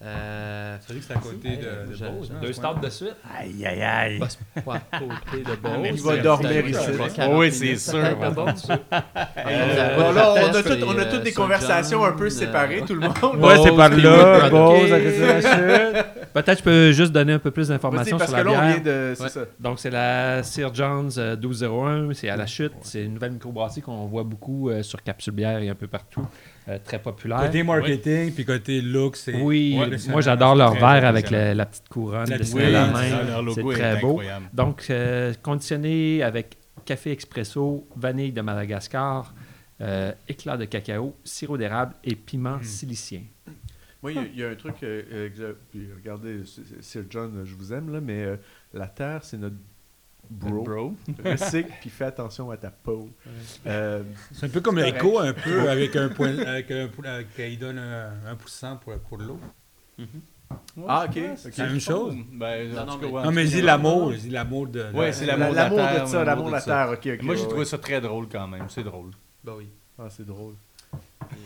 Euh, 0.05 0.75
dit 0.95 0.99
que 0.99 1.05
c'est 1.05 1.13
à 1.13 1.17
côté 1.17 1.55
de, 1.55 1.93
de 1.93 1.95
Beauce, 1.97 2.29
hein, 2.29 2.39
Deux 2.41 2.51
coin-là. 2.73 2.87
de 2.87 2.89
suite. 2.89 3.15
Aïe, 3.39 3.65
aïe, 3.65 3.81
aïe. 3.81 4.19
pas, 4.19 4.61
pas 4.61 4.75
à 4.91 4.99
côté 4.99 5.43
de 5.43 5.55
Beauce. 5.55 5.87
Il 5.93 6.01
va 6.01 6.15
C'est- 6.15 6.21
dormir 6.21 6.49
c'est- 6.51 6.69
ici. 6.71 6.79
c'est 6.83 6.91
Oui, 7.29 7.49
40 7.49 7.53
c'est 7.53 7.75
sûr. 7.77 7.99
Euh, 9.45 10.11
on 10.11 10.17
a, 10.17 10.63
tout- 10.63 10.85
on 10.87 10.97
a 10.97 11.05
toutes 11.05 11.23
des 11.23 11.31
conversations 11.31 12.03
un 12.03 12.11
peu 12.13 12.29
séparées, 12.29 12.83
tout 12.85 12.95
le 12.95 12.99
monde. 13.01 13.13
Ouais, 13.39 13.55
c'est 13.63 13.75
par 13.75 13.89
là, 13.89 14.49
Beauce, 14.49 14.91
à 14.91 14.99
côté 14.99 15.19
de 15.19 15.25
la 15.25 15.41
chute. 15.41 16.05
Peut-être 16.33 16.59
je 16.59 16.63
peux 16.63 16.91
juste 16.91 17.11
donner 17.11 17.33
un 17.33 17.39
peu 17.39 17.51
plus 17.51 17.67
d'informations 17.67 18.17
parce 18.17 18.31
sur 18.31 18.39
que 18.39 18.43
la 18.43 18.51
là, 18.51 18.57
on 18.57 18.61
bière. 18.63 18.75
vient 18.81 18.83
de. 18.83 19.13
C'est 19.15 19.23
Ouais. 19.23 19.29
ça. 19.29 19.41
Donc, 19.59 19.79
c'est 19.79 19.89
la 19.91 20.41
Sir 20.43 20.73
John's 20.73 21.17
euh, 21.17 21.35
1201. 21.35 22.13
C'est 22.13 22.29
à 22.29 22.35
la 22.35 22.45
chute. 22.47 22.71
C'est 22.81 23.03
une 23.05 23.13
nouvelle 23.13 23.31
microbrasserie 23.33 23.81
qu'on 23.81 24.05
voit 24.07 24.23
beaucoup 24.23 24.69
euh, 24.69 24.81
sur 24.83 25.01
Capsule 25.03 25.33
Bière 25.33 25.59
et 25.59 25.69
un 25.69 25.75
peu 25.75 25.87
partout. 25.87 26.25
Euh, 26.69 26.77
très 26.83 26.97
populaire. 26.99 27.41
Côté 27.41 27.61
marketing, 27.61 28.31
puis 28.33 28.45
côté 28.45 28.81
look, 28.81 29.15
c'est. 29.17 29.35
Oui, 29.35 29.77
Ouais, 29.77 29.97
moi 30.09 30.21
j'adore 30.21 30.55
leur 30.55 30.73
verre 30.73 31.05
avec 31.05 31.29
la, 31.29 31.53
la 31.53 31.65
petite 31.65 31.89
couronne 31.89 32.29
La 32.29 32.37
dessinée 32.37 32.65
à 32.65 32.69
la 32.69 32.85
main. 32.87 33.01
c'est 33.03 33.09
ça, 33.09 33.23
leur 33.23 33.53
C'est 33.53 33.61
logo 33.61 33.71
est 33.71 33.75
très 33.75 33.99
beau. 33.99 34.07
incroyable. 34.11 34.45
Donc, 34.53 34.85
euh, 34.89 35.33
conditionné 35.43 36.23
avec 36.23 36.57
café 36.85 37.11
expresso, 37.11 37.87
vanille 37.97 38.31
de 38.31 38.41
Madagascar, 38.41 39.33
euh, 39.81 40.11
éclat 40.29 40.55
de 40.57 40.65
cacao, 40.65 41.15
sirop 41.23 41.57
d'érable 41.57 41.93
et 42.03 42.15
piment 42.15 42.57
Mm. 42.57 42.63
silicien. 42.63 43.21
Moi, 44.03 44.11
il 44.11 44.15
y 44.15 44.19
a- 44.19 44.27
il 44.33 44.39
y, 44.39 44.43
a 44.43 44.49
un 44.49 44.55
truc. 44.55 44.75
euh, 44.83 45.01
euh, 45.11 45.29
que 45.29 45.35
j'ai- 45.35 45.53
puis 45.71 45.87
regardez, 45.95 46.41
Sir 46.81 47.03
John, 47.09 47.37
euh, 47.37 47.45
je 47.45 47.55
vous 47.55 47.73
aime, 47.73 47.91
là, 47.91 47.99
mais 48.01 48.21
euh, 48.23 48.35
la 48.73 48.87
Terre, 48.87 49.23
c'est 49.23 49.37
notre 49.37 49.55
bro. 50.29 50.63
Bro. 50.63 50.95
Recycle, 51.25 51.71
puis 51.81 51.89
fais 51.89 52.05
attention 52.05 52.51
à 52.51 52.57
ta 52.57 52.69
peau. 52.69 53.09
Euh, 53.65 54.03
C'est 54.31 54.45
un 54.45 54.49
peu 54.49 54.61
comme 54.61 54.77
l'écho, 54.77 55.19
un 55.19 55.33
peu, 55.33 55.69
avec 55.69 55.95
un 55.95 56.09
point. 56.09 56.37
Avec 56.45 56.69
un, 56.71 56.89
avec, 57.05 57.27
il 57.39 57.57
donne 57.57 57.77
un, 57.79 58.11
un 58.27 58.35
pourcent 58.35 58.75
pour, 58.77 58.93
pour 58.99 59.17
l'eau. 59.17 59.39
Ah, 60.87 61.05
ok. 61.07 61.19
C'est 61.37 61.57
la 61.57 61.67
même 61.67 61.79
chose. 61.79 62.15
Ben, 62.31 62.73
Non, 62.73 62.97
mais- 62.99 63.07
ouais, 63.07 63.23
Non, 63.23 63.31
mais 63.31 63.45
dis 63.45 63.61
l'amour, 63.61 64.11
dis 64.13 64.29
l'amour 64.29 64.67
de. 64.67 64.91
Ouais, 64.93 65.11
c'est 65.13 65.25
la- 65.25 65.37
l'amour 65.37 65.51
de 65.51 65.55
la 65.55 65.63
l'amour 65.63 65.77
terre, 65.79 66.03
de 66.03 66.09
ça, 66.09 66.23
l'amour 66.23 66.47
de 66.47 66.51
la. 66.51 66.61
Terre. 66.61 66.89
Ok, 66.93 67.07
ok. 67.07 67.21
Moi, 67.23 67.35
j'ai 67.35 67.43
trouvé 67.43 67.59
ouais. 67.59 67.65
ça 67.65 67.77
très 67.77 68.01
drôle 68.01 68.27
quand 68.29 68.47
même. 68.47 68.65
C'est 68.69 68.83
drôle. 68.83 69.11
Ben 69.43 69.53
oui. 69.57 69.69
Ah, 69.97 70.07
c'est 70.09 70.25
drôle. 70.25 70.55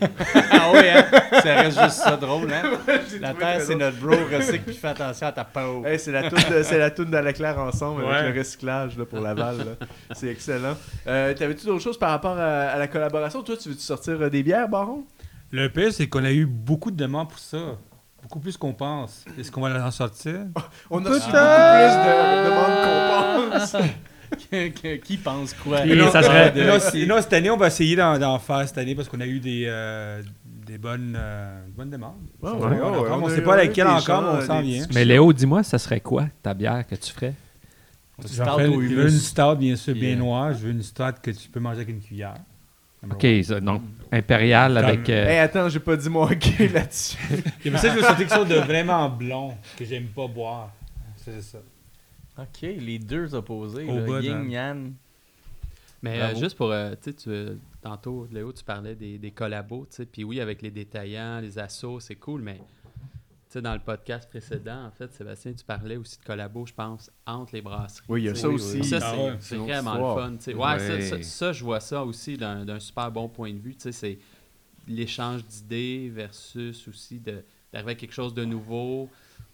ah 0.50 0.70
oui, 0.72 0.80
hein? 0.88 1.04
Ça 1.42 1.54
reste 1.54 1.80
juste 1.80 1.96
ça 1.96 2.16
drôle, 2.16 2.52
hein? 2.52 2.62
La 3.20 3.34
terre, 3.34 3.60
c'est 3.60 3.74
notre 3.74 3.96
bro. 3.98 4.10
Recycle 4.32 4.64
puis 4.64 4.74
fais 4.74 4.88
attention 4.88 5.26
à 5.28 5.32
ta 5.32 5.44
peau. 5.44 5.84
Hey, 5.84 5.98
c'est 5.98 6.12
la 6.12 6.28
toune 6.28 6.38
de, 6.50 6.62
c'est 6.62 6.78
la 6.78 6.90
toune 6.90 7.10
de 7.10 7.16
Leclerc 7.18 7.58
ensemble 7.58 8.04
Ouais. 8.04 8.14
avec 8.14 8.34
le 8.34 8.40
recyclage 8.40 8.96
là, 8.98 9.04
pour 9.04 9.20
Laval. 9.20 9.76
C'est 10.12 10.28
excellent. 10.28 10.76
Euh, 11.06 11.34
T'avais-tu 11.34 11.66
d'autres 11.66 11.82
choses 11.82 11.98
par 11.98 12.10
rapport 12.10 12.36
à, 12.38 12.68
à 12.68 12.78
la 12.78 12.88
collaboration? 12.88 13.42
Toi, 13.42 13.56
tu 13.56 13.68
veux-tu 13.70 13.80
sortir 13.82 14.20
euh, 14.20 14.28
des 14.30 14.42
bières, 14.42 14.68
Baron? 14.68 15.04
Le 15.50 15.68
pire, 15.68 15.92
c'est 15.92 16.06
qu'on 16.08 16.24
a 16.24 16.30
eu 16.32 16.44
beaucoup 16.46 16.90
de 16.90 16.96
demandes 16.96 17.28
pour 17.28 17.38
ça. 17.38 17.58
Beaucoup 18.22 18.40
plus 18.40 18.56
qu'on 18.56 18.72
pense. 18.74 19.24
Est-ce 19.38 19.50
qu'on 19.50 19.60
va 19.62 19.86
en 19.86 19.90
sortir? 19.90 20.40
On 20.90 21.04
a 21.06 21.08
reçu 21.08 21.20
beaucoup 21.20 21.30
plus 21.30 21.94
de 21.94 22.44
demandes 22.44 23.50
qu'on 23.52 23.58
pense. 23.58 23.76
Qui 25.04 25.16
pense 25.16 25.54
quoi? 25.54 25.86
Et 25.86 25.98
ça 26.10 26.22
serait- 26.22 26.52
non, 26.54 27.14
non, 27.14 27.22
cette 27.22 27.32
année, 27.32 27.50
on 27.50 27.56
va 27.56 27.68
essayer 27.68 27.96
d'en, 27.96 28.38
faire 28.38 28.66
cette 28.68 28.78
année 28.78 28.94
parce 28.94 29.08
qu'on 29.08 29.20
a 29.20 29.26
eu 29.26 29.40
des, 29.40 29.64
euh, 29.66 30.22
des 30.66 30.78
bonnes, 30.78 31.16
euh, 31.18 31.60
bonnes 31.76 31.90
demandes. 31.90 32.14
Ouais, 32.42 32.50
on, 32.52 32.58
ouais, 32.58 32.66
encore, 32.80 33.02
ouais, 33.02 33.08
on 33.10 33.22
on 33.24 33.26
a 33.26 33.34
sait 33.34 33.42
pas 33.42 33.56
laquelle 33.56 33.86
encore, 33.86 34.22
mais 34.22 34.42
on 34.42 34.46
s'en 34.46 34.60
vient. 34.60 34.84
Mais 34.94 35.04
Léo, 35.04 35.32
dis-moi, 35.32 35.62
ça 35.62 35.78
serait 35.78 36.00
quoi 36.00 36.26
ta 36.42 36.54
bière 36.54 36.86
que 36.86 36.94
tu 36.94 37.12
ferais? 37.12 37.34
Je 38.20 38.42
veux 38.42 39.02
une 39.04 39.10
stout, 39.10 39.56
bien 39.56 39.76
sûr, 39.76 39.94
bien 39.94 40.16
noire. 40.16 40.52
Je 40.52 40.58
veux 40.58 40.70
une 40.72 40.82
stout 40.82 41.14
que 41.22 41.30
tu 41.30 41.48
peux 41.48 41.60
manger 41.60 41.76
avec 41.82 41.90
une 41.90 42.00
cuillère. 42.00 42.34
OK, 43.08 43.24
ça, 43.44 43.60
donc 43.60 43.82
impérial 44.10 44.76
avec... 44.76 45.08
euh, 45.08 45.26
Hey, 45.28 45.38
attends, 45.38 45.68
j'ai 45.68 45.78
pas 45.78 45.94
dit 45.96 46.08
mon 46.10 46.22
hockey 46.24 46.66
là-dessus. 46.68 47.16
Pour 47.70 47.78
ça, 47.78 47.90
je 47.90 47.94
veux 47.94 48.00
sortir 48.02 48.16
quelque 48.26 48.34
chose 48.34 48.48
de 48.48 48.56
vraiment 48.56 49.08
blond 49.08 49.54
que 49.78 49.84
j'aime 49.84 50.06
pas 50.06 50.26
boire. 50.26 50.72
C'est 51.24 51.40
ça. 51.40 51.58
Ok, 52.38 52.60
les 52.62 52.98
deux 52.98 53.34
opposés. 53.34 53.84
Au 53.88 54.12
là, 54.14 54.20
Yin. 54.20 54.50
Yang. 54.50 54.92
Mais 56.02 56.20
euh, 56.20 56.34
juste 56.36 56.56
pour, 56.56 56.70
euh, 56.70 56.94
tu 57.02 57.10
sais, 57.10 57.14
tu- 57.14 57.58
tantôt, 57.82 58.28
Léo, 58.30 58.52
tu 58.52 58.62
parlais 58.62 58.94
des, 58.94 59.18
des 59.18 59.32
collabos, 59.32 59.86
tu 59.90 59.96
sais, 59.96 60.06
puis 60.06 60.22
oui, 60.22 60.40
avec 60.40 60.62
les 60.62 60.70
détaillants, 60.70 61.40
les 61.40 61.58
assos, 61.58 61.98
c'est 61.98 62.14
cool, 62.14 62.40
mais 62.42 62.58
tu 62.58 62.62
sais, 63.54 63.60
dans 63.62 63.72
le 63.74 63.80
podcast 63.80 64.28
précédent, 64.28 64.84
en 64.86 64.90
fait, 64.92 65.12
Sébastien, 65.12 65.52
tu 65.54 65.64
parlais 65.64 65.96
aussi 65.96 66.18
de 66.20 66.24
collabos, 66.24 66.66
je 66.66 66.74
pense, 66.74 67.10
entre 67.26 67.54
les 67.56 67.62
brasseries. 67.62 68.06
Oui, 68.08 68.22
il 68.22 68.24
y 68.26 68.28
a 68.28 68.34
ça 68.36 68.48
aussi. 68.48 68.84
Ça, 68.84 68.98
Ah 69.02 69.36
c'est 69.40 69.56
ouais. 69.56 69.64
vraiment 69.64 69.94
le 69.94 70.22
fun. 70.22 70.36
tu 70.36 70.44
sais. 70.44 70.54
Ouais, 70.54 70.66
Ouais. 70.74 70.78
Ça, 70.78 71.00
ça- 71.16 71.22
ça, 71.22 71.52
je 71.52 71.64
vois 71.64 71.80
ça 71.80 72.04
aussi 72.04 72.36
d'un 72.36 72.64
d'un 72.64 72.78
super 72.78 73.10
bon 73.10 73.28
point 73.28 73.52
de 73.52 73.58
vue. 73.58 73.74
Tu 73.74 73.80
sais, 73.82 73.92
c'est 73.92 74.18
l'échange 74.86 75.44
d'idées 75.44 76.08
versus 76.14 76.86
aussi 76.86 77.18
d'arriver 77.18 77.92
à 77.92 77.94
quelque 77.96 78.14
chose 78.14 78.34
de 78.34 78.44
nouveau. 78.44 79.08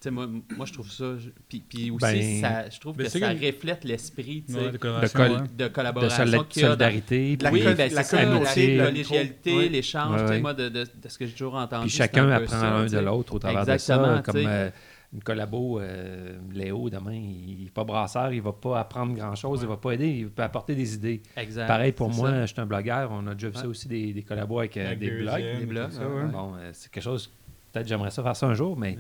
Tu 0.05 0.11
sais, 0.11 0.15
moi, 0.15 0.27
moi, 0.55 0.67
je 0.67 0.73
trouve 0.75 0.91
ça. 0.91 1.17
je- 1.19 1.31
Puis, 1.49 1.63
puis 1.67 1.91
aussi, 1.91 1.99
Ben, 2.05 2.41
ça, 2.43 2.69
je 2.69 2.79
trouve 2.79 2.95
que 2.95 3.09
ça 3.09 3.31
reflète 3.31 3.85
l'esprit 3.85 4.45
tu 4.47 4.53
sais, 4.53 4.59
Ouais, 4.59 4.71
de 4.71 4.77
collaboration, 4.77 5.19
col- 5.19 5.31
ouais. 5.33 5.49
de 5.57 5.69
collaboration 5.69 6.27
solidarité. 6.51 7.39
La 7.41 7.51
oui, 7.51 7.61
co- 7.61 7.73
ben, 7.75 7.77
la 7.79 7.89
la 7.89 8.05
communauté, 8.05 8.77
la- 8.77 8.85
collégialité, 8.85 9.57
oui. 9.57 9.69
l'échange, 9.71 10.41
moi, 10.43 10.53
de, 10.53 10.69
de- 10.69 10.85
de 11.03 11.09
ce 11.09 11.17
que 11.19 11.25
j'ai 11.25 11.33
toujours 11.33 11.55
entendu. 11.55 11.87
Puis 11.87 11.97
chacun 11.97 12.29
apprend 12.29 12.49
ça, 12.61 12.75
un 12.77 12.83
tu 12.83 12.91
sais. 12.91 12.97
de 12.97 13.01
l'autre 13.01 13.35
au 13.35 13.39
travers 13.39 13.61
Exactement, 13.63 14.11
de 14.11 14.17
ça. 14.17 14.23
Comme 14.23 14.43
euh, 14.47 14.71
une 15.15 15.23
collabo, 15.23 15.81
euh, 15.81 16.37
Léo, 16.53 16.91
demain, 16.91 17.15
il 17.15 17.65
n'est 17.65 17.71
pas 17.71 17.85
brasseur, 17.85 18.31
il 18.31 18.43
va 18.43 18.53
pas 18.53 18.81
apprendre 18.81 19.15
grand-chose, 19.15 19.61
il 19.63 19.69
va 19.69 19.79
pas 19.79 19.93
aider, 19.93 20.09
il 20.09 20.29
peut 20.29 20.43
apporter 20.43 20.75
des 20.75 20.93
idées. 20.97 21.23
Exact, 21.35 21.67
Pareil 21.67 21.93
pour 21.93 22.11
moi, 22.11 22.29
ça. 22.31 22.41
je 22.47 22.53
suis 22.53 22.61
un 22.61 22.67
blogueur, 22.67 23.11
on 23.11 23.27
a 23.29 23.33
déjà 23.33 23.49
vu 23.49 23.57
ça 23.57 23.67
aussi, 23.69 23.89
des, 23.89 24.13
des 24.13 24.23
collabos 24.23 24.59
avec, 24.59 24.77
euh, 24.77 24.95
des 24.97 25.11
blogs. 25.11 25.59
Des 25.61 25.65
blogs. 25.67 25.91
Bon, 26.31 26.53
euh, 26.57 26.71
c'est 26.75 26.91
quelque 26.91 27.05
chose, 27.05 27.31
peut-être 27.73 27.89
j'aimerais 27.89 28.11
ça 28.11 28.23
faire 28.23 28.37
ça 28.37 28.47
un 28.47 28.55
jour, 28.55 28.77
mais 28.77 28.99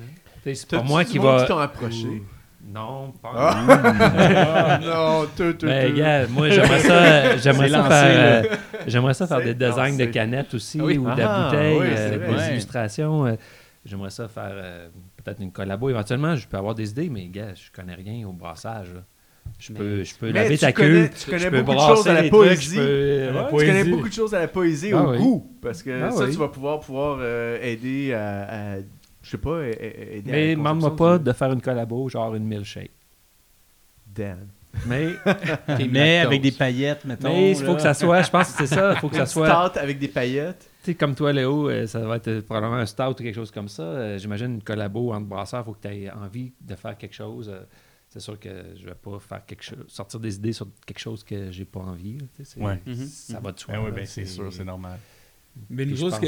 c'est 0.54 0.68
pas 0.68 0.82
moi 0.82 1.04
du 1.04 1.10
qui 1.10 1.18
va... 1.18 1.40
qui 1.42 1.48
t'ont 1.48 1.58
approché? 1.58 2.22
Non, 2.72 3.12
pas 3.22 3.30
Ah, 3.34 4.78
non, 4.82 5.26
tout, 5.36 5.52
tout, 5.52 5.66
tout. 5.66 5.96
gars, 5.96 6.26
moi, 6.28 6.48
j'aimerais 6.48 6.80
ça, 6.80 7.36
j'aimerais 7.36 7.68
C'est 7.68 7.72
ça 7.74 7.78
lancé, 7.78 7.88
faire, 7.90 8.44
euh, 8.44 8.56
j'aimerais 8.86 9.14
ça 9.14 9.26
faire 9.26 9.42
des 9.42 9.54
designs 9.54 9.96
de 9.98 10.06
canettes 10.06 10.54
aussi, 10.54 10.78
Ah 10.80 10.84
oui. 10.84 10.96
ou 10.98 11.04
de 11.04 11.20
Ah, 11.22 11.44
bouteilles, 11.50 11.78
euh, 11.82 12.10
des 12.28 12.34
Ouais. 12.34 12.50
illustrations. 12.52 13.26
euh, 13.26 13.34
j'aimerais 13.84 14.08
ça 14.10 14.28
faire 14.28 14.50
euh, 14.52 14.88
peut-être 15.22 15.40
une 15.40 15.52
collabo. 15.52 15.90
Éventuellement, 15.90 16.36
je 16.36 16.48
peux 16.48 16.56
avoir 16.56 16.74
des 16.74 16.90
idées, 16.90 17.10
mais 17.10 17.26
gars, 17.26 17.52
je 17.54 17.70
connais 17.70 17.94
rien 17.94 18.26
au 18.26 18.32
brassage. 18.32 18.94
là. 18.94 19.00
Je 19.58 19.72
Mais- 19.74 19.78
peux, 19.78 20.02
je 20.04 20.14
peux 20.14 20.26
Mais 20.28 20.32
laver 20.32 20.54
tu 20.54 20.60
ta 20.62 20.72
connais- 20.72 20.88
queue. 20.88 21.10
tu 21.14 21.26
je 21.26 21.30
connais 21.30 21.50
peux 21.50 21.60
beaucoup 21.62 21.78
de 21.78 21.82
choses 21.94 22.08
à 22.08 22.14
la 22.14 22.28
poésie. 22.30 22.78
ouais, 22.80 23.28
Tu 23.50 23.56
connais 23.66 23.84
beaucoup 23.84 24.08
de 24.08 24.14
choses 24.14 24.34
à 24.34 24.38
la 24.40 24.48
poésie 24.48 24.92
Ah 24.94 25.02
au 25.02 25.10
oui. 25.10 25.18
goût. 25.18 25.52
Parce 25.60 25.82
que 25.82 26.02
Ah 26.02 26.10
ça, 26.10 26.24
oui. 26.24 26.30
tu 26.32 26.38
vas 26.38 26.48
pouvoir, 26.48 26.80
pouvoir 26.80 27.18
euh, 27.20 27.58
aider 27.60 28.14
à, 28.14 28.42
à- 28.74 28.76
Je 29.24 29.30
sais 29.30 29.38
pas, 29.38 29.58
a- 29.58 29.66
aider 29.68 30.30
à 30.30 30.32
Mais 30.32 30.54
demande-moi 30.54 30.94
pas 30.96 31.18
de 31.18 31.32
faire 31.32 31.50
une 31.52 31.60
collabo, 31.62 32.08
genre 32.08 32.34
une 32.36 32.44
milkshake. 32.44 32.92
Dan. 34.06 34.48
Mais 34.86 35.12
Mais 35.90 36.18
avec 36.18 36.42
des 36.42 36.50
paillettes, 36.52 37.04
mettons. 37.04 37.28
mais 37.28 37.52
il 37.52 37.56
faut 37.56 37.74
que 37.76 37.80
ça 37.82 37.94
soit, 37.94 38.22
je 38.22 38.30
pense 38.30 38.50
que 38.52 38.58
c'est 38.66 38.74
ça, 38.74 38.92
il 38.92 38.98
faut 38.98 39.08
que 39.08 39.16
ça 39.16 39.26
soit. 39.26 39.48
stout 39.48 39.78
avec 39.78 39.98
des 39.98 40.08
paillettes. 40.08 40.68
Tu 40.82 40.90
sais, 40.90 40.94
comme 40.96 41.14
toi, 41.14 41.32
Léo, 41.32 41.70
euh, 41.70 41.86
ça 41.86 42.00
va 42.00 42.16
être 42.16 42.40
probablement 42.40 42.76
un 42.76 42.86
stout 42.86 43.10
ou 43.10 43.14
quelque 43.14 43.34
chose 43.34 43.50
comme 43.52 43.68
ça. 43.68 43.82
Euh, 43.82 44.18
J'imagine 44.18 44.54
une 44.54 44.62
collabo 44.62 45.12
entre 45.12 45.26
brasseurs, 45.26 45.60
il 45.60 45.64
faut 45.64 45.72
que 45.72 45.88
tu 45.88 45.94
aies 45.94 46.10
envie 46.10 46.52
de 46.60 46.74
faire 46.74 46.98
quelque 46.98 47.14
chose. 47.14 47.48
Euh, 47.48 47.60
c'est 48.08 48.20
sûr 48.20 48.38
que 48.38 48.50
je 48.76 48.84
vais 48.84 48.94
pas 48.94 49.18
faire 49.20 49.46
quelque 49.46 49.62
chose, 49.62 49.78
sortir 49.88 50.20
des 50.20 50.34
idées 50.36 50.52
sur 50.52 50.66
quelque 50.86 50.98
chose 51.00 51.24
que 51.24 51.50
j'ai 51.50 51.64
pas 51.64 51.80
envie. 51.80 52.18
là, 52.18 52.44
Ouais. 52.58 52.80
Mhm, 52.86 53.06
Ça 53.06 53.40
va 53.40 53.52
de 53.52 53.58
soi. 53.60 53.74
Ben 53.74 53.80
oui, 53.84 53.90
ben 53.94 54.06
c'est 54.06 54.26
sûr, 54.26 54.52
c'est 54.52 54.64
normal. 54.64 54.98
Mais 55.70 55.84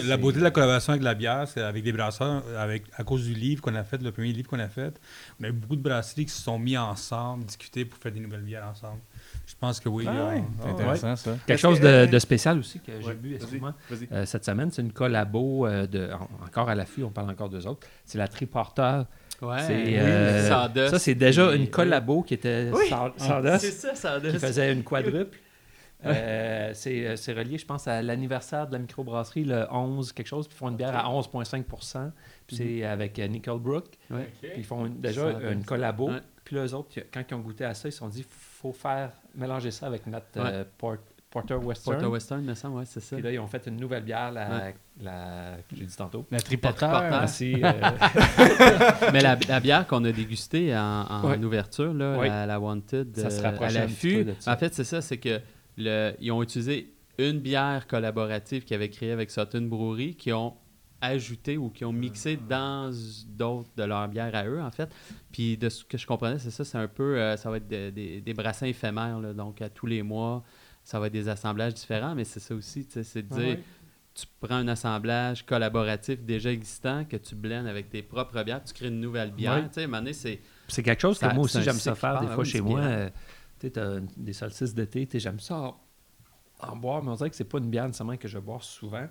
la 0.06 0.16
beauté 0.16 0.38
de 0.38 0.44
la 0.44 0.50
collaboration 0.52 0.92
avec 0.92 1.02
la 1.02 1.14
bière, 1.14 1.48
c'est 1.48 1.60
avec 1.60 1.82
des 1.82 1.92
brasseurs, 1.92 2.44
avec, 2.58 2.84
à 2.96 3.02
cause 3.02 3.24
du 3.24 3.34
livre 3.34 3.60
qu'on 3.60 3.74
a 3.74 3.82
fait, 3.82 4.00
le 4.00 4.12
premier 4.12 4.32
livre 4.32 4.48
qu'on 4.48 4.58
a 4.60 4.68
fait, 4.68 5.00
on 5.40 5.44
a 5.44 5.48
eu 5.48 5.52
beaucoup 5.52 5.74
de 5.76 5.82
brasseries 5.82 6.26
qui 6.26 6.32
se 6.32 6.42
sont 6.42 6.58
mis 6.58 6.76
ensemble, 6.78 7.44
discuter 7.44 7.84
pour 7.84 7.98
faire 7.98 8.12
des 8.12 8.20
nouvelles 8.20 8.42
bières 8.42 8.66
ensemble. 8.70 9.00
Je 9.46 9.54
pense 9.58 9.80
que 9.80 9.88
oui. 9.88 10.04
Ah 10.08 10.28
ouais, 10.28 10.44
c'est 10.58 10.64
ouais. 10.66 10.70
intéressant, 10.70 11.16
ça. 11.16 11.36
Quelque 11.46 11.58
chose 11.58 11.78
que- 11.78 11.84
de, 11.84 11.88
euh, 11.88 12.06
de 12.06 12.18
spécial 12.20 12.58
aussi 12.58 12.78
que 12.80 12.92
j'ai 13.00 13.06
Ouais, 13.08 13.14
bu. 13.14 13.36
Vas-y. 13.36 14.08
Euh, 14.12 14.26
cette 14.26 14.44
semaine, 14.44 14.70
c'est 14.70 14.82
une 14.82 14.92
collabo 14.92 15.66
euh, 15.66 15.86
de, 15.86 16.08
en- 16.12 16.44
encore 16.46 16.68
à 16.68 16.74
l'affût, 16.76 17.02
on 17.02 17.10
parle 17.10 17.30
encore 17.30 17.48
d'eux 17.48 17.66
autres. 17.66 17.86
C'est 18.04 18.18
la 18.18 18.28
Triporter. 18.28 19.06
Ouais, 19.42 19.58
C'est, 19.66 19.84
oui, 19.84 20.48
Sawdust, 20.48 20.88
ça, 20.90 20.98
c'est 20.98 21.14
déjà 21.14 21.52
une 21.54 21.68
collabo 21.68 22.22
qui 22.22 22.32
était 22.34 22.70
Oui. 22.72 22.88
Saw- 22.88 23.12
C'est 23.58 23.70
ça, 23.72 23.94
Sawdust. 23.94 24.34
qui 24.34 24.40
faisait 24.40 24.72
une 24.72 24.82
quadruple. 24.82 25.36
Euh, 26.06 26.70
c'est 26.74 27.06
euh, 27.06 27.16
c'est 27.16 27.32
relié, 27.32 27.58
je 27.58 27.66
pense, 27.66 27.86
à 27.88 28.02
l'anniversaire 28.02 28.66
de 28.66 28.72
la 28.72 28.78
microbrasserie, 28.78 29.44
le 29.44 29.66
11 29.70 30.12
quelque 30.12 30.26
chose, 30.26 30.46
puis 30.48 30.56
ils 30.56 30.58
font 30.58 30.68
une 30.68 30.76
bière 30.76 30.96
à 30.96 31.08
11,5 31.08 32.10
Puis 32.46 32.56
c'est 32.56 32.84
avec 32.84 33.18
euh, 33.18 33.26
Nickelbrook. 33.28 33.86
Ouais. 34.10 34.28
Puis 34.40 34.50
ils 34.58 34.64
font 34.64 34.86
une- 34.86 35.00
déjà 35.00 35.32
Sawdust. 35.32 35.52
une 35.52 35.64
collabo. 35.64 36.10
Ouais. 36.10 36.20
Puis 36.44 36.56
là, 36.56 36.64
eux 36.64 36.74
autres, 36.74 36.90
quand 37.12 37.22
ils 37.28 37.34
ont 37.34 37.40
goûté 37.40 37.64
à 37.64 37.74
ça, 37.74 37.88
ils 37.88 37.92
se 37.92 37.98
sont 37.98 38.08
dit 38.08 38.24
faut 38.30 38.72
faire 38.72 39.10
mélanger 39.34 39.70
ça 39.70 39.86
avec 39.86 40.06
notre 40.06 40.26
euh, 40.36 40.64
Port- 40.78 40.96
Porter 41.28 41.54
Western. 41.56 41.96
Porter 41.96 42.10
Western, 42.10 42.42
me 42.42 42.54
semble, 42.54 42.76
ouais, 42.78 42.84
c'est 42.86 43.00
ça. 43.00 43.16
Puis 43.16 43.22
là, 43.24 43.30
ils 43.32 43.38
ont 43.40 43.46
fait 43.48 43.66
une 43.66 43.76
nouvelle 43.76 44.04
bière, 44.04 44.30
la, 44.32 44.48
Ouais. 44.48 44.74
la 45.02 45.56
que 45.68 45.76
j'ai 45.76 45.84
dit 45.84 45.96
tantôt. 45.96 46.24
La 46.30 46.40
triporteur. 46.40 47.02
Merci. 47.02 47.56
euh, 47.62 47.72
Mais 49.12 49.20
la, 49.20 49.36
la 49.48 49.60
bière 49.60 49.86
qu'on 49.86 50.04
a 50.04 50.12
dégustée 50.12 50.74
en, 50.76 50.80
en 51.08 51.28
Ouais. 51.30 51.44
ouverture, 51.44 51.92
là, 51.92 52.16
Ouais. 52.18 52.28
la, 52.28 52.46
la 52.46 52.60
Wanted, 52.60 53.16
Ça 53.16 53.26
euh, 53.48 53.58
à 53.60 53.70
l'affût, 53.70 54.26
ça. 54.38 54.52
en 54.52 54.56
fait, 54.56 54.72
c'est 54.74 54.84
ça, 54.84 55.02
c'est 55.02 55.18
que 55.18 55.40
le, 55.76 56.12
ils 56.20 56.30
ont 56.32 56.42
utilisé 56.42 56.92
une 57.18 57.40
bière 57.40 57.86
collaborative 57.86 58.64
qu'ils 58.64 58.74
avaient 58.76 58.90
créée 58.90 59.12
avec 59.12 59.30
Sutton 59.30 59.62
Brewery, 59.62 60.14
qui 60.16 60.32
ont 60.32 60.54
ajouté 61.00 61.56
ou 61.58 61.68
qui 61.70 61.84
ont 61.84 61.92
mixé 61.92 62.36
dans 62.48 62.90
d'autres 63.28 63.68
de 63.76 63.82
leurs 63.84 64.08
bières 64.08 64.34
à 64.34 64.46
eux, 64.46 64.60
en 64.62 64.70
fait. 64.70 64.88
Puis 65.30 65.56
de 65.56 65.68
ce 65.68 65.84
que 65.84 65.98
je 65.98 66.06
comprenais, 66.06 66.38
c'est 66.38 66.50
ça, 66.50 66.64
c'est 66.64 66.78
un 66.78 66.88
peu, 66.88 67.18
euh, 67.18 67.36
ça 67.36 67.50
va 67.50 67.58
être 67.58 67.68
de- 67.68 67.90
des- 67.90 68.20
des 68.20 68.34
brassins 68.34 68.66
éphémères, 68.66 69.20
là, 69.20 69.32
donc 69.34 69.60
à 69.60 69.68
tous 69.68 69.86
les 69.86 70.02
mois, 70.02 70.42
ça 70.82 70.98
va 70.98 71.06
être 71.08 71.12
des 71.12 71.28
assemblages 71.28 71.74
différents, 71.74 72.14
mais 72.14 72.24
c'est 72.24 72.40
ça 72.40 72.54
aussi, 72.54 72.86
tu 72.86 72.92
sais, 72.92 73.02
c'est 73.04 73.22
de 73.22 73.28
Ah 73.32 73.36
dire, 73.36 73.46
ouais. 73.48 73.62
tu 74.14 74.24
prends 74.40 74.54
un 74.56 74.68
assemblage 74.68 75.44
collaboratif 75.44 76.22
déjà 76.22 76.50
existant 76.50 77.04
que 77.04 77.16
tu 77.18 77.34
blends 77.34 77.66
avec 77.66 77.90
tes 77.90 78.02
propres 78.02 78.42
bières, 78.42 78.64
tu 78.64 78.72
crées 78.72 78.88
une 78.88 79.00
nouvelle 79.00 79.32
bière. 79.32 79.54
Ouais. 79.56 79.68
Tu 79.68 79.86
sais, 79.86 80.12
c'est 80.14 80.40
C'est 80.68 80.82
quelque 80.82 81.02
chose 81.02 81.18
que 81.18 81.26
Ça- 81.26 81.34
moi 81.34 81.44
aussi 81.44 81.62
j'aime 81.62 81.74
ça 81.76 81.94
faire 81.94 82.20
des 82.20 82.26
fois 82.28 82.44
chez 82.44 82.60
moi. 82.62 82.80
euh, 82.80 83.10
t'as 83.70 84.00
des 84.16 84.32
solstices 84.32 84.74
d'été, 84.74 85.06
tu 85.06 85.12
sais, 85.12 85.20
j'aime 85.20 85.40
ça 85.40 85.56
en, 85.56 85.76
en 86.60 86.74
boire, 86.76 87.02
mais 87.02 87.10
on 87.10 87.14
dirait 87.16 87.28
que 87.28 87.36
c'est 87.36 87.44
pas 87.44 87.58
une 87.58 87.68
bière 87.68 87.84
nécessairement 87.86 88.16
que 88.16 88.28
je 88.28 88.38
vais 88.38 88.44
boire 88.44 88.62
souvent. 88.62 89.00
Là, 89.00 89.10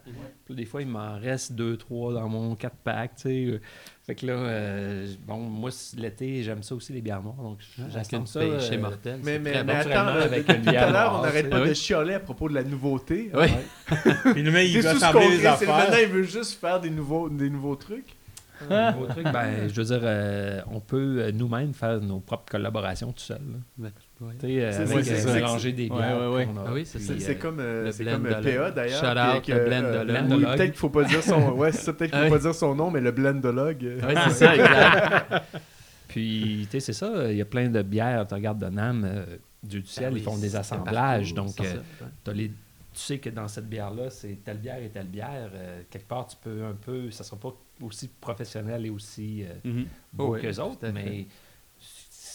des 0.49 0.65
fois, 0.65 0.81
il 0.81 0.87
m'en 0.87 1.17
reste 1.19 1.53
deux, 1.53 1.77
trois 1.77 2.13
dans 2.13 2.27
mon 2.27 2.55
4 2.55 2.75
pack, 2.77 3.15
tu 3.17 3.21
sais. 3.21 3.61
Fait 4.03 4.15
que 4.15 4.25
là, 4.25 4.33
euh, 4.33 5.07
bon, 5.27 5.37
moi, 5.37 5.69
l'été, 5.97 6.41
j'aime 6.41 6.63
ça 6.63 6.73
aussi, 6.75 6.91
les 6.93 7.01
bières 7.01 7.21
noires. 7.21 7.35
Donc, 7.35 7.59
une 8.13 8.25
ça. 8.25 8.39
euh, 8.39 8.79
mortel. 8.79 9.19
Mais, 9.23 9.33
c'est 9.33 9.39
mais, 9.39 9.51
très 9.51 9.63
mais 9.63 9.73
bon. 9.73 9.79
attends, 9.79 9.89
naturellement, 9.89 10.11
euh, 10.11 10.25
avec 10.25 10.49
une 10.49 10.61
tout 10.61 10.69
à 10.69 10.71
bière 10.71 10.91
l'heure, 10.91 11.15
on 11.19 11.21
n'arrête 11.21 11.49
pas 11.49 11.67
de 11.67 11.73
chialer 11.73 12.13
à 12.15 12.19
propos 12.19 12.49
de 12.49 12.55
la 12.55 12.63
nouveauté. 12.63 13.31
Oui. 13.33 13.47
Puis 14.33 14.41
il 14.41 14.49
veut 14.49 14.87
assembler 14.87 15.37
maintenant, 15.43 15.97
il 16.01 16.09
veut 16.09 16.23
juste 16.23 16.59
faire 16.59 16.79
des 16.79 16.89
nouveaux, 16.89 17.29
des 17.29 17.49
nouveaux 17.51 17.75
trucs. 17.75 18.15
truc, 19.09 19.23
ben, 19.31 19.67
je 19.67 19.73
veux 19.81 19.83
dire, 19.83 20.01
euh, 20.01 20.61
on 20.71 20.79
peut 20.79 21.29
nous-mêmes 21.31 21.73
faire 21.73 22.01
nos 22.01 22.21
propres 22.21 22.51
collaborations 22.51 23.11
tout 23.11 23.23
seul. 23.23 23.41
là. 23.77 23.89
Ouais. 24.21 24.33
C'est- 24.39 24.47
euh, 25.27 25.33
mélanger 25.33 25.71
des 25.73 25.89
Ouais, 25.89 25.97
bières. 25.97 26.19
ouais, 26.19 26.35
ouais. 26.35 26.45
qu'on 26.45 26.57
a. 26.57 26.63
Ah 26.67 26.71
oui, 26.73 26.85
c'est 26.85 26.97
euh, 27.29 27.33
comme, 27.35 27.59
euh, 27.59 27.91
c'est 27.91 28.05
comme 28.05 28.23
blendologue. 28.23 28.47
euh, 28.47 28.57
PA 28.65 28.71
d'ailleurs. 28.71 28.99
Shout 29.01 29.05
out, 29.37 29.47
le 29.47 29.53
que, 29.53 29.67
blendologue. 29.67 30.09
euh, 30.31 30.35
oui, 30.37 30.43
Peut-être 30.55 30.71
qu'il 30.71 30.79
faut 30.79 30.89
pas 30.89 31.03
dire 31.03 31.21
son. 31.23 31.51
Ouais, 31.51 31.71
c'est 31.73 31.81
ça, 31.81 31.93
peut-être 31.93 32.11
qu'il 32.11 32.19
faut 32.21 32.25
Ah 32.27 32.29
pas 32.29 32.39
dire 32.39 32.55
son 32.55 32.75
nom, 32.75 32.91
mais 32.91 33.01
le 33.01 33.11
blendologue. 33.11 33.81
Oui, 33.83 34.13
c'est 34.25 34.29
ça, 34.31 34.55
exact. 34.55 35.43
Puis, 36.07 36.67
tu 36.71 36.71
sais, 36.71 36.79
c'est 36.79 36.93
ça, 36.93 37.29
il 37.31 37.37
y 37.37 37.41
a 37.41 37.45
plein 37.45 37.67
de 37.69 37.81
bières, 37.81 38.25
tu 38.27 38.33
regardes 38.35 38.59
de 38.59 38.67
Nam, 38.69 39.03
euh, 39.05 39.25
Dieu 39.63 39.81
du 39.81 39.87
ciel, 39.87 40.07
Ah 40.11 40.13
oui, 40.13 40.19
ils 40.19 40.23
font 40.23 40.37
des 40.37 40.55
assemblages. 40.55 41.33
partout, 41.33 41.53
Donc, 41.57 41.67
les, 42.33 42.47
tu 42.49 42.53
sais 42.93 43.17
que 43.17 43.29
dans 43.29 43.47
cette 43.49 43.67
bière-là, 43.67 44.09
c'est 44.09 44.37
telle 44.45 44.57
bière 44.59 44.77
et 44.81 44.89
telle 44.89 45.07
bière. 45.07 45.49
euh, 45.53 45.81
quelque 45.89 46.07
part, 46.07 46.27
tu 46.27 46.37
peux 46.41 46.63
un 46.63 46.73
peu, 46.73 47.11
ça 47.11 47.23
sera 47.25 47.35
pas 47.37 47.53
aussi 47.81 48.07
professionnel 48.21 48.85
et 48.85 48.89
aussi 48.89 49.43
euh, 49.43 49.69
Mhm. 49.69 49.85
beau 50.13 50.33
Oui, 50.35 50.41
qu'eux 50.41 50.53
tout 50.53 50.61
autres, 50.61 50.87
mais 50.93 51.25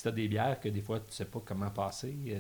si 0.00 0.04
tu 0.04 0.08
as 0.08 0.12
des 0.12 0.28
bières 0.28 0.58
que 0.60 0.70
des 0.70 0.80
fois, 0.80 0.98
tu 0.98 1.14
sais 1.14 1.26
pas 1.26 1.40
comment 1.44 1.68
passer, 1.68 2.14
euh, 2.30 2.38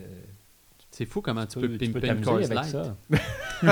C'est 0.90 1.04
fou 1.04 1.20
comment 1.20 1.44
tu 1.44 1.60
tu 1.60 1.68
peux 1.68 1.76
tu 1.76 1.90
peux 1.90 2.00
pimper 2.00 2.08
une 2.08 2.24
t'amuser 2.24 2.44
avec 2.52 2.56
Light. 2.56 2.70
ça. 2.70 2.96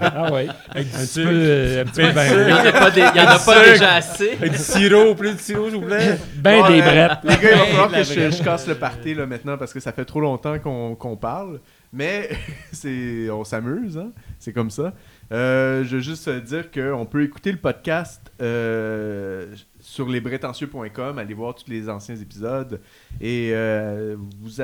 ah 0.00 0.26
un 0.74 0.82
petit 0.84 1.22
peu, 1.22 1.28
euh, 1.32 1.82
un 1.82 1.84
petit 1.86 2.02
peu 2.02 2.12
Ben, 2.12 2.30
Il 2.38 2.46
n'y 2.46 2.52
en 2.52 2.62
ben, 2.62 2.66
a 2.66 2.72
pas, 2.72 2.90
des- 2.90 3.00
il 3.00 3.16
y 3.16 3.20
en 3.20 3.26
a 3.26 3.38
pas 3.38 3.64
déjà 3.64 3.94
assez. 3.94 4.32
Avec 4.32 4.52
du 4.52 4.58
sirop, 4.58 5.14
plus 5.14 5.32
de 5.34 5.38
sirop, 5.40 5.70
s'il 5.70 5.80
vous 5.80 5.86
plaît. 5.86 6.18
ben 6.36 6.60
Bon, 6.60 6.68
des 6.68 6.80
euh, 6.80 6.84
brettes. 6.84 7.18
Les 7.24 7.36
gars, 7.36 7.38
il 7.52 7.58
va 7.58 7.64
Hey, 7.64 7.70
falloir 7.72 7.90
que 7.90 8.02
je, 8.02 8.30
je 8.30 8.42
casse 8.42 8.66
le 8.68 8.74
party 8.74 9.14
là, 9.14 9.24
maintenant 9.26 9.56
parce 9.56 9.72
que 9.72 9.80
ça 9.80 9.92
fait 9.92 10.04
trop 10.04 10.20
longtemps 10.20 10.58
qu'on 10.58 10.94
qu'on 10.94 11.16
parle. 11.16 11.60
Mais 11.92 12.28
c'est 12.72 13.30
on 13.30 13.44
s'amuse, 13.44 13.96
hein? 13.96 14.10
c'est 14.38 14.52
comme 14.52 14.70
ça. 14.70 14.92
Euh, 15.32 15.84
je 15.84 15.96
veux 15.96 16.02
juste 16.02 16.28
euh, 16.28 16.40
dire 16.40 16.70
qu'on 16.70 17.06
peut 17.06 17.22
écouter 17.22 17.50
le 17.52 17.58
podcast 17.58 18.20
euh, 18.40 19.54
sur 19.90 20.08
lesbrétentieux.com, 20.08 21.18
aller 21.18 21.34
voir 21.34 21.54
tous 21.54 21.64
les 21.70 21.88
anciens 21.88 22.16
épisodes. 22.16 22.80
Et 23.20 23.50
euh, 23.52 24.16
vous... 24.40 24.60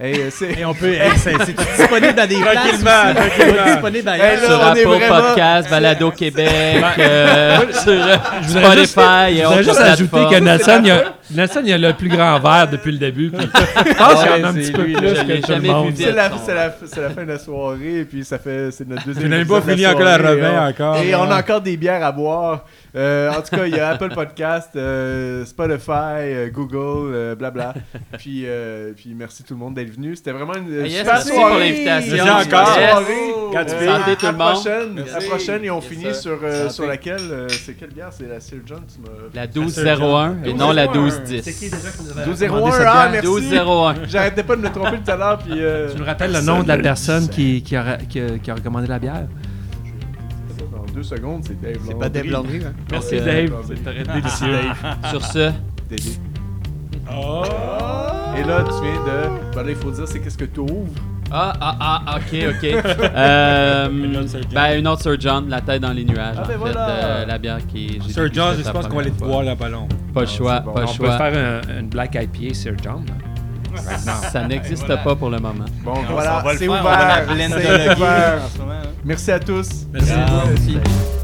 Hey, 0.00 0.18
euh, 0.20 0.30
c'est- 0.30 0.58
Et 0.58 0.64
on 0.64 0.74
peut. 0.74 0.92
hey, 0.94 1.12
c'est 1.16 1.34
c'est 1.44 1.52
disponible 1.76 2.14
dans 2.14 2.26
des 2.26 2.36
places. 2.40 2.54
Tranquillement, 2.54 3.12
tranquillement. 3.14 4.12
Hey, 4.14 4.36
là, 4.36 4.46
sur 4.46 4.50
on 4.50 4.74
est 4.74 4.80
Apple 4.80 4.88
vraiment- 4.88 5.28
Podcast, 5.28 5.70
Balado 5.70 6.10
Québec, 6.10 6.84
euh, 6.98 7.58
sur 7.72 7.92
euh, 7.92 8.16
voudrais 8.42 8.76
juste- 8.78 8.92
Spotify 8.92 9.32
et 9.32 9.36
Je 9.42 9.46
autres 9.46 9.62
juste 9.62 9.78
ajouter 9.80 10.08
plateformes. 10.10 10.34
que 10.34 10.40
Nelson, 10.40 10.80
il 10.84 10.90
a, 10.90 11.14
Nelson, 11.34 11.62
il 11.64 11.72
a 11.72 11.78
le 11.78 11.92
plus 11.94 12.08
grand 12.08 12.38
verre 12.40 12.68
depuis 12.70 12.92
le 12.92 12.98
début. 12.98 13.30
puis 13.30 13.40
je 13.86 13.94
pense 13.94 14.22
qu'il 14.22 14.32
y 14.32 14.40
en 14.42 14.44
a 14.44 14.48
un 14.48 14.54
petit 14.54 14.72
peu 14.72 14.84
plus 14.84 14.92
que 14.94 15.40
tout 15.46 15.52
le 15.52 15.60
monde. 15.60 15.92
c'est 15.96 16.12
la, 16.12 16.70
fin 17.10 17.22
de 17.24 17.28
la 17.28 17.38
soirée, 17.38 18.00
et 18.00 18.04
puis 18.04 18.24
ça 18.24 18.38
fait 18.38 18.70
c'est 18.70 18.86
notre 18.88 19.04
deuxième 19.06 19.32
On 19.32 19.36
n'a 19.36 19.44
pas 19.44 19.60
fini 19.62 19.86
encore 19.86 20.00
la 20.04 20.16
revin 20.18 20.52
on- 20.64 20.68
encore. 20.70 20.96
Et 20.98 21.14
on 21.14 21.24
là. 21.24 21.36
a 21.36 21.38
encore 21.40 21.60
des 21.60 21.76
bières 21.76 22.04
à 22.04 22.12
boire. 22.12 22.64
Euh, 22.94 23.30
en 23.30 23.40
tout 23.40 23.56
cas, 23.56 23.64
il 23.66 23.74
y 23.74 23.80
a 23.80 23.88
Apple 23.88 24.10
Podcast, 24.14 24.70
euh, 24.76 25.46
Spotify, 25.46 25.90
euh, 26.20 26.50
Google, 26.50 27.14
euh, 27.14 27.34
blabla. 27.34 27.72
Puis, 28.18 28.42
euh, 28.44 28.92
puis 28.94 29.14
merci 29.16 29.42
tout 29.44 29.54
le 29.54 29.60
monde 29.60 29.74
d'être 29.74 29.94
venu. 29.94 30.14
C'était 30.14 30.32
vraiment 30.32 30.54
une 30.54 30.66
Ah, 30.82 30.86
yes, 30.86 30.98
super 30.98 31.12
merci 31.14 31.28
soirée. 31.28 31.50
pour 31.50 31.58
l'invitation. 31.58 32.24
Merci 32.24 32.46
encore. 32.48 32.66
soirée. 32.68 33.14
Quand 33.52 33.64
tu 33.64 33.72
Euh, 33.74 33.78
veux. 33.78 33.88
à- 33.88 34.16
tout 34.16 34.26
à 34.26 34.30
le 34.32 34.36
monde. 34.36 34.52
prochaine, 34.52 34.92
Merci. 34.94 35.14
à 35.14 35.20
prochaine 35.28 35.64
et 35.64 35.70
on 35.70 35.80
Yes, 35.80 35.88
finit 35.88 36.14
sur, 36.14 36.38
euh, 36.42 36.68
sur 36.68 36.86
laquelle 36.86 37.16
euh, 37.30 37.48
C'est 37.48 37.72
quelle 37.78 37.90
bière? 37.90 38.08
C'est 38.10 38.28
la 38.28 38.40
Sir 38.40 38.58
John 38.66 38.82
La 39.34 39.46
1201 39.46 40.36
et 40.44 40.52
non 40.52 40.72
la 40.72 40.86
1210. 41.22 41.42
C'est 41.42 41.52
qui 41.52 41.70
déjà 41.70 41.90
qui 41.90 42.02
nous 42.02 42.10
avait 42.10 42.26
1201, 42.26 42.52
recommandé 42.52 42.72
cette 42.72 42.86
ah, 42.86 43.08
bière? 43.08 43.22
merci. 43.22 43.28
1201. 43.28 43.94
J'arrêtais 44.08 44.42
pas 44.42 44.56
de 44.56 44.60
me 44.60 44.70
tromper 44.70 44.98
tout 45.04 45.10
à 45.10 45.16
l'heure. 45.16 45.38
Puis, 45.38 45.52
euh, 45.54 45.90
Tu 45.92 45.98
nous 45.98 46.04
rappelles 46.04 46.32
le 46.32 46.40
nom 46.40 46.62
de 46.62 46.68
la 46.68 46.78
personne 46.78 47.28
qui, 47.28 47.62
qui, 47.62 47.76
a, 47.76 47.96
qui, 47.96 48.20
a, 48.20 48.38
qui 48.38 48.50
a 48.50 48.54
recommandé 48.54 48.86
la 48.86 48.98
bière? 48.98 49.26
Dans 50.70 50.92
deux 50.92 51.02
secondes, 51.02 51.44
c'est 51.46 51.60
Dave 51.60 51.78
C'est 51.86 51.98
pas 51.98 52.08
Dave 52.08 52.26
Landry. 52.26 52.62
Hein? 52.64 52.72
Merci 52.90 53.16
euh, 53.16 53.46
Dave, 53.48 54.14
délicieux. 54.14 54.58
Sur 55.10 55.24
ce, 55.24 55.50
Dédé. 55.88 56.12
Oh! 57.10 57.44
Et 58.38 58.44
là, 58.44 58.64
tu 58.64 58.72
viens 58.82 59.02
de. 59.04 59.54
Ben 59.54 59.62
là, 59.62 59.70
il 59.70 59.76
faut 59.76 59.90
dire, 59.90 60.08
c'est 60.08 60.20
qu'est-ce 60.20 60.38
que 60.38 60.44
tu 60.44 60.60
ouvres? 60.60 60.88
Ah, 61.32 61.52
ah, 61.80 62.02
ah, 62.06 62.16
ok, 62.16 62.38
ok. 62.50 62.84
Euh, 63.14 63.88
Une 63.90 64.16
autre 64.16 64.28
Sir 64.28 64.40
John. 64.42 64.52
ben, 64.54 64.78
une 64.78 64.88
autre 64.88 65.02
Sir 65.02 65.16
John, 65.18 65.48
la 65.48 65.60
tête 65.60 65.80
dans 65.82 65.92
les 65.92 66.04
nuages. 66.04 66.36
Ah, 66.38 66.42
en 66.42 66.46
ben 66.46 66.52
fait, 66.52 66.56
voilà. 66.58 66.88
euh, 66.88 67.26
la 67.26 67.38
bière 67.38 67.58
qui 67.66 68.00
j'ai 68.06 68.12
Sir 68.12 68.28
John, 68.32 68.54
je 68.58 68.62
pense 68.70 68.84
la 68.84 68.88
qu'on 68.90 68.96
va 68.96 69.00
aller 69.02 69.10
te 69.10 69.16
première 69.16 69.32
voir 69.34 69.44
là 69.44 69.56
pas 69.56 69.68
le 70.20 70.26
choix, 70.26 70.60
bon. 70.60 70.72
pas 70.72 70.80
le 70.82 70.86
On 70.86 70.90
peut 70.90 70.94
choix. 71.06 71.16
faire 71.18 71.60
un, 71.68 71.78
une 71.80 71.88
Black 71.88 72.14
IPA 72.14 72.54
Sir 72.54 72.72
John. 72.82 73.04
Ça 74.32 74.46
n'existe 74.46 74.86
pas 75.02 75.16
pour 75.16 75.30
le 75.30 75.38
moment. 75.38 75.64
Bon, 75.82 75.94
On 75.96 76.12
voilà, 76.12 76.42
c'est 76.56 76.68
ouvert. 76.68 76.82
la 76.84 77.48
C'est 77.48 77.96
ouvert. 77.96 78.42
en 78.44 78.48
ce 78.48 78.58
moment. 78.58 78.72
hein. 78.72 78.88
Merci 79.04 79.32
à 79.32 79.40
tous. 79.40 79.68
Merci. 79.92 80.12
Merci. 80.48 81.21